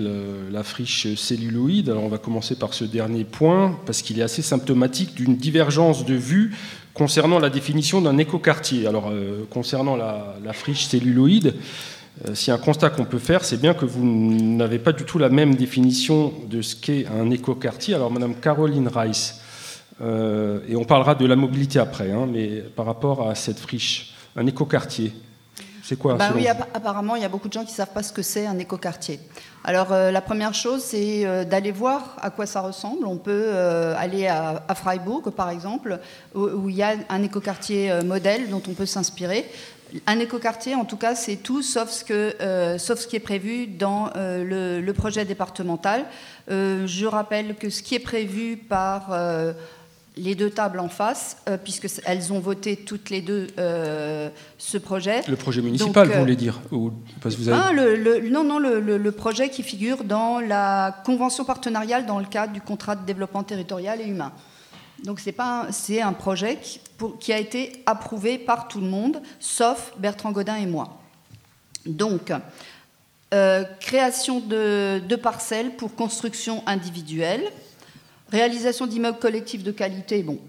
la 0.51 0.63
friche 0.63 1.15
celluloïde. 1.15 1.89
Alors 1.89 2.03
on 2.03 2.09
va 2.09 2.17
commencer 2.17 2.55
par 2.55 2.73
ce 2.73 2.83
dernier 2.83 3.23
point 3.23 3.79
parce 3.85 4.01
qu'il 4.01 4.19
est 4.19 4.23
assez 4.23 4.41
symptomatique 4.41 5.15
d'une 5.15 5.37
divergence 5.37 6.03
de 6.03 6.15
vues 6.15 6.51
concernant 6.95 7.39
la 7.39 7.51
définition 7.51 8.01
d'un 8.01 8.17
écoquartier. 8.17 8.87
Alors, 8.87 9.09
euh, 9.11 9.45
concernant 9.51 9.95
la, 9.95 10.53
friche 10.53 10.85
celluloïde, 10.85 11.53
euh, 12.27 12.33
si 12.33 12.49
un 12.49 12.57
constat 12.57 12.89
qu'on 12.89 13.05
peut 13.05 13.19
faire, 13.19 13.43
c'est 13.43 13.61
bien 13.61 13.75
que 13.75 13.85
vous 13.85 14.03
n'avez 14.03 14.79
pas 14.79 14.93
du 14.93 15.03
tout 15.03 15.19
la 15.19 15.29
même 15.29 15.53
définition 15.55 16.33
de 16.49 16.61
ce 16.63 16.75
qu'est 16.75 17.05
un 17.07 17.29
écoquartier. 17.29 17.93
Alors, 17.93 18.09
Madame 18.09 18.33
Caroline 18.35 18.87
Rice, 18.87 19.41
euh, 20.01 20.59
et 20.67 20.75
on 20.75 20.85
parlera 20.85 21.15
de 21.15 21.25
la 21.25 21.35
mobilité 21.35 21.79
après, 21.79 22.11
hein, 22.11 22.27
mais 22.31 22.63
par 22.75 22.85
rapport 22.85 23.29
à 23.29 23.35
cette 23.35 23.59
friche, 23.59 24.13
un 24.37 24.47
écoquartier, 24.47 25.11
c'est 25.87 25.97
quoi 25.97 26.15
bah 26.15 26.31
Oui, 26.35 26.47
apparemment, 26.47 27.15
il 27.15 27.21
y 27.21 27.25
a 27.25 27.29
beaucoup 27.29 27.47
de 27.47 27.53
gens 27.53 27.63
qui 27.63 27.71
ne 27.71 27.75
savent 27.75 27.93
pas 27.93 28.03
ce 28.03 28.11
que 28.11 28.21
c'est 28.21 28.47
un 28.47 28.57
écoquartier. 28.57 29.19
Alors, 29.63 29.91
euh, 29.91 30.11
la 30.11 30.21
première 30.21 30.53
chose, 30.53 30.83
c'est 30.83 31.25
euh, 31.25 31.43
d'aller 31.43 31.71
voir 31.71 32.17
à 32.21 32.29
quoi 32.29 32.45
ça 32.45 32.61
ressemble. 32.61 33.05
On 33.05 33.17
peut 33.17 33.31
euh, 33.31 33.93
aller 33.97 34.27
à, 34.27 34.63
à, 34.67 34.75
Freiburg, 34.75 35.31
par 35.31 35.49
exemple, 35.49 35.99
où, 36.33 36.41
où, 36.41 36.69
il 36.69 36.75
y 36.75 36.83
a 36.83 36.95
un 37.09 37.23
écoquartier 37.23 37.93
modèle 38.03 38.49
dont 38.49 38.61
on 38.67 38.73
peut 38.73 38.85
s'inspirer. 38.85 39.45
Un 40.07 40.19
écoquartier, 40.19 40.75
en 40.75 40.85
tout 40.85 40.97
cas, 40.97 41.15
c'est 41.15 41.37
tout 41.37 41.61
sauf 41.61 41.89
ce, 41.89 42.03
que, 42.03 42.35
euh, 42.41 42.77
sauf 42.77 42.99
ce 42.99 43.07
qui 43.07 43.15
est 43.15 43.21
prévu 43.21 43.67
dans 43.67 44.09
euh, 44.15 44.81
le, 44.81 44.93
projet 44.93 45.25
départemental. 45.25 46.05
Euh, 46.49 46.87
je 46.87 47.05
rappelle 47.05 47.55
que 47.55 47.69
ce 47.69 47.83
qui 47.83 47.95
est 47.95 47.99
prévu 47.99 48.57
par 48.57 49.09
les 50.17 50.35
deux 50.35 50.49
tables 50.49 50.79
en 50.79 50.89
face, 50.89 51.37
puisqu'elles 51.63 52.31
ont 52.31 52.39
voté 52.39 52.77
toutes 52.77 53.09
les 53.09 53.21
deux 53.21 53.47
ce 54.57 54.77
projet. 54.77 55.21
Le 55.27 55.35
projet 55.35 55.61
municipal, 55.61 56.07
vous 56.07 56.19
voulez 56.19 56.35
dire 56.35 56.61
Ou, 56.71 56.91
parce 57.21 57.35
vous 57.35 57.49
avez... 57.49 57.61
ah, 57.61 57.73
le, 57.73 58.29
Non, 58.29 58.43
non, 58.43 58.59
le, 58.59 59.11
projet 59.11 59.49
qui 59.49 59.63
figure 59.63 60.03
dans 60.03 60.39
la 60.39 61.01
convention 61.05 61.43
partenariale 61.43 62.05
dans 62.05 62.19
le 62.19 62.25
cadre 62.25 62.53
du 62.53 62.61
contrat 62.61 62.95
de 62.95 63.05
développement 63.05 63.43
territorial 63.43 64.01
et 64.01 64.05
humain. 64.05 64.31
Donc 65.03 65.19
c'est 65.19 66.01
un 66.01 66.13
projet 66.13 66.59
qui, 67.19 67.33
a 67.33 67.37
été 67.37 67.83
approuvé 67.85 68.37
par 68.37 68.67
tout 68.67 68.79
le 68.79 68.87
monde, 68.87 69.21
sauf 69.39 69.93
Bertrand 69.97 70.31
Godin 70.31 70.55
et 70.55 70.65
moi. 70.65 70.97
Donc, 71.85 72.31
euh, 73.33 73.63
création 73.79 74.39
de, 74.39 74.99
de, 74.99 75.15
parcelles 75.15 75.75
pour 75.75 75.95
construction 75.95 76.63
individuelle, 76.65 77.43
réalisation 78.31 78.87
d'immeubles 78.87 79.19
collectifs 79.19 79.63
de 79.63 79.71
qualité, 79.71 80.23
bon, 80.23 80.39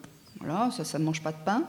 voilà, 0.40 0.70
ça, 0.70 0.98
ne 0.98 1.04
mange 1.04 1.22
pas 1.22 1.32
de 1.32 1.42
pain. 1.44 1.62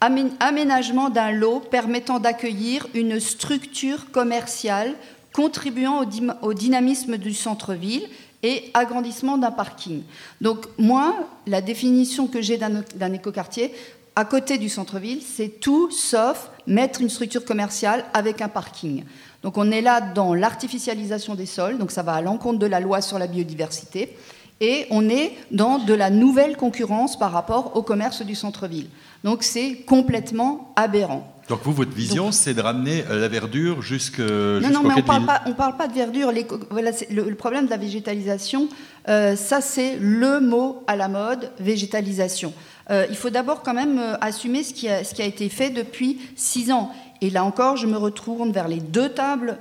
Aménagement 0.00 1.10
d'un 1.10 1.32
lot 1.32 1.60
permettant 1.60 2.20
d'accueillir 2.20 2.86
une 2.94 3.18
structure 3.18 4.10
commerciale 4.10 4.94
contribuant 5.32 6.04
au 6.42 6.54
dynamisme 6.54 7.16
du 7.16 7.34
centre-ville 7.34 8.08
et 8.42 8.70
agrandissement 8.74 9.36
d'un 9.36 9.50
parking. 9.50 10.02
Donc 10.40 10.66
moi, 10.78 11.28
la 11.46 11.60
définition 11.60 12.28
que 12.28 12.40
j'ai 12.40 12.58
d'un 12.58 13.12
écoquartier, 13.12 13.74
à 14.14 14.24
côté 14.24 14.58
du 14.58 14.68
centre-ville, 14.68 15.22
c'est 15.22 15.60
tout 15.60 15.90
sauf 15.90 16.50
mettre 16.66 17.00
une 17.00 17.08
structure 17.08 17.44
commerciale 17.44 18.04
avec 18.14 18.40
un 18.40 18.48
parking. 18.48 19.04
Donc 19.42 19.56
on 19.56 19.70
est 19.70 19.80
là 19.80 20.00
dans 20.00 20.34
l'artificialisation 20.34 21.34
des 21.34 21.46
sols, 21.46 21.78
donc 21.78 21.90
ça 21.90 22.02
va 22.02 22.14
à 22.14 22.20
l'encontre 22.20 22.58
de 22.58 22.66
la 22.66 22.80
loi 22.80 23.00
sur 23.00 23.18
la 23.18 23.26
biodiversité, 23.28 24.16
et 24.60 24.86
on 24.90 25.08
est 25.08 25.32
dans 25.50 25.78
de 25.78 25.94
la 25.94 26.10
nouvelle 26.10 26.56
concurrence 26.56 27.18
par 27.18 27.32
rapport 27.32 27.76
au 27.76 27.82
commerce 27.82 28.22
du 28.22 28.34
centre-ville. 28.34 28.88
Donc 29.24 29.42
c'est 29.42 29.76
complètement 29.86 30.72
aberrant. 30.76 31.32
Donc 31.48 31.60
vous, 31.62 31.72
votre 31.72 31.92
vision, 31.94 32.30
c'est 32.30 32.52
de 32.52 32.60
ramener 32.60 33.04
euh, 33.08 33.20
la 33.20 33.28
verdure 33.28 33.80
jusqu'à 33.80 34.22
Non, 34.22 34.68
non, 34.70 34.82
mais 34.82 34.94
on 34.94 34.96
ne 34.98 35.02
parle, 35.02 35.24
pas, 35.24 35.40
parle 35.56 35.76
pas 35.78 35.88
de 35.88 35.94
verdure. 35.94 36.30
voilà, 36.70 36.90
le, 37.10 37.34
problème 37.34 37.64
de 37.64 37.70
la 37.70 37.78
végétalisation, 37.78 38.68
euh, 39.08 39.34
ça 39.34 39.62
c'est 39.62 39.96
le 39.98 40.40
mot 40.40 40.82
à 40.86 40.94
la 40.94 41.08
mode, 41.08 41.50
végétalisation. 41.58 42.52
Euh, 42.90 43.06
il 43.08 43.16
faut 43.16 43.30
d'abord 43.30 43.62
quand 43.62 43.72
même 43.72 43.98
assumer 44.20 44.62
ce 44.62 44.74
qui, 44.74 44.88
a, 44.88 45.04
ce 45.04 45.14
qui 45.14 45.22
a 45.22 45.26
été 45.26 45.48
fait 45.48 45.70
depuis 45.70 46.20
six 46.36 46.70
ans. 46.70 46.90
Et 47.20 47.30
là 47.30 47.44
encore, 47.44 47.76
je 47.76 47.86
me 47.86 47.96
retourne 47.96 48.52
vers 48.52 48.68
les 48.68 48.80
deux 48.80 49.08
tables 49.08 49.58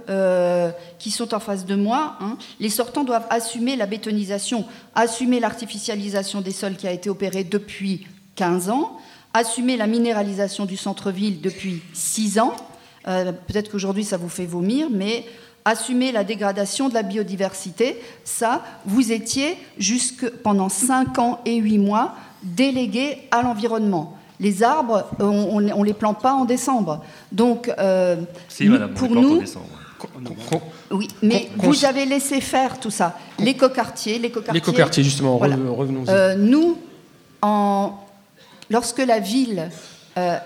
qui 1.00 1.10
sont 1.10 1.34
en 1.34 1.40
face 1.40 1.66
de 1.66 1.76
moi. 1.76 2.16
Hein. 2.20 2.38
Les 2.60 2.70
sortants 2.70 3.04
doivent 3.04 3.26
assumer 3.30 3.76
la 3.76 3.88
bétonisation, 3.88 4.66
assumer 4.94 5.40
l'artificialisation 5.40 6.42
des 6.42 6.52
sols 6.52 6.76
qui 6.76 6.88
a 6.88 6.92
été 6.92 7.10
opérée 7.10 7.44
depuis 7.44 8.06
15 8.36 8.70
ans, 8.70 8.98
assumer 9.34 9.76
la 9.78 9.88
minéralisation 9.88 10.66
du 10.66 10.78
centre-ville 10.78 11.42
depuis 11.42 11.82
six 11.94 12.40
ans. 12.40 12.56
Euh, 13.08 13.32
peut-être 13.32 13.72
qu'aujourd'hui 13.72 14.04
ça 14.04 14.18
vous 14.18 14.30
fait 14.30 14.46
vomir, 14.46 14.88
mais 14.92 15.26
assumer 15.66 16.12
la 16.12 16.24
dégradation 16.24 16.88
de 16.88 16.94
la 16.94 17.04
biodiversité, 17.04 18.02
ça, 18.24 18.64
vous 18.86 19.12
étiez 19.12 19.58
jusque 19.78 20.30
pendant 20.30 20.70
cinq 20.70 21.20
ans 21.20 21.42
et 21.46 21.58
huit 21.58 21.78
mois 21.78 22.16
délégué 22.44 23.28
à 23.32 23.42
l'environnement. 23.42 24.17
Les 24.40 24.62
arbres, 24.64 25.06
on 25.20 25.60
ne 25.60 25.86
les 25.86 25.94
plante 25.94 26.22
pas 26.22 26.34
en 26.34 26.46
décembre. 26.46 27.04
Donc, 27.32 27.72
euh, 27.80 28.18
si, 28.48 28.66
madame, 28.66 28.94
pour 28.94 29.10
nous, 29.10 29.42
oui, 30.92 31.08
mais 31.24 31.50
vous 31.58 31.86
avez 31.86 32.06
laissé 32.06 32.42
faire 32.42 32.80
tout 32.80 32.92
ça. 32.92 33.18
L'écoquartier, 33.40 34.20
l'écoquartier. 34.20 35.04
justement, 35.04 35.38
revenons-y. 35.38 36.10
Euh, 36.10 36.36
nous, 36.36 36.78
en 37.42 37.94
lorsque 38.70 39.00
la 39.00 39.20
ville 39.20 39.70
euh, 40.18 40.38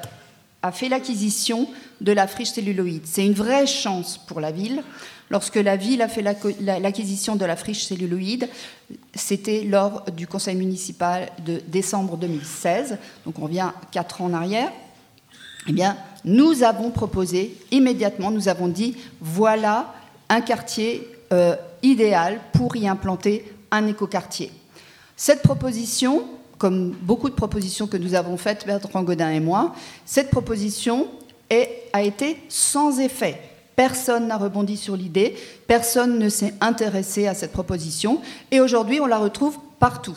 a 0.61 0.71
fait 0.71 0.89
l'acquisition 0.89 1.67
de 1.99 2.11
la 2.11 2.27
friche 2.27 2.51
celluloïde. 2.51 3.03
C'est 3.05 3.25
une 3.25 3.33
vraie 3.33 3.67
chance 3.67 4.17
pour 4.17 4.39
la 4.39 4.51
ville. 4.51 4.83
Lorsque 5.31 5.55
la 5.55 5.77
ville 5.77 6.01
a 6.01 6.09
fait 6.09 6.21
l'acquisition 6.21 7.37
de 7.37 7.45
la 7.45 7.55
friche 7.55 7.85
celluloïde, 7.85 8.49
c'était 9.15 9.63
lors 9.63 10.03
du 10.11 10.27
conseil 10.27 10.57
municipal 10.57 11.29
de 11.45 11.61
décembre 11.67 12.17
2016, 12.17 12.97
donc 13.25 13.39
on 13.39 13.45
vient 13.45 13.73
quatre 13.93 14.21
ans 14.21 14.25
en 14.25 14.33
arrière. 14.33 14.69
Eh 15.69 15.71
bien, 15.71 15.95
nous 16.25 16.63
avons 16.63 16.91
proposé 16.91 17.55
immédiatement, 17.71 18.29
nous 18.29 18.49
avons 18.49 18.67
dit 18.67 18.97
voilà 19.21 19.93
un 20.27 20.41
quartier 20.41 21.07
euh, 21.31 21.55
idéal 21.81 22.41
pour 22.51 22.75
y 22.75 22.85
implanter 22.85 23.53
un 23.71 23.87
écoquartier. 23.87 24.51
Cette 25.15 25.43
proposition, 25.43 26.25
comme 26.57 26.91
beaucoup 26.91 27.29
de 27.29 27.35
propositions 27.35 27.87
que 27.87 27.95
nous 27.95 28.15
avons 28.15 28.35
faites, 28.35 28.65
Bertrand 28.65 29.03
Godin 29.03 29.31
et 29.31 29.39
moi, 29.39 29.73
cette 30.05 30.29
proposition 30.29 31.07
a 31.93 32.01
été 32.01 32.37
sans 32.49 32.99
effet. 32.99 33.50
Personne 33.81 34.27
n'a 34.27 34.37
rebondi 34.37 34.77
sur 34.77 34.95
l'idée, 34.95 35.35
personne 35.65 36.19
ne 36.19 36.29
s'est 36.29 36.53
intéressé 36.61 37.25
à 37.25 37.33
cette 37.33 37.51
proposition, 37.51 38.21
et 38.51 38.59
aujourd'hui 38.59 38.99
on 38.99 39.07
la 39.07 39.17
retrouve 39.17 39.57
partout. 39.79 40.15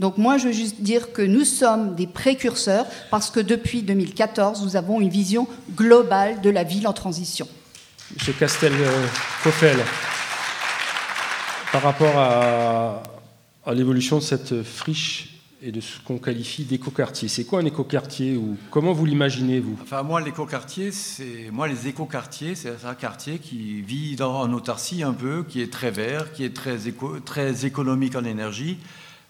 Donc 0.00 0.18
moi 0.18 0.36
je 0.36 0.46
veux 0.48 0.52
juste 0.52 0.80
dire 0.80 1.12
que 1.12 1.22
nous 1.22 1.44
sommes 1.44 1.94
des 1.94 2.08
précurseurs 2.08 2.86
parce 3.12 3.30
que 3.30 3.38
depuis 3.38 3.82
2014 3.82 4.64
nous 4.64 4.74
avons 4.74 5.00
une 5.00 5.10
vision 5.10 5.46
globale 5.76 6.40
de 6.40 6.50
la 6.50 6.64
ville 6.64 6.88
en 6.88 6.92
transition. 6.92 7.46
Monsieur 8.18 8.32
Castel-Coffel, 8.32 9.76
par 11.70 11.82
rapport 11.82 12.18
à, 12.18 13.00
à 13.64 13.74
l'évolution 13.74 14.18
de 14.18 14.24
cette 14.24 14.64
friche 14.64 15.33
et 15.64 15.72
de 15.72 15.80
ce 15.80 15.98
qu'on 16.00 16.18
qualifie 16.18 16.64
d'écoquartier. 16.64 17.26
C'est 17.26 17.44
quoi 17.44 17.60
un 17.60 17.64
écoquartier 17.64 18.36
ou 18.36 18.58
comment 18.70 18.92
vous 18.92 19.06
l'imaginez 19.06 19.60
vous? 19.60 19.78
Enfin 19.82 20.02
moi 20.02 20.20
l'écoquartier, 20.20 20.92
c'est 20.92 21.48
moi 21.50 21.66
les 21.66 21.88
écoquartiers, 21.88 22.54
c'est 22.54 22.84
un 22.84 22.94
quartier 22.94 23.38
qui 23.38 23.80
vit 23.80 24.14
dans, 24.14 24.42
en 24.42 24.52
autarcie 24.52 25.02
un 25.02 25.14
peu, 25.14 25.42
qui 25.48 25.62
est 25.62 25.72
très 25.72 25.90
vert, 25.90 26.32
qui 26.32 26.44
est 26.44 26.54
très 26.54 26.76
très 27.24 27.64
économique 27.64 28.14
en 28.14 28.24
énergie, 28.24 28.76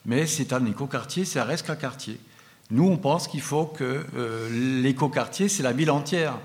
mais 0.06 0.26
c'est 0.26 0.52
un 0.52 0.66
écoquartier, 0.66 1.24
ça 1.24 1.44
reste 1.44 1.66
qu'un 1.66 1.76
quartier. 1.76 2.18
Nous 2.72 2.88
on 2.88 2.96
pense 2.96 3.28
qu'il 3.28 3.42
faut 3.42 3.66
que 3.66 4.04
euh, 4.16 4.82
l'écoquartier 4.82 5.48
c'est 5.48 5.62
la 5.62 5.72
ville 5.72 5.92
entière. 5.92 6.36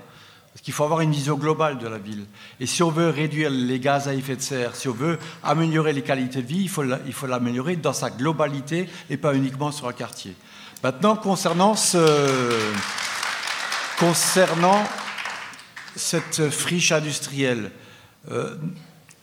Parce 0.52 0.62
qu'il 0.62 0.74
faut 0.74 0.84
avoir 0.84 1.00
une 1.00 1.12
vision 1.12 1.36
globale 1.36 1.78
de 1.78 1.86
la 1.86 1.98
ville. 1.98 2.26
Et 2.58 2.66
si 2.66 2.82
on 2.82 2.90
veut 2.90 3.08
réduire 3.08 3.50
les 3.50 3.78
gaz 3.78 4.08
à 4.08 4.14
effet 4.14 4.34
de 4.34 4.40
serre, 4.42 4.74
si 4.74 4.88
on 4.88 4.92
veut 4.92 5.18
améliorer 5.44 5.92
les 5.92 6.02
qualités 6.02 6.42
de 6.42 6.46
vie, 6.46 6.68
il 7.06 7.12
faut 7.12 7.26
l'améliorer 7.26 7.76
dans 7.76 7.92
sa 7.92 8.10
globalité 8.10 8.88
et 9.10 9.16
pas 9.16 9.34
uniquement 9.34 9.70
sur 9.70 9.86
un 9.86 9.92
quartier. 9.92 10.34
Maintenant, 10.82 11.14
concernant, 11.14 11.76
ce, 11.76 12.58
cette 15.94 16.50
friche 16.50 16.90
industrielle, 16.90 17.70
euh, 18.30 18.56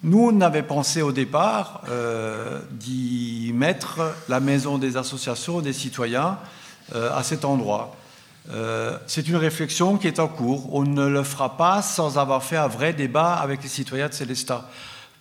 nous, 0.03 0.29
on 0.31 0.41
avait 0.41 0.63
pensé 0.63 1.01
au 1.01 1.11
départ 1.11 1.81
euh, 1.89 2.61
d'y 2.71 3.51
mettre 3.55 4.13
la 4.29 4.39
maison 4.39 4.77
des 4.77 4.95
associations 4.95 5.59
des 5.59 5.73
citoyens 5.73 6.37
euh, 6.93 7.11
à 7.17 7.23
cet 7.23 7.43
endroit. 7.43 7.95
Euh, 8.49 8.97
c'est 9.07 9.27
une 9.27 9.35
réflexion 9.35 9.97
qui 9.97 10.07
est 10.07 10.19
en 10.19 10.27
cours. 10.27 10.73
On 10.73 10.83
ne 10.83 11.07
le 11.07 11.23
fera 11.23 11.57
pas 11.57 11.81
sans 11.81 12.17
avoir 12.17 12.43
fait 12.43 12.57
un 12.57 12.67
vrai 12.67 12.93
débat 12.93 13.33
avec 13.33 13.63
les 13.63 13.69
citoyens 13.69 14.07
de 14.07 14.13
Célestat. 14.13 14.69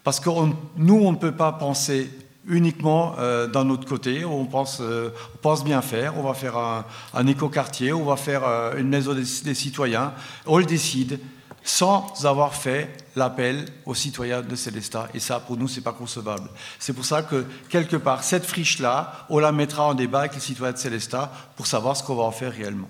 Parce 0.04 0.20
que 0.20 0.30
nous, 0.76 0.94
on 0.94 1.12
ne 1.12 1.16
peut 1.16 1.32
pas 1.32 1.52
penser 1.52 2.10
uniquement 2.48 3.16
euh, 3.18 3.48
d'un 3.48 3.68
autre 3.70 3.88
côté. 3.88 4.24
On 4.24 4.46
pense, 4.46 4.78
euh, 4.80 5.10
on 5.34 5.38
pense 5.38 5.64
bien 5.64 5.82
faire. 5.82 6.16
On 6.16 6.22
va 6.22 6.34
faire 6.34 6.56
un, 6.56 6.84
un 7.14 7.26
écoquartier, 7.26 7.92
on 7.92 8.04
va 8.04 8.16
faire 8.16 8.44
une 8.76 8.88
maison 8.88 9.14
des, 9.14 9.24
citoyens. 9.54 10.12
On 10.46 10.58
le 10.58 10.64
décide 10.64 11.18
sans 11.66 12.24
avoir 12.24 12.54
fait 12.54 12.88
l'appel 13.16 13.64
aux 13.86 13.94
citoyens 13.94 14.40
de 14.40 14.54
Célestat. 14.54 15.08
Et 15.14 15.18
ça, 15.18 15.40
pour 15.40 15.56
nous, 15.56 15.66
c'est 15.66 15.80
pas 15.80 15.92
concevable. 15.92 16.48
C'est 16.78 16.92
pour 16.92 17.04
ça 17.04 17.24
que, 17.24 17.44
quelque 17.68 17.96
part, 17.96 18.22
cette 18.22 18.46
friche-là, 18.46 19.26
on 19.28 19.40
la 19.40 19.50
mettra 19.50 19.82
en 19.82 19.94
débat 19.94 20.20
avec 20.20 20.34
les 20.34 20.40
citoyens 20.40 20.72
de 20.72 20.78
Célestat 20.78 21.32
pour 21.56 21.66
savoir 21.66 21.96
ce 21.96 22.04
qu'on 22.04 22.14
va 22.14 22.22
en 22.22 22.30
faire 22.30 22.52
réellement. 22.52 22.88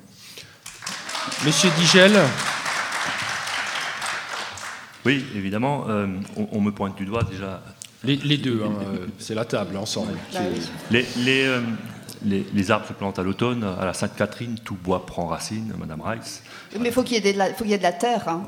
Monsieur 1.45 1.71
Digel. 1.79 2.13
Oui, 5.05 5.25
évidemment, 5.37 5.85
euh, 5.89 6.07
on, 6.37 6.61
me 6.61 6.73
pointe 6.73 6.97
du 6.97 7.05
doigt 7.05 7.23
déjà. 7.23 7.63
Les, 8.03 8.17
deux, 8.37 8.63
hein, 8.65 8.73
euh, 8.83 9.07
c'est 9.19 9.35
la 9.35 9.45
table 9.45 9.77
ensemble. 9.77 10.13
Bah 10.33 10.41
euh, 10.41 11.61
les, 12.25 12.47
les, 12.55 12.71
arbres 12.71 12.87
se 12.87 12.93
plantent 12.93 13.19
à 13.19 13.23
l'automne. 13.23 13.65
À 13.65 13.85
la 13.85 13.95
Sainte-Catherine, 13.95 14.57
tout 14.65 14.77
bois 14.77 15.07
prend 15.07 15.27
racine, 15.27 15.73
Madame 15.79 16.01
Rice. 16.01 16.43
Mais 16.81 16.89
il 16.89 16.93
faut 16.93 17.03
qu'il 17.03 17.25
y, 17.25 17.29
ait 17.29 17.33
de 17.33 17.83
la 17.83 17.93
terre. 17.93 18.29
Hein. 18.29 18.43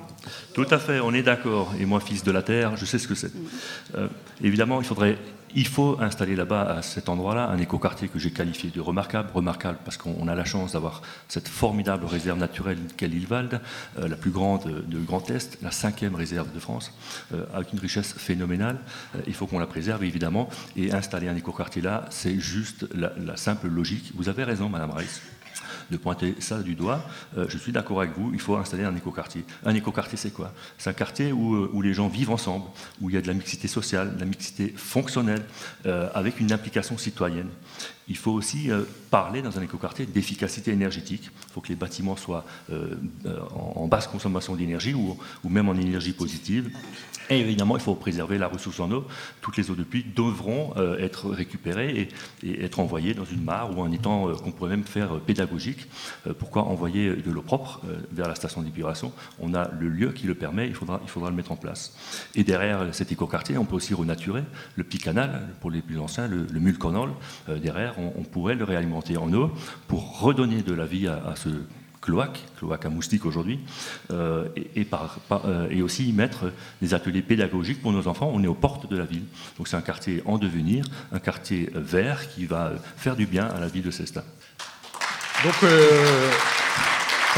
Tout 0.55 0.67
à 0.71 0.79
fait, 0.79 1.01
on 1.01 1.15
est 1.15 1.23
d'accord. 1.23 1.73
Et 1.79 1.85
moi, 1.85 2.01
fils 2.01 2.25
de 2.25 2.33
la 2.33 2.43
terre, 2.43 2.77
je 2.77 2.85
sais 2.85 2.99
ce 2.99 3.07
que 3.07 3.15
c'est. 3.15 3.33
Mm. 3.35 4.09
évidemment, 4.43 4.81
il 4.81 4.87
faudrait 4.87 5.19
il 5.55 5.67
faut 5.67 5.97
installer 6.01 6.37
là-bas, 6.37 6.63
à 6.63 6.83
cet 6.83 7.09
endroit-là, 7.09 7.49
un 7.49 7.59
écoquartier 7.59 8.09
que 8.09 8.19
j'ai 8.19 8.31
qualifié 8.31 8.71
de 8.71 8.81
remarquable. 8.81 9.31
Remarquable 9.33 9.79
parce 9.85 9.97
qu'on 9.97 10.29
a 10.29 10.35
la 10.35 10.45
chance 10.45 10.73
d'avoir 10.73 11.03
cette 11.29 11.49
formidable 11.49 12.05
réserve 12.07 12.39
naturelle 12.39 12.79
qu'est 12.97 13.09
l'île 13.09 13.27
Valde, 13.27 13.61
euh, 13.99 14.09
la 14.09 14.17
plus 14.17 14.31
grande 14.31 14.85
de 14.87 14.99
Grand 14.99 15.31
Est, 15.31 15.59
la 15.63 15.71
cinquième 15.71 16.15
réserve 16.15 16.53
de 16.53 16.61
France, 16.61 16.93
euh, 17.35 17.45
avec 17.55 17.73
une 17.73 17.79
richesse 17.79 18.15
phénoménale. 18.15 18.79
Euh, 19.17 19.21
il 19.27 19.35
faut 19.35 19.47
qu'on 19.47 19.59
la 19.59 19.67
préserve, 19.67 20.05
évidemment. 20.05 20.49
Et 20.77 20.93
installer 20.93 21.29
un 21.29 21.37
écoquartier 21.37 21.83
là, 21.83 22.05
c'est 22.11 22.39
juste 22.39 22.87
la, 22.95 23.37
simple 23.37 23.69
logique. 23.69 24.13
Vous 24.15 24.29
avez 24.29 24.45
raison, 24.45 24.69
Madame 24.69 24.91
Rice 24.91 25.23
de 25.91 25.97
pointer 25.97 26.35
ça 26.39 26.63
du 26.63 26.75
doigt. 26.75 27.05
Euh, 27.37 27.47
je 27.49 27.59
suis 27.59 27.73
d'accord 27.73 28.01
avec 28.01 28.17
vous, 28.17 28.31
il 28.33 28.41
faut 28.41 28.57
installer 28.57 28.85
un 28.85 28.95
écoquartier. 28.95 29.45
Un 29.65 29.75
écoquartier, 29.75 30.19
c'est 30.19 30.31
quoi? 30.31 30.53
C'est 30.77 30.91
un 30.91 30.95
quartier 30.95 31.33
où, 31.33 31.55
euh, 31.55 31.71
où, 31.73 31.83
les 31.83 31.95
gens 31.95 32.09
vivent 32.09 32.31
ensemble, 32.31 32.67
où 33.01 33.11
il 33.11 33.15
y 33.15 33.19
a 33.19 33.23
de 33.23 33.27
la 33.27 33.35
mixité 33.35 33.69
sociale, 33.69 34.15
de 34.15 34.21
la 34.21 34.27
mixité 34.27 34.73
fonctionnelle, 34.77 35.45
euh, 35.87 36.09
avec 36.15 36.41
une 36.41 36.53
implication 36.53 36.99
citoyenne. 36.99 37.49
Il 38.09 38.17
faut 38.17 38.33
aussi 38.33 38.71
parler 39.11 39.43
dans 39.43 39.59
un 39.59 39.63
écoquartier 39.63 40.07
d'efficacité 40.07 40.71
énergétique. 40.71 41.25
Il 41.25 41.53
faut 41.53 41.61
que 41.61 41.69
les 41.69 41.75
bâtiments 41.75 42.17
soient 42.17 42.47
en 43.55 43.87
basse 43.87 44.07
consommation 44.07 44.57
d'énergie 44.57 44.95
ou, 44.95 45.19
ou, 45.45 45.49
même 45.51 45.69
en 45.69 45.75
énergie 45.75 46.15
positive. 46.15 46.71
Et 47.31 47.41
évidemment, 47.41 47.77
il 47.77 47.83
faut 47.83 47.95
préserver 47.95 48.39
la 48.39 48.49
ressource 48.49 48.81
en 48.81 48.91
eau. 48.91 49.07
Toutes 49.41 49.57
les 49.57 49.71
eaux 49.71 49.75
de 49.75 49.83
pluie 49.83 50.05
devront 50.15 50.75
être 50.99 51.31
récupérées 51.31 52.09
et, 52.43 52.65
être 52.65 52.81
envoyées 52.81 53.15
dans 53.15 53.25
une 53.25 53.43
mare 53.43 53.77
ou 53.77 53.83
un 53.83 53.93
étang 53.93 54.33
qu'on 54.35 54.53
pourrait 54.53 54.71
même 54.71 54.85
faire 54.85 55.21
pédagogique. 55.21 55.87
pourquoi 56.39 56.63
envoyer 56.65 57.17
de 57.17 57.31
l'eau 57.31 57.43
propre 57.43 57.83
vers 58.13 58.29
la 58.29 58.35
station 58.35 58.63
d'épuration? 58.63 59.13
On 59.41 59.55
a 59.55 59.71
le 59.79 59.89
lieu 59.89 60.13
qui 60.13 60.27
le 60.27 60.35
permet, 60.35 60.69
il 60.69 60.75
faudra, 60.75 61.01
le 61.29 61.37
mettre 61.37 61.53
en 61.53 61.57
place. 61.57 61.95
Et 62.35 62.45
derrière 62.45 62.95
cet 62.95 63.13
écoquartier, 63.13 63.59
on 63.59 63.65
peut 63.65 63.77
aussi 63.77 63.95
renaturer 63.95 64.43
le 64.77 64.85
petit 64.85 64.99
canal, 64.99 65.49
pour 65.61 65.71
les 65.71 65.83
plus 65.83 65.99
anciens, 65.99 66.29
le, 66.29 66.47
le 66.51 66.61
derrière, 67.59 67.95
on, 67.99 68.23
pourrait 68.23 68.55
le 68.55 68.65
réalimenter 68.65 69.17
en 69.17 69.33
eau 69.33 69.51
pour 69.87 70.21
redonner 70.21 70.63
de 70.63 70.73
la 70.73 70.85
vie 70.87 71.09
à 71.09 71.35
ce 71.37 71.49
cloaque, 72.09 72.41
cloaque 72.57 72.87
à 72.87 72.89
moustiques 72.89 73.27
aujourd'hui, 73.27 73.61
euh, 74.11 74.49
euh, 75.45 75.69
et, 75.71 75.83
aussi 75.83 76.09
y 76.09 76.13
mettre 76.13 76.51
des 76.81 76.95
ateliers 76.95 77.21
pédagogiques 77.21 77.83
pour 77.83 77.93
nos 77.93 78.09
enfants. 78.09 78.31
On 78.33 78.43
est 78.43 78.47
aux 78.47 78.55
portes 78.55 78.89
de 78.89 78.97
la 78.97 79.05
ville. 79.05 79.25
Donc 79.59 79.69
c'est 79.69 79.77
un 79.77 79.83
quartier 79.83 80.23
en 80.25 80.39
devenir, 80.39 80.87
un 81.13 81.19
quartier 81.19 81.69
vert 81.75 82.27
qui 82.31 82.47
va 82.47 82.73
faire 82.97 83.15
du 83.15 83.27
bien 83.27 83.47
à 83.47 83.61
la 83.61 83.69
ville 83.69 83.83
de 83.83 83.91
Cesta. 83.91 84.25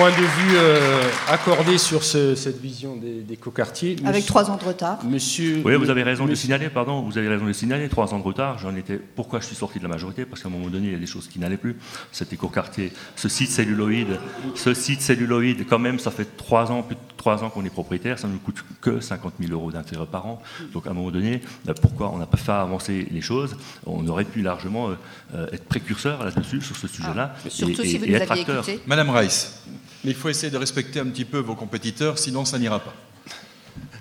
Point 0.01 0.11
de 0.13 0.15
vue 0.15 0.57
euh, 0.57 1.03
accordé 1.29 1.77
sur 1.77 2.05
ce, 2.05 2.35
cette 2.35 2.59
vision 2.59 2.97
des, 2.97 3.21
des 3.21 3.37
coquartiers. 3.37 3.97
Avec 4.07 4.25
trois 4.25 4.51
ans 4.51 4.57
de 4.57 4.65
retard. 4.65 5.05
Monsieur. 5.05 5.61
Oui, 5.63 5.75
vous 5.75 5.91
avez 5.91 6.03
raison 6.03 6.23
monsieur, 6.23 6.37
de 6.37 6.41
signaler, 6.41 6.71
pardon, 6.71 7.03
vous 7.03 7.19
avez 7.19 7.29
raison 7.29 7.45
de 7.45 7.53
signaler, 7.53 7.87
trois 7.91 8.15
ans 8.15 8.19
de 8.19 8.25
retard. 8.25 8.59
J'en 8.59 8.75
étais. 8.77 8.97
Pourquoi 8.97 9.41
je 9.41 9.47
suis 9.47 9.57
sorti 9.57 9.77
de 9.79 9.83
la 9.85 9.91
majorité? 9.91 10.25
Parce 10.25 10.41
qu'à 10.43 10.49
un 10.49 10.53
moment 10.53 10.69
donné, 10.69 10.87
il 10.87 10.93
y 10.95 10.97
a 10.97 10.99
des 10.99 11.05
choses 11.07 11.29
qui 11.29 11.39
n'allaient 11.39 11.59
plus. 11.59 11.77
Cet 12.13 12.33
écoquartier, 12.33 12.95
ce 13.15 13.29
site 13.29 13.51
celluloïde, 13.51 14.19
ce 14.55 14.73
site 14.73 15.03
celluloïde, 15.03 15.67
quand 15.69 15.79
même, 15.79 15.99
ça 15.99 16.11
fait 16.11 16.35
trois 16.39 16.73
ans, 16.73 16.83
plus 16.83 16.95
de 16.95 17.01
trois 17.19 17.45
ans 17.45 17.51
qu'on 17.51 17.67
est 17.67 17.71
propriétaire, 17.71 18.19
ça 18.19 18.27
ne 18.27 18.33
nous 18.33 18.39
coûte 18.39 18.65
que 18.81 19.01
50 19.01 19.35
000 19.39 19.53
euros 19.53 19.71
d'intérêt 19.71 20.07
par 20.07 20.25
an. 20.25 20.41
Donc 20.73 20.87
à 20.87 20.91
un 20.91 20.95
moment 20.95 21.11
donné, 21.11 21.43
pourquoi 21.83 22.11
on 22.11 22.17
n'a 22.17 22.25
pas 22.25 22.39
fait 22.39 22.53
avancer 22.53 23.07
les 23.11 23.21
choses? 23.21 23.55
On 23.85 24.09
aurait 24.09 24.25
pu 24.25 24.41
largement 24.41 24.89
euh, 25.35 25.47
être 25.53 25.65
précurseur 25.65 26.25
là-dessus, 26.25 26.63
sur 26.63 26.77
ce 26.77 26.89
sujet-là, 26.89 27.35
ah, 27.37 27.51
surtout 27.51 27.83
et, 27.83 27.87
si 27.87 27.99
vous 27.99 28.05
et 28.07 28.09
nous 28.09 28.15
être 28.15 28.31
aviez 28.31 28.43
acteur. 28.45 28.67
écouté. 28.67 28.83
Madame 28.87 29.11
Rice, 29.11 29.63
mais 30.05 30.11
il 30.11 30.17
faut 30.17 30.29
essayer 30.29 30.51
de 30.51 30.57
respecter 30.59 31.01
un 31.01 31.07
petit 31.07 31.25
peu 31.25 31.39
vos 31.39 31.55
compétiteurs, 31.55 32.19
sinon 32.19 32.45
ça 32.45 32.59
n'ira 32.59 32.79
pas. 32.81 32.95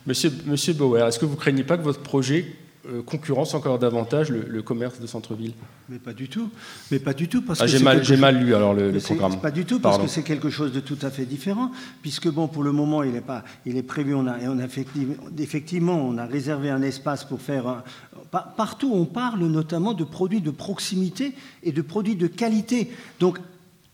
Monsieur, 0.08 0.32
Monsieur 0.46 0.74
Bauer, 0.74 1.08
est-ce 1.08 1.20
que 1.20 1.26
vous 1.26 1.36
craignez 1.36 1.64
pas 1.64 1.78
que 1.78 1.84
votre 1.84 2.02
projet 2.02 2.56
euh, 2.88 3.02
concurrence 3.04 3.54
encore 3.54 3.78
davantage 3.78 4.30
le, 4.32 4.46
le 4.48 4.62
commerce 4.64 5.00
de 5.00 5.06
centre-ville? 5.06 5.54
Mais 5.90 6.00
pas 6.00 6.14
du 6.14 6.30
tout. 6.30 6.50
Mais 6.90 7.00
pas 7.00 7.14
du 7.14 7.28
tout 7.28 7.42
parce 7.42 7.60
ah, 7.62 7.66
que 7.66 7.72
j'ai 7.72 7.80
mal, 7.80 7.98
quelque 7.98 8.08
j'ai 8.08 8.14
chose- 8.16 8.22
mal 8.22 8.38
lu 8.44 8.56
alors 8.56 8.74
le, 8.74 8.92
programme. 9.00 9.40
Pas 9.42 9.52
du 9.52 9.66
tout, 9.66 9.80
parce 9.80 9.96
Pardon. 9.98 10.06
que 10.08 10.12
c'est 10.12 10.24
quelque 10.24 10.50
chose 10.50 10.72
de 10.72 10.80
tout 10.80 10.98
à 11.02 11.10
fait 11.12 11.26
différent, 11.26 11.72
puisque 12.02 12.30
bon, 12.30 12.48
pour 12.48 12.64
le 12.64 12.72
moment, 12.72 13.04
il 13.04 13.16
est 13.16 13.22
pas, 13.22 13.44
il 13.66 13.76
est 13.78 13.84
prévu, 13.84 14.16
on 14.16 14.26
a, 14.26 14.40
et 14.40 14.48
on 14.48 14.58
a 14.58 14.64
effectivement, 14.66 15.16
effectivement, 15.38 15.96
on 16.08 16.18
a 16.18 16.26
réservé 16.26 16.70
un 16.70 16.82
espace 16.82 17.24
pour 17.26 17.42
faire. 17.42 17.68
un- 17.68 17.84
partout, 18.32 18.92
on 18.94 19.06
parle 19.06 19.42
notamment 19.46 19.94
de 19.94 20.04
produits 20.06 20.42
de 20.42 20.52
proximité 20.52 21.34
et 21.64 21.72
de 21.72 21.82
produits 21.82 22.16
de 22.16 22.28
qualité. 22.28 22.90
Donc, 23.20 23.38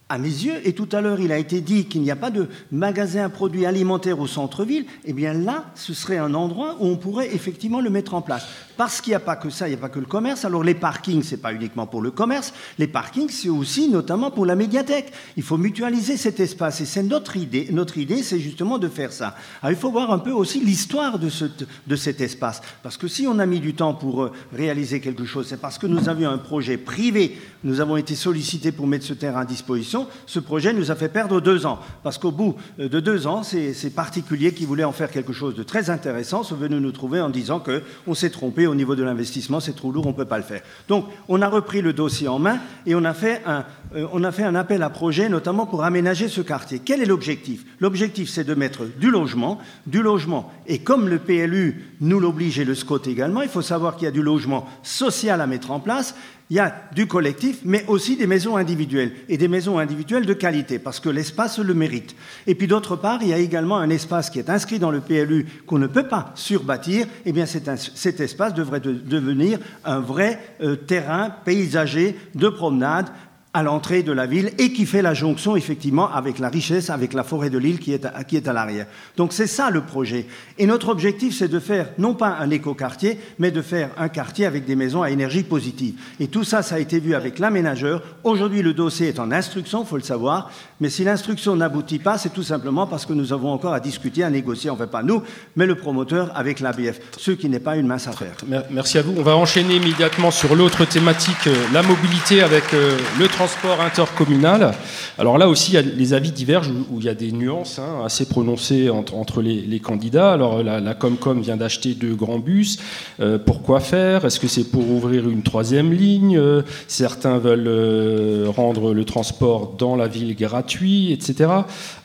à 0.10 0.18
mes 0.18 0.30
yeux, 0.30 0.60
et 0.64 0.74
tout 0.74 0.90
à 0.92 1.02
l'heure 1.02 1.20
il 1.20 1.32
a 1.32 1.38
été 1.38 1.62
dit 1.62 1.86
qu'il 1.86 2.02
n'y 2.02 2.12
a 2.12 2.16
pas 2.16 2.32
de 2.32 2.48
magasin 2.72 3.26
à 3.26 3.30
produits 3.30 3.66
alimentaires 3.66 4.20
au 4.20 4.28
centre-ville, 4.28 4.86
eh 5.06 5.14
bien 5.14 5.34
là, 5.34 5.66
ce 5.76 5.94
serait 5.94 6.18
un 6.18 6.34
endroit 6.34 6.78
où 6.80 6.86
on 6.86 6.98
pourrait 6.98 7.34
effectivement 7.34 7.82
le 7.82 7.90
mettre 7.90 8.14
en 8.14 8.22
place. 8.22 8.46
Parce 8.78 9.02
qu'il 9.02 9.12
n'y 9.12 9.16
a 9.16 9.20
pas 9.20 9.36
que 9.36 9.50
ça, 9.50 9.68
il 9.68 9.72
n'y 9.72 9.78
a 9.78 9.80
pas 9.80 9.90
que 9.90 10.00
le 10.00 10.06
commerce. 10.06 10.46
Alors 10.46 10.64
les 10.64 10.76
parkings, 10.76 11.24
ce 11.24 11.32
n'est 11.32 11.42
pas 11.42 11.54
uniquement 11.54 11.88
pour 11.88 12.02
le 12.02 12.12
commerce, 12.12 12.54
les 12.78 12.88
parkings, 12.88 13.30
c'est 13.30 13.50
aussi 13.50 13.90
notamment 13.90 14.32
pour 14.32 14.46
la 14.46 14.56
médiathèque. 14.56 15.12
Il 15.38 15.44
faut 15.44 15.58
mutualiser 15.58 16.18
cet 16.18 16.40
espace, 16.40 16.82
et 16.82 16.86
c'est 16.86 17.04
notre 17.04 17.38
idée. 17.38 17.68
Notre 17.72 17.98
idée, 17.98 18.24
c'est 18.24 18.40
justement 18.40 18.78
de 18.78 18.88
faire 18.88 19.12
ça. 19.12 19.36
Alors 19.62 19.72
il 19.72 19.78
faut 19.78 19.92
voir 19.92 20.12
un 20.12 20.20
peu 20.20 20.32
aussi 20.32 20.60
l'histoire 20.60 21.20
de, 21.20 21.30
ce, 21.30 21.46
de 21.88 21.96
cet 21.96 22.22
espace. 22.22 22.62
Parce 22.84 22.98
que 22.98 23.08
si 23.08 23.28
on 23.28 23.40
a 23.40 23.46
mis 23.46 23.60
du 23.60 23.74
temps 23.74 23.94
pour 23.94 24.24
euh, 24.24 24.32
réaliser 24.54 25.00
quelque 25.00 25.26
chose, 25.26 25.48
c'est 25.48 25.62
parce 25.62 25.78
que 25.78 25.88
nous 25.88 26.10
avions 26.10 26.30
un 26.30 26.38
projet 26.38 26.78
privé, 26.78 27.38
nous 27.64 27.80
avons 27.80 27.98
été 27.98 28.16
sollicités 28.16 28.72
pour 28.72 28.88
mettre 28.88 29.06
ce 29.06 29.14
terrain 29.14 29.42
à 29.42 29.46
disposition. 29.46 30.08
Ce 30.26 30.40
projet 30.40 30.74
nous 30.74 30.92
a 30.92 30.96
fait 30.96 31.10
perdre 31.10 31.40
deux 31.42 31.66
ans. 31.66 31.80
Parce 32.04 32.18
qu'au 32.18 32.32
bout 32.32 32.56
euh, 32.80 32.90
de 32.90 33.00
deux 33.00 33.28
ans, 33.28 33.44
ces, 33.44 33.74
ces 33.74 33.90
particuliers 33.90 34.54
qui 34.54 34.66
voulaient 34.66 34.84
en 34.84 34.92
faire 34.92 35.12
quelque 35.12 35.34
chose 35.34 35.56
de 35.56 35.64
très 35.64 35.90
intéressant 35.90 36.44
sont 36.44 36.56
venus 36.56 36.82
nous 36.82 36.92
trouver 36.92 37.22
en 37.22 37.30
disant 37.30 37.60
qu'on 37.60 38.14
s'est 38.14 38.30
trompé 38.30 38.65
au 38.68 38.76
niveau 38.76 38.96
de 38.96 39.04
l'investissement, 39.04 39.60
c'est 39.60 39.76
trop 39.76 39.92
lourd, 39.92 40.06
on 40.06 40.10
ne 40.12 40.16
peut 40.16 40.26
pas 40.26 40.38
le 40.38 40.44
faire. 40.44 40.62
Donc 40.88 41.06
on 41.28 41.42
a 41.42 41.48
repris 41.48 41.82
le 41.82 41.94
dossier 41.94 42.28
en 42.28 42.40
main 42.40 42.60
et 42.86 42.96
on 42.96 43.04
a 43.04 43.14
fait 43.14 43.42
un, 43.46 43.66
euh, 43.96 44.08
on 44.14 44.24
a 44.24 44.32
fait 44.32 44.44
un 44.44 44.56
appel 44.56 44.84
à 44.84 44.90
projet, 44.90 45.30
notamment 45.30 45.66
pour 45.66 45.84
aménager 45.84 46.28
ce 46.28 46.42
quartier. 46.42 46.80
Quel 46.84 47.02
est 47.02 47.06
l'objectif? 47.06 47.66
L'objectif, 47.80 48.30
c'est 48.30 48.44
de 48.44 48.54
mettre 48.54 48.86
du 48.86 49.12
logement, 49.12 49.60
du 49.88 50.02
logement. 50.02 50.52
Et 50.68 50.80
comme 50.80 51.08
le 51.08 51.20
PLU 51.20 51.96
nous 52.02 52.20
l'oblige 52.20 52.60
et 52.60 52.66
le 52.66 52.76
SCOT 52.76 53.08
également, 53.08 53.42
il 53.42 53.50
faut 53.50 53.62
savoir 53.62 53.96
qu'il 53.96 54.06
y 54.06 54.08
a 54.08 54.12
du 54.12 54.22
logement 54.22 54.68
social 54.84 55.42
à 55.42 55.48
mettre 55.48 55.72
en 55.72 55.80
place. 55.80 56.16
Il 56.52 56.58
y 56.58 56.60
a 56.60 56.76
du 56.94 57.08
collectif, 57.08 57.62
mais 57.66 57.84
aussi 57.88 58.18
des 58.18 58.28
maisons 58.28 58.56
individuelles, 58.56 59.14
et 59.30 59.38
des 59.38 59.48
maisons 59.48 59.80
individuelles 59.80 60.28
de 60.28 60.34
qualité, 60.34 60.78
parce 60.78 61.00
que 61.00 61.10
l'espace 61.10 61.58
le 61.58 61.74
mérite. 61.74 62.16
Et 62.46 62.54
puis 62.54 62.68
d'autre 62.68 62.96
part, 62.96 63.24
il 63.24 63.30
y 63.30 63.34
a 63.34 63.40
également 63.40 63.78
un 63.78 63.90
espace 63.90 64.30
qui 64.30 64.38
est 64.38 64.50
inscrit 64.52 64.78
dans 64.78 64.92
le 64.92 65.02
PLU 65.02 65.48
qu'on 65.66 65.80
ne 65.80 65.88
peut 65.88 66.08
pas 66.08 66.32
surbâtir. 66.36 67.08
Eh 67.26 67.32
bien, 67.32 67.48
cet, 67.48 68.20
espace 68.20 68.54
devrait 68.54 68.80
de- 68.80 68.94
devenir 68.94 69.58
un 69.84 70.00
vrai 70.00 70.40
euh, 70.62 70.76
terrain 70.76 71.32
paysager 71.46 72.16
de 72.36 72.50
promenade 72.50 73.08
à 73.56 73.64
l'entrée 73.64 74.04
de 74.04 74.12
la 74.12 74.26
ville 74.28 74.52
et 74.60 74.74
qui 74.74 74.86
fait 74.86 75.02
la 75.02 75.14
jonction 75.14 75.56
effectivement 75.56 76.12
avec 76.14 76.40
la 76.40 76.50
richesse, 76.50 76.90
avec 76.90 77.14
la 77.14 77.24
forêt 77.24 77.50
de 77.50 77.58
l'île 77.58 77.80
qui 77.80 77.94
est 77.94 78.06
à, 78.06 78.14
à 78.50 78.54
l'arrière. 78.54 78.86
Donc 79.16 79.32
c'est 79.34 79.48
ça 79.48 79.70
le 79.70 79.82
projet. 79.82 80.28
Et 80.60 80.66
notre 80.66 80.90
objectif, 80.90 81.36
c'est 81.38 81.48
de 81.48 81.60
faire 81.60 81.88
non 81.98 82.14
pas 82.16 82.36
un 82.40 82.50
écoquartier, 82.50 83.18
mais 83.40 83.52
de 83.52 83.62
faire 83.62 83.90
un 83.98 84.10
quartier 84.10 84.46
avec 84.46 84.66
des 84.66 84.76
maisons 84.76 85.02
à 85.04 85.10
énergie 85.10 85.44
positive. 85.44 85.96
Et 86.20 86.28
tout 86.28 86.44
ça, 86.44 86.62
ça 86.64 86.76
a 86.76 86.80
été 86.80 87.00
vu 87.00 87.16
avec 87.16 87.40
l'aménageur. 87.40 88.02
Aujourd'hui, 88.26 88.62
le 88.62 88.74
dossier 88.74 89.08
est 89.08 89.20
en 89.20 89.32
instruction, 89.32 89.84
il 89.84 89.88
faut 89.88 89.96
le 89.96 90.04
savoir. 90.04 90.52
Mais 90.82 90.90
si 90.90 91.06
l'instruction 91.06 91.56
n'aboutit 91.56 92.00
pas, 92.00 92.18
c'est 92.18 92.34
tout 92.34 92.44
simplement 92.44 92.88
parce 92.88 93.06
que 93.06 93.14
nous 93.14 93.32
avons 93.32 93.52
encore 93.54 93.74
à 93.74 93.80
discuter, 93.80 94.22
à 94.26 94.30
négocier, 94.30 94.70
enfin 94.70 94.88
pas 94.88 95.02
nous, 95.04 95.24
mais 95.56 95.66
le 95.66 95.76
promoteur 95.76 96.32
avec 96.36 96.60
l'ABF, 96.60 97.00
ce 97.18 97.32
qui 97.32 97.48
n'est 97.48 97.60
pas 97.62 97.78
une 97.78 97.88
mince 97.88 98.10
affaire. 98.10 98.36
Mer- 98.46 98.66
Merci 98.70 98.98
à 98.98 99.02
vous. 99.02 99.14
On 99.18 99.24
va 99.24 99.38
enchaîner 99.38 99.78
immédiatement 99.78 100.30
sur 100.32 100.56
l'autre 100.58 100.84
thématique, 100.84 101.48
euh, 101.48 101.56
la 101.74 101.82
mobilité 101.84 102.42
avec 102.42 102.66
euh, 102.74 102.98
le 103.18 103.28
transport 103.30 103.45
intercommunal. 103.80 104.74
Alors 105.18 105.38
là 105.38 105.48
aussi, 105.48 105.78
les 105.82 106.14
avis 106.14 106.32
divergent 106.32 106.72
où, 106.92 107.00
il 107.00 107.06
y 107.06 107.10
a 107.10 107.14
des 107.14 107.32
nuances 107.32 107.80
hein, 107.80 108.04
assez 108.06 108.26
prononcées 108.28 108.90
entre, 108.90 109.42
les, 109.42 109.80
candidats. 109.80 110.34
Alors 110.34 110.64
la, 110.64 110.94
Comcom 110.94 111.42
vient 111.42 111.58
d'acheter 111.58 111.94
deux 111.94 112.16
grands 112.16 112.40
bus. 112.40 112.80
Euh, 113.20 113.38
pourquoi 113.38 113.80
faire? 113.80 114.26
Est-ce 114.26 114.40
que 114.40 114.48
c'est 114.48 114.66
pour 114.66 114.90
ouvrir 114.90 115.30
une 115.30 115.44
troisième 115.44 115.94
ligne? 115.94 116.38
Euh, 116.38 116.62
Certains 116.88 117.38
veulent 117.38 117.68
euh, 117.68 118.48
rendre 118.56 118.94
le 118.94 119.06
transport 119.06 119.76
dans 119.78 119.96
la 119.96 120.08
ville 120.08 120.36
gratuit, 120.36 121.12
etc. 121.12 121.50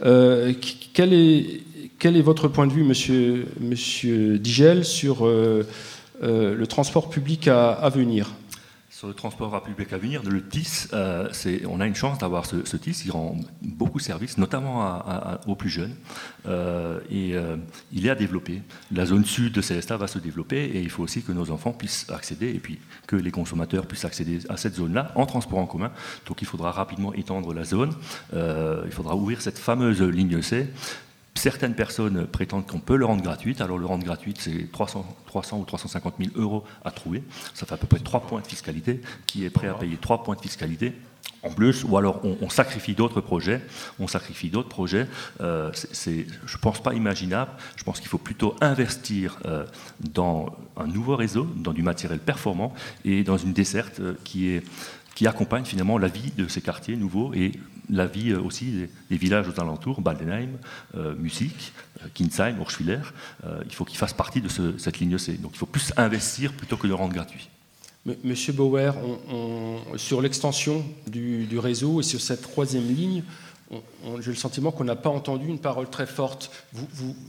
Qu- 0.02 0.76
quel 0.92 2.16
est 2.16 2.22
votre 2.22 2.48
point 2.48 2.66
de 2.66 2.72
vue, 2.72 2.84
monsieur, 2.84 4.38
Digel, 4.38 4.84
sur 4.84 5.26
le 5.26 6.66
transport 6.66 7.10
public 7.10 7.48
à 7.48 7.90
venir? 7.92 8.30
Sur 9.00 9.08
le 9.08 9.14
transport 9.14 9.62
public 9.62 9.94
à 9.94 9.96
venir, 9.96 10.22
le 10.22 10.46
TIS, 10.46 10.88
euh, 10.92 11.26
on 11.66 11.80
a 11.80 11.86
une 11.86 11.94
chance 11.94 12.18
d'avoir 12.18 12.44
ce, 12.44 12.76
TIS, 12.76 13.04
il 13.06 13.10
rend 13.12 13.34
beaucoup 13.62 13.98
service, 13.98 14.36
notamment 14.36 14.82
à- 14.82 14.88
à- 14.88 15.32
à- 15.36 15.40
aux 15.48 15.54
plus 15.54 15.70
jeunes, 15.70 15.94
euh, 16.44 17.00
et 17.10 17.34
euh, 17.34 17.56
il 17.94 18.06
est 18.06 18.10
à 18.10 18.14
développer. 18.14 18.60
La 18.92 19.06
zone 19.06 19.24
sud 19.24 19.54
de 19.54 19.62
Célestat 19.62 19.96
va 19.96 20.06
se 20.06 20.18
développer, 20.18 20.62
et 20.66 20.82
il 20.82 20.90
faut 20.90 21.02
aussi 21.02 21.22
que 21.22 21.32
nos 21.32 21.50
enfants 21.50 21.72
puissent 21.72 22.10
accéder, 22.10 22.50
et 22.50 22.58
puis 22.58 22.78
que 23.06 23.16
les 23.16 23.30
consommateurs 23.30 23.86
puissent 23.86 24.04
accéder 24.04 24.40
à 24.50 24.58
cette 24.58 24.74
zone-là 24.74 25.12
en 25.14 25.24
transport 25.24 25.60
en 25.60 25.66
commun. 25.66 25.92
Donc 26.26 26.42
il 26.42 26.46
faudra 26.46 26.70
rapidement 26.70 27.14
étendre 27.14 27.54
la 27.54 27.64
zone, 27.64 27.94
il 28.34 28.92
faudra 28.92 29.16
ouvrir 29.16 29.40
cette 29.40 29.58
fameuse 29.58 30.02
ligne 30.02 30.42
C. 30.42 30.68
Certaines 31.34 31.74
personnes 31.74 32.26
prétendent 32.26 32.66
qu'on 32.66 32.80
peut 32.80 32.96
le 32.96 33.04
rendre 33.04 33.22
gratuite. 33.22 33.60
Alors 33.60 33.78
le 33.78 33.86
rendre 33.86 34.04
gratuite, 34.04 34.38
c'est 34.40 34.70
300, 34.72 35.06
300 35.26 35.58
ou 35.58 35.64
350 35.64 36.14
000 36.18 36.30
euros 36.34 36.64
à 36.84 36.90
trouver. 36.90 37.22
Ça 37.54 37.66
fait 37.66 37.74
à 37.74 37.78
peu 37.78 37.86
près 37.86 38.00
3 38.00 38.22
points 38.22 38.40
de 38.40 38.46
fiscalité. 38.46 39.00
Qui 39.26 39.44
est 39.44 39.50
prêt 39.50 39.68
à 39.68 39.74
payer 39.74 39.96
3 39.96 40.22
points 40.22 40.36
de 40.36 40.40
fiscalité 40.40 40.94
en 41.42 41.50
plus, 41.50 41.84
ou 41.84 41.96
alors 41.96 42.20
on, 42.24 42.50
sacrifie 42.50 42.94
d'autres 42.94 43.20
projets, 43.20 43.62
on 43.98 44.06
sacrifie 44.06 44.50
d'autres 44.50 44.68
projets. 44.68 45.06
Euh, 45.40 45.70
c'est, 45.72 46.26
je 46.44 46.56
ne 46.56 46.60
pense 46.60 46.82
pas 46.82 46.92
imaginable. 46.92 47.52
Je 47.76 47.84
pense 47.84 47.98
qu'il 47.98 48.08
faut 48.08 48.18
plutôt 48.18 48.54
investir 48.60 49.38
euh, 49.46 49.64
dans 50.00 50.54
un 50.76 50.86
nouveau 50.86 51.16
réseau, 51.16 51.48
dans 51.56 51.72
du 51.72 51.82
matériel 51.82 52.18
performant 52.18 52.74
et 53.04 53.24
dans 53.24 53.38
une 53.38 53.54
desserte 53.54 54.00
euh, 54.00 54.14
qui, 54.22 54.50
est, 54.50 54.62
qui 55.14 55.26
accompagne 55.26 55.64
finalement 55.64 55.96
la 55.96 56.08
vie 56.08 56.30
de 56.36 56.46
ces 56.46 56.60
quartiers 56.60 56.96
nouveaux 56.96 57.32
et 57.32 57.52
la 57.90 58.06
vie 58.06 58.34
aussi 58.34 58.88
des, 59.10 59.16
villages 59.16 59.46
aux 59.48 59.60
alentours, 59.60 60.00
Baldenheim, 60.00 60.58
Musik, 61.18 61.72
Kinsheim, 62.14 62.58
Urschwiller. 62.58 63.00
il 63.64 63.74
faut 63.74 63.84
qu'ils 63.84 63.98
fassent 63.98 64.14
partie 64.14 64.40
de 64.40 64.48
cette 64.78 64.98
ligne 64.98 65.18
C. 65.18 65.34
Donc 65.34 65.52
il 65.54 65.58
faut 65.58 65.66
plus 65.66 65.92
investir 65.96 66.52
plutôt 66.52 66.76
que 66.76 66.86
de 66.86 66.92
rendre 66.92 67.12
gratuit. 67.12 67.48
Monsieur 68.24 68.54
Bauer, 68.54 68.94
sur 69.96 70.22
l'extension 70.22 70.84
du, 71.06 71.58
réseau 71.58 72.00
et 72.00 72.02
sur 72.02 72.20
cette 72.20 72.40
troisième 72.40 72.88
ligne, 72.88 73.22
j'ai 74.20 74.30
le 74.30 74.36
sentiment 74.36 74.72
qu'on 74.72 74.84
n'a 74.84 74.96
pas 74.96 75.10
entendu 75.10 75.46
une 75.46 75.58
parole 75.58 75.88
très 75.88 76.06
forte. 76.06 76.50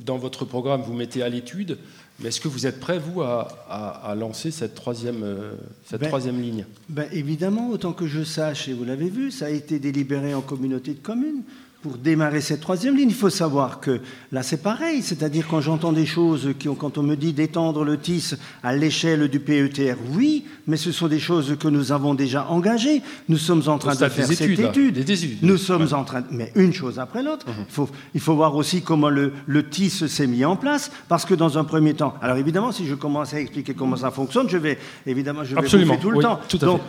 Dans 0.05 0.17
votre 0.17 0.45
programme, 0.45 0.81
vous 0.81 0.93
mettez 0.93 1.23
à 1.23 1.29
l'étude, 1.29 1.77
mais 2.21 2.29
est-ce 2.29 2.41
que 2.41 2.47
vous 2.47 2.67
êtes 2.67 2.79
prêt, 2.79 2.99
vous, 2.99 3.21
à, 3.21 4.15
lancer 4.17 4.51
cette 4.51 4.75
troisième, 4.75 5.23
euh, 5.23 5.53
cette 5.85 6.01
ben, 6.01 6.07
troisième 6.07 6.41
ligne? 6.41 6.65
ben 6.89 7.07
Évidemment, 7.11 7.69
autant 7.69 7.93
que 7.93 8.07
je 8.07 8.23
sache, 8.23 8.67
et 8.67 8.73
vous 8.73 8.83
l'avez 8.83 9.09
vu, 9.09 9.31
ça 9.31 9.45
a 9.45 9.49
été 9.49 9.79
délibéré 9.79 10.33
en 10.33 10.41
communauté 10.41 10.93
de 10.93 10.99
communes 10.99 11.43
pour 11.81 11.97
démarrer 11.97 12.41
cette 12.41 12.61
troisième 12.61 12.95
ligne, 12.95 13.09
il 13.09 13.15
faut 13.15 13.29
savoir 13.29 13.79
que 13.79 14.01
là 14.31 14.43
c'est 14.43 14.61
pareil, 14.61 15.01
c'est-à-dire 15.01 15.47
quand 15.49 15.61
j'entends 15.61 15.91
des 15.91 16.05
choses, 16.05 16.53
qui 16.59 16.69
ont, 16.69 16.75
quand 16.75 16.97
on 16.97 17.03
me 17.03 17.15
dit 17.15 17.33
d'étendre 17.33 17.83
le 17.83 17.97
TIS 17.97 18.35
à 18.61 18.75
l'échelle 18.75 19.27
du 19.27 19.39
PETR, 19.39 19.95
oui, 20.13 20.45
mais 20.67 20.77
ce 20.77 20.91
sont 20.91 21.07
des 21.07 21.19
choses 21.19 21.57
que 21.59 21.67
nous 21.67 21.91
avons 21.91 22.13
déjà 22.13 22.45
engagées. 22.49 23.01
Nous 23.29 23.37
sommes 23.37 23.63
en 23.67 23.79
train 23.79 23.95
de 23.95 24.09
faire 24.09 24.27
cette 24.27 24.41
étude. 24.41 25.03
Des 25.03 25.37
nous 25.41 25.57
sommes 25.57 25.87
en 25.93 26.03
train, 26.03 26.21
de, 26.21 26.27
mais 26.29 26.51
une 26.55 26.73
chose 26.73 26.99
après 26.99 27.23
l'autre. 27.23 27.47
Mhm. 27.47 27.65
il, 27.67 27.73
faut, 27.73 27.89
il 28.13 28.21
faut 28.21 28.35
voir 28.35 28.55
aussi 28.55 28.83
comment 28.83 29.09
le, 29.09 29.33
le 29.47 29.67
TIS 29.67 30.07
s'est 30.07 30.27
mis 30.27 30.45
en 30.45 30.55
place, 30.55 30.91
parce 31.07 31.25
que 31.25 31.33
dans 31.33 31.57
un 31.57 31.63
premier 31.63 31.95
temps, 31.95 32.13
alors 32.21 32.37
évidemment, 32.37 32.71
si 32.71 32.85
je 32.85 32.93
commence 32.93 33.33
à 33.33 33.39
expliquer 33.39 33.73
comment 33.73 33.95
ça 33.95 34.11
fonctionne, 34.11 34.47
je 34.49 34.57
vais 34.57 34.77
évidemment 35.07 35.43
je 35.43 35.55
vais 35.55 35.61
Absolument, 35.61 35.97
tout 35.97 36.11
le 36.11 36.21
temps. 36.21 36.39
Tout 36.47 36.57
à 36.61 36.65
Donc, 36.65 36.81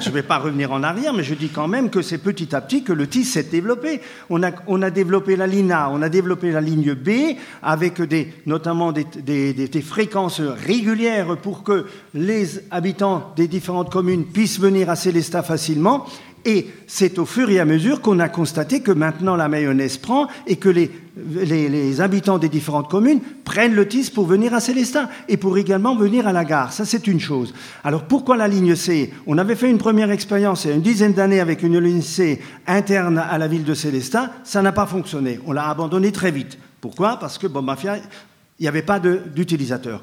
je 0.00 0.08
ne 0.08 0.14
vais 0.14 0.22
pas 0.22 0.38
revenir 0.38 0.72
en 0.72 0.82
arrière, 0.82 1.12
mais 1.12 1.24
je 1.24 1.34
dis 1.34 1.48
quand 1.48 1.68
même 1.68 1.90
que 1.90 2.00
c'est 2.00 2.18
petit 2.18 2.54
à 2.54 2.62
petit 2.62 2.82
que 2.82 2.92
le 2.94 3.06
TIS 3.06 3.24
s'est 3.24 3.42
développé 3.42 4.00
on 4.30 4.82
a, 4.82 4.90
développé 4.90 5.36
la 5.36 5.46
ligne 5.46 5.72
A, 5.72 5.90
on 5.90 6.00
a 6.02 6.08
développé 6.08 6.52
la 6.52 6.60
ligne 6.60 6.94
B, 6.94 7.36
avec 7.62 8.00
notamment 8.46 8.92
des, 8.92 9.04
des, 9.52 9.82
fréquences 9.82 10.40
régulières 10.40 11.36
pour 11.36 11.64
que 11.64 11.86
les 12.14 12.60
habitants 12.70 13.32
des 13.36 13.48
différentes 13.48 13.90
communes 13.90 14.24
puissent 14.24 14.60
venir 14.60 14.88
à 14.88 14.96
Célestat 14.96 15.42
facilement. 15.42 16.06
Et 16.44 16.68
c'est 16.86 17.18
au 17.18 17.26
fur 17.26 17.50
et 17.50 17.60
à 17.60 17.64
mesure 17.64 18.00
qu'on 18.00 18.18
a 18.18 18.28
constaté 18.28 18.80
que 18.80 18.92
maintenant 18.92 19.36
la 19.36 19.48
mayonnaise 19.48 19.98
prend 19.98 20.26
et 20.46 20.56
que 20.56 20.68
les, 20.68 20.90
les, 21.16 22.00
habitants 22.00 22.38
des 22.38 22.48
différentes 22.48 22.90
communes 22.90 23.20
prennent 23.44 23.74
le 23.74 23.86
TIS 23.86 24.10
pour 24.10 24.26
venir 24.26 24.54
à 24.54 24.60
Célestin 24.60 25.08
et 25.28 25.36
pour 25.36 25.58
également 25.58 25.96
venir 25.96 26.26
à 26.26 26.32
la 26.32 26.44
gare. 26.44 26.72
Ça, 26.72 26.84
c'est 26.84 27.06
une 27.06 27.20
chose. 27.20 27.52
Alors 27.84 28.04
pourquoi 28.04 28.36
la 28.36 28.48
ligne 28.48 28.74
C? 28.74 29.12
On 29.26 29.38
avait 29.38 29.56
fait 29.56 29.70
une 29.70 29.78
première 29.78 30.10
expérience 30.10 30.64
il 30.64 30.68
y 30.68 30.72
a 30.72 30.76
une 30.76 30.82
dizaine 30.82 31.12
d'années 31.12 31.40
avec 31.40 31.62
une 31.62 31.78
ligne 31.78 32.02
C 32.02 32.40
interne 32.66 33.18
à 33.18 33.36
la 33.38 33.48
ville 33.48 33.64
de 33.64 33.74
Célestin. 33.74 34.30
Ça 34.44 34.62
n'a 34.62 34.72
pas 34.72 34.86
fonctionné. 34.86 35.40
On 35.46 35.52
l'a 35.52 35.68
abandonné 35.68 36.12
très 36.12 36.30
vite. 36.30 36.58
Pourquoi? 36.80 37.18
Parce 37.18 37.36
que, 37.36 37.46
bon, 37.46 37.62
mafia, 37.62 37.98
il 37.98 38.62
n'y 38.62 38.68
avait 38.68 38.82
pas 38.82 39.00
d'utilisateurs. 39.00 40.00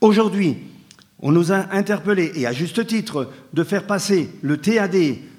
Aujourd'hui, 0.00 0.56
on 1.20 1.32
nous 1.32 1.52
a 1.52 1.66
interpellés, 1.72 2.32
et 2.34 2.46
à 2.46 2.52
juste 2.52 2.86
titre, 2.86 3.30
de 3.52 3.64
faire 3.64 3.86
passer 3.86 4.30
le 4.42 4.58
TAD 4.58 4.94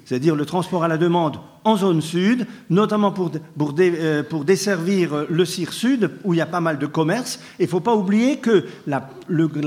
c'est-à-dire 0.06 0.36
le 0.36 0.46
transport 0.46 0.84
à 0.84 0.88
la 0.88 0.96
demande 0.96 1.38
en 1.64 1.76
zone 1.76 2.00
sud, 2.00 2.46
notamment 2.70 3.10
pour, 3.10 3.32
euh, 3.80 4.22
pour, 4.22 4.44
desservir 4.44 5.26
le 5.28 5.44
CIR 5.44 5.72
sud, 5.72 6.10
où 6.22 6.32
il 6.32 6.36
y 6.36 6.40
a 6.40 6.46
pas 6.46 6.60
mal 6.60 6.78
de 6.78 6.86
commerces. 6.86 7.40
Il 7.58 7.64
ne 7.64 7.68
faut 7.68 7.80
pas 7.80 7.94
oublier 7.94 8.38
que 8.38 8.66
la, 8.86 9.10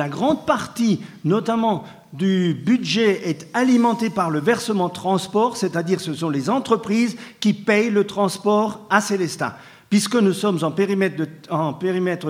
grande 0.07 0.45
partie, 0.45 1.01
notamment 1.25 1.83
du 2.13 2.53
budget, 2.53 3.29
est 3.29 3.47
alimentée 3.53 4.09
par 4.09 4.29
le 4.29 4.39
versement 4.39 4.87
transport, 4.87 5.57
c'est-à-dire 5.57 5.99
ce 5.99 6.13
sont 6.13 6.29
les 6.29 6.49
entreprises 6.49 7.17
qui 7.41 7.53
payent 7.53 7.91
le 7.91 8.05
transport 8.05 8.87
à 8.89 9.01
Célestat 9.01 9.57
puisque 9.89 10.15
nous 10.15 10.33
sommes 10.33 10.59
en 10.63 10.71
périmètre, 10.71 11.17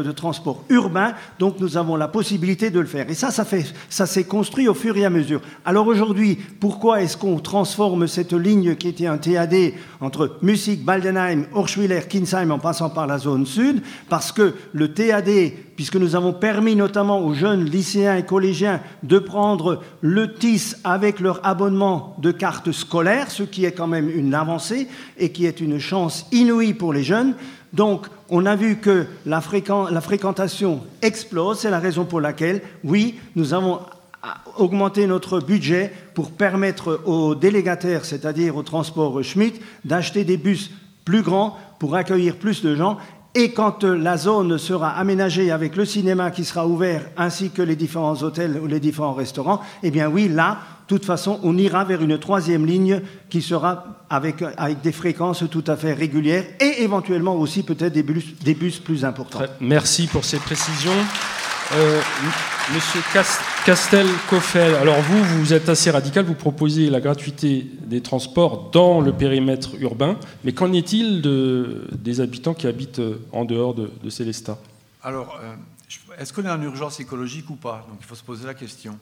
de, 0.02 0.11
transport 0.11 0.64
urbain, 0.69 1.14
donc 1.40 1.60
nous 1.60 1.77
avons 1.77 1.95
la 1.95 2.07
possibilité 2.07 2.69
de 2.69 2.80
le 2.80 2.86
faire. 2.86 3.10
Et 3.10 3.14
ça, 3.14 3.31
ça, 3.31 3.45
ça 3.90 4.06
s'est 4.06 4.23
construit 4.23 4.68
au 4.68 4.73
fur 4.73 4.95
et 4.95 5.06
à 5.06 5.10
mesure. 5.10 5.41
Alors 5.65 5.88
aujourd'hui, 5.88 6.38
pourquoi 6.60 7.02
est-ce 7.02 7.18
qu'on 7.18 7.40
transforme 7.40 8.07
cette 8.07 8.34
ligne 8.34 8.76
qui 8.76 8.88
était 8.88 9.07
un 9.07 9.18
TAD 9.18 9.73
entre 9.99 10.38
Musik, 10.41 10.86
Baldenheim, 10.86 11.48
Orschwiller, 11.53 12.02
Kinsheim 12.07 12.52
en 12.52 12.60
passant 12.60 12.90
par 12.90 13.07
la 13.07 13.18
zone 13.18 13.45
sud? 13.45 13.81
Parce 14.07 14.31
que 14.31 14.53
le 14.73 14.94
TAD 14.94 15.30
puisque 15.80 15.95
nous 15.95 16.18
avons 16.18 16.34
permis 16.34 16.76
notamment 16.76 17.22
aux 17.22 17.34
jeunes 17.34 17.64
lycéens 17.64 18.18
et 18.18 18.26
collégiens 18.26 18.81
de 19.03 19.18
prendre 19.18 19.81
le 20.01 20.34
TIS 20.34 20.76
avec 20.84 21.22
leur 21.22 21.39
abonnement 21.47 22.18
de 22.18 22.34
carte 22.34 22.73
scolaire, 22.73 23.31
ce 23.31 23.43
qui 23.43 23.64
est 23.64 23.72
quand 23.72 23.88
même 23.88 24.10
une 24.10 24.34
avancée 24.34 24.89
et 25.18 25.31
qui 25.31 25.45
est 25.45 25.61
une 25.61 25.80
chance 25.80 26.26
inouïe 26.34 26.73
pour 26.73 26.91
les 26.91 27.03
jeunes. 27.03 27.34
Donc, 27.72 28.07
on 28.27 28.45
a 28.45 28.57
vu 28.57 28.76
que 28.76 29.06
la, 29.26 29.39
fréquentation 29.39 30.81
explose, 31.01 31.60
c'est 31.60 31.69
la 31.69 31.80
raison 31.80 32.03
pour 32.03 32.19
laquelle, 32.19 32.61
oui, 32.84 33.18
nous 33.38 33.53
avons 33.53 33.80
augmenté 34.57 35.07
notre 35.07 35.39
budget 35.39 35.93
pour 36.14 36.31
permettre 36.31 36.99
aux 37.06 37.35
délégataires, 37.35 38.03
c'est-à-dire 38.03 38.57
au 38.57 38.64
transport 38.64 39.23
Schmitt, 39.23 39.61
d'acheter 39.85 40.26
des 40.26 40.35
bus 40.35 40.72
plus 41.06 41.22
grands 41.22 41.57
pour 41.80 41.95
accueillir 41.95 42.35
plus 42.35 42.61
de 42.64 42.76
gens 42.76 42.97
et 43.35 43.51
quand 43.51 43.84
euh, 43.84 43.95
la 43.95 44.18
zone 44.18 44.57
sera 44.57 44.89
aménagée 44.89 45.51
avec 45.51 45.76
le 45.76 45.85
cinéma 45.85 46.31
qui 46.31 46.43
sera 46.43 46.68
ouvert, 46.68 47.03
ainsi 47.15 47.51
que 47.51 47.61
les 47.61 47.76
différents 47.76 48.15
hôtels 48.23 48.60
ou 48.61 48.65
les 48.65 48.80
différents 48.80 49.14
restaurants, 49.14 49.61
eh 49.84 49.91
bien 49.91 50.10
oui, 50.10 50.27
là, 50.27 50.60
de 50.88 50.95
toute 50.95 51.06
façon, 51.06 51.39
on 51.43 51.56
ira 51.56 51.84
vers 51.84 52.01
une 52.01 52.18
troisième 52.18 52.65
ligne 52.65 53.01
qui 53.30 53.43
sera 53.43 54.06
avec, 54.10 54.43
des 54.81 54.91
fréquences 54.91 55.43
tout 55.51 55.64
à 55.68 55.76
fait 55.76 55.93
régulières 55.93 56.45
et 56.60 56.81
éventuellement 56.81 57.35
aussi 57.35 57.61
peut-être 57.61 57.93
des 57.93 58.01
bus, 58.01 58.34
des 58.43 58.56
bus 58.56 58.80
plus 58.80 59.06
importants. 59.06 59.41
Merci 59.61 60.07
pour 60.07 60.26
ces 60.26 60.39
précisions. 60.39 60.91
Euh, 61.71 62.01
Monsieur 62.73 63.01
Castel-Coffel, 63.65 64.73
alors 64.75 64.99
vous, 65.01 65.23
vous 65.23 65.53
êtes 65.53 65.69
assez 65.69 65.91
radical, 65.91 66.25
vous 66.25 66.33
proposez 66.33 66.89
la 66.89 66.99
gratuité 66.99 67.67
des 67.81 68.01
transports 68.01 68.71
dans 68.71 69.01
le 69.01 69.13
périmètre 69.13 69.75
urbain, 69.79 70.17
mais 70.43 70.51
qu'en 70.53 70.73
est-il 70.73 71.21
de, 71.21 71.87
des 71.91 72.21
habitants 72.21 72.55
qui 72.55 72.65
habitent 72.65 73.01
en 73.31 73.45
dehors 73.45 73.75
de, 73.75 74.09
Célestat? 74.09 74.57
Alors, 75.03 75.39
euh, 75.43 75.53
est-ce 76.19 76.33
qu'on 76.33 76.45
est 76.45 76.49
en 76.49 76.61
urgence 76.61 76.99
écologique 76.99 77.49
ou 77.51 77.55
pas? 77.55 77.85
Donc 77.87 77.99
il 78.01 78.05
faut 78.05 78.15
se 78.15 78.23
poser 78.23 78.47
la 78.47 78.55
question. 78.55 78.97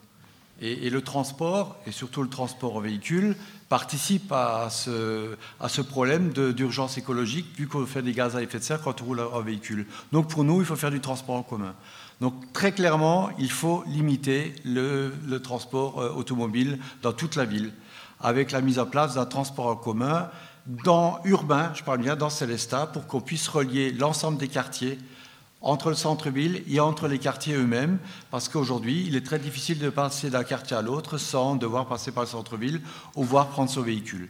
Et, 0.59 0.89
le 0.89 1.01
transport, 1.01 1.77
et 1.85 1.91
surtout 1.91 2.23
le 2.23 2.29
transport 2.29 2.75
au 2.75 2.81
véhicule, 2.81 3.35
participe 3.69 4.31
à 4.31 4.69
ce, 4.71 5.35
à 5.59 5.69
ce 5.69 5.81
problème 5.81 6.31
d'urgence 6.33 6.97
écologique, 6.97 7.45
vu 7.55 7.67
qu'on 7.67 7.85
fait 7.85 8.01
des 8.01 8.11
gaz 8.11 8.35
à 8.35 8.41
effet 8.41 8.57
de 8.57 8.63
serre 8.63 8.81
quand 8.81 9.01
on 9.01 9.05
roule 9.05 9.19
en 9.19 9.41
véhicule. 9.41 9.85
Donc 10.11 10.29
pour 10.29 10.43
nous, 10.43 10.59
il 10.59 10.65
faut 10.65 10.75
faire 10.75 10.89
du 10.89 10.99
transport 10.99 11.35
en 11.35 11.43
commun. 11.43 11.75
Donc 12.19 12.51
très 12.51 12.71
clairement, 12.71 13.29
il 13.37 13.51
faut 13.51 13.83
limiter 13.87 14.55
le, 14.65 15.11
transport 15.43 16.01
euh, 16.01 16.09
automobile 16.11 16.79
dans 17.03 17.13
toute 17.13 17.35
la 17.35 17.45
ville, 17.45 17.73
avec 18.19 18.51
la 18.51 18.61
mise 18.61 18.79
en 18.79 18.85
place 18.85 19.15
d'un 19.15 19.25
transport 19.25 19.67
en 19.67 19.75
commun 19.75 20.29
dans 20.83 21.19
urbain, 21.23 21.71
je 21.73 21.83
parle 21.83 21.99
bien 21.99 22.15
dans 22.15 22.29
Célestat, 22.29 22.87
pour 22.87 23.07
qu'on 23.07 23.21
puisse 23.21 23.47
relier 23.47 23.91
l'ensemble 23.91 24.37
des 24.37 24.49
quartiers 24.49 24.99
entre 25.61 25.89
le 25.89 25.95
centre-ville 25.95 26.63
et 26.67 26.79
entre 26.79 27.07
les 27.07 27.19
quartiers 27.19 27.55
eux-mêmes, 27.55 27.99
parce 28.31 28.49
qu'aujourd'hui, 28.49 29.05
il 29.07 29.15
est 29.15 29.25
très 29.25 29.39
difficile 29.39 29.79
de 29.79 29.89
passer 29.89 30.29
d'un 30.29 30.43
quartier 30.43 30.75
à 30.75 30.81
l'autre 30.81 31.17
sans 31.17 31.55
devoir 31.55 31.87
passer 31.87 32.11
par 32.11 32.23
le 32.23 32.29
centre-ville 32.29 32.81
ou 33.15 33.23
voir 33.23 33.47
prendre 33.47 33.69
son 33.69 33.81
véhicule. 33.81 34.29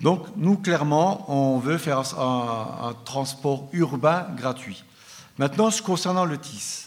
Donc, 0.00 0.26
nous, 0.36 0.56
clairement, 0.56 1.30
on 1.30 1.58
veut 1.58 1.78
faire 1.78 2.00
un 2.18 2.94
transport 3.04 3.68
urbain 3.72 4.26
gratuit. 4.36 4.82
Maintenant, 5.38 5.68
concernant 5.84 6.24
le 6.24 6.38
TIS, 6.38 6.83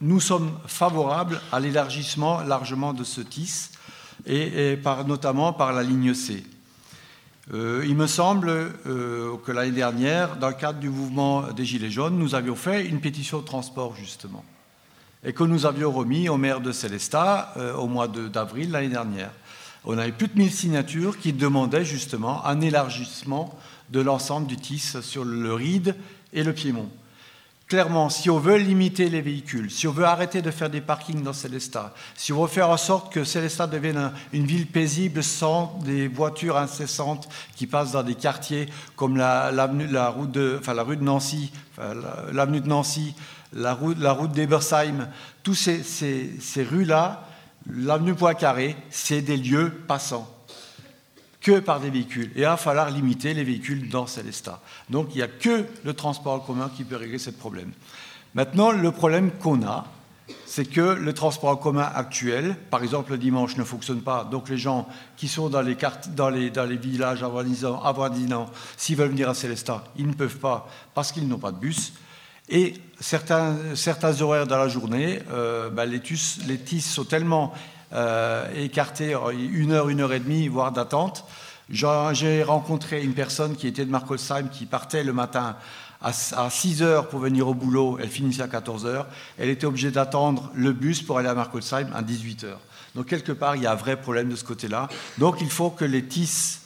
nous 0.00 0.20
sommes 0.20 0.52
favorables 0.66 1.40
à 1.52 1.60
l'élargissement 1.60 2.40
largement 2.42 2.92
de 2.92 3.04
ce 3.04 3.20
TIS, 3.20 3.70
et, 4.26 4.78
notamment 5.06 5.52
par 5.52 5.72
la 5.72 5.82
ligne 5.82 6.14
C. 6.14 6.44
Euh, 7.52 7.84
il 7.84 7.96
me 7.96 8.06
semble 8.06 8.50
euh, 8.50 9.36
que 9.44 9.50
l'année 9.50 9.72
dernière, 9.72 10.36
dans 10.36 10.48
le 10.48 10.54
cadre 10.54 10.78
du 10.78 10.88
mouvement 10.88 11.50
des 11.52 11.64
Gilets 11.64 11.90
jaunes, 11.90 12.16
nous 12.16 12.34
avions 12.36 12.54
fait 12.54 12.86
une 12.86 13.00
pétition 13.00 13.40
de 13.40 13.44
transport, 13.44 13.96
justement, 13.96 14.44
et 15.24 15.32
que 15.32 15.42
nous 15.42 15.66
avions 15.66 15.90
remis 15.90 16.28
au 16.28 16.36
maire 16.36 16.60
de 16.60 16.70
Célestat 16.70 17.54
au 17.76 17.88
mois 17.88 18.06
d'avril 18.06 18.70
l'année 18.70 18.88
dernière. 18.88 19.32
On 19.84 19.96
avait 19.96 20.12
plus 20.12 20.28
de 20.28 20.38
1000 20.38 20.52
signatures 20.52 21.18
qui 21.18 21.32
demandaient 21.32 21.84
justement 21.84 22.44
un 22.46 22.60
élargissement 22.60 23.58
de 23.90 24.00
l'ensemble 24.00 24.46
du 24.46 24.56
TIS 24.56 25.00
sur 25.00 25.24
le 25.24 25.52
Ride 25.54 25.96
et 26.32 26.44
le 26.44 26.52
Piémont. 26.52 26.90
Clairement, 27.70 28.08
si 28.08 28.28
on 28.30 28.40
veut 28.40 28.56
limiter 28.56 29.08
les 29.08 29.20
véhicules, 29.20 29.70
si 29.70 29.86
on 29.86 29.92
veut 29.92 30.04
arrêter 30.04 30.42
de 30.42 30.50
faire 30.50 30.70
des 30.70 30.80
parkings 30.80 31.22
dans 31.22 31.32
Célestat, 31.32 31.94
si 32.16 32.32
on 32.32 32.42
veut 32.42 32.48
faire 32.48 32.68
en 32.68 32.76
sorte 32.76 33.12
que 33.12 33.22
Célestat 33.22 33.68
devienne 33.68 34.10
une 34.32 34.44
ville 34.44 34.66
paisible 34.66 35.22
sans 35.22 35.78
des 35.84 36.08
voitures 36.08 36.56
incessantes 36.56 37.28
qui 37.54 37.68
passent 37.68 37.92
dans 37.92 38.02
des 38.02 38.16
quartiers 38.16 38.68
comme 38.96 39.16
la, 39.16 39.50
rue 39.68 40.26
de 40.26 41.04
Nancy, 41.04 41.52
l'avenue 42.32 42.60
de 42.60 42.66
Nancy, 42.66 43.14
la 43.52 43.74
route, 43.74 44.32
d'Ebersheim, 44.32 45.06
toutes 45.44 45.54
ces, 45.54 45.84
ces, 45.84 46.40
ces 46.40 46.64
rues-là, 46.64 47.24
l'avenue 47.72 48.14
Poincaré, 48.14 48.74
c'est 48.90 49.22
des 49.22 49.36
lieux 49.36 49.70
passants 49.86 50.28
que 51.40 51.58
par 51.60 51.80
des 51.80 51.90
véhicules. 51.90 52.30
Et 52.36 52.40
il 52.40 52.44
va 52.44 52.56
falloir 52.56 52.90
limiter 52.90 53.34
les 53.34 53.44
véhicules 53.44 53.88
dans 53.88 54.06
Célestat. 54.06 54.60
Donc 54.88 55.08
il 55.14 55.16
n'y 55.16 55.22
a 55.22 55.28
que 55.28 55.64
le 55.84 55.94
transport 55.94 56.34
en 56.34 56.40
commun 56.40 56.70
qui 56.74 56.84
peut 56.84 56.96
régler 56.96 57.18
ce 57.18 57.30
problème. 57.30 57.72
Maintenant, 58.34 58.70
le 58.70 58.92
problème 58.92 59.30
qu'on 59.32 59.66
a, 59.66 59.86
c'est 60.46 60.64
que 60.64 60.80
le 60.80 61.12
transport 61.12 61.50
en 61.50 61.56
commun 61.56 61.90
actuel, 61.94 62.56
par 62.70 62.82
exemple 62.82 63.12
le 63.12 63.18
dimanche, 63.18 63.56
ne 63.56 63.64
fonctionne 63.64 64.00
pas. 64.00 64.24
Donc 64.24 64.48
les 64.48 64.58
gens 64.58 64.88
qui 65.16 65.28
sont 65.28 65.48
dans 65.48 65.62
les, 65.62 65.76
dans 66.14 66.30
les, 66.30 66.50
dans 66.50 66.64
les 66.64 66.76
villages 66.76 67.22
avoisinants, 67.22 68.50
s'ils 68.76 68.96
veulent 68.96 69.10
venir 69.10 69.28
à 69.28 69.34
Célestat, 69.34 69.84
ils 69.96 70.06
ne 70.06 70.12
peuvent 70.12 70.38
pas 70.38 70.68
parce 70.94 71.12
qu'ils 71.12 71.26
n'ont 71.26 71.38
pas 71.38 71.52
de 71.52 71.58
bus. 71.58 71.92
Et 72.48 72.74
certains, 72.98 73.56
certains 73.74 74.20
horaires 74.20 74.46
dans 74.46 74.58
la 74.58 74.68
journée, 74.68 75.20
euh, 75.30 75.70
ben, 75.70 75.86
les, 75.86 76.02
les 76.46 76.58
TIS 76.58 76.80
sont 76.80 77.04
tellement 77.04 77.52
écarté 78.54 79.16
une 79.34 79.72
heure, 79.72 79.88
une 79.88 80.00
heure 80.00 80.12
et 80.12 80.20
demie, 80.20 80.48
voire 80.48 80.72
d'attente. 80.72 81.24
J'ai 81.70 82.42
rencontré 82.42 83.02
une 83.02 83.14
personne 83.14 83.54
qui 83.56 83.66
était 83.66 83.84
de 83.84 83.90
Markolsheim, 83.90 84.48
qui 84.48 84.66
partait 84.66 85.04
le 85.04 85.12
matin 85.12 85.56
à 86.02 86.12
6 86.12 86.82
heures 86.82 87.08
pour 87.08 87.20
venir 87.20 87.46
au 87.46 87.54
boulot, 87.54 87.98
elle 88.00 88.08
finissait 88.08 88.42
à 88.42 88.48
14 88.48 88.86
heures. 88.86 89.06
Elle 89.38 89.50
était 89.50 89.66
obligée 89.66 89.90
d'attendre 89.90 90.50
le 90.54 90.72
bus 90.72 91.02
pour 91.02 91.18
aller 91.18 91.28
à 91.28 91.34
Markolsheim 91.34 91.90
à 91.94 92.02
18 92.02 92.44
heures. 92.44 92.60
Donc 92.94 93.06
quelque 93.06 93.32
part, 93.32 93.54
il 93.56 93.62
y 93.62 93.66
a 93.66 93.72
un 93.72 93.76
vrai 93.76 94.00
problème 94.00 94.30
de 94.30 94.36
ce 94.36 94.44
côté-là. 94.44 94.88
Donc 95.18 95.42
il 95.42 95.50
faut 95.50 95.70
que 95.70 95.84
les 95.84 96.04
TIS 96.04 96.60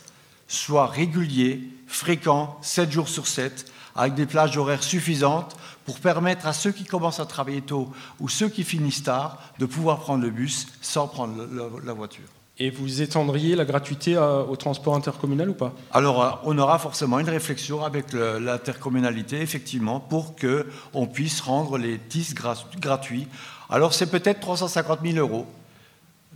soient 0.46 0.86
réguliers, 0.86 1.68
fréquents, 1.86 2.58
7 2.62 2.92
jours 2.92 3.08
sur 3.08 3.26
7, 3.26 3.72
avec 3.96 4.14
des 4.14 4.26
plages 4.26 4.56
horaires 4.56 4.82
suffisantes 4.82 5.56
pour 5.84 6.00
permettre 6.00 6.46
à 6.46 6.52
ceux 6.52 6.72
qui 6.72 6.84
commencent 6.84 7.20
à 7.20 7.26
travailler 7.26 7.60
tôt 7.60 7.90
ou 8.20 8.28
ceux 8.28 8.48
qui 8.48 8.64
finissent 8.64 9.02
tard 9.02 9.38
de 9.58 9.66
pouvoir 9.66 10.00
prendre 10.00 10.22
le 10.22 10.30
bus 10.30 10.66
sans 10.80 11.06
prendre 11.06 11.46
la, 11.84 11.92
voiture. 11.92 12.24
Et 12.58 12.70
vous 12.70 13.02
étendriez 13.02 13.56
la 13.56 13.64
gratuité 13.64 14.16
au 14.16 14.56
transport 14.56 14.94
intercommunal 14.94 15.50
ou 15.50 15.54
pas? 15.54 15.72
Alors, 15.92 16.22
euh, 16.22 16.30
on 16.44 16.56
aura 16.58 16.78
forcément 16.78 17.18
une 17.18 17.28
réflexion 17.28 17.84
avec 17.84 18.12
l'intercommunalité, 18.12 19.40
effectivement, 19.40 20.00
pour 20.00 20.34
qu'on 20.36 21.06
puisse 21.06 21.40
rendre 21.40 21.78
les 21.78 21.98
TIS 21.98 22.34
gratuits. 22.78 23.26
Alors, 23.68 23.92
c'est 23.92 24.06
peut-être 24.06 24.40
350 24.40 25.00
000 25.04 25.18
euros. 25.18 25.46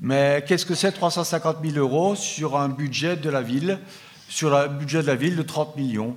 Mais 0.01 0.45
qu'est-ce 0.47 0.67
que 0.67 0.75
c'est 0.75 0.93
350 0.93 1.57
000 1.65 1.77
euros 1.77 2.15
sur 2.15 2.57
un 2.57 2.69
budget 2.69 3.17
de 3.17 3.31
la 3.31 3.43
ville, 3.43 3.79
sur 4.29 4.51
le 4.51 4.69
budget 4.69 5.03
de 5.03 5.07
la 5.07 5.17
ville 5.17 5.37
de 5.37 5.43
30 5.43 5.77
millions? 5.77 6.17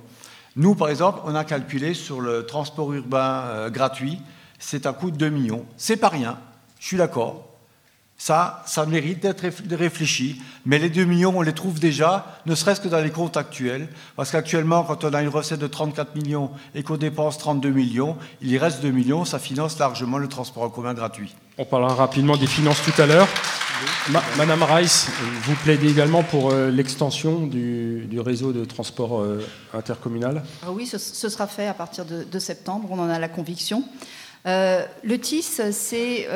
Nous, 0.56 0.74
par 0.74 0.88
exemple, 0.88 1.20
on 1.24 1.34
a 1.34 1.44
calculé 1.44 1.94
sur 1.94 2.20
le 2.20 2.44
transport 2.44 2.92
urbain 2.92 3.44
euh, 3.46 3.70
gratuit, 3.70 4.20
c'est 4.58 4.86
un 4.86 4.92
coût 4.92 5.10
de 5.10 5.16
2 5.16 5.30
millions. 5.30 5.64
C'est 5.76 5.96
pas 5.96 6.08
rien, 6.08 6.38
je 6.78 6.86
suis 6.86 6.96
d'accord. 6.96 7.51
Ça, 8.24 8.62
ça 8.66 8.86
mérite 8.86 9.18
d'être 9.18 9.44
réfléchi, 9.74 10.40
mais 10.64 10.78
les 10.78 10.90
2 10.90 11.02
millions, 11.06 11.36
on 11.36 11.42
les 11.42 11.52
trouve 11.52 11.80
déjà, 11.80 12.38
ne 12.46 12.54
serait-ce 12.54 12.80
que 12.80 12.86
dans 12.86 13.00
les 13.00 13.10
comptes 13.10 13.36
actuels, 13.36 13.88
parce 14.14 14.30
qu'actuellement, 14.30 14.84
quand 14.84 15.02
on 15.02 15.12
a 15.12 15.22
une 15.22 15.28
recette 15.28 15.58
de 15.58 15.66
34 15.66 16.14
millions 16.14 16.52
et 16.76 16.84
qu'on 16.84 16.96
dépense 16.96 17.36
32 17.38 17.70
millions, 17.70 18.16
il 18.40 18.52
y 18.52 18.58
reste 18.58 18.80
2 18.80 18.92
millions, 18.92 19.24
ça 19.24 19.40
finance 19.40 19.76
largement 19.80 20.18
le 20.18 20.28
transport 20.28 20.62
en 20.62 20.70
commun 20.70 20.94
gratuit. 20.94 21.34
On 21.58 21.64
parlera 21.64 21.96
rapidement 21.96 22.36
des 22.36 22.46
finances 22.46 22.80
tout 22.84 23.02
à 23.02 23.06
l'heure. 23.06 23.26
Madame 24.36 24.62
Rice, 24.62 25.08
vous 25.42 25.56
plaidez 25.56 25.90
également 25.90 26.22
pour 26.22 26.52
euh, 26.52 26.70
l'extension 26.70 27.48
du, 27.48 28.20
réseau 28.24 28.52
de 28.52 28.64
transport 28.64 29.20
euh, 29.20 29.44
intercommunal? 29.74 30.44
Ah 30.62 30.70
Oui, 30.70 30.86
ce, 30.86 30.98
sera 30.98 31.48
fait 31.48 31.66
à 31.66 31.74
partir 31.74 32.04
de, 32.04 32.38
septembre, 32.38 32.88
on 32.92 33.00
en 33.00 33.08
a 33.08 33.18
la 33.18 33.28
conviction. 33.28 33.82
Euh, 34.46 34.84
le 35.04 35.18
TIS, 35.18 35.60
c'est 35.70 36.26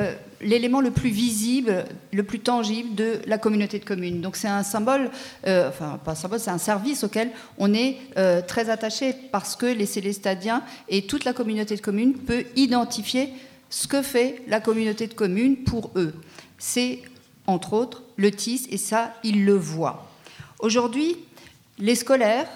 l'élément 0.41 0.81
le 0.81 0.91
plus 0.91 1.11
visible, 1.11 1.85
le 2.13 2.23
plus 2.23 2.41
tangible 2.41 2.95
de 2.95 3.21
la 3.27 3.39
communauté 3.39 3.79
de 3.79 3.85
communes. 3.85 4.21
Donc 4.21 4.37
c'est 4.37 4.49
un 4.49 4.63
symbole, 4.63 5.11
enfin 5.45 5.99
pas 6.05 6.13
un 6.13 6.15
symbole, 6.15 6.39
c'est 6.39 6.51
un 6.51 6.59
service 6.59 7.03
auquel 7.03 7.31
on 7.59 7.75
est 7.75 7.97
très 8.47 8.71
attaché 8.71 9.13
parce 9.33 9.57
que 9.57 9.67
les 9.67 9.87
Célestadiens 9.87 10.63
et 10.89 11.03
toute 11.07 11.25
la 11.25 11.33
communauté 11.33 11.75
de 11.75 11.81
communes 11.81 12.15
peut 12.15 12.45
identifier 12.55 13.33
ce 13.71 13.89
que 13.89 14.03
fait 14.03 14.43
la 14.47 14.61
communauté 14.61 15.09
de 15.09 15.15
communes 15.15 15.57
pour 15.57 15.91
eux. 15.97 16.15
C'est 16.59 17.03
entre 17.47 17.73
autres, 17.75 18.03
le 18.17 18.31
TIS, 18.31 18.67
et 18.71 18.77
ça, 18.77 19.15
ils 19.23 19.45
le 19.45 19.55
voient. 19.55 20.09
Aujourd'hui, 20.59 21.17
les 21.79 21.95
scolaires 21.95 22.49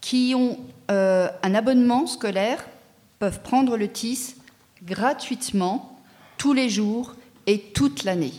qui 0.00 0.34
ont 0.36 0.58
euh, 0.90 1.28
un 1.42 1.54
abonnement 1.54 2.06
scolaire 2.06 2.64
peuvent 3.18 3.40
prendre 3.40 3.76
le 3.76 3.88
TIS 3.88 4.36
gratuitement 4.86 5.98
tous 6.38 6.52
les 6.52 6.68
jours 6.68 7.14
et 7.46 7.58
toute 7.58 8.04
l'année. 8.04 8.32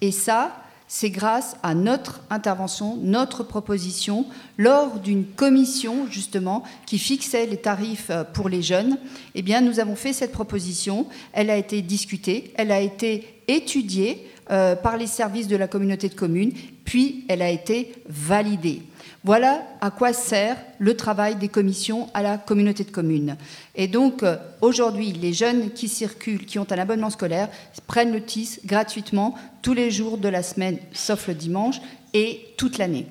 Et 0.00 0.10
ça, 0.10 0.56
c'est 0.88 1.10
grâce 1.10 1.56
à 1.62 1.74
notre 1.74 2.20
intervention, 2.28 2.98
notre 2.98 3.44
proposition, 3.44 4.26
lors 4.58 4.98
d'une 4.98 5.24
commission 5.24 6.06
justement 6.10 6.64
qui 6.84 6.98
fixait 6.98 7.46
les 7.46 7.56
tarifs 7.56 8.10
euh, 8.10 8.24
pour 8.24 8.50
les 8.50 8.60
jeunes. 8.60 8.98
Eh 9.34 9.40
bien, 9.40 9.62
nous 9.62 9.80
avons 9.80 9.96
fait 9.96 10.12
cette 10.12 10.32
proposition. 10.32 11.06
Elle 11.32 11.48
a 11.48 11.56
été 11.56 11.80
discutée, 11.80 12.52
elle 12.56 12.70
a 12.70 12.80
été 12.80 13.42
étudiée 13.48 14.28
euh, 14.50 14.76
par 14.76 14.98
les 14.98 15.06
services 15.06 15.48
de 15.48 15.56
la 15.56 15.66
communauté 15.66 16.10
de 16.10 16.14
communes, 16.14 16.52
puis 16.84 17.24
elle 17.28 17.40
a 17.40 17.48
été 17.48 17.94
validée. 18.06 18.82
Voilà 19.24 19.62
à 19.80 19.90
quoi 19.90 20.12
sert 20.12 20.56
le 20.80 20.96
travail 20.96 21.36
des 21.36 21.48
commissions 21.48 22.08
à 22.12 22.22
la 22.22 22.38
communauté 22.38 22.82
de 22.82 22.90
communes. 22.90 23.36
Et 23.76 23.86
donc, 23.86 24.24
euh, 24.24 24.36
aujourd'hui, 24.60 25.12
les 25.12 25.32
jeunes 25.32 25.70
qui 25.70 25.88
circulent, 25.88 26.44
qui 26.44 26.58
ont 26.58 26.66
un 26.68 26.78
abonnement 26.78 27.10
scolaire, 27.10 27.48
prennent 27.86 28.12
le 28.12 28.22
TIS 28.22 28.58
gratuitement 28.64 29.36
tous 29.62 29.74
les 29.74 29.92
jours 29.92 30.18
de 30.18 30.28
la 30.28 30.42
semaine, 30.42 30.78
sauf 30.92 31.28
le 31.28 31.34
dimanche, 31.34 31.76
et 32.14 32.52
toute 32.56 32.78
l'année. 32.78 33.06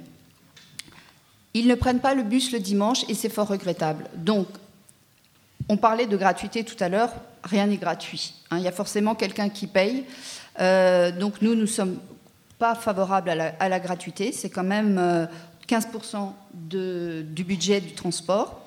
Ils 1.53 1.67
ne 1.67 1.75
prennent 1.75 1.99
pas 1.99 2.13
le 2.13 2.23
bus 2.23 2.51
le 2.51 2.59
dimanche 2.59 3.05
et 3.07 3.13
c'est 3.13 3.29
fort 3.29 3.47
regrettable. 3.47 4.05
Donc, 4.15 4.47
on 5.69 5.77
parlait 5.77 6.07
de 6.07 6.17
gratuité 6.17 6.65
tout 6.65 6.81
à 6.83 6.89
l'heure, 6.89 7.13
rien 7.43 7.67
n'est 7.67 7.77
gratuit. 7.77 8.33
Hein. 8.51 8.57
il 8.57 8.63
y 8.63 8.67
a 8.67 8.73
forcément 8.73 9.15
quelqu'un 9.15 9.47
qui 9.49 9.67
paye. 9.67 10.03
Euh, 10.59 11.11
donc 11.11 11.41
nous, 11.41 11.55
nous 11.55 11.61
ne 11.61 11.65
sommes 11.65 11.97
pas 12.59 12.75
favorables 12.75 13.29
à 13.29 13.69
la, 13.69 13.79
gratuité. 13.79 14.31
C'est 14.31 14.49
quand 14.49 14.63
même 14.63 14.99
15% 15.71 16.33
euh, 16.73 17.23
du 17.23 17.43
budget 17.43 17.81
du 17.81 17.93
transport. 17.93 18.61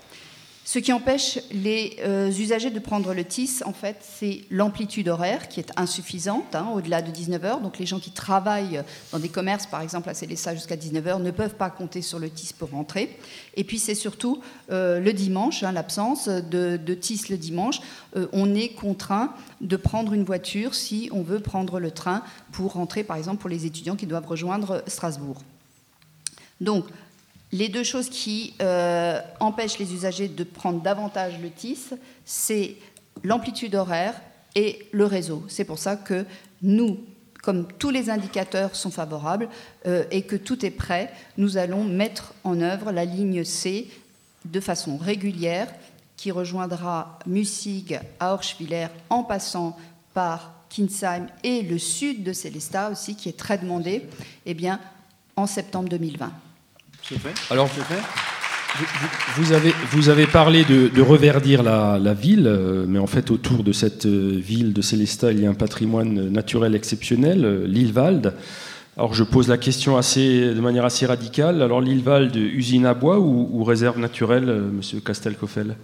Ce 0.66 0.78
qui 0.78 0.94
empêche 0.94 1.38
les 1.52 1.98
euh, 2.00 2.30
usagers 2.30 2.70
de 2.70 2.78
prendre 2.78 3.12
le 3.12 3.22
TIS, 3.22 3.60
en 3.66 3.74
fait, 3.74 3.98
c'est 4.00 4.44
l'amplitude 4.50 5.08
horaire 5.08 5.50
qui 5.50 5.60
est 5.60 5.70
insuffisante, 5.76 6.54
hein, 6.54 6.68
au-delà 6.74 7.02
de 7.02 7.10
19 7.10 7.44
heures. 7.44 7.60
Donc 7.60 7.78
les 7.78 7.84
gens 7.84 8.00
qui 8.00 8.12
travaillent 8.12 8.82
dans 9.12 9.18
des 9.18 9.28
commerces, 9.28 9.66
par 9.66 9.82
exemple 9.82 10.08
à 10.08 10.14
Célessa 10.14 10.54
jusqu'à 10.54 10.76
19 10.76 11.06
heures, 11.06 11.18
ne 11.18 11.30
peuvent 11.30 11.56
pas 11.56 11.68
compter 11.68 12.00
sur 12.00 12.18
le 12.18 12.30
TIS 12.30 12.54
pour 12.58 12.70
rentrer. 12.70 13.18
Et 13.56 13.64
puis 13.64 13.78
c'est 13.78 13.94
surtout 13.94 14.40
euh, 14.70 15.00
le 15.00 15.12
dimanche, 15.12 15.62
hein, 15.62 15.72
l'absence 15.72 16.28
de, 16.28 16.78
TIS 16.94 17.28
le 17.28 17.36
dimanche. 17.36 17.82
Euh, 18.16 18.26
on 18.32 18.54
est 18.54 18.70
contraint 18.70 19.34
de 19.60 19.76
prendre 19.76 20.14
une 20.14 20.24
voiture 20.24 20.74
si 20.74 21.10
on 21.12 21.20
veut 21.20 21.40
prendre 21.40 21.78
le 21.78 21.90
train 21.90 22.22
pour 22.52 22.72
rentrer, 22.72 23.04
par 23.04 23.18
exemple, 23.18 23.42
pour 23.42 23.50
les 23.50 23.66
étudiants 23.66 23.96
qui 23.96 24.06
doivent 24.06 24.26
rejoindre 24.26 24.82
Strasbourg. 24.86 25.42
Donc, 26.60 26.86
les 27.52 27.68
deux 27.68 27.84
choses 27.84 28.08
qui 28.08 28.54
euh, 28.60 29.20
empêchent 29.38 29.78
les 29.78 29.92
usagers 29.94 30.28
de 30.28 30.44
prendre 30.44 30.82
davantage 30.82 31.34
le 31.40 31.50
TIS, 31.50 31.94
c'est 32.24 32.76
l'amplitude 33.22 33.74
horaire 33.74 34.20
et 34.54 34.88
le 34.92 35.06
réseau. 35.06 35.44
C'est 35.48 35.64
pour 35.64 35.78
ça 35.78 35.96
que 35.96 36.24
nous, 36.62 36.98
comme 37.42 37.68
tous 37.78 37.90
les 37.90 38.10
indicateurs 38.10 38.74
sont 38.74 38.90
favorables 38.90 39.48
euh, 39.86 40.04
et 40.10 40.22
que 40.22 40.36
tout 40.36 40.66
est 40.66 40.70
prêt, 40.70 41.12
nous 41.36 41.56
allons 41.56 41.84
mettre 41.84 42.34
en 42.42 42.60
œuvre 42.60 42.90
la 42.90 43.04
ligne 43.04 43.44
C 43.44 43.88
de 44.44 44.60
façon 44.60 44.96
régulière 44.96 45.68
qui 46.16 46.30
rejoindra 46.30 47.18
Mussig 47.26 48.00
à 48.20 48.34
Orschwiller 48.34 48.88
en 49.10 49.22
passant 49.22 49.76
par 50.12 50.54
Kinsheim 50.70 51.26
et 51.42 51.62
le 51.62 51.78
sud 51.78 52.24
de 52.24 52.32
Célestat 52.32 52.90
aussi, 52.90 53.14
qui 53.14 53.28
est 53.28 53.38
très 53.38 53.58
demandé, 53.58 54.06
eh 54.46 54.54
bien, 54.54 54.80
en 55.36 55.46
septembre 55.46 55.88
2020. 55.88 56.30
Alors, 57.50 57.68
vous, 59.36 59.52
avez, 59.52 59.74
vous 59.90 60.08
avez 60.08 60.26
parlé 60.26 60.64
de, 60.64 61.00
reverdir 61.00 61.62
la, 61.62 62.14
ville, 62.14 62.46
euh, 62.46 62.86
mais 62.88 62.98
en 62.98 63.06
fait, 63.06 63.30
autour 63.30 63.62
de 63.62 63.72
cette 63.72 64.06
euh, 64.06 64.38
ville 64.38 64.72
de 64.72 64.82
Célestat, 64.82 65.32
il 65.32 65.40
y 65.40 65.46
a 65.46 65.50
un 65.50 65.54
patrimoine 65.54 66.28
naturel 66.30 66.74
exceptionnel, 66.74 67.44
euh, 67.44 67.66
l'île 67.66 67.92
Valde. 67.92 68.34
Alors 68.96 69.12
je 69.12 69.24
pose 69.24 69.48
la 69.48 69.58
question 69.58 69.96
assez, 69.96 70.54
de 70.54 70.60
manière 70.60 70.84
assez 70.84 71.04
radicale. 71.04 71.62
Alors 71.62 71.80
l'île 71.80 72.02
Valde, 72.02 72.36
usine 72.36 72.86
à 72.86 72.94
bois 72.94 73.18
ou, 73.18 73.64
réserve 73.64 73.98
naturelle, 73.98 74.46
Monsieur 74.46 75.00
Castelcoffel 75.00 75.76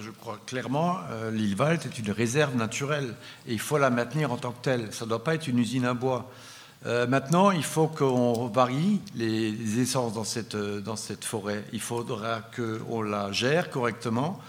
Je 0.00 0.10
crois 0.10 0.40
clairement 0.44 0.96
euh, 1.12 1.30
l'île 1.30 1.54
Valde 1.54 1.82
est 1.84 1.98
une 2.00 2.10
réserve 2.10 2.56
naturelle 2.56 3.14
et 3.46 3.52
il 3.52 3.60
faut 3.60 3.78
la 3.78 3.90
maintenir 3.90 4.32
en 4.32 4.36
tant 4.36 4.50
que 4.50 4.62
telle. 4.62 4.88
Ça 4.90 5.04
ne 5.04 5.10
doit 5.10 5.22
pas 5.22 5.36
être 5.36 5.46
une 5.46 5.60
usine 5.60 5.84
à 5.84 5.94
bois. 5.94 6.28
Euh, 6.86 7.06
maintenant, 7.06 7.50
il 7.50 7.64
faut 7.64 7.86
qu'on 7.86 8.48
varie 8.48 9.00
les, 9.14 9.80
essences 9.80 10.14
dans 10.14 10.24
cette, 10.24 10.56
dans 10.56 10.96
cette 10.96 11.24
forêt. 11.24 11.64
Il 11.72 11.80
faudra 11.80 12.40
qu'on 12.54 13.02
la 13.02 13.32
gère 13.32 13.70
correctement. 13.70 14.40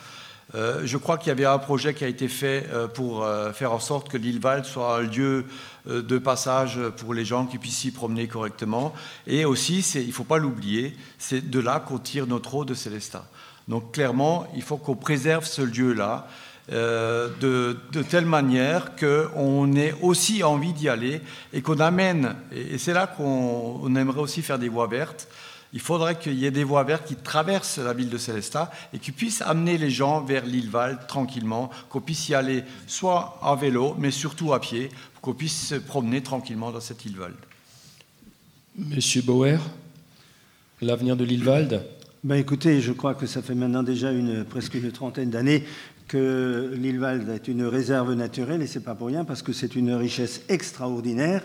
je 0.54 0.98
crois 0.98 1.18
qu'il 1.18 1.30
y 1.30 1.32
avait 1.32 1.46
un 1.46 1.58
projet 1.58 1.94
qui 1.94 2.04
a 2.04 2.08
été 2.08 2.28
fait 2.28 2.68
pour 2.94 3.26
faire 3.54 3.74
en 3.74 3.80
sorte 3.80 4.10
que 4.10 4.18
l'île 4.18 4.40
Valde 4.40 4.66
soit 4.66 4.98
un 4.98 5.02
lieu 5.02 5.46
euh, 5.88 6.02
de 6.02 6.18
passage 6.18 6.80
pour 6.98 7.14
les 7.14 7.26
gens 7.26 7.46
qui 7.46 7.60
puissent 7.60 7.78
s'y 7.78 7.92
promener 7.92 8.28
correctement. 8.28 8.94
Et 9.28 9.46
aussi, 9.46 9.82
il 9.96 10.08
ne 10.08 10.12
faut 10.12 10.24
pas 10.24 10.40
l'oublier, 10.40 10.98
c'est 11.20 11.48
de 11.48 11.60
là 11.60 11.80
qu'on 11.80 12.00
tire 12.00 12.26
notre 12.26 12.56
eau 12.56 12.66
de 12.66 12.74
Célestat. 12.74 13.26
Donc 13.68 13.92
clairement, 13.92 14.48
il 14.56 14.64
faut 14.64 14.78
qu'on 14.78 14.96
préserve 14.96 15.46
ce 15.46 15.62
lieu-là. 15.62 16.28
Euh, 16.72 17.30
de, 17.42 17.78
telle 18.02 18.26
manière 18.26 18.96
qu'on 18.96 19.72
ait 19.76 19.94
aussi 20.02 20.44
envie 20.44 20.74
d'y 20.74 20.90
aller 20.90 21.22
et 21.54 21.62
qu'on 21.62 21.80
amène, 21.80 22.36
et, 22.52 22.80
c'est 22.80 22.94
là 22.94 23.06
qu'on 23.06 23.96
aimerait 23.96 24.22
aussi 24.22 24.42
faire 24.42 24.58
des 24.58 24.70
voies 24.70 24.88
vertes, 24.88 25.28
il 25.74 25.80
faudrait 25.80 26.18
qu'il 26.18 26.34
y 26.34 26.46
ait 26.46 26.52
des 26.52 26.64
voies 26.64 26.84
vertes 26.84 27.06
qui 27.06 27.16
traversent 27.16 27.78
la 27.78 27.94
ville 27.94 28.10
de 28.10 28.18
Célestat 28.18 28.72
et 28.94 29.00
qui 29.00 29.12
puissent 29.12 29.44
amener 29.44 29.78
les 29.78 29.92
gens 29.92 30.22
vers 30.22 30.46
l'île 30.46 30.70
Val 30.70 31.06
tranquillement, 31.08 31.70
qu'on 31.90 32.02
puisse 32.02 32.30
y 32.30 32.34
aller 32.34 32.64
soit 32.88 33.38
à 33.44 33.56
vélo, 33.56 33.96
mais 34.00 34.10
surtout 34.10 34.54
à 34.54 34.60
pied, 34.60 34.90
qu'on 35.22 35.34
puisse 35.34 35.68
se 35.68 35.76
promener 35.76 36.24
tranquillement 36.24 36.72
dans 36.72 36.80
cette 36.80 37.06
île 37.06 37.18
Valde. 37.18 37.36
Monsieur 38.76 39.22
Bauer, 39.22 39.60
l'avenir 40.82 41.16
de 41.16 41.26
l'île 41.26 41.44
Valde? 41.44 41.84
Ben 42.24 42.38
Écoutez, 42.38 42.82
je 42.82 42.92
crois 42.92 43.14
que 43.14 43.28
ça 43.28 43.44
fait 43.44 43.54
maintenant 43.54 43.84
déjà 43.84 44.12
une, 44.12 44.46
presque 44.46 44.74
une 44.74 44.92
trentaine 44.92 45.30
d'années 45.30 45.64
que 46.08 46.72
l'île 46.76 47.00
Valde 47.00 47.30
est 47.30 47.48
une 47.48 47.64
réserve 47.64 48.14
naturelle, 48.14 48.62
et 48.62 48.68
ce 48.68 48.80
n'est 48.80 48.86
pas 48.86 48.96
pour 48.96 49.08
rien, 49.08 49.26
parce 49.26 49.42
que 49.42 49.54
c'est 49.54 49.76
une 49.76 49.94
richesse 49.94 50.42
extraordinaire. 50.50 51.42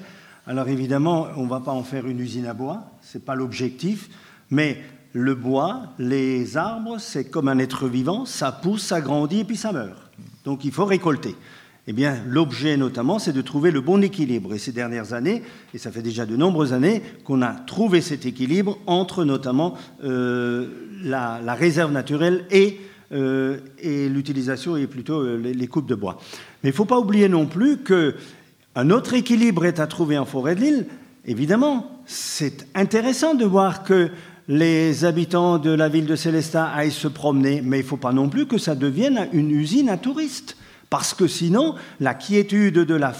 Alors 0.47 0.69
évidemment, 0.69 1.29
on 1.37 1.45
ne 1.45 1.51
va 1.51 1.61
pas 1.61 1.73
en 1.73 1.83
faire 1.83 2.07
une 2.07 2.21
usine 2.21 2.47
à 2.47 2.55
bois, 2.55 2.85
ce 3.03 3.19
n'est 3.19 3.25
pas 3.25 3.35
l'objectif, 3.35 4.09
mais 4.51 4.79
le 5.13 5.35
bois, 5.35 5.83
les 5.99 6.57
arbres, 6.57 6.99
c'est 6.99 7.25
comme 7.25 7.49
un 7.49 7.59
être 7.59 7.89
vivant, 7.89 8.25
ça 8.25 8.53
pousse, 8.53 8.83
ça 8.83 9.01
grandit 9.01 9.41
et 9.41 9.45
puis 9.45 9.57
ça 9.57 9.73
meurt. 9.73 10.11
Donc 10.45 10.65
il 10.65 10.73
faut 10.73 10.85
récolter. 10.85 11.37
Eh 11.87 11.93
bien, 11.93 12.19
l'objet 12.27 12.77
notamment, 12.77 13.19
c'est 13.19 13.33
de 13.33 13.43
trouver 13.43 13.71
le 13.71 13.81
bon 13.81 14.03
équilibre. 14.03 14.55
Et 14.55 14.59
ces 14.59 14.71
dernières 14.71 15.13
années, 15.13 15.43
et 15.75 15.79
ça 15.79 15.91
fait 15.91 16.03
déjà 16.03 16.27
de 16.27 16.37
nombreuses 16.37 16.73
années, 16.73 17.03
qu'on 17.25 17.43
a 17.43 17.53
trouvé 17.53 18.01
cet 18.01 18.27
équilibre 18.27 18.79
entre 18.87 19.25
notamment 19.25 19.77
euh, 20.05 20.69
la, 21.03 21.55
réserve 21.55 21.91
naturelle 21.91 22.45
et, 22.51 22.81
et 23.13 24.09
l'utilisation 24.09 24.77
et 24.77 24.87
plutôt 24.87 25.21
euh, 25.21 25.37
les, 25.37 25.67
coupes 25.67 25.89
de 25.89 25.95
bois. 25.95 26.19
Mais 26.63 26.71
il 26.71 26.73
ne 26.73 26.77
faut 26.77 26.85
pas 26.85 26.99
oublier 26.99 27.29
non 27.29 27.47
plus 27.47 27.79
qu'un 27.79 28.91
autre 28.91 29.15
équilibre 29.15 29.65
est 29.65 29.81
à 29.81 29.87
trouver 29.87 30.19
en 30.19 30.25
forêt 30.25 30.55
de 30.55 30.61
l'île. 30.61 30.87
Évidemment, 31.27 32.03
c'est 32.07 32.67
intéressant 32.75 33.35
de 33.35 33.45
voir 33.45 33.85
que 33.85 34.11
les 34.49 35.05
habitants 35.05 35.59
de 35.59 35.71
la 35.71 35.89
ville 35.89 36.07
de 36.07 36.17
Célestat 36.17 36.67
aillent 36.67 36.91
se 36.91 37.09
promener, 37.09 37.63
mais 37.63 37.79
il 37.79 37.83
ne 37.83 37.87
faut 37.87 37.97
pas 37.97 38.13
non 38.13 38.29
plus 38.29 38.47
que 38.47 38.59
ça 38.59 38.75
devienne 38.75 39.29
une 39.33 39.51
usine 39.51 39.89
à 39.89 39.97
touristes 39.97 40.57
parce 40.91 41.15
que 41.15 41.29
sinon, 41.29 41.77
la 42.01 42.15
quiétude 42.15 42.81
de 42.81 42.95
la, 42.95 43.13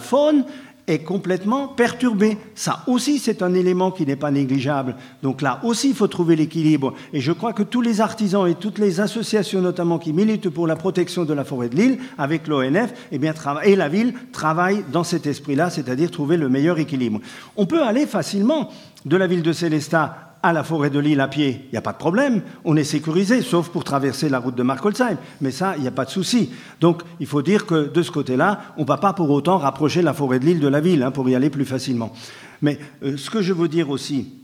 faune 0.00 0.44
est 0.86 0.98
complètement 0.98 1.68
perturbée. 1.68 2.36
Ça 2.54 2.82
aussi, 2.86 3.18
c'est 3.18 3.42
un 3.42 3.54
élément 3.54 3.90
qui 3.90 4.04
n'est 4.04 4.16
pas 4.16 4.30
négligeable. 4.30 4.96
Donc 5.22 5.40
là 5.40 5.60
aussi, 5.62 5.90
il 5.90 5.94
faut 5.94 6.08
trouver 6.08 6.36
l'équilibre. 6.36 6.94
Et 7.12 7.20
je 7.20 7.32
crois 7.32 7.52
que 7.52 7.62
tous 7.62 7.80
les 7.80 8.00
artisans 8.00 8.46
et 8.46 8.54
toutes 8.54 8.78
les 8.78 9.00
associations, 9.00 9.60
notamment 9.60 9.98
qui 9.98 10.12
militent 10.12 10.50
pour 10.50 10.66
la 10.66 10.76
protection 10.76 11.24
de 11.24 11.32
la 11.32 11.44
forêt 11.44 11.68
de 11.68 11.76
l'île, 11.76 11.98
avec 12.18 12.46
l'ONF, 12.46 12.92
eh 13.12 13.20
et 13.64 13.76
la 13.76 13.88
ville, 13.88 14.14
travaillent 14.32 14.84
dans 14.92 15.04
cet 15.04 15.26
esprit-là, 15.26 15.70
c'est-à-dire 15.70 16.10
trouver 16.10 16.36
le 16.36 16.48
meilleur 16.48 16.78
équilibre. 16.78 17.20
On 17.56 17.66
peut 17.66 17.82
aller 17.82 18.06
facilement 18.06 18.70
de 19.04 19.16
la 19.16 19.26
ville 19.26 19.42
de 19.42 19.52
Célestat 19.52 20.33
à 20.44 20.52
la 20.52 20.62
forêt 20.62 20.90
de 20.90 20.98
l'île 20.98 21.22
à 21.22 21.28
pied, 21.28 21.62
il 21.64 21.70
n'y 21.72 21.78
a 21.78 21.80
pas 21.80 21.94
de 21.94 21.98
problème, 21.98 22.42
on 22.66 22.76
est 22.76 22.84
sécurisé, 22.84 23.40
sauf 23.40 23.70
pour 23.70 23.82
traverser 23.82 24.28
la 24.28 24.38
route 24.38 24.54
de 24.54 24.62
Markolsheim. 24.62 25.16
Mais 25.40 25.50
ça, 25.50 25.74
il 25.76 25.82
n'y 25.82 25.88
a 25.88 25.90
pas 25.90 26.04
de 26.04 26.10
souci. 26.10 26.50
Donc, 26.82 27.02
il 27.18 27.26
faut 27.26 27.40
dire 27.40 27.64
que 27.64 27.88
de 27.88 28.02
ce 28.02 28.10
côté-là, 28.10 28.60
on 28.76 28.82
ne 28.82 28.86
va 28.86 28.98
pas 28.98 29.14
pour 29.14 29.30
autant 29.30 29.56
rapprocher 29.56 30.02
la 30.02 30.12
forêt 30.12 30.38
de 30.38 30.44
l'île 30.44 30.60
de 30.60 30.68
la 30.68 30.82
ville, 30.82 31.02
hein, 31.02 31.10
pour 31.10 31.26
y 31.30 31.34
aller 31.34 31.48
plus 31.48 31.64
facilement. 31.64 32.12
Mais 32.60 32.78
euh, 33.02 33.16
ce 33.16 33.30
que 33.30 33.40
je 33.40 33.54
veux 33.54 33.68
dire 33.68 33.88
aussi, 33.88 34.34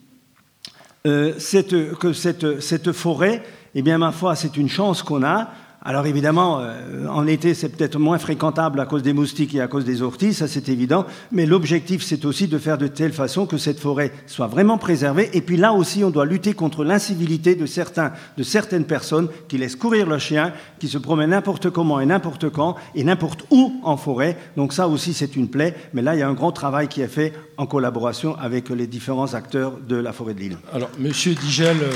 euh, 1.06 1.35
c'est 1.39 1.68
que 1.98 2.14
cette, 2.14 2.60
cette 2.60 2.93
forêt, 2.93 3.43
eh 3.74 3.82
bien, 3.82 3.98
ma 3.98 4.10
foi, 4.10 4.36
c'est 4.36 4.56
une 4.56 4.70
chance 4.70 5.02
qu'on 5.02 5.22
a 5.22 5.51
alors 5.82 6.07
évidemment, 6.07 6.61
euh, 6.61 7.07
en 7.09 7.27
été, 7.27 7.55
c'est 7.55 7.70
peut-être 7.70 7.98
moins 7.98 8.19
fréquentable 8.19 8.81
à 8.81 8.86
cause 8.86 9.02
des 9.02 9.15
moustiques 9.15 9.55
et 9.55 9.62
à 9.62 9.66
cause 9.66 9.86
des 9.86 10.02
orties, 10.02 10.35
ça 10.35 10.47
c'est 10.47 10.69
évident, 10.69 11.07
mais 11.32 11.47
l'objectif 11.47 12.02
c'est 12.02 12.27
aussi 12.27 12.48
de 12.48 12.59
faire 12.59 12.77
de 12.77 12.86
telle 12.86 13.15
façon 13.15 13.47
que 13.47 13.57
cette 13.57 13.81
forêt 13.81 14.12
soit 14.27 14.47
vraiment 14.47 14.77
préservée. 14.77 15.31
Et 15.32 15.40
puis 15.40 15.57
là 15.57 15.73
aussi, 15.73 16.05
on 16.05 16.11
doit 16.11 16.27
lutter 16.27 16.52
contre 16.52 16.85
l'incivilité 16.85 17.55
de, 17.55 17.65
certains, 17.65 18.12
de 18.36 18.43
certaines 18.43 18.85
personnes 18.85 19.28
qui 19.48 19.57
laissent 19.57 19.77
courir 19.77 20.07
leurs 20.07 20.20
chiens, 20.20 20.52
qui 20.78 20.89
se 20.89 20.98
promènent 20.98 21.31
n'importe 21.31 21.70
comment 21.70 21.98
et 21.98 22.07
n'importe 22.07 22.51
quand 22.51 22.77
et 22.94 23.02
n'importe 23.02 23.47
où 23.51 23.81
en 23.82 23.97
forêt. 23.97 24.36
Donc 24.59 24.74
ça 24.74 24.86
aussi 24.86 25.15
c'est 25.15 25.35
une 25.35 25.48
plaie, 25.48 25.74
mais 25.94 26.02
là 26.02 26.15
il 26.15 26.19
y 26.19 26.23
a 26.23 26.28
un 26.28 26.35
grand 26.35 26.52
travail 26.52 26.89
qui 26.89 27.01
est 27.01 27.09
fait 27.09 27.32
en 27.57 27.65
collaboration 27.65 28.36
avec 28.39 28.69
les 28.69 28.86
différents 28.86 29.32
acteurs 29.32 29.78
de 29.78 29.97
la 29.97 30.12
forêt 30.12 30.35
de 30.35 30.40
l'île. 30.40 30.59
Alors, 30.74 30.90
Monsieur 30.98 31.35
Digel, 31.35 31.77
euh, 31.82 31.90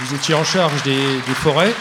vous 0.00 0.14
étiez 0.14 0.34
en 0.36 0.44
charge 0.44 0.82
des 0.84 1.34
forêts. 1.34 1.74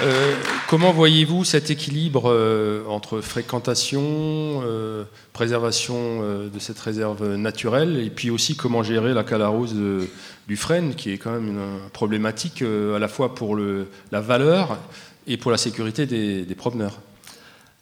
Euh, 0.00 0.34
comment 0.68 0.92
voyez-vous 0.92 1.44
cet 1.44 1.70
équilibre 1.70 2.30
euh, 2.30 2.84
entre 2.86 3.20
fréquentation, 3.20 4.02
euh, 4.04 5.02
préservation 5.32 6.22
de 6.22 6.58
cette 6.58 6.78
réserve 6.78 7.34
naturelle, 7.34 7.98
et 7.98 8.10
puis 8.10 8.30
aussi 8.30 8.56
comment 8.56 8.82
gérer 8.82 9.12
la 9.12 9.24
calarose 9.24 9.74
du 10.46 10.56
frêne, 10.56 10.94
qui 10.94 11.12
est 11.12 11.18
quand 11.18 11.32
même 11.32 11.48
une 11.48 11.90
problématique 11.92 12.62
à 12.62 12.98
la 12.98 13.08
fois 13.08 13.34
pour 13.34 13.56
la 13.56 14.20
valeur 14.20 14.78
et 15.26 15.36
pour 15.36 15.50
la 15.50 15.58
sécurité 15.58 16.06
des 16.06 16.54
promeneurs? 16.54 16.98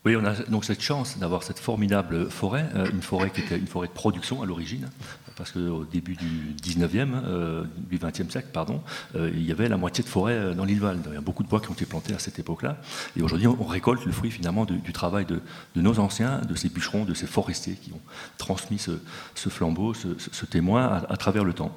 Oui, 0.06 0.16
on 0.16 0.24
a 0.24 0.34
donc 0.48 0.64
cette 0.64 0.80
chance 0.80 1.18
d'avoir 1.18 1.42
cette 1.42 1.58
formidable 1.58 2.30
forêt, 2.30 2.66
une 2.92 3.02
forêt 3.02 3.30
qui 3.30 3.40
était 3.40 3.58
une 3.58 3.66
forêt 3.66 3.88
de 3.88 3.92
production 3.92 4.40
à 4.40 4.46
l'origine, 4.46 4.88
parce 5.36 5.50
qu'au 5.50 5.84
début 5.84 6.14
du 6.14 6.54
19e, 6.62 7.08
euh, 7.26 7.64
du 7.76 7.98
20e 7.98 8.30
siècle, 8.30 8.48
pardon, 8.52 8.82
euh, 9.16 9.30
il 9.34 9.44
y 9.44 9.50
avait 9.50 9.68
la 9.68 9.76
moitié 9.76 10.04
de 10.04 10.08
forêt 10.08 10.32
euh, 10.32 10.54
dans 10.54 10.64
l'île 10.64 10.78
Val. 10.78 10.98
Il 11.08 11.12
y 11.12 11.16
a 11.16 11.20
beaucoup 11.20 11.42
de 11.42 11.48
bois 11.48 11.60
qui 11.60 11.68
ont 11.70 11.74
été 11.74 11.86
plantés 11.86 12.14
à 12.14 12.20
cette 12.20 12.38
époque-là. 12.38 12.78
Et 13.16 13.22
aujourd'hui, 13.22 13.48
on 13.48 13.64
récolte 13.64 14.04
le 14.06 14.12
fruit 14.12 14.30
finalement 14.30 14.64
du 14.64 14.92
travail 14.92 15.26
de, 15.26 15.40
nos 15.74 15.98
anciens, 15.98 16.40
de 16.40 16.54
ces 16.54 16.68
bûcherons, 16.68 17.04
de 17.04 17.14
ces 17.14 17.26
forestiers 17.26 17.74
qui 17.74 17.92
ont 17.92 18.00
transmis 18.38 18.78
ce, 18.78 19.48
flambeau, 19.48 19.92
ce, 19.92 20.46
témoin 20.46 21.02
à, 21.08 21.16
travers 21.16 21.42
le 21.42 21.52
temps. 21.52 21.74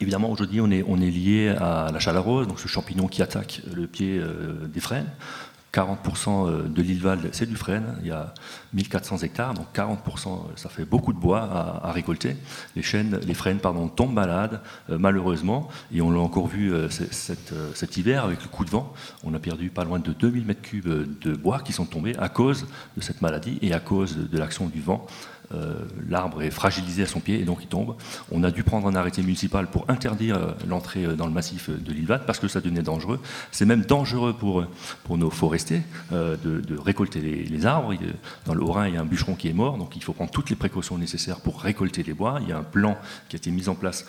Évidemment, 0.00 0.30
aujourd'hui, 0.30 0.62
on 0.62 0.70
est, 0.70 0.84
on 0.88 1.00
est, 1.00 1.10
lié 1.10 1.50
à 1.50 1.90
la 1.92 1.98
chalarose, 2.00 2.48
donc 2.48 2.58
ce 2.58 2.66
champignon 2.66 3.06
qui 3.06 3.20
attaque 3.22 3.60
le 3.72 3.86
pied 3.86 4.20
des 4.72 4.80
frênes. 4.80 5.06
40% 5.72 6.48
euh, 6.48 6.68
de 6.68 6.82
l'île 6.82 7.00
Val, 7.00 7.18
c'est 7.32 7.48
du 7.48 7.56
frêne. 7.56 7.96
Il 8.02 8.08
y 8.08 8.10
a 8.10 8.34
1400 8.74 9.18
hectares, 9.18 9.54
donc 9.54 9.66
40%, 9.74 10.28
euh, 10.28 10.36
ça 10.56 10.68
fait 10.68 10.84
beaucoup 10.84 11.12
de 11.12 11.18
bois 11.18 11.80
à, 11.82 11.92
récolter. 11.92 12.36
Les, 12.76 12.82
chênes, 12.82 13.18
les 13.26 13.34
frênes 13.34 13.58
pardon, 13.58 13.88
tombent 13.88 14.12
malades, 14.12 14.60
euh, 14.90 14.98
malheureusement. 14.98 15.68
Et 15.92 16.02
on 16.02 16.10
l'a 16.10 16.20
encore 16.20 16.46
vu 16.46 16.72
cet, 16.90 17.96
hiver 17.96 18.24
avec 18.24 18.42
le 18.42 18.48
coup 18.48 18.64
de 18.64 18.70
vent. 18.70 18.92
On 19.24 19.32
a 19.34 19.38
perdu 19.38 19.70
pas 19.70 19.84
loin 19.84 19.98
de 19.98 20.12
2000 20.12 20.44
mètres 20.44 20.62
cubes 20.62 21.18
de 21.20 21.34
bois 21.34 21.60
qui 21.60 21.72
sont 21.72 21.86
tombés 21.86 22.16
à 22.18 22.28
cause 22.28 22.66
de 22.96 23.02
cette 23.02 23.22
maladie 23.22 23.58
et 23.62 23.72
à 23.72 23.80
cause 23.80 24.16
de 24.16 24.38
l'action 24.38 24.68
du 24.68 24.80
vent 24.80 25.06
euh, 25.54 25.74
l'arbre 26.08 26.42
est 26.42 26.50
fragilisé 26.50 27.02
à 27.02 27.06
son 27.06 27.20
pied 27.20 27.40
et 27.40 27.44
donc 27.44 27.58
il 27.62 27.68
tombe. 27.68 27.96
On 28.30 28.42
a 28.44 28.50
dû 28.50 28.62
prendre 28.62 28.86
un 28.86 28.94
arrêté 28.94 29.22
municipal 29.22 29.66
pour 29.66 29.84
interdire 29.88 30.36
euh, 30.36 30.52
l'entrée 30.66 31.04
euh, 31.04 31.14
dans 31.14 31.26
le 31.26 31.32
massif 31.32 31.70
de 31.70 31.92
l'île 31.92 32.06
parce 32.26 32.38
que 32.38 32.48
ça 32.48 32.60
devenait 32.60 32.82
dangereux. 32.82 33.20
C'est 33.50 33.64
même 33.64 33.82
dangereux 33.82 34.32
pour, 34.32 34.64
pour 35.04 35.18
nos 35.18 35.30
forestiers 35.30 35.82
de, 36.10 36.78
récolter 36.78 37.20
les, 37.20 37.66
arbres. 37.66 37.94
Dans 38.44 38.54
le 38.54 38.62
Haut-Rhin, 38.62 38.88
il 38.88 38.94
y 38.94 38.96
a 38.96 39.00
un 39.00 39.04
bûcheron 39.04 39.34
qui 39.34 39.48
est 39.48 39.52
mort, 39.52 39.78
donc 39.78 39.94
il 39.96 40.02
faut 40.02 40.12
prendre 40.12 40.30
toutes 40.30 40.50
les 40.50 40.56
précautions 40.56 40.98
nécessaires 40.98 41.40
pour 41.40 41.60
récolter 41.60 42.02
les 42.02 42.12
bois. 42.12 42.38
Il 42.42 42.48
y 42.48 42.52
a 42.52 42.58
un 42.58 42.64
plan 42.64 42.98
qui 43.28 43.36
a 43.36 43.38
été 43.38 43.50
mis 43.50 43.68
en 43.68 43.74
place 43.74 44.04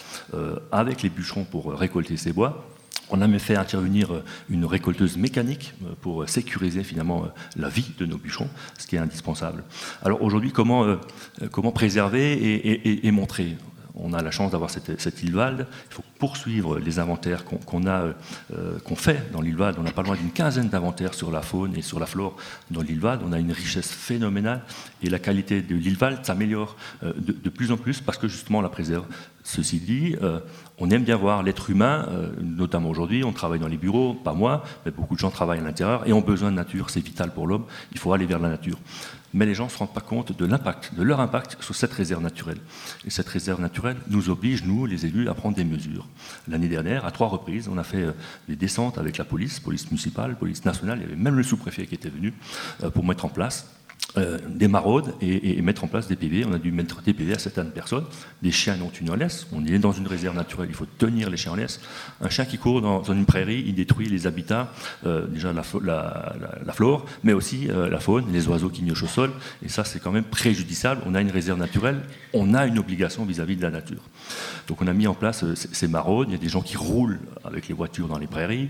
avec 0.72 1.04
les 1.04 1.10
bûcherons 1.10 1.44
pour 1.44 1.72
récolter 1.74 2.18
ces 2.18 2.34
bois. 2.34 2.66
On 3.14 3.22
a 3.22 3.28
même 3.28 3.40
fait 3.40 3.56
intervenir 3.56 4.12
euh, 4.12 4.24
une 4.50 4.66
récolteuse 4.66 5.18
mécanique 5.18 5.76
euh, 5.86 5.94
pour 6.02 6.28
sécuriser 6.28 6.84
finalement 6.84 7.26
euh, 7.26 7.28
la 7.56 7.70
vie 7.70 7.92
de 8.00 8.08
nos 8.08 8.18
bûcherons, 8.18 8.50
ce 8.80 8.88
qui 8.88 8.96
est 8.96 9.00
indispensable. 9.00 9.64
Alors 10.04 10.24
aujourd'hui, 10.24 10.52
comment, 10.52 10.98
comment 11.52 11.72
préserver 11.72 13.06
et, 13.06 13.12
montrer? 13.12 13.56
On 13.96 14.14
a 14.14 14.24
la 14.24 14.32
chance 14.32 14.52
d'avoir 14.52 14.72
cette, 14.72 15.00
cette 15.00 15.22
Ilvalde. 15.22 15.68
Il 15.92 15.94
faut 15.94 16.04
poursuivre 16.24 16.80
les 16.80 17.00
inventaires 17.00 17.44
qu'on 17.44 17.86
euh, 17.86 18.14
fait 18.96 19.30
dans 19.34 19.42
l'Ilvalde. 19.42 19.76
On 19.78 19.84
n'a 19.84 19.92
pas 19.92 20.04
loin 20.04 20.16
d'une 20.16 20.32
quinzaine 20.32 20.70
d'inventaires 20.70 21.14
sur 21.14 21.32
la 21.32 21.42
faune 21.42 21.76
et 21.76 21.82
sur 21.82 22.00
la 22.00 22.06
flore 22.06 22.38
dans 22.72 22.82
l'Ilvalde. 22.82 23.20
On 23.26 23.34
a 23.34 23.40
une 23.40 23.52
richesse 23.52 23.92
phénoménale 23.92 24.62
et 25.02 25.10
la 25.10 25.20
qualité 25.20 25.62
de 25.62 25.76
l'Ilvalde 25.76 26.24
s'améliore 26.24 26.78
euh, 27.04 27.12
de, 27.18 27.50
plus 27.50 27.72
en 27.74 27.78
plus 27.78 28.00
parce 28.00 28.18
que 28.18 28.30
justement 28.30 28.60
on 28.60 28.62
la 28.62 28.70
préserve. 28.70 29.06
Ceci 29.44 29.80
dit, 29.80 30.16
euh, 30.22 30.40
on 30.80 30.90
aime 30.90 31.04
bien 31.04 31.16
voir 31.16 31.44
l'être 31.44 31.70
humain, 31.70 32.08
euh, 32.10 32.32
notamment 32.42 32.90
aujourd'hui, 32.90 33.24
on 33.24 33.32
travaille 33.32 33.60
dans 33.60 33.68
les 33.68 33.78
bureaux, 33.78 34.14
pas 34.14 34.34
moi, 34.34 34.64
mais 34.86 34.92
beaucoup 34.92 35.16
de 35.16 35.20
gens 35.20 35.30
travaillent 35.30 35.60
à 35.60 35.64
l'intérieur 35.64 36.08
et 36.08 36.14
ont 36.14 36.22
besoin 36.22 36.52
de 36.52 36.56
nature, 36.56 36.90
c'est 36.90 37.00
vital 37.00 37.32
pour 37.34 37.48
l'homme, 37.48 37.66
il 37.92 38.00
faut 38.00 38.14
aller 38.14 38.26
vers 38.26 38.40
la 38.40 38.50
nature 38.50 38.78
mais 39.34 39.46
les 39.46 39.56
gens 39.56 39.66
ne 39.66 39.70
se 39.70 39.78
rendent 39.78 39.94
pas 39.94 40.02
compte 40.02 40.38
de 40.38 40.46
l'impact, 40.46 40.94
de 40.96 41.04
leur 41.04 41.20
impact 41.20 41.58
sur 41.62 41.76
cette 41.76 41.92
réserve 41.94 42.22
naturelle. 42.22 42.60
Et 43.06 43.10
cette 43.10 43.28
réserve 43.28 43.60
naturelle 43.60 43.98
nous 44.10 44.30
oblige, 44.30 44.64
nous, 44.64 44.86
les 44.86 45.06
élus, 45.06 45.28
à 45.28 45.34
prendre 45.34 45.56
des 45.56 45.64
mesures. 45.64 46.08
L'année 46.48 46.68
dernière, 46.68 47.06
à 47.06 47.12
trois 47.12 47.28
reprises, 47.28 47.68
on 47.68 47.78
a 47.78 47.84
fait 47.84 48.04
euh, 48.04 48.12
des 48.48 48.56
descentes 48.56 48.98
avec 48.98 49.18
la 49.18 49.26
police, 49.26 49.60
police 49.60 49.90
municipale, 49.90 50.38
police 50.38 50.64
nationale, 50.66 51.00
il 51.00 51.04
y 51.04 51.06
avait 51.06 51.22
même 51.22 51.36
le 51.36 51.44
sous-préfet 51.44 51.88
qui 51.88 51.96
était 51.96 52.10
venu 52.10 52.34
euh, 52.84 52.90
pour 52.90 53.04
mettre 53.04 53.26
en 53.26 53.30
place 53.30 53.68
euh, 54.16 54.38
des 54.48 54.68
maraudes 54.68 55.16
et, 55.22 55.58
et, 55.58 55.62
mettre 55.64 55.84
en 55.84 55.88
place 55.88 56.08
des 56.08 56.16
PV. 56.16 56.46
On 56.46 56.54
a 56.54 56.60
dû 56.60 56.72
mettre 56.72 57.02
des 57.02 57.16
PV 57.16 57.34
à 57.34 57.40
certaines 57.40 57.72
personnes. 57.72 58.06
Des 58.44 58.52
chiens 58.52 58.76
n'ont 58.76 58.92
une 58.92 59.12
laisse. 59.16 59.48
On 59.52 59.66
est 59.66 59.80
dans 59.80 59.92
une 59.92 60.06
réserve 60.06 60.36
naturelle, 60.36 60.68
il 60.70 60.76
faut 60.76 60.86
tenir 60.86 61.32
les 61.32 61.38
chiens 61.38 61.54
en 61.54 61.56
laisse. 61.56 61.82
Un 62.22 62.30
chien 62.30 62.46
qui 62.46 62.60
court 62.60 62.82
dans, 62.82 63.02
une 63.02 63.26
prairie, 63.26 63.64
il 63.66 63.74
détruit 63.74 64.08
les 64.08 64.28
habitats, 64.28 64.72
euh, 65.08 65.26
déjà 65.26 65.52
la, 65.52 65.64
flore, 66.74 67.08
mais 67.24 67.34
aussi 67.34 67.72
euh, 67.72 67.90
la 67.90 68.00
faune, 68.00 68.26
les 68.32 68.48
oiseaux 68.48 68.70
qui 68.70 68.84
niochent 68.84 69.02
au 69.02 69.08
sol. 69.08 69.32
Et 69.66 69.70
ça, 69.70 69.84
c'est 69.84 70.00
quand 70.00 70.12
même 70.12 70.26
préjudiciable. 70.26 71.02
On 71.08 71.16
a 71.16 71.22
une 71.22 71.32
réserve 71.32 71.58
naturelle, 71.58 72.02
on 72.34 72.54
a 72.54 72.68
une 72.68 72.78
obligation 72.78 73.26
vis-à-vis 73.26 73.56
-vis 73.56 73.58
de 73.58 73.64
la 73.64 73.72
nature. 73.72 74.04
Donc 74.68 74.82
on 74.84 74.88
a 74.88 74.94
mis 74.94 75.08
en 75.08 75.16
place 75.16 75.44
ces 75.56 75.88
maraudes. 75.88 76.30
Il 76.30 76.34
y 76.34 76.36
a 76.36 76.40
des 76.40 76.50
gens 76.50 76.62
qui 76.62 76.78
roulent 76.78 77.20
avec 77.44 77.68
les 77.68 77.74
voitures 77.74 78.08
dans 78.08 78.20
les 78.20 78.28
prairies. 78.28 78.70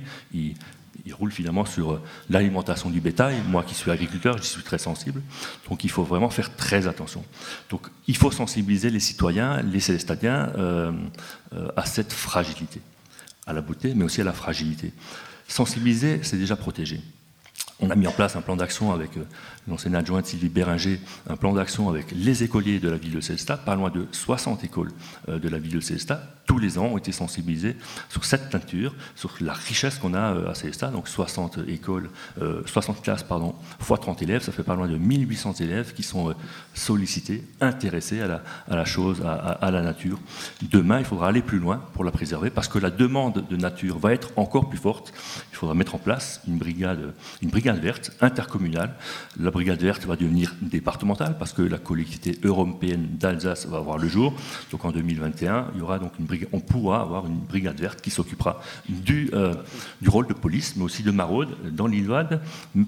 Il 1.06 1.14
roule 1.14 1.32
finalement 1.32 1.66
sur 1.66 1.94
euh, 1.94 2.02
l'alimentation 2.30 2.90
du 2.90 3.02
bétail. 3.02 3.36
Moi 3.48 3.64
qui 3.64 3.76
suis 3.76 3.92
agriculteur, 3.92 4.38
j'y 4.38 4.48
suis 4.48 4.64
très 4.64 4.78
sensible. 4.78 5.22
Donc 5.70 5.84
il 5.84 5.90
faut 5.90 6.04
vraiment 6.04 6.30
faire 6.30 6.56
très 6.56 6.88
attention. 6.88 7.24
Donc 7.70 7.88
il 8.08 8.16
faut 8.16 8.32
sensibiliser 8.32 8.90
les 8.90 9.00
citoyens, 9.00 9.62
les 9.62 9.80
célestadiens 9.80 10.52
euh, 10.58 10.92
euh, 11.54 11.68
à 11.76 11.86
cette 11.86 12.14
fragilité, 12.14 12.82
à 13.46 13.54
la 13.54 13.62
beauté, 13.62 13.94
mais 13.96 14.06
aussi 14.06 14.22
à 14.22 14.24
la 14.24 14.34
fragilité. 14.34 14.94
Sensibiliser, 15.48 16.22
c'est 16.24 16.38
déjà 16.38 16.56
protéger. 16.56 17.02
On 17.80 17.90
a 17.90 17.96
mis 17.96 18.08
en 18.08 18.12
place 18.12 18.36
un 18.36 18.42
plan 18.42 18.56
d'action 18.56 18.94
avec 18.94 19.12
l'ancienne 19.68 19.96
adjointe 19.96 20.26
Sylvie 20.26 20.50
Béringer, 20.50 21.00
un 21.30 21.36
plan 21.36 21.54
d'action 21.54 21.90
avec 21.90 22.12
les 22.12 22.44
écoliers 22.44 22.80
de 22.80 22.90
la 22.90 22.98
ville 22.98 23.14
de 23.14 23.22
Célestat, 23.22 23.58
pas 23.58 23.76
loin 23.76 23.90
de 23.90 24.08
60 24.12 24.64
écoles 24.64 24.92
euh, 25.30 25.40
de 25.40 25.50
la 25.50 25.58
ville 25.58 25.74
de 25.74 25.80
Célestat. 25.80 26.22
Tous 26.46 26.60
les 26.60 26.78
ans 26.78 26.88
ont 26.88 26.98
été 26.98 27.12
sensibilisés 27.12 27.78
sur 28.10 28.26
cette 28.26 28.50
teinture, 28.50 28.94
sur 29.16 29.36
la 29.40 29.54
richesse 29.54 29.98
qu'on 29.98 30.14
a 30.14 30.34
euh, 30.36 30.50
à 30.50 30.56
Célestat. 30.56 30.88
Donc 30.88 31.08
60 31.08 31.60
écoles, 31.68 32.10
60 32.66 33.02
classes, 33.02 33.24
pardon, 33.24 33.56
fois 33.80 33.98
30 33.98 34.22
élèves, 34.22 34.42
ça 34.42 34.52
fait 34.52 34.64
pas 34.64 34.76
loin 34.76 34.88
de 34.88 34.98
1800 34.98 35.54
élèves 35.62 35.94
qui 35.94 36.04
sont 36.04 36.34
sollicités, 36.74 37.44
intéressés 37.62 38.22
à 38.22 38.42
la, 38.68 38.86
chose, 38.86 39.22
à, 39.26 39.72
la 39.72 39.82
nature. 39.82 40.20
Demain, 40.62 41.00
il 41.00 41.06
faudra 41.06 41.28
aller 41.28 41.42
plus 41.42 41.60
loin 41.60 41.78
pour 41.94 42.04
la 42.04 42.12
préserver 42.12 42.50
parce 42.50 42.68
que 42.68 42.80
la 42.80 42.90
demande 42.90 43.46
de 43.50 43.56
nature 43.56 43.98
va 43.98 44.14
être 44.14 44.32
encore 44.36 44.70
plus 44.70 44.78
forte. 44.78 45.14
Il 45.52 45.56
faudra 45.56 45.76
mettre 45.76 45.96
en 45.96 46.00
place 46.00 46.42
une 46.48 46.58
brigade, 46.58 47.14
une 47.42 47.50
brigade 47.50 47.80
verte 47.80 48.12
intercommunale. 48.22 48.96
Brigade 49.54 49.82
verte 49.82 50.06
va 50.06 50.16
devenir 50.16 50.56
départementale 50.62 51.38
parce 51.38 51.54
que 51.54 51.62
la 51.62 51.78
collectivité 51.78 52.38
européenne 52.44 53.08
d'Alsace 53.12 53.68
va 53.68 53.78
avoir 53.78 53.98
le 53.98 54.10
jour. 54.10 54.34
Donc 54.72 54.84
en 54.84 54.92
2021, 54.92 55.68
il 55.74 55.80
y 55.80 55.82
aura 55.82 56.00
donc 56.00 56.12
une 56.20 56.26
brigade, 56.26 56.50
on 56.52 56.60
pourra 56.60 57.02
avoir 57.02 57.26
une 57.28 57.38
brigade 57.38 57.80
verte 57.80 58.02
qui 58.02 58.10
s'occupera 58.10 58.62
du, 58.90 59.30
euh, 59.34 59.54
rôle 60.06 60.28
de 60.28 60.34
police, 60.34 60.76
mais 60.76 60.84
aussi 60.84 61.04
de 61.04 61.12
maraude 61.12 61.56
dans 61.72 61.88
l'île 61.88 62.04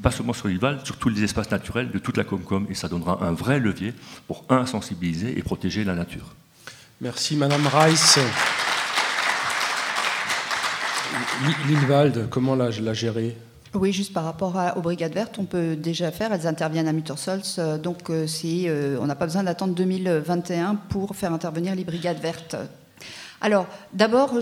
pas 0.01 0.11
seulement 0.11 0.33
sur 0.33 0.47
l'île 0.47 0.59
sur 0.83 0.97
tous 0.97 1.09
les 1.09 1.23
espaces 1.23 1.51
naturels 1.51 1.91
de 1.91 1.99
toute 1.99 2.17
la 2.17 2.23
Comcom. 2.23 2.65
Et 2.69 2.75
ça 2.75 2.87
donnera 2.87 3.23
un 3.23 3.31
vrai 3.31 3.59
levier 3.59 3.93
pour, 4.27 4.43
un, 4.49 4.65
sensibiliser 4.65 5.37
et 5.37 5.43
protéger 5.43 5.83
la 5.83 5.93
nature. 5.93 6.33
Merci 6.99 7.35
Madame 7.35 7.67
Reiss. 7.67 8.19
L'Ilvalde, 11.67 12.27
comment 12.29 12.55
la, 12.55 12.71
la 12.71 12.93
gérer? 12.93 13.37
Oui, 13.75 13.91
juste 13.91 14.13
par 14.13 14.23
rapport 14.23 14.55
aux 14.75 14.81
brigades 14.81 15.13
vertes, 15.13 15.37
on 15.37 15.45
peut 15.45 15.75
déjà 15.75 16.11
faire, 16.11 16.33
elles 16.33 16.47
interviennent 16.47 16.87
à 16.87 16.93
Muttersols, 16.93 17.41
euh, 17.57 17.77
donc 17.77 18.09
euh, 18.09 18.25
euh, 18.45 18.97
on 19.01 19.05
n'a 19.05 19.15
pas 19.15 19.25
besoin 19.25 19.43
d'attendre 19.43 19.73
2021 19.73 20.75
pour 20.89 21.15
faire 21.15 21.33
intervenir 21.33 21.75
les 21.75 21.83
brigades 21.83 22.19
vertes. 22.19 22.55
Alors, 23.41 23.67
d'abord, 23.93 24.39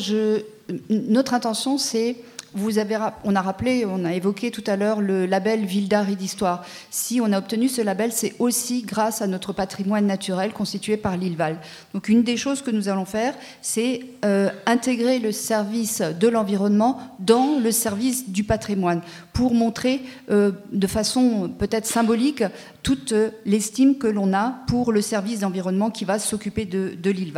notre 0.89 1.33
intention, 1.33 1.77
c'est 1.77 2.17
vous 2.53 2.77
avez, 2.77 2.97
on 3.23 3.35
a 3.35 3.41
rappelé, 3.41 3.85
on 3.85 4.05
a 4.05 4.13
évoqué 4.13 4.51
tout 4.51 4.63
à 4.67 4.75
l'heure 4.75 5.01
le 5.01 5.25
label 5.25 5.65
Ville 5.65 5.89
et 6.09 6.15
d'histoire. 6.15 6.63
Si 6.89 7.19
on 7.21 7.31
a 7.31 7.37
obtenu 7.37 7.67
ce 7.67 7.81
label, 7.81 8.11
c'est 8.11 8.35
aussi 8.39 8.83
grâce 8.83 9.21
à 9.21 9.27
notre 9.27 9.53
patrimoine 9.53 10.05
naturel 10.05 10.53
constitué 10.53 10.97
par 10.97 11.17
l'île 11.17 11.35
Val. 11.35 11.57
Donc 11.93 12.09
une 12.09 12.23
des 12.23 12.37
choses 12.37 12.61
que 12.61 12.71
nous 12.71 12.89
allons 12.89 13.05
faire, 13.05 13.33
c'est 13.61 14.01
euh, 14.23 14.49
intégrer 14.65 15.19
le 15.19 15.31
service 15.31 16.01
de 16.01 16.27
l'environnement 16.27 16.99
dans 17.19 17.59
le 17.59 17.71
service 17.71 18.29
du 18.29 18.43
patrimoine 18.43 19.01
pour 19.33 19.53
montrer 19.53 20.01
euh, 20.29 20.51
de 20.71 20.87
façon 20.87 21.51
peut-être 21.57 21.85
symbolique 21.85 22.43
toute 22.83 23.13
l'estime 23.45 23.97
que 23.97 24.07
l'on 24.07 24.33
a 24.33 24.55
pour 24.67 24.91
le 24.91 25.01
service 25.01 25.39
d'environnement 25.39 25.89
qui 25.89 26.05
va 26.05 26.19
s'occuper 26.19 26.65
de, 26.65 26.93
de 27.01 27.11
l'île. 27.11 27.33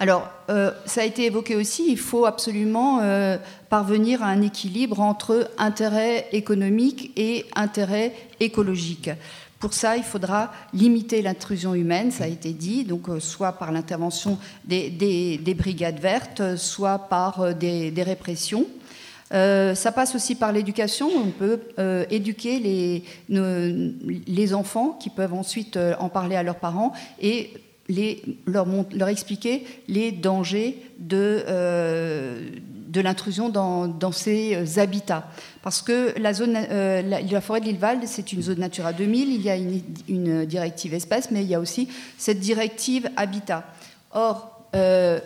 Alors, 0.00 0.30
euh, 0.48 0.70
ça 0.86 1.00
a 1.00 1.04
été 1.04 1.24
évoqué 1.24 1.56
aussi, 1.56 1.90
il 1.90 1.98
faut 1.98 2.24
absolument 2.24 3.00
euh, 3.02 3.36
parvenir 3.68 4.22
à 4.22 4.26
un 4.26 4.42
équilibre 4.42 5.00
entre 5.00 5.50
intérêt 5.58 6.28
économique 6.30 7.10
et 7.16 7.44
intérêt 7.56 8.14
écologique. 8.38 9.10
Pour 9.58 9.74
ça, 9.74 9.96
il 9.96 10.04
faudra 10.04 10.52
limiter 10.72 11.20
l'intrusion 11.20 11.74
humaine, 11.74 12.12
ça 12.12 12.24
a 12.24 12.28
été 12.28 12.52
dit, 12.52 12.84
donc 12.84 13.08
euh, 13.08 13.18
soit 13.18 13.54
par 13.54 13.72
l'intervention 13.72 14.38
des, 14.64 14.88
des, 14.88 15.36
des, 15.36 15.54
brigades 15.54 15.98
vertes, 15.98 16.54
soit 16.54 16.98
par 17.08 17.56
des, 17.56 17.92
répressions. 17.96 18.66
Ça 19.30 19.92
passe 19.92 20.14
aussi 20.14 20.36
par 20.36 20.52
l'éducation. 20.52 21.10
On 21.14 21.30
peut 21.32 21.60
éduquer 22.08 23.02
les 23.28 24.54
enfants 24.54 24.96
qui 24.98 25.10
peuvent 25.10 25.34
ensuite 25.34 25.78
en 25.98 26.08
parler 26.08 26.34
à 26.34 26.42
leurs 26.42 26.60
parents 26.60 26.94
et 27.20 27.52
leur, 27.88 29.08
expliquer 29.08 29.64
les 29.88 30.12
dangers 30.12 30.78
de, 30.98 31.44
euh, 31.48 32.50
de 32.88 33.00
l'intrusion 33.00 33.48
dans, 33.48 33.88
dans, 33.88 34.12
ces 34.12 34.78
habitats. 34.78 35.30
Parce 35.62 35.80
que 35.80 36.18
la, 36.18 36.34
zone, 36.34 36.56
euh, 36.56 37.02
la, 37.02 37.40
forêt 37.40 37.60
de 37.60 37.66
l'île 37.66 37.78
Valde, 37.78 38.02
c'est 38.06 38.32
une 38.32 38.42
zone 38.42 38.58
Natura 38.58 38.92
2000, 38.92 39.32
il 39.32 39.42
y 39.42 39.50
a 39.50 39.56
une, 39.56 40.44
directive 40.44 40.94
espèce, 40.94 41.30
mais 41.30 41.42
il 41.42 41.48
y 41.48 41.54
a 41.54 41.60
aussi 41.60 41.88
cette 42.18 42.40
directive 42.40 43.08
habitat. 43.16 43.64
Or, 44.12 44.66
euh, 44.74 45.20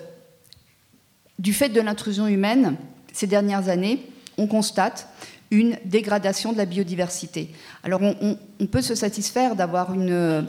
du 1.38 1.52
fait 1.52 1.68
de 1.68 1.80
l'intrusion 1.80 2.28
humaine, 2.28 2.76
ces 3.12 3.26
dernières 3.26 3.68
années, 3.68 4.06
on 4.38 4.46
constate 4.46 5.08
une 5.50 5.76
dégradation 5.84 6.52
de 6.52 6.58
la 6.58 6.64
biodiversité. 6.64 7.50
Alors, 7.82 8.00
on 8.02 8.66
peut 8.66 8.80
se 8.80 8.94
satisfaire 8.94 9.54
d'avoir 9.54 9.92
une 9.92 10.46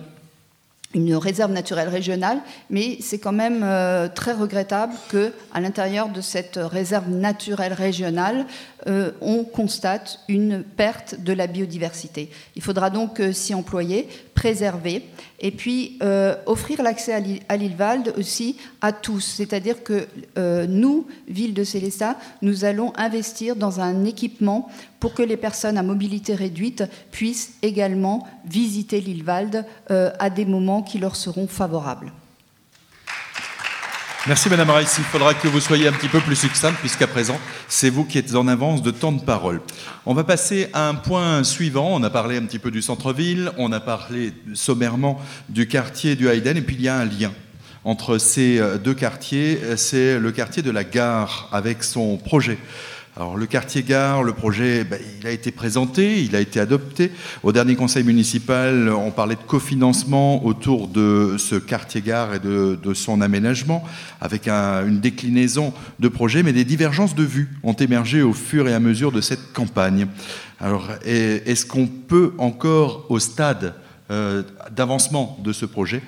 une 0.94 1.15
réserve 1.15 1.52
naturelle 1.52 1.90
régionale, 1.90 2.40
mais 2.70 2.98
c'est 3.02 3.20
quand 3.20 3.32
même 3.32 3.61
euh, 3.64 4.07
très 4.07 4.34
regrettable 4.34 4.94
que, 5.10 5.34
à 5.53 5.60
l'intérieur 5.60 6.10
de 6.10 6.22
cette 6.22 6.60
réserve 6.61 7.10
naturelle 7.10 7.74
régionale, 7.74 8.45
euh, 8.88 9.11
on 9.22 9.44
constate 9.44 10.20
une 10.28 10.64
perte 10.64 11.15
de 11.20 11.34
la 11.34 11.48
biodiversité. 11.48 12.30
Il 12.56 12.61
faudra 12.61 12.90
donc 12.90 13.20
euh, 13.20 13.32
s'y 13.32 13.53
employer, 13.53 14.07
préserver, 14.34 15.03
et 15.39 15.51
puis 15.51 15.97
euh, 16.01 16.35
offrir 16.45 16.81
l'accès 16.81 17.14
à 17.49 17.57
l'île 17.57 17.76
Valde 17.76 18.14
aussi 18.18 18.57
à 18.81 18.91
tous. 18.91 19.22
C'est-à-dire 19.22 19.84
que 19.84 20.07
euh, 20.38 20.65
nous, 20.68 21.05
ville 21.27 21.53
de 21.53 21.64
Célestat, 21.64 22.18
nous 22.41 22.65
allons 22.65 22.93
investir 22.95 23.55
dans 23.55 23.80
un 23.80 24.05
équipement 24.05 24.69
pour 24.99 25.14
que 25.14 25.23
les 25.23 25.38
personnes 25.38 25.77
à 25.77 25.84
mobilité 25.84 26.34
réduite 26.34 26.84
puissent 27.11 27.55
également 27.61 28.27
visiter 28.45 29.01
l'île 29.01 29.23
Valde 29.23 29.65
euh, 29.91 30.11
à 30.19 30.30
des 30.30 30.45
moments 30.45 30.81
qui 30.81 30.97
leur 30.97 31.15
seront 31.15 31.47
favorables. 31.47 32.11
Merci 34.25 34.47
Madame 34.47 34.69
Rice. 34.69 34.95
Il 34.99 35.03
faudra 35.03 35.33
que 35.33 35.49
vous 35.49 35.59
soyez 35.59 35.85
un 35.85 35.91
petit 35.91 36.07
peu 36.07 36.21
plus 36.21 36.37
succincte 36.37 36.79
puisqu'à 36.79 37.07
présent, 37.07 37.37
c'est 37.67 37.89
vous 37.89 38.05
qui 38.05 38.17
êtes 38.17 38.35
en 38.35 38.47
avance 38.47 38.81
de 38.81 38.89
temps 38.89 39.11
de 39.11 39.21
parole. 39.21 39.59
On 40.05 40.13
va 40.13 40.23
passer 40.23 40.69
à 40.71 40.87
un 40.87 40.95
point 40.95 41.43
suivant. 41.43 41.89
On 41.93 42.01
a 42.03 42.09
parlé 42.09 42.37
un 42.37 42.45
petit 42.45 42.57
peu 42.57 42.71
du 42.71 42.81
centre-ville, 42.81 43.51
on 43.57 43.73
a 43.73 43.81
parlé 43.81 44.31
sommairement 44.53 45.19
du 45.49 45.67
quartier 45.67 46.15
du 46.15 46.29
Hayden 46.29 46.55
et 46.55 46.61
puis 46.61 46.75
il 46.75 46.81
y 46.81 46.87
a 46.87 46.95
un 46.95 47.03
lien 47.03 47.33
entre 47.83 48.17
ces 48.17 48.61
deux 48.81 48.93
quartiers. 48.93 49.59
C'est 49.75 50.17
le 50.17 50.31
quartier 50.31 50.63
de 50.63 50.71
la 50.71 50.85
gare 50.85 51.49
avec 51.51 51.83
son 51.83 52.15
projet 52.15 52.57
Alors 53.15 53.38
le 53.38 53.45
quartier 53.45 53.84
gare, 53.84 54.23
le 54.23 54.34
projet, 54.34 54.84
ben, 54.84 54.99
il 55.19 55.27
a 55.27 55.31
été 55.31 55.52
présenté, 55.52 56.23
il 56.23 56.35
a 56.35 56.40
été 56.40 56.60
adopté. 56.60 57.11
Au 57.44 57.52
dernier 57.52 57.76
conseil 57.76 58.03
municipal, 58.03 58.90
on 58.90 59.11
parlait 59.11 59.35
de 59.35 59.41
cofinancement 59.41 60.44
autour 60.44 60.88
de 60.88 61.35
ce 61.38 61.53
quartier 61.53 62.02
gare 62.02 62.34
et 62.34 62.40
de, 62.40 62.94
son 62.95 63.22
aménagement, 63.22 63.84
avec 64.19 64.48
une 64.48 64.99
déclinaison 64.99 65.73
de 65.99 66.07
projets, 66.07 66.41
mais 66.41 66.53
des 66.53 66.65
divergences 66.65 67.14
de 67.14 67.23
vues 67.23 67.49
ont 67.61 67.73
émergé 67.73 68.23
au 68.23 68.34
fur 68.34 68.68
et 68.68 68.73
à 68.73 68.80
mesure 68.80 69.11
de 69.11 69.22
cette 69.22 69.53
campagne. 69.53 70.07
Alors 70.60 70.90
est-ce 71.06 71.68
qu'on 71.68 71.85
peut 71.85 72.34
encore, 72.40 73.06
au 73.10 73.19
stade 73.19 73.76
euh, 74.11 74.44
d'avancement 74.72 75.38
de 75.44 75.53
ce 75.53 75.65
projet, 75.65 76.02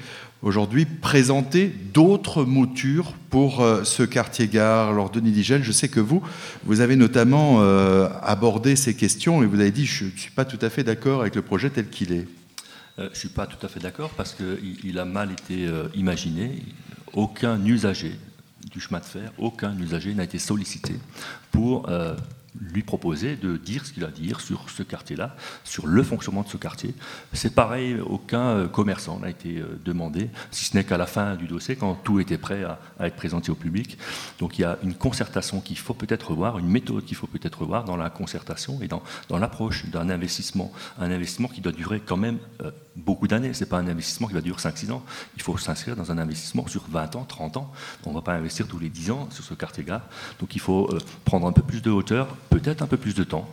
aujourd'hui 0.45 0.85
présenter 0.85 1.67
d'autres 1.67 2.45
moutures 2.45 3.13
pour 3.31 3.61
euh, 3.61 3.83
ce 3.83 4.03
quartier-gare. 4.03 4.89
Alors, 4.91 5.09
Denis 5.09 5.31
Digel, 5.31 5.63
je 5.63 5.71
sais 5.71 5.89
que 5.89 5.99
vous, 5.99 6.21
vous 6.63 6.81
avez 6.81 6.95
notamment 6.95 7.61
euh, 7.61 8.07
abordé 8.21 8.75
ces 8.75 8.95
questions 8.95 9.41
et 9.41 9.47
vous 9.47 9.59
avez 9.59 9.71
dit 9.71 9.87
je 9.87 10.05
ne 10.05 10.11
suis 10.11 10.31
pas 10.31 10.45
tout 10.45 10.59
à 10.61 10.69
fait 10.69 10.83
d'accord 10.83 11.21
avec 11.21 11.35
le 11.35 11.41
projet 11.41 11.71
tel 11.71 11.89
qu'il 11.89 12.13
est. 12.13 12.27
Euh, 12.99 13.05
je 13.05 13.09
ne 13.09 13.15
suis 13.15 13.29
pas 13.29 13.47
tout 13.47 13.63
à 13.65 13.67
fait 13.67 13.79
d'accord 13.79 14.11
parce 14.11 14.33
qu'il 14.33 14.77
il 14.83 14.99
a 14.99 15.05
mal 15.05 15.31
été 15.31 15.67
imaginé. 15.95 16.63
Aucun 17.13 17.63
usager 17.65 18.13
du 18.71 18.79
chemin 18.79 18.99
de 18.99 19.05
fer, 19.05 19.31
aucun 19.37 19.75
usager 19.79 20.13
n'a 20.13 20.25
été 20.25 20.37
sollicité 20.37 20.93
pour 21.51 21.89
lui 22.59 22.83
proposer 22.83 23.35
de 23.35 23.57
dire 23.57 23.85
ce 23.85 23.93
qu'il 23.93 24.03
a 24.03 24.07
à 24.07 24.11
dire 24.11 24.39
sur 24.39 24.69
ce 24.69 24.83
quartier-là, 24.83 25.35
sur 25.63 25.87
le 25.87 26.03
fonctionnement 26.03 26.43
de 26.43 26.47
ce 26.47 26.57
quartier. 26.57 26.93
C'est 27.33 27.53
pareil, 27.53 27.97
aucun 27.99 28.47
euh, 28.49 28.67
commerçant 28.67 29.19
n'a 29.19 29.29
été 29.29 29.57
euh, 29.57 29.79
demandé, 29.83 30.29
si 30.51 30.65
ce 30.65 30.77
n'est 30.77 30.83
qu'à 30.83 30.97
la 30.97 31.07
fin 31.07 31.35
du 31.35 31.47
dossier, 31.47 31.75
quand 31.75 31.95
tout 31.95 32.19
était 32.19 32.37
prêt 32.37 32.63
à, 32.63 32.79
être 32.99 33.15
présenté 33.15 33.51
au 33.51 33.55
public. 33.55 33.97
Donc 34.39 34.59
il 34.59 34.61
y 34.61 34.65
a 34.65 34.77
une 34.83 34.93
concertation 34.93 35.59
qu'il 35.61 35.77
faut 35.77 35.93
peut-être 35.93 36.31
revoir, 36.31 36.59
une 36.59 36.67
méthode 36.67 37.05
qu'il 37.05 37.17
faut 37.17 37.27
peut-être 37.27 37.61
revoir 37.61 37.83
dans 37.83 37.97
la 37.97 38.09
concertation 38.09 38.81
et 38.81 38.87
dans, 38.87 39.01
dans 39.29 39.37
l'approche 39.37 39.85
d'un 39.87 40.09
investissement, 40.09 40.71
un 40.99 41.11
investissement 41.11 41.47
qui 41.47 41.61
doit 41.61 41.71
durer 41.71 42.01
quand 42.05 42.17
même 42.17 42.37
euh, 42.61 42.71
beaucoup 42.95 43.27
d'années. 43.27 43.53
Ce 43.53 43.63
n'est 43.63 43.69
pas 43.69 43.77
un 43.77 43.87
investissement 43.87 44.27
qui 44.27 44.33
va 44.33 44.41
durer 44.41 44.59
5-6 44.59 44.91
ans. 44.91 45.03
Il 45.35 45.41
faut 45.41 45.57
s'inscrire 45.57 45.95
dans 45.95 46.11
un 46.11 46.17
investissement 46.17 46.67
sur 46.67 46.85
20 46.89 47.15
ans, 47.15 47.25
30 47.25 47.57
ans. 47.57 47.71
On 48.05 48.11
ne 48.11 48.15
va 48.15 48.21
pas 48.21 48.33
investir 48.33 48.67
tous 48.67 48.79
les 48.79 48.89
10 48.89 49.11
ans 49.11 49.27
sur 49.31 49.43
ce 49.43 49.53
quartier-gare. 49.53 50.01
Donc 50.39 50.55
il 50.55 50.61
faut 50.61 50.89
prendre 51.23 51.47
un 51.47 51.51
peu 51.51 51.61
plus 51.61 51.81
de 51.81 51.91
hauteur, 51.91 52.35
peut-être 52.49 52.81
un 52.81 52.87
peu 52.87 52.97
plus 52.97 53.15
de 53.15 53.23
temps 53.23 53.47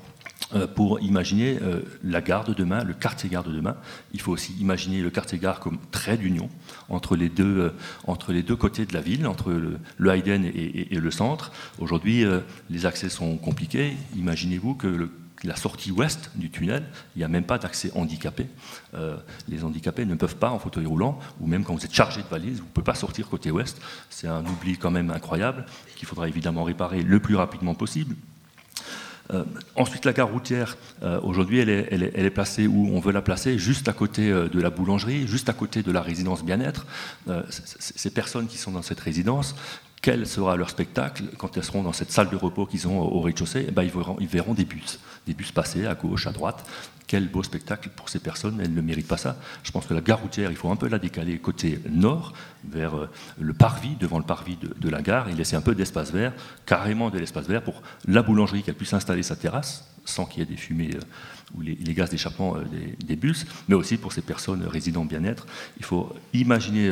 euh, 0.55 0.67
pour 0.67 1.01
imaginer 1.01 1.59
euh, 1.63 1.81
la 2.05 2.21
gare 2.21 2.45
de 2.45 2.53
demain, 2.53 2.85
le 2.85 2.93
quartier-gare 2.93 3.43
de 3.43 3.53
demain. 3.53 3.77
Il 4.13 4.21
faut 4.21 4.33
aussi 4.33 4.53
imaginer 4.61 5.01
le 5.01 5.09
quartier-gare 5.09 5.61
comme 5.61 5.79
trait 5.91 6.19
d'union 6.19 6.51
entre, 6.91 7.17
les 7.17 7.31
deux, 7.31 7.59
euh, 7.59 7.71
entre 8.07 8.33
les 8.33 8.43
deux 8.43 8.57
côtés 8.57 8.85
de 8.85 8.93
la 8.93 9.01
ville, 9.01 9.27
entre 9.27 9.51
le, 9.51 9.79
le 9.97 10.11
Hayden 10.11 10.45
et, 10.45 10.93
et, 10.95 11.01
le 11.01 11.11
centre. 11.11 11.53
Aujourd'hui, 11.79 12.25
les 12.71 12.87
accès 12.87 13.09
sont 13.09 13.37
compliqués. 13.39 13.97
Imaginez-vous 14.17 14.75
que 14.75 14.87
le 14.87 15.11
la 15.45 15.57
sortie 15.57 15.91
ouest 15.91 16.31
du 16.35 16.51
tunnel, 16.51 16.85
il 17.17 17.19
n'y 17.19 17.25
a 17.25 17.29
même 17.29 17.45
pas 17.45 17.59
d'accès 17.59 17.91
handicapé. 17.95 18.47
les 19.49 19.65
handicapés 19.65 20.05
ne 20.05 20.15
peuvent 20.15 20.37
pas 20.37 20.51
en 20.51 20.59
fauteuil 20.59 20.87
roulant, 20.87 21.19
ou 21.41 21.47
même 21.47 21.65
quand 21.65 21.75
vous 21.75 21.85
êtes 21.85 21.95
chargé 21.95 22.23
de 22.23 22.29
valise, 22.29 22.59
vous 22.59 22.65
ne 22.65 22.71
pouvez 22.71 22.85
pas 22.85 22.95
sortir 22.95 23.29
côté 23.29 23.51
ouest. 23.51 23.81
C'est 24.09 24.29
un 24.29 24.45
oubli 24.45 24.79
quand 24.79 24.91
même 24.91 25.11
incroyable 25.11 25.67
qu'il 25.97 26.07
faudra 26.07 26.29
évidemment 26.29 26.63
réparer 26.63 27.03
le 27.03 27.19
plus 27.21 27.35
rapidement 27.37 27.75
possible. 27.75 28.15
Euh, 29.33 29.45
ensuite, 29.77 30.05
la 30.05 30.13
gare 30.13 30.29
routière, 30.29 30.77
euh, 31.03 31.21
aujourd'hui, 31.23 31.59
elle 31.59 31.71
est, 31.71 32.31
placée 32.31 32.67
où 32.67 32.89
on 32.93 33.01
veut 33.01 33.13
la 33.13 33.23
placer, 33.23 33.59
juste 33.59 33.89
à 33.89 33.93
côté 33.93 34.31
euh, 34.31 34.49
de 34.49 34.61
la 34.61 34.71
boulangerie, 34.71 35.27
juste 35.27 35.49
à 35.49 35.53
côté 35.53 35.83
de 35.83 35.93
la 35.93 36.03
résidence 36.03 36.45
bien-être. 36.45 36.87
ces 37.49 38.11
personnes 38.11 38.47
qui 38.47 38.59
sont 38.59 38.73
dans 38.73 38.83
cette 38.83 39.01
résidence, 39.01 39.55
quel 40.03 40.27
sera 40.27 40.57
leur 40.57 40.69
spectacle 40.69 41.25
quand 41.39 41.57
elles 41.57 41.65
seront 41.65 41.85
dans 41.85 41.93
cette 41.93 42.11
salle 42.11 42.29
de 42.29 42.37
repos 42.37 42.67
qu'ils 42.67 42.89
ont 42.89 43.01
au 43.01 43.21
rez-de-chaussée? 43.21 43.67
Eh 43.69 43.71
ben, 43.71 43.85
ils, 43.85 44.27
verront, 44.27 44.53
des 44.53 44.65
bus, 44.65 44.99
des 45.29 45.33
bus 45.33 45.53
passer 45.53 45.87
à 45.87 45.95
gauche, 45.95 46.27
à 46.27 46.33
droite. 46.33 46.69
Quel 47.07 47.29
beau 47.29 47.43
spectacle 47.45 47.89
pour 47.95 48.09
ces 48.09 48.19
personnes, 48.19 48.61
elles 48.61 48.75
ne 48.75 48.81
méritent 48.81 49.07
pas 49.07 49.17
ça. 49.17 49.37
Je 49.63 49.71
pense 49.71 49.87
que 49.87 49.95
la 49.95 50.01
gare 50.01 50.21
routière, 50.21 50.51
il 50.51 50.57
faut 50.57 50.71
un 50.71 50.77
peu 50.77 50.89
la 50.89 50.99
décaler 50.99 51.39
côté 51.39 51.79
nord, 51.89 52.33
vers 52.69 52.97
euh, 52.97 53.11
le 53.39 53.53
parvis, 53.53 53.95
devant 53.95 54.19
le 54.19 54.25
parvis 54.25 54.57
de, 54.57 54.89
la 54.89 55.03
gare, 55.03 55.29
et 55.29 55.35
laisser 55.35 55.55
un 55.55 55.61
peu 55.61 55.75
d'espace 55.75 56.11
vert, 56.11 56.33
carrément 56.67 57.11
de 57.11 57.19
l'espace 57.19 57.47
vert 57.47 57.63
pour 57.63 57.83
la 58.07 58.23
boulangerie 58.23 58.63
qu'elle 58.63 58.75
puisse 58.75 58.95
installer 58.95 59.23
sa 59.23 59.37
terrasse, 59.37 59.87
sans 60.05 60.25
qu'il 60.25 60.41
y 60.41 60.43
ait 60.43 60.47
des 60.47 60.57
fumées 60.57 60.91
euh, 60.97 61.01
les, 61.61 61.95
gaz 61.95 62.11
d'échappement 62.11 62.57
euh, 62.57 62.65
des, 63.05 63.17
bus, 63.17 63.47
mais 63.69 63.75
aussi 63.75 63.97
pour 63.97 64.13
ces 64.13 64.23
personnes 64.23 64.65
résidant 64.65 65.05
bien-être. 65.05 65.47
Il 65.79 65.85
faut 65.85 66.15
imaginer 66.33 66.91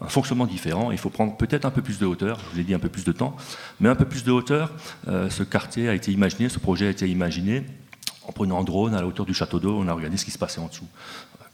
un 0.00 0.08
fonctionnement 0.08 0.46
différent, 0.46 0.90
il 0.90 0.98
faut 0.98 1.10
prendre 1.10 1.36
peut-être 1.36 1.64
un 1.64 1.70
peu 1.70 1.82
plus 1.82 1.98
de 1.98 2.06
hauteur, 2.06 2.40
je 2.40 2.54
vous 2.54 2.60
ai 2.60 2.64
dit 2.64 2.74
un 2.74 2.78
peu 2.78 2.88
plus 2.88 3.04
de 3.04 3.12
temps, 3.12 3.36
mais 3.80 3.88
un 3.88 3.94
peu 3.94 4.04
plus 4.04 4.24
de 4.24 4.30
hauteur. 4.30 4.72
ce 5.06 5.42
quartier 5.42 5.88
a 5.88 5.94
été 5.94 6.12
imaginé, 6.12 6.48
ce 6.48 6.58
projet 6.58 6.86
a 6.86 6.90
été 6.90 7.08
imaginé 7.08 7.64
en 8.26 8.32
prenant 8.32 8.60
un 8.60 8.64
drone 8.64 8.94
à 8.94 9.00
la 9.00 9.06
hauteur 9.06 9.24
du 9.24 9.34
château 9.34 9.58
d'eau, 9.58 9.78
on 9.78 9.88
a 9.88 9.92
regardé 9.92 10.16
ce 10.18 10.24
qui 10.24 10.30
se 10.30 10.38
passait 10.38 10.60
en 10.60 10.68
dessous 10.68 10.88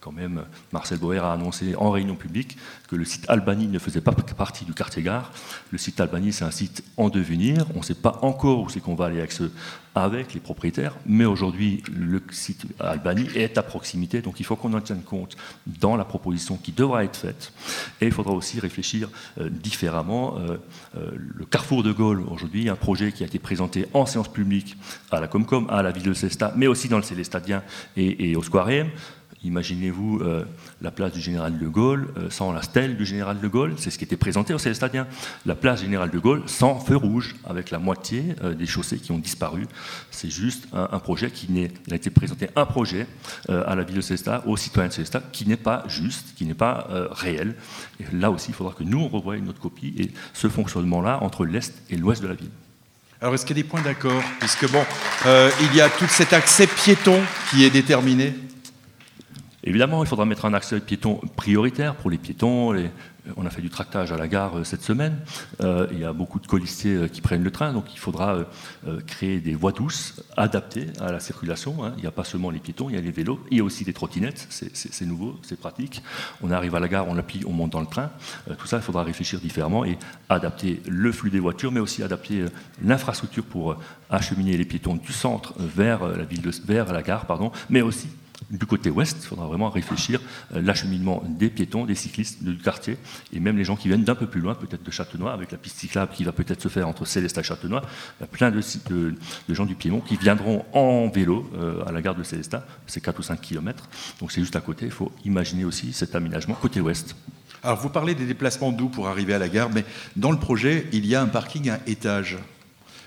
quand 0.05 0.11
même, 0.11 0.45
Marcel 0.71 0.99
Boer 0.99 1.17
a 1.17 1.33
annoncé 1.33 1.73
en 1.77 1.89
réunion 1.89 2.15
publique 2.15 2.57
que 2.87 2.95
le 2.95 3.05
site 3.05 3.25
Albany 3.27 3.65
ne 3.65 3.79
faisait 3.79 4.01
pas 4.01 4.11
partie 4.11 4.63
du 4.63 4.75
quartier 4.75 5.01
gare. 5.01 5.31
Le 5.71 5.79
site 5.79 5.99
Albany, 5.99 6.31
c'est 6.31 6.45
un 6.45 6.51
site 6.51 6.83
en 6.95 7.09
devenir. 7.09 7.65
On 7.73 7.79
ne 7.79 7.83
sait 7.83 7.95
pas 7.95 8.19
encore 8.21 8.59
où 8.59 8.69
c'est 8.69 8.79
qu'on 8.79 8.93
va 8.93 9.05
aller 9.05 9.17
avec, 9.17 9.31
ce, 9.31 9.45
avec 9.95 10.33
les 10.33 10.41
propriétaires, 10.41 10.97
mais 11.05 11.23
aujourd'hui, 11.23 11.81
le 11.91 12.21
site 12.29 12.65
Albany 12.81 13.27
est 13.33 13.57
à 13.57 13.63
proximité, 13.63 14.21
donc 14.21 14.41
il 14.41 14.45
faut 14.45 14.57
qu'on 14.57 14.73
en 14.73 14.81
tienne 14.81 15.03
compte 15.03 15.37
dans 15.65 15.95
la 15.95 16.03
proposition 16.03 16.57
qui 16.57 16.73
devra 16.73 17.05
être 17.05 17.15
faite. 17.15 17.53
Et 18.01 18.07
il 18.07 18.11
faudra 18.11 18.33
aussi 18.33 18.59
réfléchir 18.59 19.09
euh, 19.39 19.49
différemment. 19.49 20.37
Euh, 20.37 20.57
euh, 20.97 21.11
le 21.15 21.45
Carrefour 21.45 21.81
de 21.81 21.93
Gaulle, 21.93 22.23
aujourd'hui, 22.29 22.67
un 22.67 22.75
projet 22.75 23.13
qui 23.13 23.23
a 23.23 23.27
été 23.27 23.39
présenté 23.39 23.85
en 23.93 24.05
séance 24.05 24.27
publique 24.27 24.75
à 25.11 25.21
la 25.21 25.27
Comcom, 25.27 25.67
à 25.69 25.81
la 25.81 25.91
ville 25.91 26.03
de 26.03 26.13
Cesta, 26.13 26.53
mais 26.57 26.67
aussi 26.67 26.89
dans 26.89 26.97
le 26.97 27.03
Célestadien 27.03 27.63
et, 27.95 28.31
et 28.31 28.35
au 28.35 28.43
Square 28.43 28.69
Imaginez-vous 29.45 30.21
euh, 30.21 30.43
la 30.81 30.89
place 30.89 31.11
du 31.11 31.21
général 31.21 31.59
de 31.59 31.67
Gaulle 31.67 32.07
euh, 32.17 32.31
sans 32.31 32.51
la 32.51 32.63
stèle 32.63 32.97
du 32.97 33.05
général 33.05 33.39
de 33.39 33.47
Gaulle, 33.47 33.75
c'est 33.77 33.91
ce 33.91 33.99
qui 33.99 34.03
était 34.03 34.17
présenté 34.17 34.55
au 34.55 34.57
Célestadien. 34.57 35.05
La 35.45 35.53
place 35.53 35.81
général 35.81 36.09
de 36.09 36.17
Gaulle 36.17 36.41
sans 36.47 36.79
feu 36.79 36.95
rouge, 36.95 37.35
avec 37.45 37.69
la 37.69 37.77
moitié 37.77 38.35
euh, 38.43 38.55
des 38.55 38.65
chaussées 38.65 38.97
qui 38.97 39.11
ont 39.11 39.19
disparu. 39.19 39.67
C'est 40.09 40.31
juste 40.31 40.67
un, 40.73 40.97
projet 40.97 41.29
qui 41.29 41.51
n'est, 41.51 41.71
il 41.85 41.93
a 41.93 41.95
été 41.95 42.09
présenté 42.09 42.49
un 42.55 42.65
projet 42.65 43.05
à 43.47 43.75
la 43.75 43.83
ville 43.83 43.97
de 43.97 44.01
Célestat, 44.01 44.43
aux 44.47 44.57
citoyens 44.57 44.87
de 44.87 44.93
Célestat, 44.93 45.21
qui 45.31 45.47
n'est 45.47 45.57
pas 45.57 45.83
juste, 45.87 46.33
qui 46.35 46.45
n'est 46.45 46.55
pas 46.55 46.87
réel. 47.11 47.55
Là 48.13 48.31
aussi, 48.31 48.49
il 48.49 48.53
faudra 48.53 48.73
que 48.73 48.83
nous 48.83 49.09
on 49.11 49.33
notre 49.41 49.59
copie 49.59 49.93
et 49.97 50.11
ce 50.33 50.47
fonctionnement-là 50.47 51.19
entre 51.21 51.45
l'est 51.45 51.73
et 51.89 51.97
l'ouest 51.97 52.23
de 52.23 52.27
la 52.27 52.33
ville. 52.33 52.49
Alors, 53.21 53.35
est-ce 53.35 53.45
qu'il 53.45 53.55
y 53.55 53.59
a 53.59 53.63
des 53.63 53.69
points 53.69 53.81
d'accord? 53.81 54.23
Puisque, 54.39 54.69
bon, 54.71 54.83
il 55.25 55.75
y 55.75 55.81
a 55.81 55.89
tout 55.89 56.07
cet 56.07 56.33
accès 56.33 56.67
piéton 56.67 57.19
qui 57.51 57.65
est 57.65 57.69
déterminé 57.69 58.33
Évidemment, 59.67 60.03
il 60.03 60.07
faudra 60.07 60.25
mettre 60.25 60.45
un 60.45 60.53
accès 60.53 60.79
piéton 60.79 61.19
prioritaire 61.35 61.95
pour 61.95 62.11
les 62.11 62.19
piétons. 62.19 62.75
on 63.35 63.45
a 63.47 63.49
fait 63.49 63.63
du 63.63 63.71
tractage 63.71 64.11
à 64.11 64.17
la 64.17 64.27
gare 64.27 64.59
euh, 64.59 64.63
cette 64.63 64.83
semaine. 64.83 65.17
Euh, 65.61 65.87
il 65.91 65.99
y 65.99 66.05
a 66.05 66.13
beaucoup 66.13 66.39
de 66.39 66.45
colistiers 66.45 66.93
euh, 66.93 67.07
qui 67.07 67.19
prennent 67.19 67.43
le 67.43 67.49
train, 67.49 67.73
donc 67.73 67.91
il 67.91 67.97
faudra 67.97 68.45
créer 69.07 69.39
des 69.39 69.55
voies 69.55 69.71
douces 69.71 70.21
adaptées 70.37 70.85
à 71.01 71.11
la 71.11 71.19
circulation. 71.19 71.83
Hein. 71.83 71.93
Il 71.97 72.01
n'y 72.01 72.07
a 72.07 72.11
pas 72.11 72.23
seulement 72.23 72.51
les 72.51 72.59
piétons, 72.59 72.89
il 72.89 72.95
y 72.95 72.97
a 72.99 73.01
les 73.01 73.09
vélos, 73.09 73.39
il 73.49 73.57
y 73.57 73.61
a 73.61 73.63
aussi 73.63 73.83
des 73.83 73.93
trottinettes. 73.93 74.45
C'est 74.49 75.05
nouveau, 75.05 75.39
c'est 75.41 75.59
pratique. 75.59 76.03
On 76.43 76.51
arrive 76.51 76.75
à 76.75 76.79
la 76.79 76.87
gare, 76.87 77.07
on 77.07 77.17
appuie, 77.17 77.41
on 77.47 77.51
monte 77.51 77.71
dans 77.71 77.81
le 77.81 77.87
train. 77.87 78.11
tout 78.59 78.67
ça, 78.67 78.77
il 78.77 78.83
faudra 78.83 79.03
réfléchir 79.03 79.39
différemment 79.39 79.83
et 79.83 79.97
adapter 80.29 80.83
le 80.87 81.11
flux 81.11 81.31
des 81.31 81.39
voitures, 81.39 81.71
mais 81.71 81.79
aussi 81.79 82.03
adapter 82.03 82.45
l'infrastructure 82.83 83.43
pour 83.43 83.77
acheminer 84.11 84.57
les 84.57 84.65
piétons 84.65 84.95
du 84.95 85.11
centre 85.11 85.55
vers 85.57 86.07
la 86.07 86.23
ville 86.23 86.51
vers 86.65 86.93
la 86.93 87.01
gare, 87.01 87.25
pardon, 87.25 87.51
mais 87.71 87.81
aussi 87.81 88.09
du 88.49 88.65
côté 88.65 88.89
ouest, 88.89 89.17
il 89.21 89.27
faudra 89.27 89.47
vraiment 89.47 89.69
réfléchir 89.69 90.21
euh, 90.53 90.61
l'acheminement 90.61 91.23
des 91.27 91.49
piétons, 91.49 91.85
des 91.85 91.95
cyclistes 91.95 92.43
du 92.43 92.57
quartier, 92.57 92.97
et 93.33 93.39
même 93.39 93.57
les 93.57 93.63
gens 93.63 93.75
qui 93.75 93.87
viennent 93.87 94.03
d'un 94.03 94.15
peu 94.15 94.27
plus 94.27 94.41
loin, 94.41 94.55
peut-être 94.55 94.83
de 94.83 94.91
Châtenois, 94.91 95.33
avec 95.33 95.51
la 95.51 95.57
piste 95.57 95.77
cyclable 95.77 96.11
qui 96.13 96.23
va 96.23 96.31
peut-être 96.31 96.61
se 96.61 96.67
faire 96.67 96.87
entre 96.87 97.05
Célestat 97.05 97.41
et 97.41 97.43
Châtenois. 97.43 97.81
Il 98.19 98.23
y 98.23 98.25
a 98.25 98.27
plein 98.27 98.51
de, 98.51 98.61
gens 99.49 99.65
du 99.65 99.75
Piémont 99.75 100.01
qui 100.01 100.17
viendront 100.17 100.65
en 100.73 101.09
vélo 101.09 101.49
euh, 101.55 101.83
à 101.85 101.91
la 101.91 102.01
gare 102.01 102.15
de 102.15 102.23
Célestat, 102.23 102.65
c'est 102.87 103.01
4 103.01 103.19
ou 103.19 103.23
5 103.23 103.41
km, 103.41 103.89
donc 104.19 104.31
c'est 104.31 104.41
juste 104.41 104.55
à 104.55 104.61
côté, 104.61 104.85
il 104.85 104.91
faut 104.91 105.11
imaginer 105.23 105.65
aussi 105.65 105.93
cet 105.93 106.15
aménagement 106.15 106.55
côté 106.55 106.81
ouest. 106.81 107.15
Alors 107.63 107.79
vous 107.79 107.89
parlez 107.89 108.13
des 108.13 108.25
déplacements 108.25 108.71
doux 108.71 108.89
pour 108.89 109.07
arriver 109.07 109.33
à 109.33 109.39
la 109.39 109.49
gare, 109.49 109.69
mais 109.73 109.85
dans 110.15 110.31
le 110.31 110.37
projet, 110.37 110.87
il 110.93 111.05
y 111.05 111.15
a 111.15 111.21
un 111.21 111.27
parking 111.27 111.69
à 111.69 111.79
étage. 111.87 112.37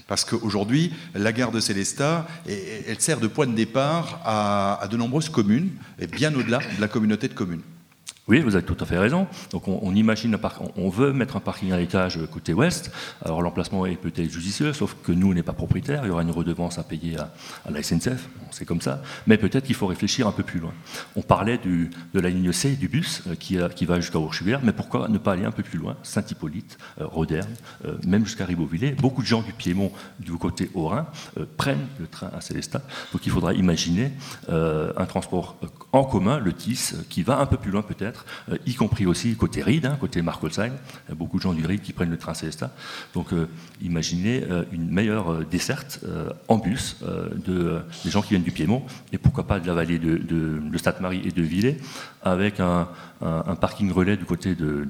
Parce 0.09 0.25
qu'aujourd'hui, 0.25 0.93
la 1.15 1.33
gare 1.33 1.53
de 1.53 1.61
Célestat, 1.61 2.27
elle 2.47 2.99
sert 2.99 3.21
de 3.21 3.29
point 3.29 3.47
de 3.47 3.55
départ 3.55 4.21
à, 4.25 4.89
de 4.91 4.97
nombreuses 4.97 5.29
communes, 5.29 5.71
et 6.01 6.07
bien 6.07 6.35
au-delà 6.35 6.59
de 6.59 6.81
la 6.81 6.89
communauté 6.89 7.29
de 7.29 7.35
communes. 7.35 7.61
Oui, 8.29 8.41
vous 8.41 8.57
avez 8.57 8.65
tout 8.65 8.77
à 8.79 8.85
fait 8.85 8.99
raison. 8.99 9.27
Donc 9.53 9.69
on, 9.69 9.95
imagine 9.95 10.35
un 10.35 10.39
parc, 10.39 10.61
on, 10.77 10.91
veut 10.91 11.15
mettre 11.15 11.37
un 11.37 11.41
parking 11.41 11.73
à 11.73 11.79
l'étage 11.79 12.21
côté 12.31 12.53
ouest. 12.53 12.91
Alors 13.25 13.41
l'emplacement 13.41 13.87
est 13.87 13.97
peut-être 13.97 14.31
judicieux, 14.31 14.75
sauf 14.75 14.97
que 15.03 15.13
nous, 15.13 15.31
on 15.31 15.35
n'est 15.35 15.43
pas 15.43 15.55
propriétaire. 15.55 16.03
Il 16.05 16.09
y 16.09 16.11
aura 16.11 16.23
une 16.23 16.31
redevance 16.31 16.79
à 16.79 16.83
payer 16.83 17.17
à, 17.19 17.31
la 17.71 17.83
SNCF. 17.83 18.29
c'est 18.51 18.67
comme 18.67 18.83
ça. 18.83 19.03
Mais 19.27 19.39
peut-être 19.39 19.65
qu'il 19.65 19.75
faut 19.75 19.87
réfléchir 19.87 20.27
un 20.27 20.33
peu 20.33 20.43
plus 20.43 20.61
loin. 20.61 20.75
On 21.17 21.23
parlait 21.23 21.59
de 21.59 21.89
la 22.21 22.29
ligne 22.29 22.53
C 22.53 22.77
du 22.77 22.89
bus 22.89 23.23
euh, 23.27 23.35
qui, 23.35 23.87
va 23.87 24.01
jusqu'à 24.01 24.19
Orchevert, 24.19 24.61
mais 24.63 24.73
pourquoi 24.73 25.09
ne 25.09 25.17
pas 25.17 25.33
aller 25.33 25.47
un 25.47 25.51
peu 25.51 25.63
plus 25.63 25.79
loin? 25.79 25.97
Saint-Hippolyte, 26.03 26.77
euh, 27.01 27.07
Roderne, 27.07 27.55
euh, 27.87 27.97
même 28.07 28.27
jusqu'à 28.27 28.45
Ribeauvillé. 28.45 28.93
Beaucoup 28.93 29.23
de 29.23 29.27
gens 29.27 29.41
du 29.41 29.55
Piémont, 29.55 29.91
du 30.21 30.33
côté 30.33 30.71
Haut-Rhin, 30.75 31.07
prennent 31.57 31.87
le 31.99 32.07
train 32.07 32.31
à 32.37 32.43
Célestat. 32.43 32.83
Donc 33.13 33.25
il 33.25 33.33
faudra 33.33 33.55
imaginer 33.55 34.13
un 34.49 35.07
transport 35.07 35.57
en 35.93 36.05
commun, 36.05 36.39
le 36.39 36.53
TIS, 36.53 36.95
qui 37.09 37.23
va 37.23 37.39
un 37.39 37.47
peu 37.47 37.57
plus 37.57 37.71
loin 37.71 37.83
peut-être 37.83 38.18
euh, 38.51 38.57
y 38.67 38.75
compris 38.75 39.07
aussi 39.07 39.35
côté 39.37 39.63
Ried, 39.63 39.87
hein, 39.87 39.97
côté 40.01 40.23
Markolsheim. 40.23 40.73
Il 41.07 41.11
y 41.11 41.13
a 41.13 41.15
beaucoup 41.15 41.39
de 41.39 41.43
gens 41.43 41.53
du 41.53 41.65
Ried 41.65 41.81
qui 41.81 41.93
prennent 41.93 42.11
le 42.11 42.19
train 42.19 42.35
Célestat. 42.35 42.71
Donc 43.15 43.33
euh, 43.33 43.49
imaginez 43.83 44.45
euh, 44.51 44.65
une 44.73 44.91
meilleure 44.91 45.45
desserte 45.45 46.01
en 46.49 46.59
bus 46.59 46.97
de, 47.47 47.81
des 48.05 48.11
gens 48.11 48.23
qui 48.23 48.31
viennent 48.31 48.43
du 48.43 48.51
Piémont, 48.51 48.83
et 49.13 49.19
pourquoi 49.19 49.47
pas 49.47 49.61
de 49.61 49.67
la 49.67 49.75
vallée 49.75 49.99
de, 49.99 50.17
de, 50.17 50.79
Stade-Marie 50.79 51.23
et 51.25 51.31
de 51.31 51.43
Villers, 51.43 51.77
avec 52.23 52.61
un, 52.61 52.89
parking 53.61 53.91
relais 53.91 54.17
du 54.17 54.25
côté 54.25 54.55
de, 54.55 54.87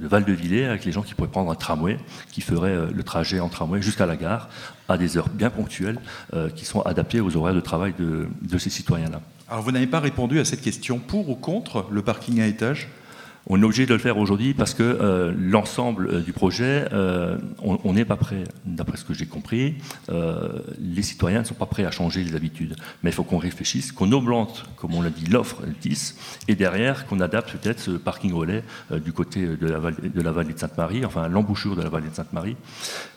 Val-de-Villers, 0.00 0.66
avec 0.66 0.84
les 0.84 0.92
gens 0.92 1.02
qui 1.02 1.14
pourraient 1.14 1.28
prendre 1.28 1.50
un 1.50 1.54
tramway, 1.54 1.98
qui 2.32 2.40
ferait 2.40 2.90
le 2.90 3.02
trajet 3.02 3.40
en 3.40 3.48
tramway 3.48 3.82
jusqu'à 3.82 4.06
la 4.06 4.16
gare, 4.16 4.48
à 4.88 4.96
des 4.96 5.16
heures 5.16 5.28
bien 5.28 5.50
ponctuelles, 5.50 5.98
qui 6.56 6.64
sont 6.64 6.80
adaptées 6.82 7.20
aux 7.20 7.36
horaires 7.36 7.54
de 7.54 7.60
travail 7.60 7.94
de 7.98 8.58
ces 8.58 8.70
citoyens-là. 8.70 9.20
Alors 9.50 9.64
vous 9.64 9.72
n'avez 9.72 9.88
pas 9.88 9.98
répondu 9.98 10.38
à 10.38 10.44
cette 10.44 10.60
question 10.60 11.00
pour 11.00 11.28
ou 11.28 11.34
contre 11.34 11.88
le 11.90 12.02
parking 12.02 12.40
à 12.40 12.46
étage 12.46 12.88
on 13.46 13.60
est 13.60 13.64
obligé 13.64 13.86
de 13.86 13.94
le 13.94 14.00
faire 14.00 14.18
aujourd'hui 14.18 14.54
parce 14.54 14.74
que 14.74 14.82
euh, 14.82 15.32
l'ensemble 15.36 16.08
euh, 16.08 16.20
du 16.20 16.32
projet, 16.32 16.86
euh, 16.92 17.38
on 17.62 17.92
n'est 17.92 18.04
pas 18.04 18.16
prêt, 18.16 18.44
d'après 18.66 18.96
ce 18.96 19.04
que 19.04 19.14
j'ai 19.14 19.26
compris, 19.26 19.76
les 20.78 21.02
citoyens 21.02 21.40
ne 21.40 21.44
sont 21.44 21.54
pas 21.54 21.66
prêts 21.66 21.84
à 21.84 21.90
changer 21.90 22.22
les 22.22 22.34
habitudes. 22.34 22.76
Mais 23.02 23.10
il 23.10 23.12
faut 23.12 23.24
qu'on 23.24 23.38
réfléchisse, 23.38 23.92
qu'on 23.92 24.12
augmente, 24.12 24.64
comme 24.76 24.94
on 24.94 25.02
l'a 25.02 25.10
dit, 25.10 25.26
l'offre 25.26 25.62
10, 25.80 26.42
et 26.48 26.54
derrière 26.54 27.06
qu'on 27.06 27.20
adapte 27.20 27.52
peut-être 27.52 27.80
ce 27.80 27.92
parking 27.92 28.32
relais 28.32 28.62
du 29.04 29.12
côté 29.12 29.46
de 29.46 29.66
la, 29.66 29.78
vallée 29.78 30.08
de, 30.08 30.20
la 30.20 30.32
vallée 30.32 30.54
de 30.54 30.58
Sainte-Marie, 30.58 31.04
enfin 31.04 31.28
l'embouchure 31.28 31.76
de 31.76 31.82
la 31.82 31.88
vallée 31.88 32.08
de 32.08 32.14
Sainte-Marie. 32.14 32.56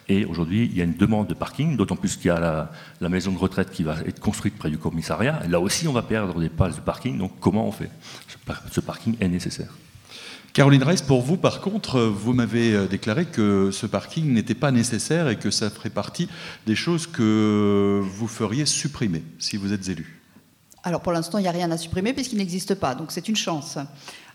Et 0.10 0.26
aujourd'hui, 0.26 0.70
il 0.72 0.78
y 0.78 0.82
a 0.82 0.84
une 0.84 0.98
demande 0.98 1.28
de 1.28 1.34
parking, 1.34 1.78
d'autant 1.78 1.96
plus 1.96 2.18
qu'il 2.18 2.28
y 2.28 2.32
a 2.32 2.70
la, 3.00 3.10
maison 3.10 3.32
de 3.32 3.38
retraite 3.38 3.72
qui 3.72 3.84
va 3.84 3.96
être 4.06 4.20
construite 4.20 4.58
près 4.58 4.70
du 4.70 4.78
commissariat. 4.78 5.42
là 5.48 5.60
aussi, 5.60 5.88
on 5.88 5.94
va 5.94 6.02
perdre 6.02 6.40
des 6.40 6.50
places 6.50 6.76
de 6.76 6.82
parking. 6.82 7.18
Donc 7.18 7.40
comment 7.40 7.68
on 7.68 7.72
fait? 7.72 7.90
Ce 8.72 8.82
parking 8.82 9.16
est 9.20 9.30
nécessaire. 9.30 9.74
Caroline 10.54 10.84
Reiss, 10.84 11.02
pour 11.02 11.24
vous, 11.24 11.36
par 11.36 11.62
contre, 11.62 12.00
vous 12.00 12.32
m'avez 12.32 12.76
euh, 12.76 12.86
déclaré 12.86 13.26
que 13.26 13.72
ce 13.72 13.88
parking 13.88 14.32
n'était 14.34 14.54
pas 14.54 14.70
nécessaire 14.70 15.28
et 15.28 15.40
que 15.40 15.50
ça 15.50 15.72
ferait 15.72 15.90
partie 15.90 16.30
des 16.68 16.76
choses 16.76 17.08
que 17.08 18.00
vous 18.04 18.28
feriez 18.28 18.68
supprimer 18.68 19.24
si 19.40 19.58
vous 19.58 19.74
êtes 19.74 19.90
élu. 19.90 20.22
Alors 20.84 21.02
pour 21.02 21.12
l'instant, 21.12 21.40
il 21.40 21.42
n'y 21.42 21.48
a 21.48 21.52
rien 21.52 21.72
à 21.72 21.78
supprimer 21.78 22.14
puisqu'il 22.14 22.38
n'existe 22.38 22.76
pas, 22.76 22.94
donc 22.94 23.12
c'est 23.12 23.28
une 23.28 23.36
chance. 23.36 23.80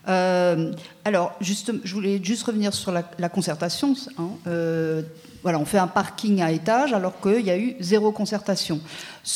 Euh, 0.07 0.73
alors, 1.05 1.35
juste, 1.41 1.73
je 1.85 1.95
voulais 1.95 2.21
juste 2.23 2.45
revenir 2.45 2.73
sur 2.73 2.93
la, 2.93 3.29
concertation. 3.29 3.95
Hein. 4.19 4.29
Euh, 4.47 5.03
voilà, 5.43 5.59
on 5.59 5.65
fait 5.65 5.79
un 5.79 5.87
parking 5.87 6.41
à 6.43 6.51
étage 6.51 6.93
alors 6.93 7.21
qu'il 7.21 7.41
y 7.41 7.51
a 7.51 7.59
eu 7.59 7.77
zéro 7.81 8.13
concertation. 8.13 8.81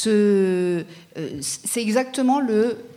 Euh, 0.06 0.82
c'est 1.40 1.82
exactement 1.82 2.40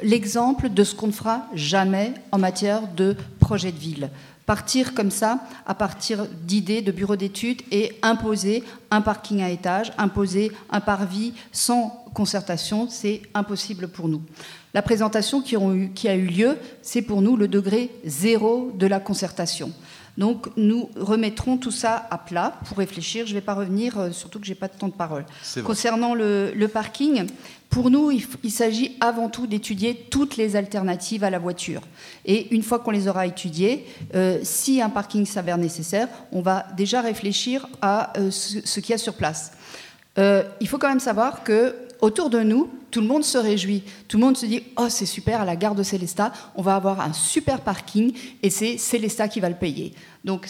l'exemple 0.01 0.69
de 0.69 0.83
ce 0.83 0.95
qu'on 0.95 1.07
ne 1.07 1.11
fera 1.11 1.47
jamais 1.53 2.13
en 2.31 2.37
matière 2.37 2.81
de 2.95 3.15
projet 3.39 3.71
de 3.71 3.77
ville. 3.79 4.09
Partir 4.45 4.93
comme 4.93 5.09
ça, 5.09 5.39
à 5.65 5.73
partir 5.73 6.27
d'idées 6.43 6.81
de 6.81 6.91
bureaux 6.91 7.15
d'études 7.15 7.63
et 7.71 7.97
imposer 8.03 8.63
un 8.91 9.01
parking 9.01 9.41
à 9.41 9.49
étage, 9.49 9.91
imposer 9.97 10.51
un 10.69 10.81
parvis 10.81 11.33
sans 11.51 12.05
concertation, 12.13 12.87
c'est 12.89 13.23
impossible 13.33 13.87
pour 13.87 14.07
nous. 14.07 14.21
La 14.75 14.81
présentation 14.81 15.41
qui, 15.41 15.55
a 15.55 16.15
eu 16.15 16.25
lieu, 16.27 16.57
c'est 16.81 17.01
pour 17.01 17.21
nous 17.21 17.35
le 17.35 17.47
degré 17.47 17.89
zéro 18.05 18.71
de 18.75 18.85
la 18.85 18.99
concertation. 18.99 19.71
Donc 20.17 20.47
nous 20.55 20.89
remettrons 20.95 21.57
tout 21.57 21.71
ça 21.71 22.07
à 22.09 22.17
plat 22.17 22.57
pour 22.65 22.77
réfléchir. 22.77 23.25
Je 23.25 23.33
ne 23.33 23.39
vais 23.39 23.45
pas 23.45 23.53
revenir, 23.53 23.97
euh, 23.97 24.11
surtout 24.11 24.39
que 24.39 24.45
je 24.45 24.51
n'ai 24.51 24.55
pas 24.55 24.67
de 24.67 24.77
temps 24.77 24.87
de 24.87 24.93
parole. 24.93 25.25
Concernant 25.63 26.13
le, 26.15 26.67
parking, 26.67 27.27
pour 27.69 27.89
nous, 27.89 28.11
il, 28.11 28.51
s'agit 28.51 28.95
avant 29.01 29.29
tout 29.29 29.47
d'étudier 29.47 30.07
toutes 30.09 30.37
les 30.37 30.55
alternatives 30.55 31.23
à 31.23 31.29
la 31.29 31.39
voiture. 31.39 31.81
Et 32.25 32.53
une 32.53 32.63
fois 32.63 32.79
qu'on 32.79 32.91
les 32.91 33.07
aura 33.07 33.27
étudiées, 33.27 33.85
euh, 34.15 34.39
si 34.43 34.81
un 34.81 34.89
parking 34.89 35.25
s'avère 35.25 35.57
nécessaire, 35.57 36.07
on 36.31 36.41
va 36.41 36.65
déjà 36.77 37.01
réfléchir 37.01 37.67
à 37.81 38.17
euh, 38.17 38.31
ce, 38.31 38.59
ce 38.63 38.79
qu'il 38.79 38.91
y 38.91 38.93
a 38.93 38.97
sur 38.97 39.15
place. 39.15 39.51
il 40.17 40.67
faut 40.67 40.77
quand 40.77 40.89
même 40.89 41.01
savoir 41.01 41.43
que 41.43 41.75
autour 42.05 42.29
de 42.29 42.39
nous, 42.41 42.69
tout 42.91 43.01
le 43.01 43.07
monde 43.07 43.23
se 43.23 43.37
réjouit. 43.37 43.83
Tout 44.07 44.17
le 44.17 44.25
monde 44.25 44.37
se 44.37 44.45
dit 44.45 44.61
Oh, 44.77 44.87
c'est 44.89 45.07
super, 45.07 45.41
à 45.41 45.45
la 45.45 45.55
gare 45.55 45.73
de 45.73 45.81
Célestat, 45.81 46.31
on 46.55 46.61
va 46.61 46.75
avoir 46.75 47.01
un 47.01 47.13
super 47.13 47.61
parking 47.61 48.13
et 48.43 48.49
c'est 48.49 48.77
Célestat 48.77 49.27
qui 49.27 49.39
va 49.39 49.49
le 49.49 49.55
payer. 49.55 49.93
Donc, 50.23 50.47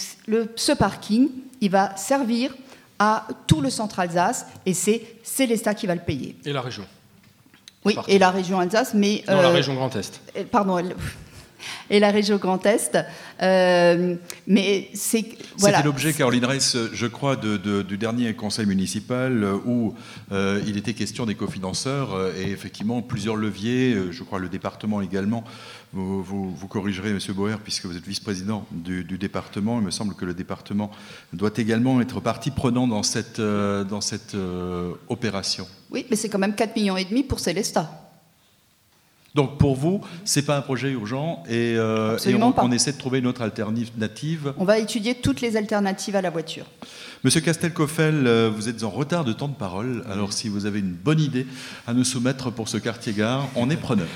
ce 0.56 0.72
parking, 0.74 1.30
il 1.62 1.72
va 1.72 1.96
servir 1.96 2.54
à 3.00 3.26
tout 3.48 3.62
le 3.62 3.70
centre 3.70 4.00
Alsace 4.00 4.46
et 4.66 4.74
c'est 4.74 5.02
Célestat 5.24 5.76
qui 5.76 5.88
va 5.88 5.96
le 5.96 6.02
payer. 6.02 6.36
Et 6.46 6.52
la 6.52 6.62
région 6.62 6.86
Oui, 7.86 7.96
et 8.10 8.20
la 8.20 8.32
région 8.32 8.60
Alsace, 8.60 8.94
mais. 8.94 9.24
Non, 9.28 9.42
la 9.42 9.50
euh, 9.50 9.54
région 9.54 9.76
Grand 9.76 9.96
Est. 9.96 10.20
Pardon, 10.52 10.78
et 11.90 12.00
la 12.00 12.12
région 12.12 12.38
Grand 12.38 12.66
Est. 12.66 12.98
Euh, 13.42 14.16
mais 14.48 14.90
c'est 14.94 15.26
voilà. 15.58 15.78
C'était 15.78 15.88
l'objet, 15.88 16.14
Caroline 16.14 16.46
Reiss, 16.46 16.78
je 16.94 17.08
crois, 17.08 17.36
du 17.36 17.98
dernier 17.98 18.34
conseil 18.34 18.66
municipal 18.66 19.46
où 19.66 19.94
euh, 20.32 20.62
il 20.68 20.78
était 20.78 20.94
question 20.94 21.26
des 21.26 21.36
cofinanceurs 21.36 22.34
et 22.38 22.52
effectivement 22.52 23.02
plusieurs 23.02 23.36
leviers, 23.36 23.96
je 24.12 24.24
crois 24.24 24.40
le 24.40 24.50
département 24.50 25.02
également. 25.02 25.44
Vous, 25.94 26.24
vous, 26.24 26.68
corrigerez, 26.68 27.14
Monsieur 27.14 27.32
Boer, 27.32 27.56
puisque 27.64 27.86
vous 27.86 27.96
êtes 27.96 28.06
vice-président 28.06 28.66
du, 28.72 29.04
département. 29.18 29.80
Il 29.80 29.86
me 29.86 29.92
semble 29.92 30.14
que 30.14 30.26
le 30.26 30.34
département 30.34 30.92
doit 31.32 31.52
également 31.56 32.02
être 32.02 32.20
partie 32.20 32.52
prenante 32.52 32.90
dans 32.90 33.04
cette, 33.04 33.40
euh, 33.40 33.86
dans 33.86 34.02
cette 34.02 34.36
opération. 35.08 35.66
Oui, 35.92 36.06
mais 36.10 36.18
c'est 36.18 36.28
quand 36.28 36.40
même 36.40 36.52
4,5 36.52 36.76
millions 36.76 36.98
et 36.98 37.06
demi 37.06 37.24
pour 37.24 37.40
Célestat. 37.40 38.05
Donc 39.36 39.58
pour 39.58 39.76
vous, 39.76 40.00
ce 40.24 40.40
n'est 40.40 40.46
pas 40.46 40.58
un 40.58 40.62
projet 40.62 40.92
urgent 40.92 41.44
et, 41.50 41.76
euh, 41.76 42.18
on, 42.58 42.72
essaie 42.72 42.94
de 42.94 42.98
trouver 42.98 43.20
une 43.20 43.28
autre 43.28 43.42
alternative. 43.42 44.54
On 44.58 44.64
va 44.64 44.80
étudier 44.80 45.16
toutes 45.16 45.42
les 45.42 45.58
alternatives 45.58 46.16
à 46.16 46.22
la 46.22 46.30
voiture. 46.30 46.66
Monsieur 47.26 47.42
Castelcoffel, 47.42 48.28
euh, 48.28 48.50
vous 48.56 48.70
êtes 48.70 48.84
en 48.84 48.90
retard 48.90 49.26
de 49.26 49.34
temps 49.34 49.50
de 49.50 49.56
parole. 49.56 50.06
Alors 50.10 50.32
si 50.32 50.48
vous 50.48 50.66
avez 50.66 50.80
une 50.80 50.94
bonne 50.94 51.20
idée 51.20 51.46
à 51.86 51.94
nous 51.94 52.06
soumettre 52.06 52.50
pour 52.50 52.70
ce 52.70 52.78
quartier-gare, 52.78 53.50
on 53.56 53.70
est 53.70 53.78
preneur. 53.78 54.08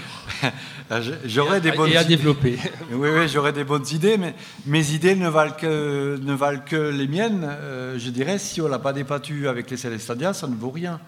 Ah, 0.92 1.02
j'aurais 1.24 1.62
des 1.62 1.72
bonnes 1.72 1.92
et 1.92 1.98
à 1.98 2.04
développer. 2.04 2.58
Oui, 2.92 3.10
oui, 3.14 3.28
j'aurais 3.28 3.54
des 3.54 3.64
bonnes 3.64 3.86
idées, 3.92 4.18
mais 4.18 4.34
mes 4.66 4.94
idées 4.94 5.14
ne 5.14 5.30
valent 5.30 5.54
que, 5.56 6.18
ne 6.20 6.34
valent 6.34 6.64
que 6.66 6.90
les 6.90 7.08
miennes. 7.08 7.46
Euh, 7.48 8.00
je 8.00 8.10
dirais, 8.10 8.40
si 8.40 8.60
on 8.60 8.68
l'a 8.68 8.80
pas 8.80 8.92
débattu 8.92 9.48
avec 9.48 9.70
les 9.70 9.78
Célestadiens, 9.78 10.34
ça 10.34 10.48
ne 10.48 10.56
vaut 10.56 10.72
rien. 10.72 11.00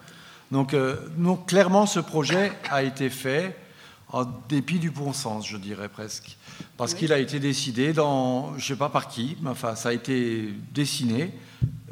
Donc, 0.52 0.76
donc 1.16 1.48
clairement, 1.48 1.86
ce 1.86 1.98
projet 1.98 2.52
a 2.70 2.84
été 2.84 3.10
fait 3.10 3.56
en 4.12 4.26
dépit 4.48 4.78
du 4.78 4.90
bon 4.90 5.14
sens, 5.14 5.48
je 5.48 5.56
dirais 5.56 5.88
presque. 5.88 6.36
Parce 6.76 6.92
qu'il 6.92 7.12
a 7.14 7.18
été 7.18 7.40
décidé 7.40 7.94
dans, 7.94 8.50
je 8.52 8.56
ne 8.56 8.60
sais 8.60 8.76
pas 8.76 8.90
par 8.90 9.08
qui, 9.08 9.38
mais 9.40 9.50
enfin, 9.50 9.74
ça 9.74 9.88
a 9.88 9.92
été 9.92 10.52
dessiné, 10.72 11.32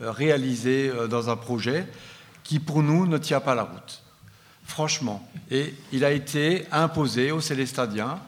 euh, 0.03 0.13
réalisé 0.13 0.91
euh, 0.91 1.09
dans 1.09 1.31
un 1.31 1.37
projet 1.37 1.87
qui, 2.45 2.59
pour 2.59 2.83
nous, 2.83 3.07
ne 3.07 3.17
tient 3.17 3.41
pas 3.41 3.55
la 3.55 3.63
route. 3.63 4.03
Franchement. 4.65 5.27
Et 5.51 5.75
il 5.93 6.05
a 6.05 6.13
été 6.13 6.67
imposé 6.71 7.33
aux 7.33 7.41
Célestadiens. 7.41 8.21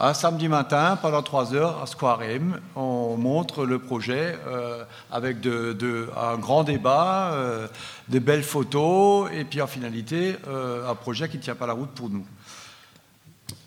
Un 0.00 0.14
samedi 0.14 0.48
matin, 0.48 0.98
pendant 1.00 1.22
trois 1.22 1.54
heures, 1.54 1.82
à 1.82 1.86
Square 1.86 2.22
M, 2.22 2.58
on 2.74 3.16
montre 3.16 3.64
le 3.66 3.78
projet 3.78 4.38
euh, 4.46 4.84
avec 5.12 5.40
de, 5.40 6.08
un 6.16 6.36
grand 6.36 6.64
débat, 6.64 7.36
de 8.08 8.18
belles 8.18 8.42
photos, 8.42 9.30
et 9.32 9.44
puis 9.44 9.60
en 9.60 9.68
finalité, 9.68 10.34
un 10.48 10.94
projet 10.96 11.28
qui 11.28 11.36
ne 11.36 11.42
tient 11.42 11.54
pas 11.54 11.68
la 11.68 11.74
route 11.74 11.90
pour 11.90 12.10
nous. 12.10 12.26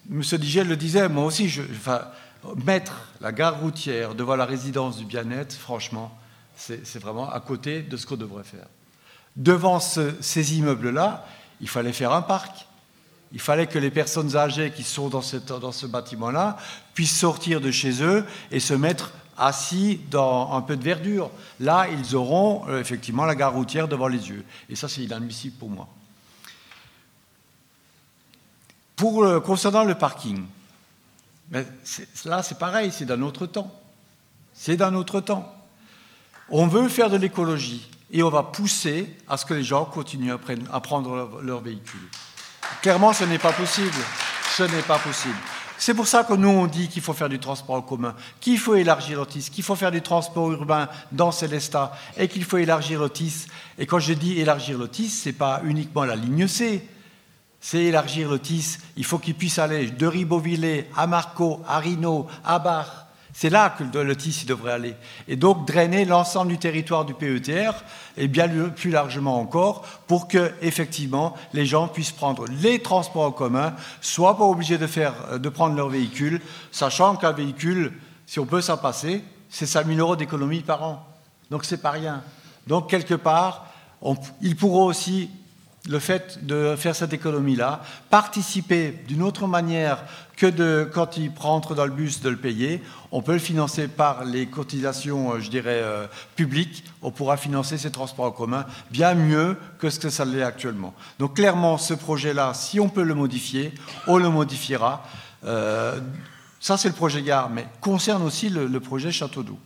M. 0.10 0.22
Digel 0.22 0.68
le 0.68 0.78
disait, 0.78 1.10
moi 1.10 1.26
aussi, 1.26 1.50
je, 1.50 1.62
mettre 2.64 2.94
la 3.22 3.32
gare 3.32 3.60
routière 3.60 4.16
devant 4.16 4.36
la 4.36 4.46
résidence 4.46 4.98
du 4.98 5.06
bien-être, 5.06 5.54
franchement, 5.54 6.18
c'est 6.56 7.00
vraiment 7.00 7.30
à 7.30 7.40
côté 7.40 7.82
de 7.82 7.98
ce 7.98 8.06
qu'on 8.06 8.16
devrait 8.16 8.44
faire. 8.44 8.68
Devant 9.36 9.80
ces 9.80 10.58
immeubles-là, 10.58 11.26
il 11.62 11.70
fallait 11.70 11.94
faire 11.94 12.14
un 12.14 12.22
parc. 12.22 12.66
Il 13.34 13.40
fallait 13.40 13.68
que 13.68 13.78
les 13.78 13.92
personnes 13.92 14.36
âgées 14.36 14.72
qui 14.72 14.84
sont 14.84 15.10
dans, 15.10 15.22
dans 15.60 15.72
ce 15.72 15.86
bâtiment-là 15.86 16.58
puissent 16.94 17.18
sortir 17.18 17.62
de 17.62 17.72
chez 17.72 18.02
eux 18.02 18.26
et 18.52 18.60
se 18.60 18.74
mettre 18.74 19.12
assis 19.38 20.00
dans 20.10 20.54
un 20.54 20.62
peu 20.62 20.76
de 20.76 20.84
verdure. 20.84 21.30
Là, 21.60 21.88
ils 21.92 22.16
auront 22.16 22.68
euh, 22.68 22.80
effectivement 22.80 23.26
la 23.26 23.36
gare 23.36 23.54
routière 23.54 23.88
devant 23.88 24.08
les 24.08 24.30
yeux. 24.30 24.44
Et 24.70 24.76
ça, 24.76 24.88
c'est 24.88 25.02
inadmissible 25.02 25.58
pour 25.58 25.70
moi. 25.70 25.88
Concernant 28.98 29.84
le 29.84 29.96
parking, 29.96 30.44
là, 32.26 32.44
c'est 32.44 32.58
pareil, 32.58 32.92
c'est 32.92 33.06
d'un 33.06 33.22
autre 33.22 33.46
temps. 33.46 33.72
C'est 34.54 34.78
d'un 34.78 34.96
autre 34.96 35.22
temps. 35.22 35.54
On 36.50 36.68
veut 36.68 36.90
faire 36.90 37.10
de 37.10 37.18
l'écologie 37.18 37.88
et 38.12 38.24
on 38.24 38.30
va 38.30 38.42
pousser 38.42 39.16
à 39.28 39.38
ce 39.38 39.46
que 39.46 39.54
les 39.54 39.64
gens 39.64 39.86
continuent 39.86 40.34
à 40.72 40.80
prendre 40.80 41.16
leur, 41.16 41.42
leur 41.42 41.62
véhicule. 41.62 42.08
Clairement, 42.82 43.14
ce 43.14 43.26
n'est 43.26 43.38
pas 43.38 43.54
possible. 43.54 43.92
Ce 44.56 44.64
n'est 44.64 44.82
pas 44.82 44.98
possible. 44.98 45.38
C'est 45.78 45.94
pour 45.94 46.08
ça 46.08 46.24
que 46.24 46.34
nous, 46.34 46.50
on 46.50 46.66
dit 46.66 46.88
qu'il 46.88 47.04
faut 47.04 47.14
faire 47.14 47.30
du 47.30 47.38
transport 47.38 47.76
en 47.76 47.82
commun, 47.82 48.16
qu'il 48.40 48.58
faut 48.58 48.74
élargir 48.74 49.20
l'OTIS, 49.20 49.52
qu'il 49.52 49.64
faut 49.64 49.76
faire 49.76 49.92
du 49.92 50.02
transport 50.02 50.52
urbain 50.52 50.90
dans 51.12 51.32
Célestat 51.32 51.96
et 52.18 52.28
qu'il 52.28 52.44
faut 52.44 52.58
élargir 52.58 53.00
l'OTIS. 53.00 53.46
Et 53.78 53.86
quand 53.86 54.00
je 54.00 54.14
dis 54.14 54.40
élargir 54.40 54.80
l'OTIS, 54.80 55.10
ce 55.10 55.30
n'est 55.30 55.34
pas 55.34 55.62
uniquement 55.64 56.04
la 56.04 56.16
ligne 56.16 56.48
C, 56.48 56.84
c'est 57.60 57.84
élargir 57.84 58.30
l'OTIS. 58.30 58.78
Il 58.96 59.06
faut 59.06 59.20
qu'il 59.20 59.36
puisse 59.36 59.60
aller 59.60 59.92
de 59.92 60.08
Ribeauvillé 60.08 60.90
à 60.96 61.08
Marco, 61.08 61.62
à 61.68 61.80
Rino, 61.80 62.28
à 62.44 62.60
Bar, 62.60 63.08
c'est 63.40 63.52
là 63.52 63.70
que 63.70 63.84
le 63.84 64.16
TIS 64.16 64.46
devrait 64.48 64.72
aller. 64.72 64.96
Et 65.28 65.36
donc 65.36 65.68
drainer 65.68 66.06
l'ensemble 66.06 66.50
du 66.50 66.58
territoire 66.58 67.06
du 67.06 67.14
PETR 67.14 67.72
et 68.18 68.28
bien 68.28 68.50
plus 68.70 68.90
largement 68.90 69.40
encore 69.40 69.84
pour 70.08 70.28
que 70.28 70.52
effectivement 70.64 71.36
les 71.54 71.68
gens 71.68 71.88
puissent 71.88 72.12
prendre 72.12 72.46
les 72.64 72.80
transports 72.80 73.26
en 73.26 73.32
commun, 73.32 73.76
soit 74.02 74.36
pas 74.36 74.44
obligés 74.44 74.80
de, 74.80 74.88
faire, 74.88 75.38
de 75.38 75.50
prendre 75.50 75.76
leur 75.76 75.88
véhicule, 75.88 76.42
sachant 76.72 77.16
qu'un 77.16 77.32
véhicule, 77.32 77.94
si 78.26 78.40
on 78.40 78.48
peut 78.48 78.60
s'en 78.60 78.78
passer, 78.78 79.24
c'est 79.52 79.68
5 79.68 79.86
000 79.86 80.00
euros 80.00 80.16
d'économie 80.16 80.62
par 80.62 80.82
an. 80.82 81.06
Donc 81.52 81.64
c'est 81.64 81.78
pas 81.78 81.92
rien. 81.92 82.24
Donc 82.66 82.90
quelque 82.90 83.14
part, 83.14 83.68
ils 84.42 84.56
pourront 84.56 84.86
aussi 84.86 85.30
le 85.88 86.00
fait 86.00 86.46
de 86.46 86.76
faire 86.76 86.96
cette 86.96 87.14
économie-là, 87.14 87.82
participer 88.10 88.92
d'une 89.08 89.24
autre 89.24 89.48
manière 89.48 90.04
que 90.36 90.46
de, 90.46 90.88
quand 90.94 91.18
il 91.18 91.32
rentre 91.38 91.74
dans 91.74 91.86
le 91.86 91.92
bus, 91.92 92.22
de 92.22 92.30
le 92.30 92.38
payer. 92.38 92.84
On 93.12 93.22
peut 93.22 93.34
le 93.34 93.40
financer 93.40 93.88
par 93.88 94.24
les 94.24 94.46
cotisations, 94.46 95.34
euh, 95.34 95.40
je 95.40 95.50
dirais, 95.50 95.82
euh, 95.82 96.06
publiques. 96.36 96.84
On 97.02 97.10
pourra 97.10 97.38
financer 97.38 97.78
ces 97.78 97.92
transports 97.92 98.26
en 98.26 98.32
commun 98.32 98.66
bien 98.92 99.16
mieux 99.16 99.58
que 99.80 99.90
ce 99.90 100.00
que 100.00 100.10
ça 100.10 100.26
l'est 100.26 100.44
actuellement. 100.44 100.94
Donc 101.18 101.36
clairement, 101.36 101.78
ce 101.78 101.96
projet-là, 101.96 102.54
si 102.54 102.80
on 102.80 102.90
peut 102.90 103.04
le 103.04 103.16
modifier, 103.16 103.74
on 104.06 104.18
le 104.18 104.30
modifiera. 104.30 105.04
Euh, 105.44 106.00
ça, 106.60 106.78
c'est 106.78 106.90
le 106.90 106.96
projet 106.96 107.22
gare, 107.22 107.50
mais 107.50 107.68
concerne 107.82 108.24
aussi 108.24 108.50
le, 108.50 108.80
projet 108.80 109.12
Château 109.12 109.42
d'Eau. 109.42 109.58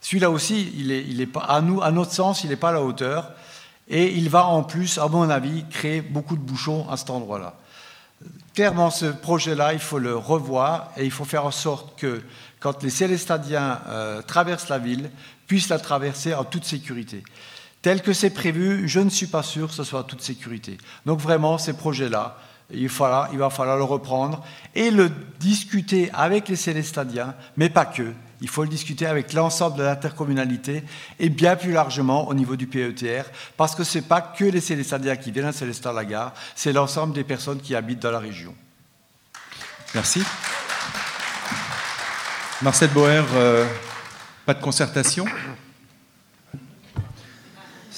Celui-là 0.00 0.30
aussi, 0.30 0.72
il 0.76 0.92
est, 0.92 1.28
à 1.48 1.60
notre 1.62 2.12
sens, 2.12 2.44
il 2.44 2.50
n'est 2.50 2.56
pas 2.56 2.68
à 2.68 2.72
la 2.72 2.82
hauteur. 2.82 3.32
Et 3.88 4.12
il 4.14 4.30
va 4.30 4.46
en 4.46 4.62
plus, 4.62 4.98
à 4.98 5.08
mon 5.08 5.28
avis, 5.28 5.64
créer 5.68 6.00
beaucoup 6.00 6.36
de 6.36 6.42
bouchons 6.42 6.88
à 6.88 6.96
cet 6.96 7.10
endroit-là. 7.10 7.54
Clairement, 8.54 8.90
ce 8.90 9.06
projet-là, 9.06 9.72
il 9.72 9.80
faut 9.80 9.98
le 9.98 10.16
revoir 10.16 10.92
et 10.96 11.04
il 11.04 11.10
faut 11.10 11.24
faire 11.24 11.44
en 11.44 11.50
sorte 11.50 11.98
que, 11.98 12.22
quand 12.60 12.82
les 12.82 12.90
Célestadiens 12.90 13.80
euh, 13.88 14.22
traversent 14.22 14.68
la 14.68 14.78
ville, 14.78 15.10
puissent 15.46 15.68
la 15.68 15.78
traverser 15.78 16.34
en 16.34 16.44
toute 16.44 16.64
sécurité. 16.64 17.22
Tel 17.82 18.00
que 18.00 18.14
c'est 18.14 18.30
prévu, 18.30 18.88
je 18.88 19.00
ne 19.00 19.10
suis 19.10 19.26
pas 19.26 19.42
sûr 19.42 19.68
que 19.68 19.74
ce 19.74 19.84
soit 19.84 20.00
en 20.00 20.04
toute 20.04 20.22
sécurité. 20.22 20.78
Donc 21.04 21.20
vraiment, 21.20 21.58
ces 21.58 21.74
projets-là, 21.74 22.38
il, 22.70 22.88
il 23.32 23.38
va 23.38 23.50
falloir 23.50 23.76
le 23.76 23.84
reprendre 23.84 24.42
et 24.74 24.90
le 24.90 25.10
discuter 25.38 26.10
avec 26.14 26.48
les 26.48 26.56
Célestadiens, 26.56 27.34
mais 27.58 27.68
pas 27.68 27.84
que, 27.84 28.14
il 28.44 28.50
faut 28.50 28.62
le 28.62 28.68
discuter 28.68 29.06
avec 29.06 29.32
l'ensemble 29.32 29.78
de 29.78 29.82
l'intercommunalité 29.82 30.84
et 31.18 31.30
bien 31.30 31.56
plus 31.56 31.72
largement 31.72 32.28
au 32.28 32.34
niveau 32.34 32.56
du 32.56 32.66
PETR, 32.66 33.24
parce 33.56 33.74
que 33.74 33.84
ce 33.84 33.96
n'est 33.96 34.04
pas 34.04 34.20
que 34.20 34.44
les 34.44 34.60
Célestadiens 34.60 35.16
qui 35.16 35.32
viennent 35.32 35.46
à 35.46 35.52
Célestat-la-Gare, 35.52 36.34
c'est 36.54 36.74
l'ensemble 36.74 37.14
des 37.14 37.24
personnes 37.24 37.58
qui 37.58 37.74
habitent 37.74 38.00
dans 38.02 38.10
la 38.10 38.18
région. 38.18 38.54
Merci. 39.94 40.22
Marcel 42.60 42.90
Boer, 42.90 43.24
euh, 43.34 43.66
pas 44.44 44.52
de 44.52 44.60
concertation? 44.60 45.24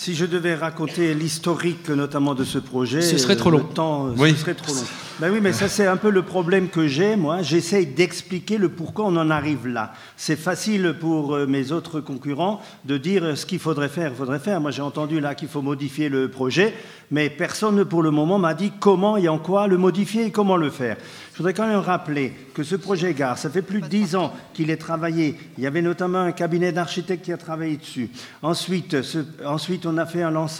Si 0.06 0.14
je 0.14 0.24
devais 0.24 0.54
raconter 0.54 1.14
l'historique 1.14 1.88
notamment 1.88 2.36
de 2.36 2.44
ce 2.44 2.58
projet, 2.58 3.02
ce 3.02 3.18
serait 3.18 3.34
trop 3.34 3.50
long. 3.50 3.58
Temps, 3.58 4.10
oui. 4.16 4.30
Ce 4.30 4.36
serait 4.36 4.54
trop 4.54 4.72
long. 4.72 4.84
Ben 5.18 5.32
oui, 5.32 5.40
mais 5.42 5.52
ça 5.52 5.66
c'est 5.66 5.86
un 5.86 5.96
peu 5.96 6.10
le 6.10 6.22
problème 6.22 6.68
que 6.68 6.86
j'ai. 6.86 7.16
Moi, 7.16 7.42
j'essaye 7.42 7.86
d'expliquer 7.86 8.56
le 8.56 8.68
pourquoi 8.68 9.06
on 9.06 9.16
en 9.16 9.30
arrive 9.30 9.66
là. 9.66 9.94
C'est 10.16 10.36
facile 10.36 10.94
pour 11.00 11.34
euh, 11.34 11.46
mes 11.46 11.72
autres 11.72 12.00
concurrents 12.00 12.60
de 12.84 12.98
dire 12.98 13.24
euh, 13.24 13.34
ce 13.34 13.46
qu'il 13.46 13.58
faudrait 13.58 13.88
faire. 13.88 14.12
Faudrait 14.14 14.38
faire. 14.38 14.60
Moi, 14.60 14.70
j'ai 14.70 14.82
entendu 14.82 15.18
là 15.18 15.34
qu'il 15.34 15.48
faut 15.48 15.62
modifier 15.62 16.08
le 16.08 16.28
projet, 16.28 16.74
mais 17.10 17.28
personne 17.28 17.84
pour 17.84 18.02
le 18.02 18.10
moment 18.10 18.38
m'a 18.38 18.54
dit 18.54 18.72
comment 18.78 19.16
et 19.16 19.26
en 19.26 19.38
quoi 19.38 19.66
le 19.66 19.78
modifier 19.78 20.26
et 20.26 20.30
comment 20.30 20.56
le 20.56 20.70
faire. 20.70 20.98
Je 21.32 21.38
voudrais 21.38 21.52
quand 21.52 21.66
même 21.66 21.80
rappeler 21.80 22.32
que 22.54 22.62
ce 22.62 22.76
projet 22.76 23.12
gare, 23.12 23.36
ça 23.36 23.50
fait 23.50 23.60
plus 23.60 23.82
de 23.82 23.86
dix 23.86 24.16
ans 24.16 24.32
qu'il 24.54 24.70
est 24.70 24.78
travaillé. 24.78 25.36
Il 25.58 25.64
y 25.64 25.66
avait 25.66 25.82
notamment 25.82 26.20
un 26.20 26.32
cabinet 26.32 26.72
d'architectes 26.72 27.26
qui 27.26 27.32
a 27.32 27.36
travaillé 27.36 27.76
dessus. 27.76 28.08
Ensuite, 28.42 28.96
ensuite 29.44 29.84
on, 29.84 29.95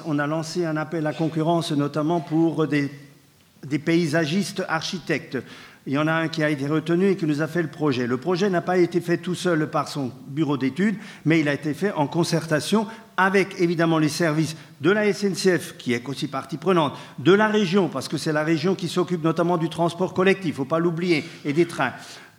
on 0.07 0.19
a 0.19 0.27
lancé 0.27 0.65
un 0.65 0.77
appel 0.77 1.07
à 1.07 1.13
concurrence, 1.13 1.73
notamment 1.73 2.21
pour 2.21 2.67
des, 2.67 2.91
des 3.67 3.79
paysagistes 3.79 4.63
architectes. 4.69 5.39
Il 5.89 5.93
y 5.93 5.99
en 5.99 6.09
a 6.09 6.13
un 6.15 6.29
qui 6.29 6.43
a 6.43 6.51
été 6.51 6.67
retenu 6.67 7.11
et 7.11 7.17
qui 7.17 7.27
nous 7.27 7.43
a 7.43 7.47
fait 7.47 7.63
le 7.63 7.69
projet. 7.69 8.09
Le 8.09 8.17
projet 8.17 8.51
n'a 8.51 8.61
pas 8.61 8.77
été 8.77 9.01
fait 9.01 9.19
tout 9.19 9.37
seul 9.37 9.71
par 9.71 9.87
son 9.87 10.11
bureau 10.27 10.57
d'études, 10.57 10.97
mais 11.25 11.39
il 11.39 11.49
a 11.49 11.55
été 11.55 11.75
fait 11.75 11.93
en 11.93 12.09
concertation 12.09 12.89
avec 13.17 13.61
évidemment 13.61 13.99
les 13.99 14.09
services 14.09 14.57
de 14.81 14.91
la 14.91 15.13
SNCF, 15.13 15.77
qui 15.79 15.93
est 15.93 16.07
aussi 16.09 16.27
partie 16.27 16.57
prenante, 16.57 16.95
de 17.21 17.33
la 17.33 17.47
région, 17.47 17.89
parce 17.89 18.09
que 18.09 18.19
c'est 18.19 18.33
la 18.33 18.43
région 18.43 18.75
qui 18.75 18.89
s'occupe 18.89 19.23
notamment 19.23 19.59
du 19.59 19.69
transport 19.69 20.13
collectif, 20.13 20.47
il 20.47 20.51
ne 20.51 20.57
faut 20.57 20.65
pas 20.65 20.81
l'oublier, 20.81 21.25
et 21.45 21.53
des 21.53 21.67
trains, 21.67 21.93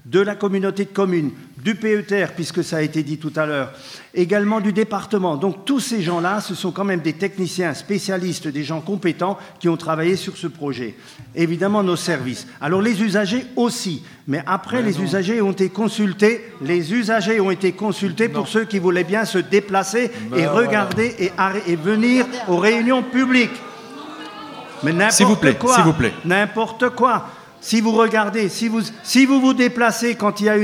de 0.10 0.22
la 0.22 0.36
communauté 0.36 0.86
de 0.86 0.90
communes, 0.90 1.32
du 1.58 1.76
PETR, 1.76 2.32
puisque 2.34 2.64
ça 2.64 2.78
a 2.78 2.82
été 2.82 3.04
dit 3.04 3.18
tout 3.18 3.34
à 3.36 3.46
l'heure, 3.46 3.74
également 4.14 4.62
du 4.62 4.72
département. 4.72 5.36
Donc 5.36 5.66
tous 5.66 5.82
ces 5.82 6.02
gens-là, 6.02 6.40
ce 6.40 6.56
sont 6.56 6.72
quand 6.72 6.86
même 6.86 7.02
des 7.02 7.14
techniciens 7.14 7.74
spécialistes, 7.74 8.48
des 8.48 8.64
gens 8.64 8.80
compétents 8.80 9.38
qui 9.60 9.68
ont 9.68 9.76
travaillé 9.76 10.16
sur 10.16 10.38
ce 10.38 10.48
projet. 10.48 10.96
Évidemment, 11.36 11.84
nos 11.84 11.98
services. 11.98 12.48
Alors 12.62 12.82
les 12.82 13.02
usagers 13.04 13.46
aussi. 13.58 14.04
Mais 14.28 14.42
après, 14.46 14.82
les 14.82 15.02
usagers 15.02 15.42
ont 15.42 15.52
été 15.52 15.70
consultés. 15.70 16.54
Les 16.62 16.94
usagers 16.94 17.42
ont 17.42 17.52
été 17.52 17.74
consultés 17.74 18.30
pour 18.30 18.48
ceux 18.48 18.64
qui 18.64 18.80
voulaient 18.80 19.04
bien 19.04 19.26
se 19.26 19.38
déplacer 19.38 20.06
et 20.06 20.10
ben 20.30 20.50
regarder 20.50 21.16
et, 21.20 21.32
et 21.68 21.76
venir 21.76 22.26
aux 22.48 22.58
réunions 22.58 23.04
publiques. 23.04 23.62
Mais 24.84 24.94
n'importe 24.94 25.22
vous 25.24 25.36
plaît, 25.36 25.56
quoi. 25.56 25.76
S'il 25.76 25.84
vous 25.84 25.94
plaît. 25.94 26.14
N'importe 26.24 26.90
quoi. 26.90 27.28
Si 27.60 27.82
vous 27.82 27.92
regardez, 27.92 28.50
si 28.50 28.68
vous, 28.68 28.82
vous 29.42 29.54
déplacez 29.54 30.16
quand 30.16 30.40
il 30.40 30.46
y 30.46 30.50
a 30.50 30.58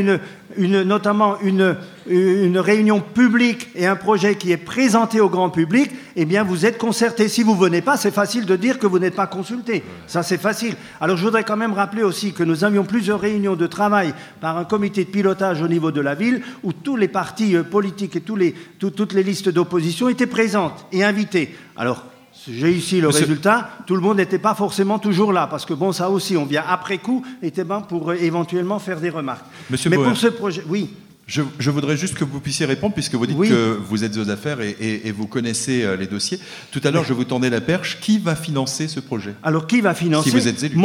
notamment 0.57 1.39
une, 1.41 1.75
une 2.07 2.59
réunion 2.59 3.01
publique 3.01 3.69
et 3.75 3.87
un 3.87 3.95
projet 3.95 4.35
qui 4.35 4.51
est 4.51 4.57
présenté 4.57 5.19
au 5.19 5.27
grand 5.27 5.49
public, 5.49 5.91
eh 6.15 6.25
bien 6.25 6.43
vous 6.43 6.65
êtes 6.65 6.77
concerté. 6.77 7.27
Si 7.27 7.41
vous 7.41 7.55
venez 7.55 7.81
pas, 7.81 7.97
c'est 7.97 8.13
facile 8.13 8.45
de 8.45 8.55
dire 8.55 8.77
que 8.77 8.85
vous 8.85 8.99
n'êtes 8.99 9.15
pas 9.15 9.27
consulté. 9.27 9.83
Ça 10.05 10.21
c'est 10.21 10.37
facile. 10.37 10.75
Alors 11.01 11.17
je 11.17 11.25
voudrais 11.25 11.43
quand 11.43 11.57
même 11.57 11.73
rappeler 11.73 12.03
aussi 12.03 12.31
que 12.31 12.43
nous 12.43 12.63
avions 12.63 12.83
plusieurs 12.83 13.19
réunions 13.19 13.55
de 13.55 13.67
travail 13.67 14.13
par 14.39 14.57
un 14.57 14.65
comité 14.65 15.03
de 15.03 15.09
pilotage 15.09 15.61
au 15.61 15.67
niveau 15.67 15.91
de 15.91 16.01
la 16.01 16.13
ville 16.13 16.41
où 16.63 16.73
tous 16.73 16.95
les 16.95 17.07
partis 17.07 17.55
euh, 17.55 17.63
politiques 17.63 18.15
et 18.15 18.21
toutes 18.21 19.13
les 19.13 19.23
listes 19.23 19.49
d'opposition 19.49 20.09
étaient 20.09 20.27
présentes 20.27 20.85
et 20.91 21.03
invitées. 21.03 21.55
Alors 21.75 22.05
j'ai 22.47 22.71
ici 22.71 22.99
le 22.99 23.09
résultat. 23.09 23.69
Tout 23.85 23.95
le 23.95 24.01
monde 24.01 24.17
n'était 24.17 24.39
pas 24.39 24.55
forcément 24.55 24.99
toujours 24.99 25.31
là, 25.33 25.47
parce 25.47 25.65
que 25.65 25.73
bon, 25.73 25.91
ça 25.91 26.09
aussi, 26.09 26.35
on 26.37 26.45
vient 26.45 26.63
après 26.67 26.97
coup, 26.97 27.23
était 27.41 27.63
bien 27.63 27.81
pour 27.81 28.11
euh, 28.11 28.15
éventuellement 28.15 28.79
faire 28.79 28.99
des 28.99 29.09
remarques. 29.09 29.45
Monsieur 29.69 29.89
Mais 29.89 29.97
pour 29.97 30.17
ce 30.17 30.27
projet, 30.27 30.63
oui. 30.67 30.89
Je, 31.25 31.69
voudrais 31.69 31.95
juste 31.95 32.15
que 32.15 32.25
vous 32.25 32.41
puissiez 32.41 32.65
répondre, 32.65 32.93
puisque 32.93 33.15
vous 33.15 33.25
dites 33.25 33.39
que 33.39 33.79
vous 33.87 34.03
êtes 34.03 34.17
aux 34.17 34.29
affaires 34.29 34.59
et, 34.59 35.11
vous 35.15 35.25
connaissez 35.25 35.83
euh, 35.83 35.95
les 35.95 36.07
dossiers. 36.07 36.39
Tout 36.71 36.81
à 36.83 36.91
l'heure, 36.91 37.05
je 37.05 37.13
vous 37.13 37.23
tendais 37.23 37.49
la 37.49 37.61
perche. 37.61 37.99
Qui 38.01 38.19
va 38.19 38.35
financer 38.35 38.89
ce 38.89 38.99
projet? 38.99 39.33
Alors, 39.41 39.65
qui 39.65 39.79
va 39.79 39.93
financer 39.93 40.29
Si 40.29 40.35
vous 40.35 40.47
êtes 40.47 40.63
élu. 40.63 40.77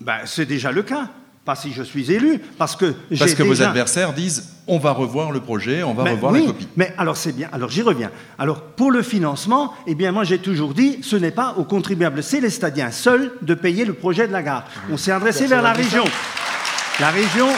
Ben, 0.00 0.16
c'est 0.24 0.46
déjà 0.46 0.72
le 0.72 0.82
cas. 0.82 1.08
Pas 1.50 1.56
si 1.56 1.72
je 1.72 1.82
suis 1.82 2.12
élu, 2.12 2.40
parce 2.58 2.76
que 2.76 2.94
Parce 3.18 3.34
que 3.34 3.42
vos 3.42 3.60
adversaires 3.60 4.12
disent 4.12 4.50
on 4.68 4.78
va 4.78 4.92
revoir 4.92 5.32
le 5.32 5.40
projet, 5.40 5.82
on 5.82 5.94
va 5.94 6.04
revoir 6.04 6.30
la 6.30 6.42
copie. 6.42 6.68
Mais 6.76 6.94
alors 6.96 7.16
c'est 7.16 7.32
bien, 7.32 7.48
alors 7.52 7.70
j'y 7.70 7.82
reviens. 7.82 8.12
Alors 8.38 8.62
pour 8.62 8.92
le 8.92 9.02
financement, 9.02 9.74
eh 9.88 9.96
bien 9.96 10.12
moi 10.12 10.22
j'ai 10.22 10.38
toujours 10.38 10.74
dit 10.74 11.00
ce 11.02 11.16
n'est 11.16 11.32
pas 11.32 11.54
aux 11.58 11.64
contribuables 11.64 12.22
célestadiens 12.22 12.92
seuls 12.92 13.32
de 13.42 13.54
payer 13.54 13.84
le 13.84 13.94
projet 13.94 14.28
de 14.28 14.32
la 14.32 14.44
gare. 14.44 14.64
On 14.92 14.96
s'est 14.96 15.10
adressé 15.10 15.48
vers 15.48 15.60
la 15.60 15.72
région. 15.72 16.04
La 17.00 17.10
région 17.10 17.48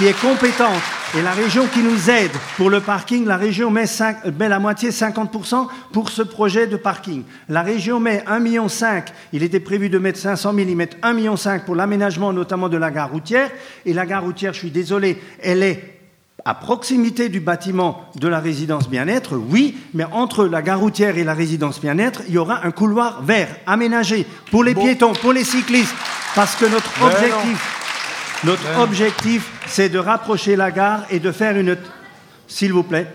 qui 0.00 0.06
est 0.06 0.18
compétente 0.18 0.80
et 1.14 1.20
la 1.20 1.32
région 1.32 1.66
qui 1.66 1.80
nous 1.80 2.08
aide 2.08 2.30
pour 2.56 2.70
le 2.70 2.80
parking, 2.80 3.26
la 3.26 3.36
région 3.36 3.70
met, 3.70 3.84
la 4.38 4.58
moitié, 4.58 4.88
50% 4.88 5.66
pour 5.92 6.08
ce 6.08 6.22
projet 6.22 6.66
de 6.66 6.76
parking. 6.76 7.22
La 7.50 7.60
région 7.60 8.00
met 8.00 8.24
1,5 8.26 8.40
million. 8.40 8.66
Il 9.34 9.42
était 9.42 9.60
prévu 9.60 9.90
de 9.90 9.98
mettre 9.98 10.18
500 10.18 10.54
000, 10.54 10.68
ils 10.70 10.76
mettent 10.76 10.96
1,5 11.02 11.14
million 11.14 11.34
pour 11.66 11.74
l'aménagement 11.74 12.32
notamment 12.32 12.70
de 12.70 12.78
la 12.78 12.90
gare 12.90 13.10
routière. 13.10 13.50
Et 13.84 13.92
la 13.92 14.06
gare 14.06 14.22
routière, 14.22 14.54
je 14.54 14.60
suis 14.60 14.70
désolé, 14.70 15.20
elle 15.42 15.62
est 15.62 15.98
à 16.46 16.54
proximité 16.54 17.28
du 17.28 17.40
bâtiment 17.40 18.06
de 18.14 18.26
la 18.26 18.40
résidence 18.40 18.88
bien-être, 18.88 19.36
oui, 19.36 19.76
mais 19.92 20.04
entre 20.12 20.46
la 20.46 20.62
gare 20.62 20.80
routière 20.80 21.18
et 21.18 21.24
la 21.24 21.34
résidence 21.34 21.78
bien-être, 21.78 22.22
il 22.26 22.34
y 22.34 22.38
aura 22.38 22.64
un 22.64 22.70
couloir 22.70 23.22
vert 23.22 23.54
aménagé 23.66 24.26
pour 24.50 24.64
les 24.64 24.74
piétons, 24.74 25.12
pour 25.12 25.34
les 25.34 25.44
cyclistes, 25.44 25.94
parce 26.34 26.56
que 26.56 26.64
notre 26.64 26.90
objectif... 27.04 27.79
Notre 28.42 28.80
objectif, 28.80 29.50
c'est 29.66 29.90
de 29.90 29.98
rapprocher 29.98 30.56
la 30.56 30.70
gare 30.70 31.04
et 31.10 31.20
de 31.20 31.30
faire 31.30 31.58
une... 31.58 31.76
S'il 32.48 32.72
vous 32.72 32.82
plaît. 32.82 33.06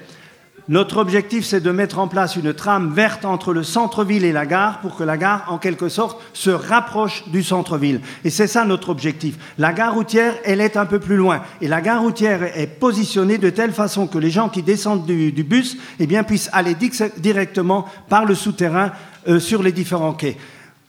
Notre 0.67 0.97
objectif, 0.97 1.45
c'est 1.45 1.61
de 1.61 1.71
mettre 1.71 1.97
en 1.97 2.07
place 2.07 2.35
une 2.35 2.53
trame 2.53 2.93
verte 2.93 3.25
entre 3.25 3.51
le 3.51 3.63
centre-ville 3.63 4.23
et 4.23 4.31
la 4.31 4.45
gare 4.45 4.81
pour 4.81 4.95
que 4.95 5.03
la 5.03 5.17
gare, 5.17 5.45
en 5.49 5.57
quelque 5.57 5.89
sorte, 5.89 6.21
se 6.33 6.51
rapproche 6.51 7.23
du 7.27 7.41
centre-ville. 7.41 8.01
Et 8.23 8.29
c'est 8.29 8.47
ça 8.47 8.65
notre 8.65 8.89
objectif. 8.89 9.35
La 9.57 9.73
gare 9.73 9.95
routière, 9.95 10.35
elle 10.43 10.61
est 10.61 10.77
un 10.77 10.85
peu 10.85 10.99
plus 10.99 11.17
loin. 11.17 11.41
Et 11.59 11.67
la 11.67 11.81
gare 11.81 12.01
routière 12.01 12.43
est 12.57 12.79
positionnée 12.79 13.39
de 13.39 13.49
telle 13.49 13.73
façon 13.73 14.05
que 14.05 14.19
les 14.19 14.31
gens 14.31 14.49
qui 14.49 14.61
descendent 14.61 15.05
du, 15.05 15.43
bus 15.43 15.77
eh 15.99 16.05
bien, 16.05 16.23
puissent 16.23 16.49
aller 16.53 16.75
directement 17.17 17.85
par 18.09 18.25
le 18.25 18.35
souterrain 18.35 18.91
euh, 19.27 19.39
sur 19.39 19.63
les 19.63 19.71
différents 19.71 20.13
quais. 20.13 20.37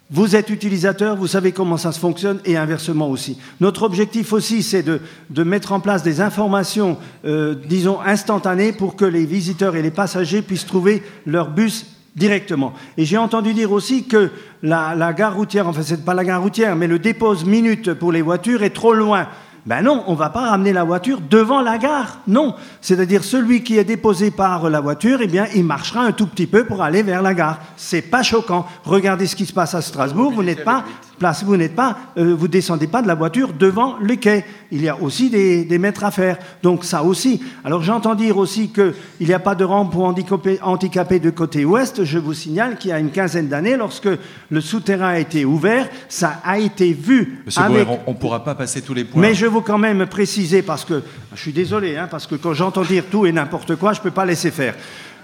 Vous 0.08 0.36
êtes 0.36 0.50
utilisateur, 0.50 1.16
vous 1.16 1.26
savez 1.26 1.50
comment 1.50 1.76
ça 1.76 1.90
se 1.90 1.98
fonctionne 1.98 2.38
et 2.44 2.56
inversement 2.56 3.10
aussi. 3.10 3.38
Notre 3.60 3.82
objectif 3.82 4.32
aussi, 4.32 4.62
c'est 4.62 4.84
de, 4.84 5.00
mettre 5.42 5.72
en 5.72 5.80
place 5.80 6.04
des 6.04 6.20
informations, 6.20 6.96
euh, 7.24 7.56
disons, 7.68 8.00
instantanées 8.00 8.72
pour 8.72 8.94
que 8.94 9.04
les 9.04 9.26
visiteurs 9.26 9.74
et 9.74 9.82
les 9.82 9.90
passagers 9.90 10.42
puissent 10.42 10.66
trouver 10.66 11.02
leur 11.26 11.50
bus 11.50 11.86
directement. 12.14 12.72
Et 12.96 13.04
j'ai 13.04 13.18
entendu 13.18 13.52
dire 13.52 13.72
aussi 13.72 14.04
que 14.04 14.30
la, 14.62 15.12
gare 15.12 15.34
routière, 15.34 15.66
enfin, 15.66 15.82
c'est 15.82 16.04
pas 16.04 16.14
la 16.14 16.24
gare 16.24 16.40
routière, 16.40 16.76
mais 16.76 16.86
le 16.86 17.00
dépose 17.00 17.44
minute 17.44 17.92
pour 17.92 18.12
les 18.12 18.22
voitures 18.22 18.62
est 18.62 18.70
trop 18.70 18.94
loin. 18.94 19.26
Ben 19.66 19.82
non, 19.82 20.04
on 20.06 20.12
ne 20.12 20.16
va 20.16 20.30
pas 20.30 20.50
ramener 20.50 20.72
la 20.72 20.84
voiture 20.84 21.20
devant 21.20 21.60
la 21.60 21.76
gare. 21.76 22.20
Non. 22.28 22.54
C'est-à-dire 22.80 23.24
celui 23.24 23.64
qui 23.64 23.76
est 23.76 23.84
déposé 23.84 24.30
par 24.30 24.70
la 24.70 24.80
voiture, 24.80 25.18
eh 25.20 25.26
bien, 25.26 25.48
il 25.56 25.64
marchera 25.64 26.02
un 26.02 26.12
tout 26.12 26.28
petit 26.28 26.46
peu 26.46 26.64
pour 26.64 26.82
aller 26.82 27.02
vers 27.02 27.20
la 27.20 27.34
gare. 27.34 27.58
C'est 27.76 28.02
pas 28.02 28.22
choquant. 28.22 28.64
Regardez 28.84 29.26
ce 29.26 29.34
qui 29.34 29.44
se 29.44 29.52
passe 29.52 29.74
à 29.74 29.82
Strasbourg. 29.82 30.30
Vous 30.32 30.44
n'êtes 30.44 30.62
pas 30.62 30.84
place, 31.16 31.44
vous 31.44 31.56
n'êtes 31.56 31.74
pas, 31.74 31.96
euh, 32.18 32.34
vous 32.34 32.48
descendez 32.48 32.86
pas 32.86 33.02
de 33.02 33.08
la 33.08 33.14
voiture 33.14 33.52
devant 33.52 33.96
le 34.00 34.16
quai. 34.16 34.44
Il 34.70 34.82
y 34.82 34.88
a 34.88 35.00
aussi 35.00 35.30
des, 35.30 35.64
des 35.64 35.78
mètres 35.78 36.04
à 36.04 36.10
faire. 36.10 36.38
Donc 36.62 36.84
ça 36.84 37.02
aussi. 37.02 37.42
Alors 37.64 37.82
j'entends 37.82 38.14
dire 38.14 38.36
aussi 38.36 38.68
qu'il 38.68 38.94
n'y 39.20 39.32
a 39.32 39.38
pas 39.38 39.54
de 39.54 39.64
rampe 39.64 39.92
pour 39.92 40.04
handicapés, 40.04 40.58
handicapés 40.62 41.20
de 41.20 41.30
côté 41.30 41.64
ouest. 41.64 42.04
Je 42.04 42.18
vous 42.18 42.34
signale 42.34 42.76
qu'il 42.76 42.90
y 42.90 42.92
a 42.92 42.98
une 42.98 43.10
quinzaine 43.10 43.48
d'années, 43.48 43.76
lorsque 43.76 44.08
le 44.50 44.60
souterrain 44.60 45.08
a 45.08 45.18
été 45.18 45.44
ouvert, 45.44 45.88
ça 46.08 46.40
a 46.44 46.58
été 46.58 46.92
vu. 46.92 47.42
Monsieur 47.46 47.62
avec... 47.62 47.88
on 48.06 48.12
ne 48.12 48.16
pourra 48.16 48.44
pas 48.44 48.54
passer 48.54 48.82
tous 48.82 48.94
les 48.94 49.04
points. 49.04 49.20
Mais 49.20 49.34
je 49.34 49.46
veux 49.46 49.60
quand 49.60 49.78
même 49.78 50.06
préciser 50.06 50.62
parce 50.62 50.84
que 50.84 51.02
je 51.34 51.40
suis 51.40 51.52
désolé, 51.52 51.96
hein, 51.96 52.08
parce 52.10 52.26
que 52.26 52.34
quand 52.34 52.54
j'entends 52.54 52.82
dire 52.82 53.04
tout 53.10 53.26
et 53.26 53.32
n'importe 53.32 53.76
quoi, 53.76 53.92
je 53.92 54.00
ne 54.00 54.04
peux 54.04 54.10
pas 54.10 54.26
laisser 54.26 54.50
faire. 54.50 54.74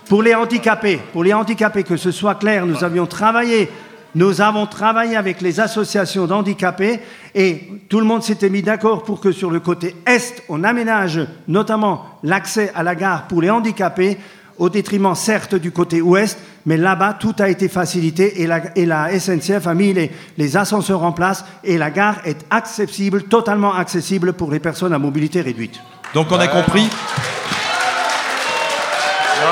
Pour 0.09 0.23
les 0.23 0.35
handicapés, 0.35 1.01
pour 1.13 1.25
les 1.25 1.33
handicapés, 1.33 1.85
que 1.85 1.97
ce 1.97 2.11
soit 2.11 2.35
clair, 2.35 2.67
nous 2.67 2.83
avions 2.85 3.07
travaillé 3.07 3.71
nous 4.15 4.41
avons 4.41 4.67
travaillé 4.67 5.17
avec 5.17 5.41
les 5.41 5.61
associations 5.61 6.27
d'handicapés 6.27 7.01
et 7.35 7.69
tout 7.89 7.99
le 7.99 8.07
monde 8.07 8.23
s'était 8.23 8.51
mis 8.51 8.63
d'accord 8.63 9.05
pour 9.05 9.21
que 9.21 9.33
sur 9.33 9.51
le 9.51 9.61
côté 9.61 9.97
est, 10.07 10.43
on 10.49 10.65
aménage 10.65 11.21
notamment 11.49 12.05
l'accès 12.23 12.71
à 12.75 12.83
la 12.83 12.95
gare 12.95 13.27
pour 13.27 13.41
les 13.41 13.51
handicapés, 13.51 14.19
au 14.59 14.69
détriment 14.69 15.15
certes 15.15 15.55
du 15.55 15.73
côté 15.73 16.03
ouest, 16.03 16.39
mais 16.67 16.77
là-bas, 16.77 17.17
tout 17.19 17.35
a 17.39 17.49
été 17.49 17.69
facilité 17.69 18.43
et 18.43 18.87
la, 18.87 19.19
SNCF 19.19 19.67
a 19.67 19.75
mis 19.75 19.95
les, 20.37 20.57
ascenseurs 20.57 21.03
en 21.03 21.13
place 21.13 21.45
et 21.65 21.79
la 21.79 21.91
gare 21.91 22.17
est 22.25 22.45
accessible, 22.51 23.25
totalement 23.25 23.75
accessible 23.75 24.35
pour 24.35 24.51
les 24.51 24.61
personnes 24.61 24.93
à 24.93 24.99
mobilité 24.99 25.41
réduite. 25.41 25.81
Donc 26.15 26.31
on 26.31 26.39
a 26.39 26.49
compris. 26.49 26.89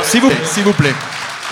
S'il 0.04 0.20
vous 0.64 0.72
plaît. 0.72 0.94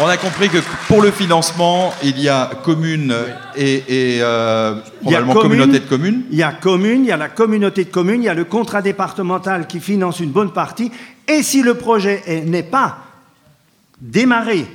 On 0.00 0.06
a 0.06 0.16
compris 0.16 0.48
que 0.48 0.58
pour 0.86 1.02
le 1.02 1.10
financement, 1.10 1.92
il 2.04 2.20
y 2.20 2.28
a 2.28 2.48
commune 2.62 3.12
et, 3.56 3.82
euh, 4.20 4.76
probablement 5.02 5.34
communauté 5.34 5.80
de 5.80 5.86
communes. 5.88 6.22
Il 6.30 6.38
y 6.38 6.42
a 6.44 6.52
commune, 6.52 7.00
il 7.02 7.08
y 7.08 7.12
a 7.12 7.16
la 7.16 7.28
communauté 7.28 7.84
de 7.84 7.90
communes, 7.90 8.22
il 8.22 8.26
y 8.26 8.28
a 8.28 8.34
le 8.34 8.44
contrat 8.44 8.80
départemental 8.80 9.66
qui 9.66 9.80
finance 9.80 10.20
une 10.20 10.30
bonne 10.30 10.52
partie. 10.52 10.92
Et 11.26 11.42
si 11.42 11.62
le 11.62 11.74
projet 11.74 12.22
n'est 12.46 12.62
pas 12.62 12.98
démarré 14.00 14.66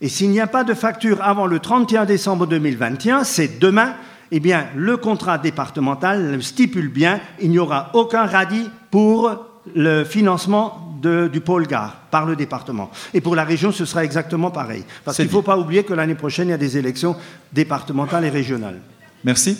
et 0.00 0.08
s'il 0.08 0.30
n'y 0.30 0.40
a 0.40 0.48
pas 0.48 0.64
de 0.64 0.74
facture 0.74 1.22
avant 1.22 1.46
le 1.46 1.60
31 1.60 2.04
décembre 2.04 2.48
2021, 2.48 3.22
c'est 3.22 3.60
demain, 3.60 3.94
eh 4.32 4.40
bien, 4.40 4.66
le 4.74 4.96
contrat 4.96 5.38
départemental 5.38 6.42
stipule 6.42 6.88
bien, 6.88 7.20
il 7.40 7.50
n'y 7.50 7.60
aura 7.60 7.90
aucun 7.94 8.26
radis 8.26 8.68
pour 8.90 9.46
le 9.74 10.04
financement 10.04 10.88
du 11.02 11.40
pôle 11.40 11.66
gare 11.66 11.96
par 12.10 12.26
le 12.26 12.36
département. 12.36 12.90
Et 13.12 13.20
pour 13.20 13.34
la 13.34 13.44
région, 13.44 13.72
ce 13.72 13.84
sera 13.84 14.04
exactement 14.04 14.50
pareil. 14.50 14.84
Parce 15.04 15.16
qu'il 15.16 15.26
ne 15.26 15.30
faut 15.30 15.42
pas 15.42 15.58
oublier 15.58 15.84
que 15.84 15.94
l'année 15.94 16.14
prochaine, 16.14 16.48
il 16.48 16.50
y 16.52 16.54
a 16.54 16.58
des 16.58 16.78
élections 16.78 17.16
départementales 17.52 18.24
et 18.24 18.30
régionales. 18.30 18.80
Merci. 19.24 19.58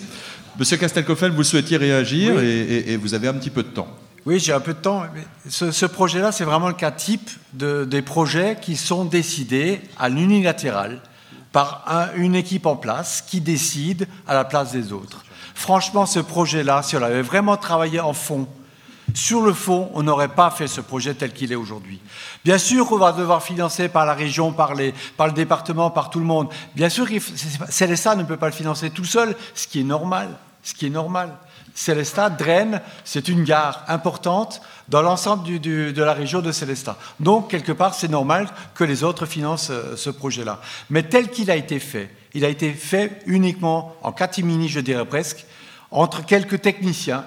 Monsieur 0.57 0.77
Castelcoffel, 0.77 1.31
vous 1.31 1.43
souhaitiez 1.43 1.77
réagir 1.77 2.39
et, 2.39 2.95
vous 2.97 3.13
avez 3.13 3.27
un 3.27 3.33
petit 3.33 3.49
peu 3.49 3.63
de 3.63 3.69
temps. 3.69 3.87
Oui, 4.25 4.39
j'ai 4.39 4.53
un 4.53 4.59
peu 4.59 4.73
de 4.73 4.79
temps. 4.79 5.03
Ce, 5.49 5.85
projet-là, 5.85 6.31
c'est 6.31 6.45
vraiment 6.45 6.69
le 6.69 6.75
cas 6.75 6.91
type 6.91 7.29
des 7.53 8.01
projets 8.01 8.57
qui 8.61 8.77
sont 8.77 9.03
décidés 9.03 9.81
à 9.97 10.09
l'unilatéral 10.09 11.01
par 11.51 11.85
une 12.15 12.35
équipe 12.35 12.65
en 12.65 12.75
place 12.75 13.23
qui 13.27 13.41
décide 13.41 14.07
à 14.27 14.33
la 14.33 14.45
place 14.45 14.71
des 14.71 14.93
autres. 14.93 15.23
Franchement, 15.55 16.05
ce 16.05 16.19
projet-là, 16.19 16.81
si 16.83 16.95
on 16.95 17.01
avait 17.01 17.21
vraiment 17.21 17.57
travaillé 17.57 17.99
en 17.99 18.13
fond, 18.13 18.47
sur 19.13 19.41
le 19.41 19.53
fond, 19.53 19.91
on 19.93 20.03
n'aurait 20.03 20.29
pas 20.29 20.49
fait 20.49 20.67
ce 20.67 20.81
projet 20.81 21.13
tel 21.13 21.33
qu'il 21.33 21.51
est 21.51 21.55
aujourd'hui. 21.55 21.99
Bien 22.43 22.57
sûr 22.57 22.87
qu'on 22.87 22.97
va 22.97 23.11
devoir 23.11 23.43
financer 23.43 23.89
par 23.89 24.05
la 24.05 24.13
région, 24.13 24.53
par, 24.53 24.73
le 24.75 25.31
département, 25.33 25.91
par 25.91 26.09
tout 26.09 26.19
le 26.19 26.25
monde. 26.25 26.49
Bien 26.75 26.89
sûr, 26.89 27.07
Célestat 27.69 28.15
ne 28.15 28.23
peut 28.23 28.37
pas 28.37 28.47
le 28.47 28.53
financer 28.53 28.89
tout 28.89 29.05
seul, 29.05 29.35
ce 29.53 29.67
qui 29.67 29.81
est 29.81 29.85
normal. 29.85 30.29
Ce 30.63 30.73
qui 30.73 30.87
est 30.87 30.89
normal. 30.89 31.35
Célestat, 31.75 32.29
draine, 32.29 32.81
c'est 33.03 33.27
une 33.27 33.43
gare 33.43 33.83
importante 33.87 34.61
dans 34.87 35.01
l'ensemble 35.01 35.59
de 35.59 36.03
la 36.03 36.13
région 36.13 36.41
de 36.41 36.51
Célestat. 36.51 36.97
Donc, 37.19 37.49
quelque 37.49 37.71
part, 37.71 37.95
c'est 37.95 38.07
normal 38.07 38.47
que 38.73 38.83
les 38.83 39.03
autres 39.03 39.25
financent 39.25 39.71
euh, 39.71 39.95
ce 39.97 40.09
projet-là. 40.09 40.61
Mais 40.89 41.03
tel 41.03 41.29
qu'il 41.29 41.49
a 41.49 41.55
été 41.55 41.79
fait, 41.79 42.09
il 42.33 42.45
a 42.45 42.49
été 42.49 42.73
fait 42.73 43.21
uniquement 43.25 43.95
en 44.03 44.11
catimini, 44.11 44.69
je 44.69 44.79
dirais 44.79 45.05
presque, 45.05 45.45
entre 45.91 46.25
quelques 46.25 46.61
techniciens 46.61 47.25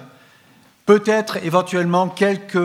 peut-être 0.87 1.37
éventuellement 1.43 2.09
quelques 2.09 2.55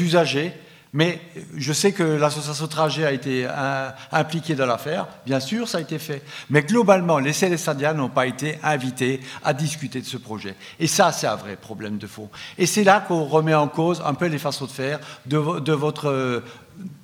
usagers, 0.00 0.52
mais 0.94 1.20
je 1.56 1.72
sais 1.72 1.92
que 1.92 2.02
l'association 2.02 2.66
Trajet 2.66 3.06
a 3.06 3.12
été 3.12 3.46
euh, 3.48 3.88
impliquée 4.10 4.54
dans 4.54 4.66
l'affaire, 4.66 5.06
bien 5.24 5.40
sûr, 5.40 5.66
ça 5.66 5.78
a 5.78 5.80
été 5.80 5.98
fait. 5.98 6.22
Mais 6.50 6.62
globalement, 6.62 7.18
les 7.18 7.32
Célestadiens 7.32 7.94
n'ont 7.94 8.10
pas 8.10 8.26
été 8.26 8.58
invités 8.62 9.20
à 9.42 9.54
discuter 9.54 10.00
de 10.00 10.06
ce 10.06 10.18
projet. 10.18 10.54
Et 10.78 10.86
ça, 10.86 11.10
c'est 11.12 11.26
un 11.26 11.36
vrai 11.36 11.56
problème 11.56 11.96
de 11.96 12.06
fond. 12.06 12.28
Et 12.58 12.66
c'est 12.66 12.84
là 12.84 13.00
qu'on 13.00 13.24
remet 13.24 13.54
en 13.54 13.68
cause 13.68 14.02
un 14.04 14.12
peu 14.12 14.26
les 14.26 14.38
façons 14.38 14.66
de 14.66 14.70
faire 14.70 15.00
de, 15.24 15.60
de 15.60 15.72
votre 15.72 16.42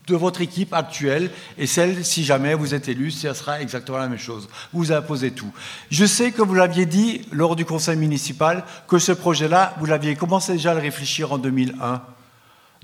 de 0.07 0.17
votre 0.17 0.41
équipe 0.41 0.73
actuelle 0.73 1.31
et 1.59 1.67
celle, 1.67 2.05
si 2.05 2.25
jamais 2.25 2.55
vous 2.55 2.75
êtes 2.75 2.89
élu, 2.89 3.11
ce 3.11 3.33
sera 3.35 3.61
exactement 3.61 3.99
la 3.99 4.09
même 4.09 4.19
chose. 4.19 4.49
Vous 4.73 4.93
imposez 4.93 5.33
tout. 5.33 5.53
Je 5.91 6.07
sais 6.07 6.33
que 6.33 6.43
vous 6.43 6.55
l'aviez 6.55 6.87
dit 6.87 7.23
lors 7.31 7.57
du 7.57 7.65
conseil 7.65 7.97
municipal 7.97 8.65
que 8.89 8.99
ce 8.99 9.13
projet-là, 9.13 9.75
vous 9.79 9.87
l'aviez 9.87 10.17
commencé 10.17 10.53
déjà 10.53 10.71
à 10.71 10.75
le 10.75 10.81
réfléchir 10.81 11.33
en 11.33 11.39
2001. 11.39 12.03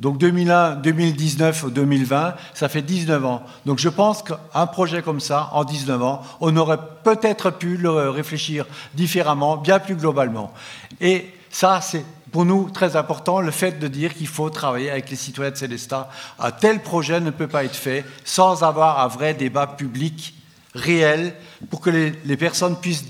Donc 0.01 0.19
2001, 0.19 0.77
2019, 0.77 1.73
2020, 1.73 2.35
ça 2.53 2.69
fait 2.69 2.83
19 2.83 3.25
ans. 3.25 3.43
Donc 3.65 3.79
je 3.79 3.89
pense 3.89 4.23
qu'un 4.23 4.67
projet 4.67 5.03
comme 5.03 5.21
ça, 5.21 5.51
en 5.53 5.65
19 5.65 6.03
ans, 6.03 6.23
on 6.41 6.57
aurait 6.57 6.81
peut-être 7.05 7.51
pu 7.51 7.77
le 7.77 8.11
réfléchir 8.11 8.67
différemment, 8.95 9.57
bien 9.57 9.79
plus 9.79 9.95
globalement. 9.95 10.53
Et 11.01 11.33
ça, 11.49 11.81
c'est 11.81 12.05
pour 12.35 12.45
nous 12.45 12.69
très 12.69 12.97
important 12.97 13.41
le 13.41 13.53
fait 13.53 13.79
de 13.79 13.87
dire 13.87 14.13
qu'il 14.13 14.27
faut 14.27 14.51
travailler 14.51 14.91
avec 14.91 15.09
les 15.09 15.15
citoyens 15.15 15.53
de 15.53 15.57
Célestat. 15.57 16.11
Un 16.41 16.51
tel 16.51 16.83
projet 16.83 17.21
ne 17.21 17.31
peut 17.31 17.47
pas 17.47 17.63
être 17.63 17.77
fait 17.77 18.05
sans 18.25 18.65
avoir 18.65 18.99
un 18.99 19.07
vrai 19.07 19.35
débat 19.35 19.69
public 19.69 20.35
réel 20.75 21.33
pour 21.71 21.81
que 21.81 21.91
les, 21.91 22.37
personnes 22.37 22.75
puissent 22.75 23.05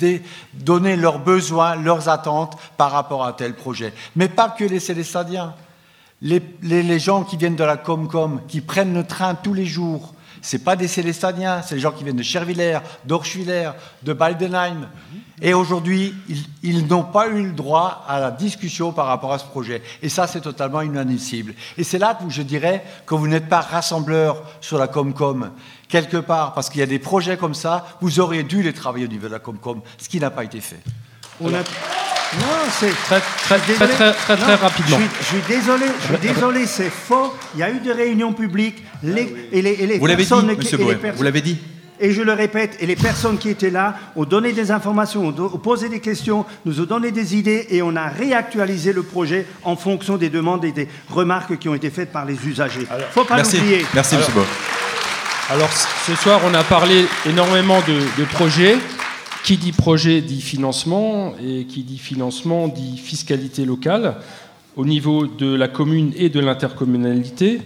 donner 0.53 0.97
leurs 0.97 1.21
besoins, 1.21 1.75
leurs 1.75 2.11
attentes 2.11 2.59
par 2.77 2.91
rapport 2.91 3.25
à 3.25 3.33
tel 3.33 3.55
projet. 3.55 3.95
Mais 4.15 4.29
pas 4.29 4.51
que 4.51 4.65
les 4.65 4.79
Célestadiens. 4.79 5.55
Les, 6.21 6.43
les, 6.61 6.99
gens 6.99 7.25
qui 7.25 7.39
viennent 7.39 7.57
de 7.57 7.65
la 7.65 7.79
Comcom, 7.79 8.43
qui 8.47 8.61
prennent 8.61 8.93
le 8.93 9.07
train 9.07 9.35
tous 9.35 9.55
les 9.55 9.65
jours, 9.65 10.13
ce 10.45 10.59
pas 10.59 10.77
des 10.77 10.89
Célestadiens, 10.89 11.63
c'est 11.63 11.75
les 11.75 11.81
gens 11.81 11.91
qui 11.91 12.05
viennent 12.05 12.17
de 12.17 12.23
Chervillers, 12.23 12.81
d'Orschwiller, 13.07 13.71
de 14.03 14.13
Baldenheim. 14.13 14.91
Et 15.41 15.55
aujourd'hui, 15.55 16.15
ils, 16.63 16.87
n'ont 16.87 17.03
pas 17.03 17.29
eu 17.29 17.45
le 17.47 17.53
droit 17.53 18.05
à 18.07 18.21
la 18.21 18.31
discussion 18.31 18.93
par 18.93 19.07
rapport 19.07 19.33
à 19.33 19.39
ce 19.39 19.47
projet. 19.47 19.83
Et 20.03 20.11
ça, 20.11 20.27
c'est 20.27 20.43
totalement 20.43 20.83
inadmissible. 20.83 21.55
Et 21.79 21.83
c'est 21.83 21.99
là 21.99 22.15
que 22.15 22.29
je 22.29 22.43
dirais 22.43 22.85
que 23.07 23.15
vous 23.15 23.27
n'êtes 23.27 23.49
pas 23.49 23.63
rassembleur 23.63 24.43
sur 24.61 24.77
la 24.77 24.87
Comcom. 24.87 25.51
Quelque 25.89 26.19
part, 26.19 26.53
parce 26.53 26.69
qu'il 26.69 26.81
y 26.81 26.85
a 26.85 26.87
des 26.87 26.99
projets 26.99 27.39
comme 27.39 27.55
ça, 27.55 27.87
vous 28.03 28.21
auriez 28.21 28.43
dû 28.43 28.63
les 28.63 28.75
travailler 28.75 29.07
au 29.07 29.09
niveau 29.11 29.29
de 29.29 29.33
la 29.33 29.39
Comcom, 29.39 29.81
ce 29.97 30.11
qui 30.11 30.21
n'a 30.21 30.31
pas 30.31 30.45
été 30.45 30.61
fait. 30.61 30.81
On 31.41 31.53
a... 31.55 31.63
Non, 32.39 32.47
c'est 32.71 32.91
très 33.05 33.21
très 33.21 33.59
très, 33.59 34.13
très, 34.13 34.37
très, 34.37 34.55
rapidement. 34.57 34.99
Je 35.21 35.25
suis, 35.25 35.43
désolé, 35.49 35.87
je 36.01 36.07
suis 36.07 36.35
désolé, 36.35 36.67
c'est 36.67 36.91
faux. 36.91 37.33
Il 37.55 37.61
y 37.61 37.63
a 37.63 37.71
eu 37.71 37.79
des 37.79 37.93
réunions 37.93 38.33
publiques 38.33 38.83
les, 39.03 39.49
et 39.53 39.63
les, 39.63 39.99
vous 39.99 40.07
l'avez 40.07 40.25
dit, 40.25 40.35
Monsieur 40.57 40.79
Boer, 40.79 40.97
vous 41.15 41.23
l'avez 41.23 41.41
dit. 41.43 41.59
et 42.01 42.13
je 42.13 42.23
le 42.23 42.33
répète, 42.33 42.77
et 42.81 42.87
les 42.87 42.97
personnes 42.97 43.39
qui 43.39 43.51
étaient 43.51 43.71
là 43.71 43.95
ont 44.17 44.25
donné 44.25 44.53
des 44.53 44.71
informations, 44.73 45.29
ont 45.29 45.59
posé 45.59 45.89
des 45.89 46.01
questions, 46.01 46.45
nous 46.65 46.81
ont 46.81 46.85
donné 46.87 47.13
des 47.13 47.37
idées 47.37 47.67
et 47.71 47.83
on 47.83 47.95
a 47.95 48.09
réactualisé 48.09 48.93
le 48.93 49.03
projet 49.03 49.47
en 49.63 49.77
fonction 49.77 50.17
des 50.17 50.31
demandes 50.31 50.65
et 50.65 50.73
des 50.73 50.89
remarques 51.11 51.59
qui 51.59 51.69
ont 51.69 51.75
été 51.75 51.91
faites 51.91 52.11
par 52.11 52.25
les 52.25 52.37
usagers. 52.47 52.87
Il 52.91 52.97
ne 52.97 53.03
faut 53.13 53.25
pas 53.25 53.41
l'oublier. 53.43 53.87
Merci, 53.95 54.17
M. 54.17 54.23
Beau. 54.35 54.45
Alors, 55.51 55.71
ce 56.07 56.15
soir, 56.17 56.41
on 56.47 56.55
a 56.55 56.65
parlé 56.65 57.05
énormément 57.27 57.81
de, 57.87 58.01
de 58.19 58.25
projets. 58.25 58.79
Qui 59.45 59.59
dit 59.59 59.73
projet 59.73 60.23
dit 60.23 60.41
financement, 60.41 61.35
et 61.37 61.67
qui 61.67 61.83
dit 61.83 61.99
financement 61.99 62.67
dit 62.67 62.97
fiscalité 62.97 63.67
locale 63.67 64.17
au 64.75 64.87
niveau 64.87 65.27
de 65.27 65.55
la 65.55 65.69
commune 65.69 66.15
et 66.17 66.31
de 66.31 66.41
l'intercommunalité. 66.41 67.61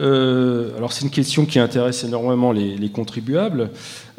Euh, 0.00 0.76
alors 0.76 0.92
c'est 0.92 1.04
une 1.04 1.10
question 1.10 1.44
qui 1.44 1.58
intéresse 1.58 2.04
énormément 2.04 2.52
les, 2.52 2.88
contribuables. 2.90 3.72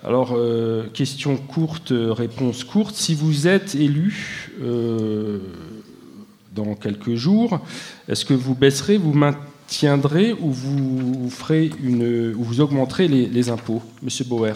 Alors 0.04 0.34
euh, 0.36 0.88
question 0.94 1.38
courte, 1.38 1.94
réponse 1.96 2.66
courte. 2.66 2.96
Si 2.96 3.16
vous 3.16 3.48
êtes 3.48 3.74
élu 3.74 4.52
euh, 4.62 5.40
dans 6.54 6.76
quelques 6.76 7.16
jours, 7.16 7.62
est-ce 8.10 8.26
que 8.26 8.34
vous 8.34 8.54
baisserez, 8.54 8.98
vous 8.98 9.14
maintiendrez 9.14 10.34
ou 10.34 10.52
vous 10.52 12.60
augmenterez 12.60 13.08
les 13.08 13.50
impôts, 13.50 13.82
Monsieur 14.04 14.26
Bauer 14.26 14.56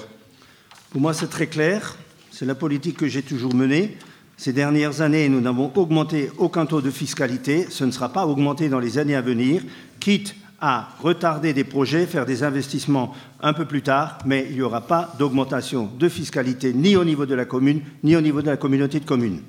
Pour 0.89 0.99
moi, 0.99 1.13
c'est 1.13 1.29
très 1.29 1.47
clair. 1.47 1.95
C'est 2.41 2.47
la 2.47 2.55
politique 2.55 2.97
que 2.97 3.07
j'ai 3.07 3.21
toujours 3.21 3.53
menée. 3.53 3.95
Ces 4.35 4.51
dernières 4.51 5.01
années, 5.01 5.29
nous 5.29 5.41
n'avons 5.41 5.71
augmenté 5.75 6.31
aucun 6.39 6.65
taux 6.65 6.81
de 6.81 6.89
fiscalité. 6.89 7.67
Ce 7.69 7.83
ne 7.83 7.91
sera 7.91 8.09
pas 8.09 8.25
augmenté 8.25 8.67
dans 8.67 8.79
les 8.79 8.97
années 8.97 9.13
à 9.13 9.21
venir, 9.21 9.61
quitte 9.99 10.33
à 10.59 10.89
retarder 11.03 11.53
des 11.53 11.63
projets, 11.63 12.07
faire 12.07 12.25
des 12.25 12.41
investissements 12.41 13.13
un 13.43 13.53
peu 13.53 13.65
plus 13.65 13.83
tard, 13.83 14.17
mais 14.25 14.47
il 14.49 14.55
n'y 14.55 14.63
aura 14.63 14.81
pas 14.81 15.13
d'augmentation 15.19 15.91
de 15.99 16.09
fiscalité 16.09 16.73
ni 16.73 16.95
au 16.95 17.05
niveau 17.05 17.27
de 17.27 17.35
la 17.35 17.45
commune, 17.45 17.81
ni 18.01 18.15
au 18.15 18.21
niveau 18.21 18.41
de 18.41 18.49
la 18.49 18.57
communauté 18.57 18.99
de 18.99 19.05
communes. 19.05 19.41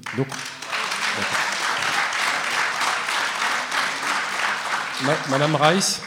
Madame 5.31 5.56
Rice 5.56 6.02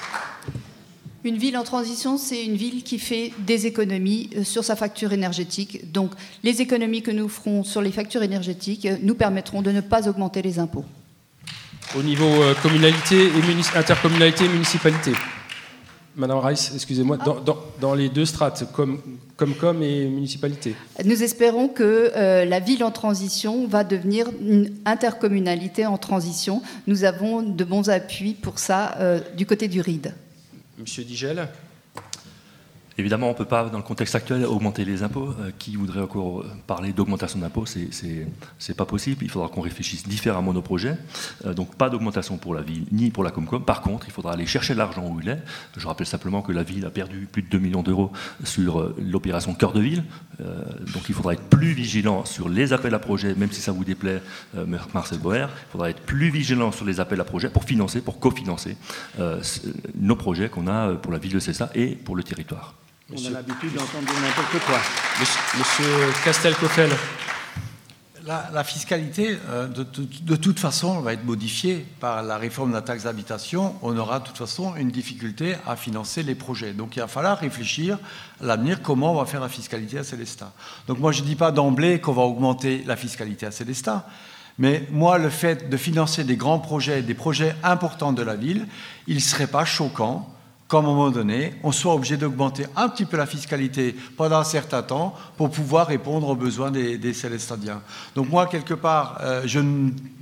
une 1.26 1.38
ville 1.38 1.57
en 1.57 1.64
transition, 1.64 2.18
c'est 2.18 2.45
une 2.45 2.56
ville 2.56 2.84
qui 2.84 2.99
fait 2.99 3.34
des 3.39 3.65
économies 3.65 4.30
euh, 4.38 4.43
sur 4.43 4.64
sa 4.64 4.76
facture 4.76 5.11
énergétique. 5.14 5.91
Donc 5.91 6.11
les 6.43 6.61
économies 6.61 7.02
que 7.02 7.11
nous 7.11 7.27
ferons 7.30 7.64
sur 7.64 7.81
les 7.81 7.91
factures 7.91 8.23
énergétiques 8.23 8.85
euh, 8.85 8.97
nous 9.02 9.15
permettront 9.15 9.61
de 9.61 9.72
ne 9.72 9.81
pas 9.81 10.07
augmenter 10.07 10.41
les 10.41 10.60
impôts 10.60 10.85
au 11.97 12.03
niveau 12.03 12.26
euh, 12.26 12.53
communalité 12.61 13.27
et 13.27 13.77
intercommunalité 13.77 14.45
et 14.45 14.49
municipalité. 14.49 15.11
Madame 16.18 16.38
Rice, 16.39 16.72
excusez-moi, 16.73 17.18
dans, 17.81 17.93
les 17.93 18.07
deux 18.07 18.23
strates, 18.23 18.72
comme, 18.72 19.02
comme 19.35 19.84
et 19.84 20.07
municipalité. 20.07 20.73
Nous 21.03 21.23
espérons 21.23 21.68
que 21.68 22.11
euh, 22.15 22.45
la 22.45 22.61
ville 22.61 22.85
en 22.85 22.91
transition 22.91 23.68
va 23.68 23.84
devenir 23.84 24.30
une 24.39 24.72
intercommunalité 24.85 25.85
en 25.85 25.97
transition. 25.97 26.61
Nous 26.88 27.03
avons 27.03 27.41
de 27.41 27.64
bons 27.65 27.89
appuis 27.89 28.34
pour 28.34 28.60
ça 28.60 28.95
euh, 28.99 29.19
du 29.35 29.45
côté 29.45 29.68
du 29.68 29.81
RID. 29.81 30.14
Monsieur 30.77 31.03
Digel 31.03 31.47
Évidemment, 32.97 33.27
on 33.27 33.31
ne 33.31 33.35
peut 33.35 33.43
pas, 33.43 33.65
dans 33.65 33.77
le 33.77 33.84
contexte 33.84 34.15
actuel, 34.15 34.45
augmenter 34.45 34.85
les 34.85 35.03
impôts. 35.03 35.34
Euh, 35.41 35.51
qui 35.57 35.76
voudrait 35.76 36.01
encore 36.01 36.41
euh, 36.41 36.51
parler 36.65 36.93
d'augmentation 36.93 37.39
d'impôts 37.39 37.65
C'est 37.65 37.89
n'est 38.07 38.76
pas 38.76 38.85
possible. 38.85 39.23
Il 39.23 39.30
faudra 39.30 39.49
qu'on 39.49 39.61
réfléchisse 39.61 40.07
différemment 40.07 40.53
nos 40.53 40.61
projets. 40.61 40.97
Euh, 41.45 41.53
donc, 41.53 41.76
pas 41.76 41.89
d'augmentation 41.89 42.38
pour 42.38 42.53
la 42.53 42.61
ville 42.61 42.85
ni 42.93 43.11
pour 43.11 43.23
la 43.23 43.31
Comcom. 43.31 43.61
Par 43.61 43.81
contre, 43.81 44.07
il 44.07 44.13
faudra 44.13 44.31
aller 44.34 44.45
chercher 44.45 44.76
l'argent 44.76 45.05
où 45.07 45.19
il 45.19 45.27
est. 45.27 45.39
Je 45.76 45.85
rappelle 45.85 46.07
simplement 46.07 46.41
que 46.41 46.53
la 46.53 46.63
ville 46.63 46.85
a 46.85 46.89
perdu 46.89 47.27
plus 47.30 47.41
de 47.41 47.49
2 47.49 47.59
millions 47.59 47.84
d'euros 47.84 48.11
sur 48.45 48.93
l'opération 48.97 49.53
Cœur 49.53 49.73
de 49.73 49.81
Ville. 49.81 50.03
donc, 50.39 51.03
il 51.09 51.15
faudra 51.15 51.34
être 51.34 51.43
plus 51.43 51.73
vigilant 51.73 52.23
sur 52.23 52.47
les 52.47 52.72
appels 52.72 52.93
à 52.93 52.99
projets, 52.99 53.35
même 53.35 53.51
si 53.51 53.61
ça 53.61 53.72
vous 53.72 53.84
déplaît, 53.84 54.22
Marcel 54.93 55.19
Boer. 55.19 55.47
Il 55.67 55.72
faudra 55.72 55.89
être 55.89 56.01
plus 56.01 56.30
vigilant 56.30 56.72
sur 56.72 56.85
les 56.85 56.99
appels 56.99 57.19
à 57.19 57.26
projets 57.26 57.49
pour 57.49 57.63
financer, 57.63 58.01
pour 58.01 58.19
cofinancer 58.19 58.77
nos 59.99 60.15
projets 60.15 60.49
qu'on 60.49 60.67
a 60.67 60.93
pour 60.93 61.11
la 61.11 61.19
ville 61.19 61.34
de 61.34 61.39
Cessa 61.39 61.69
et 61.76 61.88
pour 61.95 62.15
le 62.15 62.23
territoire. 62.23 62.73
On 63.14 63.23
a 63.23 63.30
l'habitude 63.30 63.72
d'entendre 63.73 64.11
n'importe 64.19 64.65
quoi. 64.65 64.80
Monsieur, 65.19 65.86
Castelcoffel. 66.23 66.90
La, 68.26 68.64
fiscalité, 68.64 69.38
euh, 69.49 69.68
de, 69.68 70.36
toute 70.36 70.57
façon, 70.57 70.99
va 71.02 71.14
être 71.14 71.23
modifiée 71.23 71.86
par 71.99 72.23
la 72.23 72.38
réforme 72.38 72.72
de 72.72 72.76
la 72.76 72.82
taxe 72.82 73.03
d'habitation. 73.03 73.76
On 73.84 73.95
aura 73.95 74.19
de 74.19 74.26
toute 74.26 74.40
façon 74.40 74.76
une 74.76 74.90
difficulté 74.90 75.56
à 75.68 75.76
financer 75.76 76.23
les 76.23 76.34
projets. 76.34 76.73
Donc 76.73 76.95
il 76.95 77.02
va 77.02 77.07
falloir 77.07 77.38
réfléchir 77.38 77.99
à 78.41 78.45
l'avenir 78.45 78.82
comment 78.82 79.11
on 79.11 79.19
va 79.19 79.27
faire 79.27 79.41
la 79.41 79.49
fiscalité 79.49 79.99
à 79.99 80.03
Célestat. 80.03 80.52
Donc 80.88 80.98
moi 80.98 81.11
je 81.11 81.22
ne 81.22 81.27
dis 81.27 81.36
pas 81.36 81.52
d'emblée 81.52 82.02
qu'on 82.02 82.14
va 82.14 82.23
augmenter 82.23 82.84
la 82.88 82.95
fiscalité 82.95 83.45
à 83.45 83.52
Célestat. 83.52 84.07
Mais 84.57 84.88
moi, 84.90 85.19
le 85.19 85.30
fait 85.30 85.69
de 85.69 85.77
financer 85.77 86.23
des 86.23 86.38
grands 86.38 86.60
projets, 86.60 87.03
des 87.03 87.14
projets 87.14 87.56
importants 87.61 88.14
de 88.14 88.23
la 88.23 88.36
ville, 88.36 88.68
il 89.06 89.15
ne 89.15 89.19
serait 89.19 89.48
pas 89.48 89.65
choquant 89.65 90.34
qu'à 90.69 90.77
un 90.77 90.81
moment 90.81 91.11
donné, 91.11 91.53
on 91.63 91.71
soit 91.71 91.93
obligé 91.93 92.17
d'augmenter 92.17 92.65
un 92.75 92.89
petit 92.89 93.05
peu 93.05 93.17
la 93.17 93.25
fiscalité 93.25 93.95
pendant 94.17 94.37
un 94.37 94.43
certain 94.43 94.81
temps 94.81 95.13
pour 95.37 95.51
pouvoir 95.51 95.87
répondre 95.87 96.27
aux 96.27 96.35
besoins 96.35 96.71
des, 96.71 96.97
des 96.97 97.13
Célestadiens. 97.13 97.81
Donc 98.15 98.29
moi, 98.29 98.47
quelque 98.47 98.73
part, 98.73 99.19
euh, 99.21 99.43
je, 99.45 99.59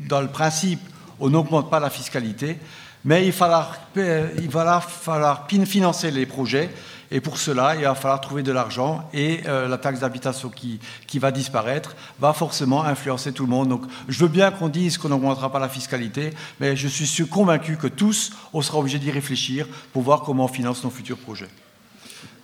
dans 0.09 0.21
le 0.21 0.27
principe, 0.27 0.81
on 1.19 1.29
n'augmente 1.29 1.69
pas 1.69 1.79
la 1.79 1.89
fiscalité, 1.89 2.57
mais 3.05 3.25
il 3.25 3.31
falloir, 3.31 3.77
il 3.95 4.49
va 4.49 4.81
falloir 4.81 5.47
financer 5.65 6.11
les 6.11 6.25
projets 6.25 6.69
et 7.13 7.21
pour 7.21 7.37
cela, 7.37 7.75
il 7.75 7.83
va 7.83 7.93
falloir 7.93 8.19
trouver 8.21 8.41
de 8.41 8.51
l'argent 8.51 9.07
et 9.13 9.41
euh, 9.45 9.67
la 9.67 9.77
taxe 9.77 9.99
d'habitation 9.99 10.49
qui, 10.49 10.79
qui, 11.05 11.19
va 11.19 11.31
disparaître 11.31 11.95
va 12.19 12.33
forcément 12.33 12.83
influencer 12.83 13.31
tout 13.31 13.43
le 13.43 13.51
monde. 13.51 13.69
Donc 13.69 13.83
je 14.09 14.17
veux 14.17 14.27
bien 14.27 14.49
qu'on 14.49 14.67
dise 14.67 14.97
qu'on 14.97 15.09
n'augmentera 15.09 15.51
pas 15.51 15.59
la 15.59 15.69
fiscalité, 15.69 16.31
mais 16.59 16.75
je 16.75 16.87
suis 16.87 17.27
convaincu 17.27 17.77
que 17.77 17.85
tous, 17.85 18.31
on 18.51 18.63
sera 18.63 18.79
obligé 18.79 18.97
d'y 18.97 19.11
réfléchir 19.11 19.67
pour 19.93 20.01
voir 20.01 20.23
comment 20.23 20.45
on 20.45 20.47
finance 20.47 20.83
nos 20.83 20.89
futurs 20.89 21.19
projets. 21.19 21.49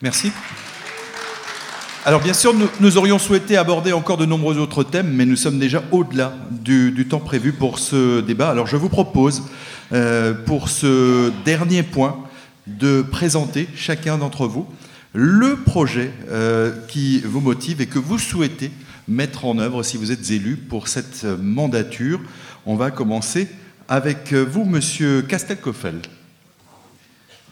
Merci. 0.03 0.31
Alors 2.05 2.21
bien 2.21 2.33
sûr, 2.33 2.53
nous, 2.79 2.97
aurions 2.97 3.17
souhaité 3.17 3.57
aborder 3.57 3.91
encore 3.91 4.17
de 4.17 4.25
nombreux 4.25 4.59
autres 4.59 4.83
thèmes, 4.83 5.11
mais 5.11 5.25
nous 5.25 5.35
sommes 5.35 5.57
déjà 5.57 5.81
au-delà 5.91 6.33
du, 6.51 7.07
temps 7.09 7.19
prévu 7.19 7.53
pour 7.53 7.79
ce 7.79 8.21
débat. 8.21 8.51
Alors 8.51 8.67
je 8.67 8.77
vous 8.77 8.89
propose, 8.89 9.43
euh, 9.93 10.35
pour 10.45 10.69
ce 10.69 11.31
dernier 11.43 11.81
point, 11.81 12.28
de 12.77 13.01
présenter 13.01 13.67
chacun 13.75 14.17
d'entre 14.17 14.47
vous 14.47 14.67
le 15.13 15.55
projet 15.55 16.11
euh, 16.29 16.71
qui 16.87 17.19
vous 17.21 17.41
motive 17.41 17.81
et 17.81 17.87
que 17.87 17.99
vous 17.99 18.19
souhaitez 18.19 18.71
mettre 19.07 19.45
en 19.45 19.57
œuvre 19.57 19.81
si 19.81 19.97
vous 19.97 20.11
êtes 20.11 20.29
élu 20.29 20.55
pour 20.55 20.87
cette 20.87 21.23
mandature. 21.23 22.19
On 22.65 22.75
va 22.75 22.91
commencer 22.91 23.47
avec 23.87 24.33
vous, 24.33 24.65
Monsieur 24.65 25.23
Castelcoffel. 25.23 26.01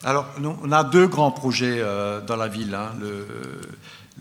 Alors, 0.04 0.28
on 0.64 0.72
a 0.72 0.84
deux 0.84 1.08
grands 1.08 1.32
projets 1.32 1.80
euh, 1.80 2.22
dans 2.22 2.36
la 2.36 2.48
ville. 2.48 2.76
Hein. 2.76 2.92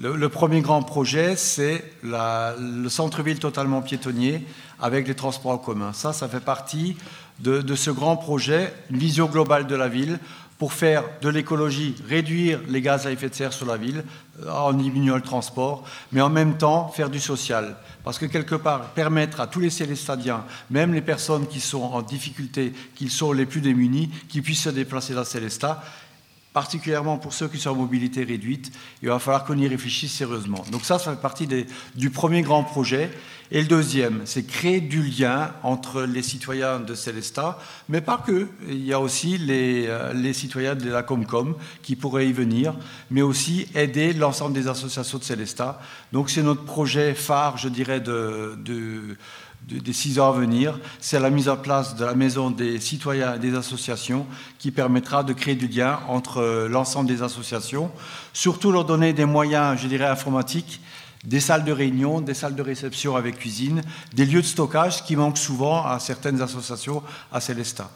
Le, 0.01 0.28
premier 0.28 0.62
grand 0.62 0.82
projet, 0.82 1.36
c'est 1.36 1.85
le 2.02 2.89
centre-ville 2.89 3.39
totalement 3.39 3.82
piétonnier 3.82 4.47
avec 4.81 5.06
les 5.09 5.14
transports 5.14 5.52
en 5.52 5.59
commun. 5.59 5.93
Ça, 5.93 6.12
ça 6.12 6.28
fait 6.28 6.40
partie 6.40 6.97
de, 7.40 7.74
ce 7.74 7.90
grand 7.90 8.16
projet, 8.16 8.73
une 8.90 8.98
vision 8.98 9.27
globale 9.27 9.66
de 9.66 9.74
la 9.74 9.89
ville 9.89 10.18
pour 10.59 10.73
faire 10.73 11.05
de 11.20 11.28
l'écologie, 11.28 11.95
réduire 12.09 12.61
les 12.69 12.81
gaz 12.81 13.07
à 13.07 13.12
effet 13.12 13.28
de 13.28 13.35
serre 13.35 13.53
sur 13.53 13.66
la 13.66 13.77
ville, 13.77 14.05
euh, 14.43 14.51
en 14.51 14.73
diminuant 14.73 15.16
le 15.16 15.23
transport, 15.23 15.85
mais 16.12 16.20
en 16.20 16.31
même 16.31 16.57
temps 16.57 16.89
faire 16.89 17.11
du 17.11 17.20
social. 17.20 17.77
Parce 18.05 18.19
que 18.19 18.27
quelque 18.27 18.55
part, 18.55 18.91
permettre 18.91 19.41
à 19.41 19.47
tous 19.47 19.61
les 19.61 19.70
Célestadiens, 19.70 20.45
même 20.70 20.95
les 20.95 21.03
personnes 21.03 21.47
qui 21.47 21.61
sont 21.61 21.83
en 21.83 22.03
difficulté, 22.03 22.73
qui 22.95 23.11
sont 23.11 23.33
les 23.33 23.47
plus 23.47 23.61
démunis, 23.61 24.11
qui 24.28 24.41
puissent 24.41 24.62
se 24.62 24.70
déplacer 24.70 25.15
dans 25.15 25.24
Célestat, 25.24 25.83
particulièrement 26.57 27.19
pour 27.19 27.35
ceux 27.35 27.49
qui 27.49 27.59
sont 27.59 27.69
en 27.69 27.74
mobilité 27.74 28.24
réduite, 28.24 28.73
il 29.03 29.11
va 29.11 29.19
falloir 29.19 29.45
qu'on 29.45 29.59
y 29.59 29.69
réfléchisse 29.69 30.15
sérieusement. 30.15 30.65
Donc 30.73 30.87
ça, 30.87 30.99
ça 30.99 31.11
fait 31.11 31.20
partie 31.20 31.47
du 31.95 32.09
premier 32.09 32.41
grand 32.41 32.65
projet. 32.65 33.11
Et 33.51 33.61
le 33.61 33.69
deuxième, 33.69 34.23
c'est 34.24 34.45
créer 34.45 34.81
du 34.81 35.03
lien 35.03 35.53
entre 35.62 36.05
les 36.05 36.23
citoyens 36.23 36.81
de 36.81 36.95
Célestat, 36.95 37.59
mais 37.91 38.01
pas 38.01 38.23
que. 38.27 38.49
Il 38.69 38.87
y 38.87 38.95
a 38.95 39.01
aussi 39.01 39.37
les, 39.37 39.85
euh, 39.87 40.15
les 40.15 40.33
citoyens 40.33 40.74
de 40.74 40.89
la 40.89 41.03
Comcom 41.03 41.57
qui 41.83 41.95
pourraient 41.95 42.27
y 42.27 42.33
venir, 42.33 42.74
mais 43.11 43.20
aussi 43.20 43.69
aider 43.74 44.15
l'ensemble 44.15 44.55
des 44.55 44.66
associations 44.66 45.19
de 45.19 45.24
Célestat. 45.24 45.78
Donc 46.12 46.31
c'est 46.31 46.43
notre 46.43 46.65
projet 46.65 47.12
phare, 47.12 47.59
je 47.59 47.69
dirais, 47.69 48.01
de 48.01 48.57
des 49.67 49.93
six 49.93 50.21
ans 50.21 50.29
à 50.29 50.33
venir, 50.33 50.79
c'est 51.01 51.19
la 51.19 51.31
mise 51.31 51.49
en 51.49 51.57
place 51.57 51.97
de 51.97 52.05
la 52.05 52.15
maison 52.15 52.51
des 52.51 52.79
citoyens 52.79 53.35
et 53.35 53.39
des 53.39 53.55
associations 53.57 54.27
qui 54.59 54.71
permettra 54.71 55.25
de 55.25 55.33
créer 55.33 55.57
du 55.57 55.67
lien 55.67 55.99
entre 56.09 56.39
euh, 56.39 56.69
l'ensemble 56.69 57.09
des 57.09 57.23
associations, 57.23 57.91
surtout 58.33 58.71
leur 58.71 58.85
donner 58.85 59.13
des 59.13 59.25
moyens, 59.25 59.81
je 59.81 59.89
dirais, 59.89 60.07
informatiques, 60.07 60.81
des 61.25 61.41
salles 61.41 61.65
de 61.65 61.73
réunion, 61.73 62.21
des 62.21 62.35
salles 62.35 62.55
de 62.55 62.63
réception 62.63 63.17
avec 63.17 63.39
cuisine, 63.39 63.83
des 64.15 64.25
lieux 64.25 64.43
de 64.43 64.47
stockage 64.47 65.05
qui 65.05 65.17
manquent 65.17 65.39
souvent 65.39 65.85
à 65.85 65.99
certaines 65.99 66.41
associations 66.41 67.03
à 67.33 67.41
Célestat. 67.41 67.91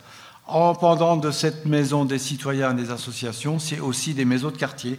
En 0.49 0.75
pendant 0.75 1.17
de 1.17 1.31
cette 1.31 1.67
maison 1.67 2.05
des 2.05 2.19
citoyens 2.19 2.73
et 2.73 2.83
des 2.83 2.91
associations, 2.91 3.61
c'est 3.61 3.79
aussi 3.79 4.15
des 4.15 4.25
maisons 4.25 4.51
de 4.51 4.57
quartier 4.57 4.99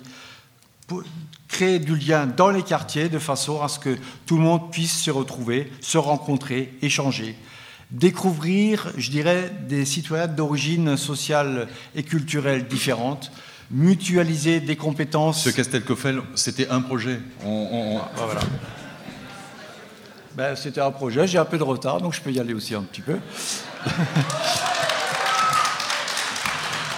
créer 1.47 1.79
du 1.79 1.95
lien 1.95 2.25
dans 2.25 2.49
les 2.49 2.63
quartiers 2.63 3.09
de 3.09 3.19
façon 3.19 3.61
à 3.61 3.67
ce 3.67 3.77
que 3.77 3.97
tout 4.25 4.37
le 4.37 4.43
monde 4.43 4.71
puisse 4.71 4.97
se 5.03 5.11
retrouver, 5.11 5.71
se 5.81 5.97
rencontrer, 5.97 6.73
échanger, 6.81 7.35
découvrir, 7.91 8.91
je 8.97 9.11
dirais, 9.11 9.51
des 9.67 9.85
citoyens 9.85 10.27
d'origine 10.27 10.97
sociale 10.97 11.67
et 11.93 12.03
culturelle 12.03 12.67
différentes, 12.67 13.31
mutualiser 13.69 14.59
des 14.59 14.75
compétences. 14.75 15.43
Ce 15.43 15.49
Castelcoffel, 15.49 16.21
c'était 16.35 16.69
un 16.69 16.81
projet. 16.81 17.19
On, 17.45 17.99
ah, 18.01 18.11
bah 18.15 18.23
voilà. 18.25 18.41
ben, 20.35 20.55
c'était 20.55 20.81
un 20.81 20.91
projet, 20.91 21.27
j'ai 21.27 21.37
un 21.37 21.45
peu 21.45 21.57
de 21.57 21.63
retard, 21.63 22.01
donc 22.01 22.13
je 22.13 22.21
peux 22.21 22.31
y 22.31 22.39
aller 22.39 22.53
aussi 22.53 22.75
un 22.75 22.83
petit 22.83 23.01
peu. 23.01 23.17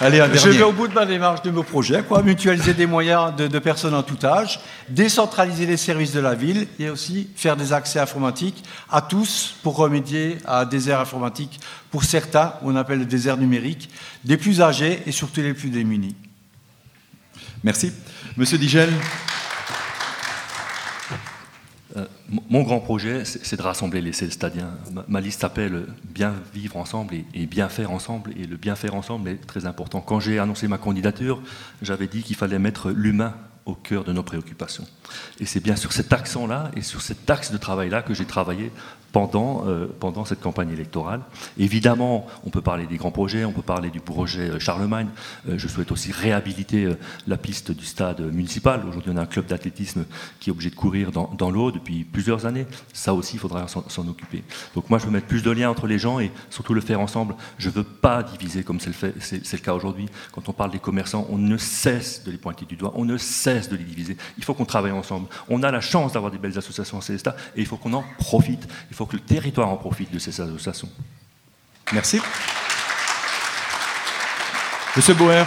Allez, 0.03 0.19
un 0.19 0.33
Je 0.33 0.49
vais 0.49 0.63
au 0.63 0.73
bout 0.73 0.89
de 0.89 0.93
ma 0.93 1.05
démarche 1.05 1.43
de 1.43 1.49
mon 1.49 1.63
projet, 1.63 2.03
quoi, 2.03 2.21
mutualiser 2.23 2.73
des 2.73 2.85
moyens 2.85 3.33
de, 3.37 3.59
personnes 3.59 3.93
en 3.93 4.03
tout 4.03 4.17
âge, 4.25 4.59
décentraliser 4.89 5.65
les 5.65 5.77
services 5.77 6.11
de 6.11 6.19
la 6.19 6.35
ville 6.35 6.67
et 6.77 6.89
aussi 6.89 7.29
faire 7.37 7.55
des 7.55 7.71
accès 7.71 8.01
informatiques 8.01 8.65
à 8.91 9.01
tous 9.01 9.55
pour 9.63 9.77
remédier 9.77 10.39
à 10.45 10.65
des 10.65 10.89
aires 10.89 10.99
informatiques 10.99 11.57
pour 11.89 12.03
certains, 12.03 12.55
on 12.63 12.75
appelle 12.75 12.99
le 12.99 13.05
désert 13.05 13.37
numérique, 13.37 13.89
des 14.25 14.35
plus 14.35 14.59
âgés 14.59 15.01
et 15.05 15.13
surtout 15.13 15.39
les 15.39 15.53
plus 15.53 15.69
démunis. 15.69 16.17
Merci. 17.63 17.93
Monsieur 18.35 18.57
Digel 18.57 18.89
euh, 21.95 22.05
mon 22.49 22.63
grand 22.63 22.79
projet, 22.79 23.23
c'est 23.25 23.55
de 23.55 23.61
rassembler 23.61 24.01
les 24.01 24.13
Célestadiens. 24.13 24.71
Ma, 24.91 25.05
ma, 25.07 25.21
liste 25.21 25.41
s'appelle 25.41 25.85
Bien 26.03 26.33
vivre 26.53 26.77
ensemble 26.77 27.15
et, 27.33 27.45
bien 27.45 27.69
faire 27.69 27.91
ensemble. 27.91 28.31
Et 28.35 28.47
le 28.47 28.57
bien 28.57 28.75
faire 28.75 28.95
ensemble 28.95 29.29
est 29.29 29.45
très 29.45 29.65
important. 29.65 30.01
Quand 30.01 30.19
j'ai 30.19 30.39
annoncé 30.39 30.67
ma 30.67 30.79
candidature, 30.79 31.41
j'avais 31.81 32.07
dit 32.07 32.23
qu'il 32.23 32.35
fallait 32.35 32.57
mettre 32.57 32.89
l'humain 32.89 33.35
au 33.65 33.75
cœur 33.75 34.03
de 34.03 34.11
nos 34.11 34.23
préoccupations. 34.23 34.85
Et 35.39 35.45
c'est 35.45 35.61
bien 35.61 35.75
sur 35.75 35.93
cet 35.93 36.11
accent-là 36.13 36.71
et 36.75 36.81
sur 36.81 37.01
cet 37.01 37.29
axe 37.29 37.51
de 37.51 37.57
travail-là 37.57 38.01
que 38.01 38.13
j'ai 38.13 38.25
travaillé 38.25 38.71
pendant, 39.13 39.63
euh, 39.67 39.85
pendant 39.99 40.25
cette 40.25 40.41
campagne 40.41 40.71
électorale. 40.71 41.21
Évidemment, 41.57 42.25
on 42.45 42.49
peut 42.49 42.61
parler 42.61 42.87
des 42.87 42.97
grands 42.97 43.11
projets, 43.11 43.45
on 43.45 43.53
peut 43.53 43.61
parler 43.61 43.91
du 43.91 43.99
projet 43.99 44.49
euh, 44.49 44.59
Charlemagne. 44.59 45.07
Euh, 45.47 45.57
je 45.57 45.67
souhaite 45.67 45.91
aussi 45.91 46.11
réhabiliter 46.11 46.89
la 47.27 47.37
piste 47.37 47.71
du 47.71 47.85
stade 47.85 48.21
municipal. 48.21 48.81
Aujourd'hui, 48.87 49.11
on 49.13 49.17
a 49.17 49.21
un 49.21 49.27
club 49.27 49.45
d'athlétisme 49.45 50.05
qui 50.39 50.49
est 50.49 50.51
obligé 50.51 50.71
de 50.71 50.75
courir 50.75 51.11
dans, 51.11 51.31
dans 51.37 51.51
l'eau 51.51 51.71
depuis 51.71 52.03
plusieurs 52.03 52.45
années. 52.45 52.65
Ça 52.91 53.13
aussi, 53.13 53.35
il 53.35 53.39
faudra 53.39 53.67
s'en 53.67 54.07
occuper. 54.07 54.43
Donc 54.73 54.89
moi, 54.89 54.97
je 54.97 55.05
veux 55.05 55.11
mettre 55.11 55.27
plus 55.27 55.43
de 55.43 55.51
liens 55.51 55.69
entre 55.69 55.85
les 55.85 55.99
gens 55.99 56.19
et 56.19 56.31
surtout 56.49 56.73
le 56.73 56.81
faire 56.81 56.99
ensemble. 56.99 57.35
Je 57.59 57.69
ne 57.69 57.75
veux 57.75 57.83
pas 57.83 58.23
diviser 58.23 58.63
comme 58.63 58.79
c'est 58.79 58.89
le, 58.89 59.13
le, 59.31 59.57
cas 59.59 59.73
aujourd'hui. 59.73 60.07
Quand 60.31 60.49
on 60.49 60.53
parle 60.53 60.71
des 60.71 60.79
commerçants, 60.79 61.27
on 61.29 61.37
ne 61.37 61.57
cesse 61.57 62.23
de 62.23 62.31
les 62.31 62.37
pointer 62.37 62.65
du 62.65 62.75
doigt, 62.75 62.93
on 62.95 63.05
ne 63.05 63.17
cesse 63.17 63.52
de 63.61 63.75
les 63.75 63.83
diviser. 63.83 64.17
Il 64.37 64.43
faut 64.43 64.53
qu'on 64.53 64.65
travaille 64.65 64.91
ensemble. 64.91 65.27
On 65.49 65.63
a 65.63 65.71
la 65.71 65.81
chance 65.81 66.13
d'avoir 66.13 66.31
des 66.31 66.37
belles 66.37 66.57
associations 66.57 66.97
en 66.97 67.01
Célestat 67.01 67.35
et 67.55 67.61
il 67.61 67.65
faut 67.65 67.77
qu'on 67.77 67.93
en 67.93 68.03
profite. 68.17 68.67
Il 68.89 68.95
faut 68.95 69.05
que 69.05 69.15
le 69.15 69.21
territoire 69.21 69.69
en 69.69 69.77
profite 69.77 70.11
de 70.11 70.19
ces 70.19 70.41
associations. 70.41 70.89
Merci. 71.91 72.21
Monsieur 74.95 75.13
Bauer, 75.13 75.45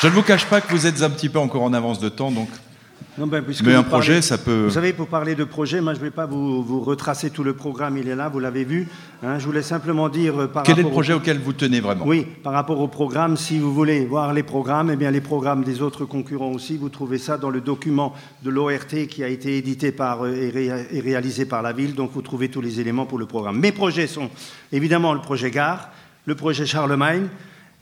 je 0.00 0.06
ne 0.08 0.12
vous 0.12 0.22
cache 0.22 0.46
pas 0.46 0.60
que 0.60 0.70
vous 0.70 0.86
êtes 0.86 1.02
un 1.02 1.10
petit 1.10 1.28
peu 1.28 1.38
encore 1.38 1.62
en 1.62 1.72
avance 1.72 1.98
de 1.98 2.08
temps, 2.08 2.30
donc 2.30 2.48
ben, 3.26 3.42
mais 3.64 3.74
un 3.74 3.82
projet, 3.82 4.22
ça 4.22 4.38
peut. 4.38 4.64
Vous 4.66 4.70
savez, 4.70 4.92
pour 4.92 5.08
parler 5.08 5.34
de 5.34 5.44
projet, 5.44 5.80
moi 5.80 5.94
je 5.94 5.98
ne 5.98 6.04
vais 6.04 6.10
pas 6.10 6.26
vous, 6.26 6.80
retracer 6.80 7.30
tout 7.30 7.42
le 7.42 7.52
programme, 7.52 7.98
il 7.98 8.08
est 8.08 8.14
là, 8.14 8.28
vous 8.28 8.38
l'avez 8.38 8.64
vu. 8.64 8.86
Hein. 9.22 9.38
je 9.38 9.44
voulais 9.44 9.62
simplement 9.62 10.08
dire. 10.08 10.42
Euh, 10.42 10.46
par 10.46 10.62
Quel 10.62 10.78
est 10.78 10.82
le 10.82 10.88
projet 10.88 11.12
auquel 11.12 11.38
vous 11.38 11.52
tenez 11.52 11.80
vraiment? 11.80 12.06
Oui, 12.06 12.26
par 12.44 12.52
rapport 12.52 12.80
au 12.80 12.86
programme, 12.86 13.36
si 13.36 13.58
vous 13.58 13.74
voulez 13.74 14.04
voir 14.06 14.32
les 14.32 14.44
programmes, 14.44 14.90
eh 14.92 14.96
bien 14.96 15.10
les 15.10 15.20
programmes 15.20 15.64
des 15.64 15.82
autres 15.82 16.04
concurrents 16.04 16.52
aussi, 16.52 16.76
vous 16.76 16.90
trouvez 16.90 17.18
ça 17.18 17.38
dans 17.38 17.50
le 17.50 17.60
document 17.60 18.14
de 18.44 18.50
l'ORT 18.50 19.06
qui 19.08 19.24
a 19.24 19.28
été 19.28 19.56
édité 19.56 19.90
par, 19.90 20.24
euh, 20.24 20.32
et, 20.32 21.00
réalisé 21.00 21.44
par 21.44 21.62
la 21.62 21.72
ville, 21.72 21.94
donc 21.94 22.12
vous 22.14 22.22
trouvez 22.22 22.48
tous 22.48 22.60
les 22.60 22.80
éléments 22.80 23.06
pour 23.06 23.18
le 23.18 23.26
programme. 23.26 23.58
Mes 23.58 23.72
projets 23.72 24.06
sont 24.06 24.30
évidemment 24.70 25.12
le 25.12 25.20
projet 25.20 25.50
Gare, 25.50 25.90
le 26.24 26.34
projet 26.34 26.66
Charlemagne, 26.66 27.26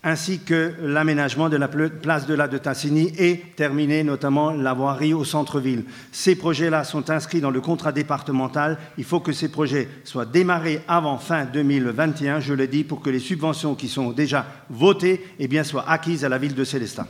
ainsi 0.07 0.39
que 0.39 0.73
l'aménagement 0.81 1.49
de 1.49 1.57
la 1.57 1.66
place 1.66 2.27
de 2.27 2.35
la 2.35 2.47
de 2.47 2.59
Tassigny 2.59 3.12
et 3.19 3.39
terminer 3.57 4.05
notamment 4.05 4.53
la 4.53 4.73
voirie 4.73 5.12
au 5.12 5.24
centre-ville. 5.24 5.85
Ces 6.12 6.37
projets-là 6.37 6.85
sont 6.85 7.11
inscrits 7.11 7.41
dans 7.41 7.51
le 7.51 7.61
contrat 7.61 7.91
départemental. 7.91 8.78
Il 8.99 9.05
faut 9.05 9.19
que 9.19 9.33
ces 9.33 9.49
projets 9.49 9.89
soient 10.05 10.24
démarrés 10.24 10.81
avant 10.87 11.19
fin 11.19 11.45
2021, 11.45 12.39
je 12.39 12.55
le 12.55 12.69
dis, 12.69 12.85
pour 12.85 13.03
que 13.03 13.11
les 13.11 13.19
subventions 13.19 13.74
qui 13.74 13.89
sont 13.89 14.12
déjà 14.12 14.47
votées 14.70 15.27
eh 15.41 15.65
soient 15.65 15.91
acquises 15.91 16.24
à 16.24 16.28
la 16.28 16.39
ville 16.39 16.55
de 16.55 16.62
Célestin. 16.62 17.09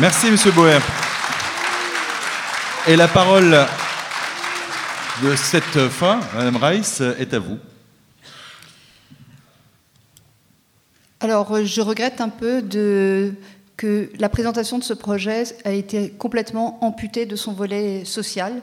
Merci, 0.00 0.32
Monsieur 0.32 0.50
Boer. 0.50 0.80
Et 2.88 2.96
la 2.96 3.06
parole 3.06 3.56
de 5.22 5.36
cette 5.36 5.88
fin, 5.90 6.18
Madame 6.34 6.56
Reiss, 6.56 7.00
est 7.00 7.32
à 7.32 7.38
vous. 7.38 7.58
Alors, 11.20 11.52
euh, 11.52 11.64
je 11.64 11.80
regrette 11.80 12.20
un 12.20 12.28
peu 12.28 12.62
que 13.76 14.10
la 14.18 14.28
présentation 14.28 14.78
de 14.78 14.84
ce 14.84 14.92
projet 14.92 15.44
a 15.64 15.72
été 15.72 16.10
complètement 16.10 16.78
amputée 16.84 17.24
de 17.24 17.36
son 17.36 17.52
volet 17.52 18.04
social. 18.04 18.60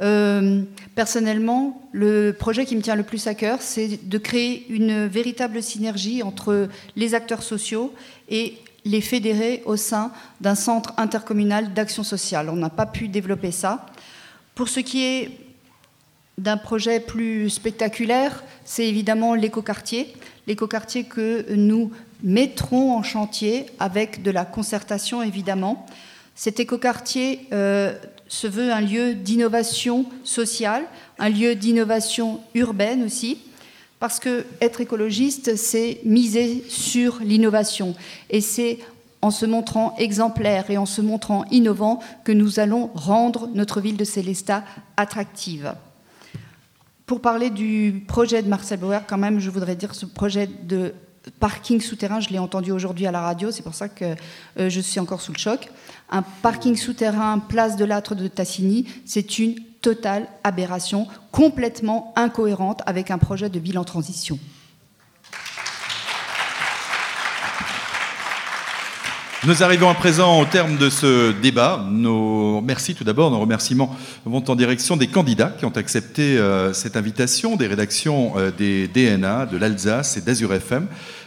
Euh, 0.00 0.62
personnellement, 0.96 1.88
le 1.92 2.32
projet 2.32 2.64
qui 2.64 2.74
me 2.74 2.82
tient 2.82 2.96
le 2.96 3.04
plus 3.04 3.28
à 3.28 3.34
cœur, 3.34 3.62
c'est 3.62 4.08
de 4.08 4.18
créer 4.18 4.66
une 4.70 5.06
véritable 5.06 5.62
synergie 5.62 6.24
entre 6.24 6.68
les 6.96 7.14
acteurs 7.14 7.44
sociaux 7.44 7.94
et 8.28 8.58
les 8.84 9.00
fédérés 9.00 9.62
au 9.64 9.76
sein 9.76 10.10
d'un 10.40 10.56
centre 10.56 10.92
intercommunal 10.96 11.74
d'action 11.74 12.02
sociale. 12.02 12.50
On 12.50 12.56
n'a 12.56 12.70
pas 12.70 12.86
pu 12.86 13.06
développer 13.06 13.52
ça. 13.52 13.86
Pour 14.56 14.68
ce 14.68 14.80
qui 14.80 15.04
est 15.04 15.30
d'un 16.38 16.56
projet 16.56 16.98
plus 16.98 17.48
spectaculaire, 17.50 18.42
c'est 18.64 18.88
évidemment 18.88 19.34
l'écoquartier 19.34 20.12
l'écoquartier 20.46 21.04
que 21.04 21.54
nous 21.54 21.90
mettrons 22.22 22.96
en 22.96 23.02
chantier 23.02 23.66
avec 23.78 24.22
de 24.22 24.30
la 24.30 24.44
concertation 24.44 25.22
évidemment. 25.22 25.86
Cet 26.34 26.58
écoquartier 26.60 27.46
euh, 27.52 27.94
se 28.28 28.46
veut 28.46 28.72
un 28.72 28.80
lieu 28.80 29.14
d'innovation 29.14 30.06
sociale, 30.24 30.84
un 31.18 31.28
lieu 31.28 31.54
d'innovation 31.54 32.40
urbaine 32.54 33.04
aussi, 33.04 33.38
parce 34.00 34.18
que 34.18 34.44
être 34.60 34.80
écologiste, 34.80 35.56
c'est 35.56 36.00
miser 36.04 36.64
sur 36.68 37.20
l'innovation. 37.20 37.94
Et 38.30 38.40
c'est 38.40 38.78
en 39.22 39.30
se 39.30 39.46
montrant 39.46 39.94
exemplaire 39.96 40.70
et 40.70 40.76
en 40.76 40.84
se 40.84 41.00
montrant 41.00 41.46
innovant 41.50 42.00
que 42.24 42.32
nous 42.32 42.60
allons 42.60 42.90
rendre 42.94 43.48
notre 43.54 43.80
ville 43.80 43.96
de 43.96 44.04
Célestat 44.04 44.64
attractive. 44.98 45.74
Pour 47.06 47.20
parler 47.20 47.50
du 47.50 48.02
projet 48.08 48.42
de 48.42 48.48
Marcel 48.48 48.80
Bauer, 48.80 49.00
quand 49.06 49.18
même, 49.18 49.38
je 49.38 49.50
voudrais 49.50 49.76
dire 49.76 49.94
ce 49.94 50.06
projet 50.06 50.48
de 50.62 50.94
parking 51.38 51.80
souterrain, 51.80 52.20
je 52.20 52.30
l'ai 52.30 52.38
entendu 52.38 52.72
aujourd'hui 52.72 53.06
à 53.06 53.12
la 53.12 53.20
radio, 53.20 53.50
c'est 53.50 53.62
pour 53.62 53.74
ça 53.74 53.88
que 53.88 54.04
euh, 54.58 54.70
je 54.70 54.80
suis 54.80 55.00
encore 55.00 55.20
sous 55.20 55.32
le 55.32 55.38
choc. 55.38 55.68
Un 56.10 56.22
parking 56.22 56.76
souterrain, 56.76 57.38
place 57.38 57.76
de 57.76 57.84
l'âtre 57.84 58.14
de 58.14 58.26
Tassigny, 58.28 58.86
c'est 59.04 59.38
une 59.38 59.54
totale 59.82 60.28
aberration, 60.44 61.06
complètement 61.30 62.14
incohérente 62.16 62.80
avec 62.86 63.10
un 63.10 63.18
projet 63.18 63.50
de 63.50 63.76
en 63.76 63.84
transition. 63.84 64.38
Nous 69.46 69.62
arrivons 69.62 69.90
à 69.90 69.94
présent 69.94 70.40
au 70.40 70.46
terme 70.46 70.78
de 70.78 70.88
ce 70.88 71.32
débat. 71.32 71.84
Nos 71.90 72.62
merci 72.62 72.94
tout 72.94 73.04
d'abord. 73.04 73.30
Nos 73.30 73.40
remerciements 73.40 73.94
vont 74.24 74.42
en 74.48 74.56
direction 74.56 74.96
des 74.96 75.06
candidats 75.06 75.54
qui 75.58 75.66
ont 75.66 75.76
accepté 75.76 76.38
euh, 76.38 76.72
cette 76.72 76.96
invitation, 76.96 77.56
des 77.56 77.66
rédactions 77.66 78.32
euh, 78.38 78.50
des 78.50 78.88
DNA, 78.88 79.44
de 79.44 79.58
l'Alsace 79.58 80.16
et 80.16 80.22
d'Azur 80.22 80.54
FM, 80.54 80.86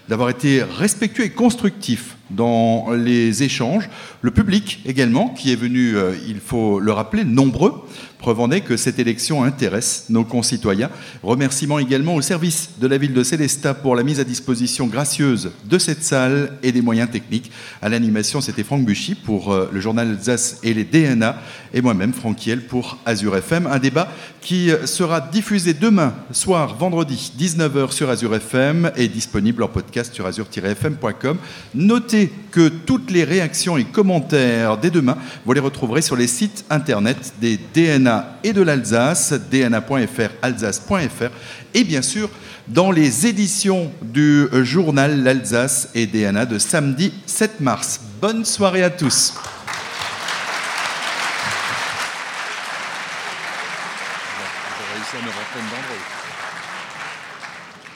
d'avoir 0.10 0.32
été 0.32 0.64
respectueux 0.64 1.26
et 1.26 1.30
constructifs 1.30 2.18
dans 2.32 2.92
les 2.92 3.44
échanges. 3.44 3.88
Le 4.22 4.32
public 4.32 4.82
également, 4.86 5.30
qui 5.30 5.52
est 5.52 5.56
venu, 5.56 5.96
euh, 5.96 6.14
il 6.28 6.40
faut 6.40 6.80
le 6.80 6.92
rappeler, 6.92 7.24
nombreux 7.24 7.86
Preuve 8.20 8.40
en 8.40 8.50
est 8.50 8.62
que 8.62 8.78
cette 8.78 8.98
élection 8.98 9.44
intéresse 9.44 10.06
nos 10.10 10.24
concitoyens. 10.24 10.90
Remerciements 11.22 11.78
également 11.78 12.16
au 12.16 12.22
service 12.22 12.72
de 12.80 12.88
la 12.88 12.98
ville 12.98 13.14
de 13.14 13.24
Célestat 13.24 13.76
pour 13.76 13.96
la 13.96 14.02
mise 14.02 14.20
à 14.20 14.24
disposition 14.24 14.88
gracieuse 14.88 15.52
de 15.66 15.78
cette 15.78 16.04
salle 16.04 16.54
et 16.64 16.72
des 16.72 16.82
moyens 16.82 17.12
techniques. 17.12 17.52
À 17.80 17.90
l'animation, 17.90 18.42
c'était 18.42 18.64
Franck 18.64 18.86
Buchy 18.86 19.14
pour 19.14 19.54
euh, 19.54 19.70
le 19.72 19.80
journal 19.80 20.10
Alsace 20.10 20.60
et 20.64 20.74
les 20.74 20.84
DNA 20.84 21.38
et 21.76 21.82
moi-même, 21.82 22.12
Franck 22.12 22.46
Hiel, 22.46 22.66
pour 22.66 22.98
Azure 23.06 23.38
FM. 23.38 23.68
Un 23.68 23.78
débat 23.78 24.12
qui 24.48 24.72
sera 24.86 25.20
diffusé 25.20 25.74
demain 25.74 26.14
soir, 26.32 26.78
vendredi, 26.78 27.34
19h 27.38 27.92
sur 27.92 28.10
Azure 28.10 28.34
FM 28.34 28.94
et 28.96 29.10
disponible 29.10 29.62
en 29.62 29.68
podcast 29.68 30.14
sur 30.14 30.26
azure-fm.com. 30.26 31.38
Notez 31.76 32.32
que 32.50 32.70
toutes 32.70 33.12
les 33.12 33.26
réactions 33.26 33.76
et 33.76 33.84
commentaires 33.84 34.78
dès 34.78 34.90
demain, 34.90 35.18
vous 35.46 35.52
les 35.52 35.60
retrouverez 35.60 36.02
sur 36.02 36.16
les 36.16 36.28
sites 36.28 36.64
internet 36.70 37.34
des 37.42 37.60
DNA 37.74 38.38
et 38.46 38.54
de 38.54 38.62
l'Alsace, 38.62 39.34
dna.fr, 39.52 40.30
alsace.fr, 40.42 41.30
et 41.74 41.84
bien 41.84 42.02
sûr 42.02 42.30
dans 42.70 42.92
les 42.92 43.28
éditions 43.28 43.92
du 44.02 44.48
journal 44.64 45.24
L'Alsace 45.24 45.90
et 45.94 46.08
DNA 46.08 46.46
de 46.46 46.58
samedi 46.58 47.12
7 47.26 47.60
mars. 47.60 48.00
Bonne 48.22 48.46
soirée 48.46 48.84
à 48.84 48.92
tous. 48.92 49.34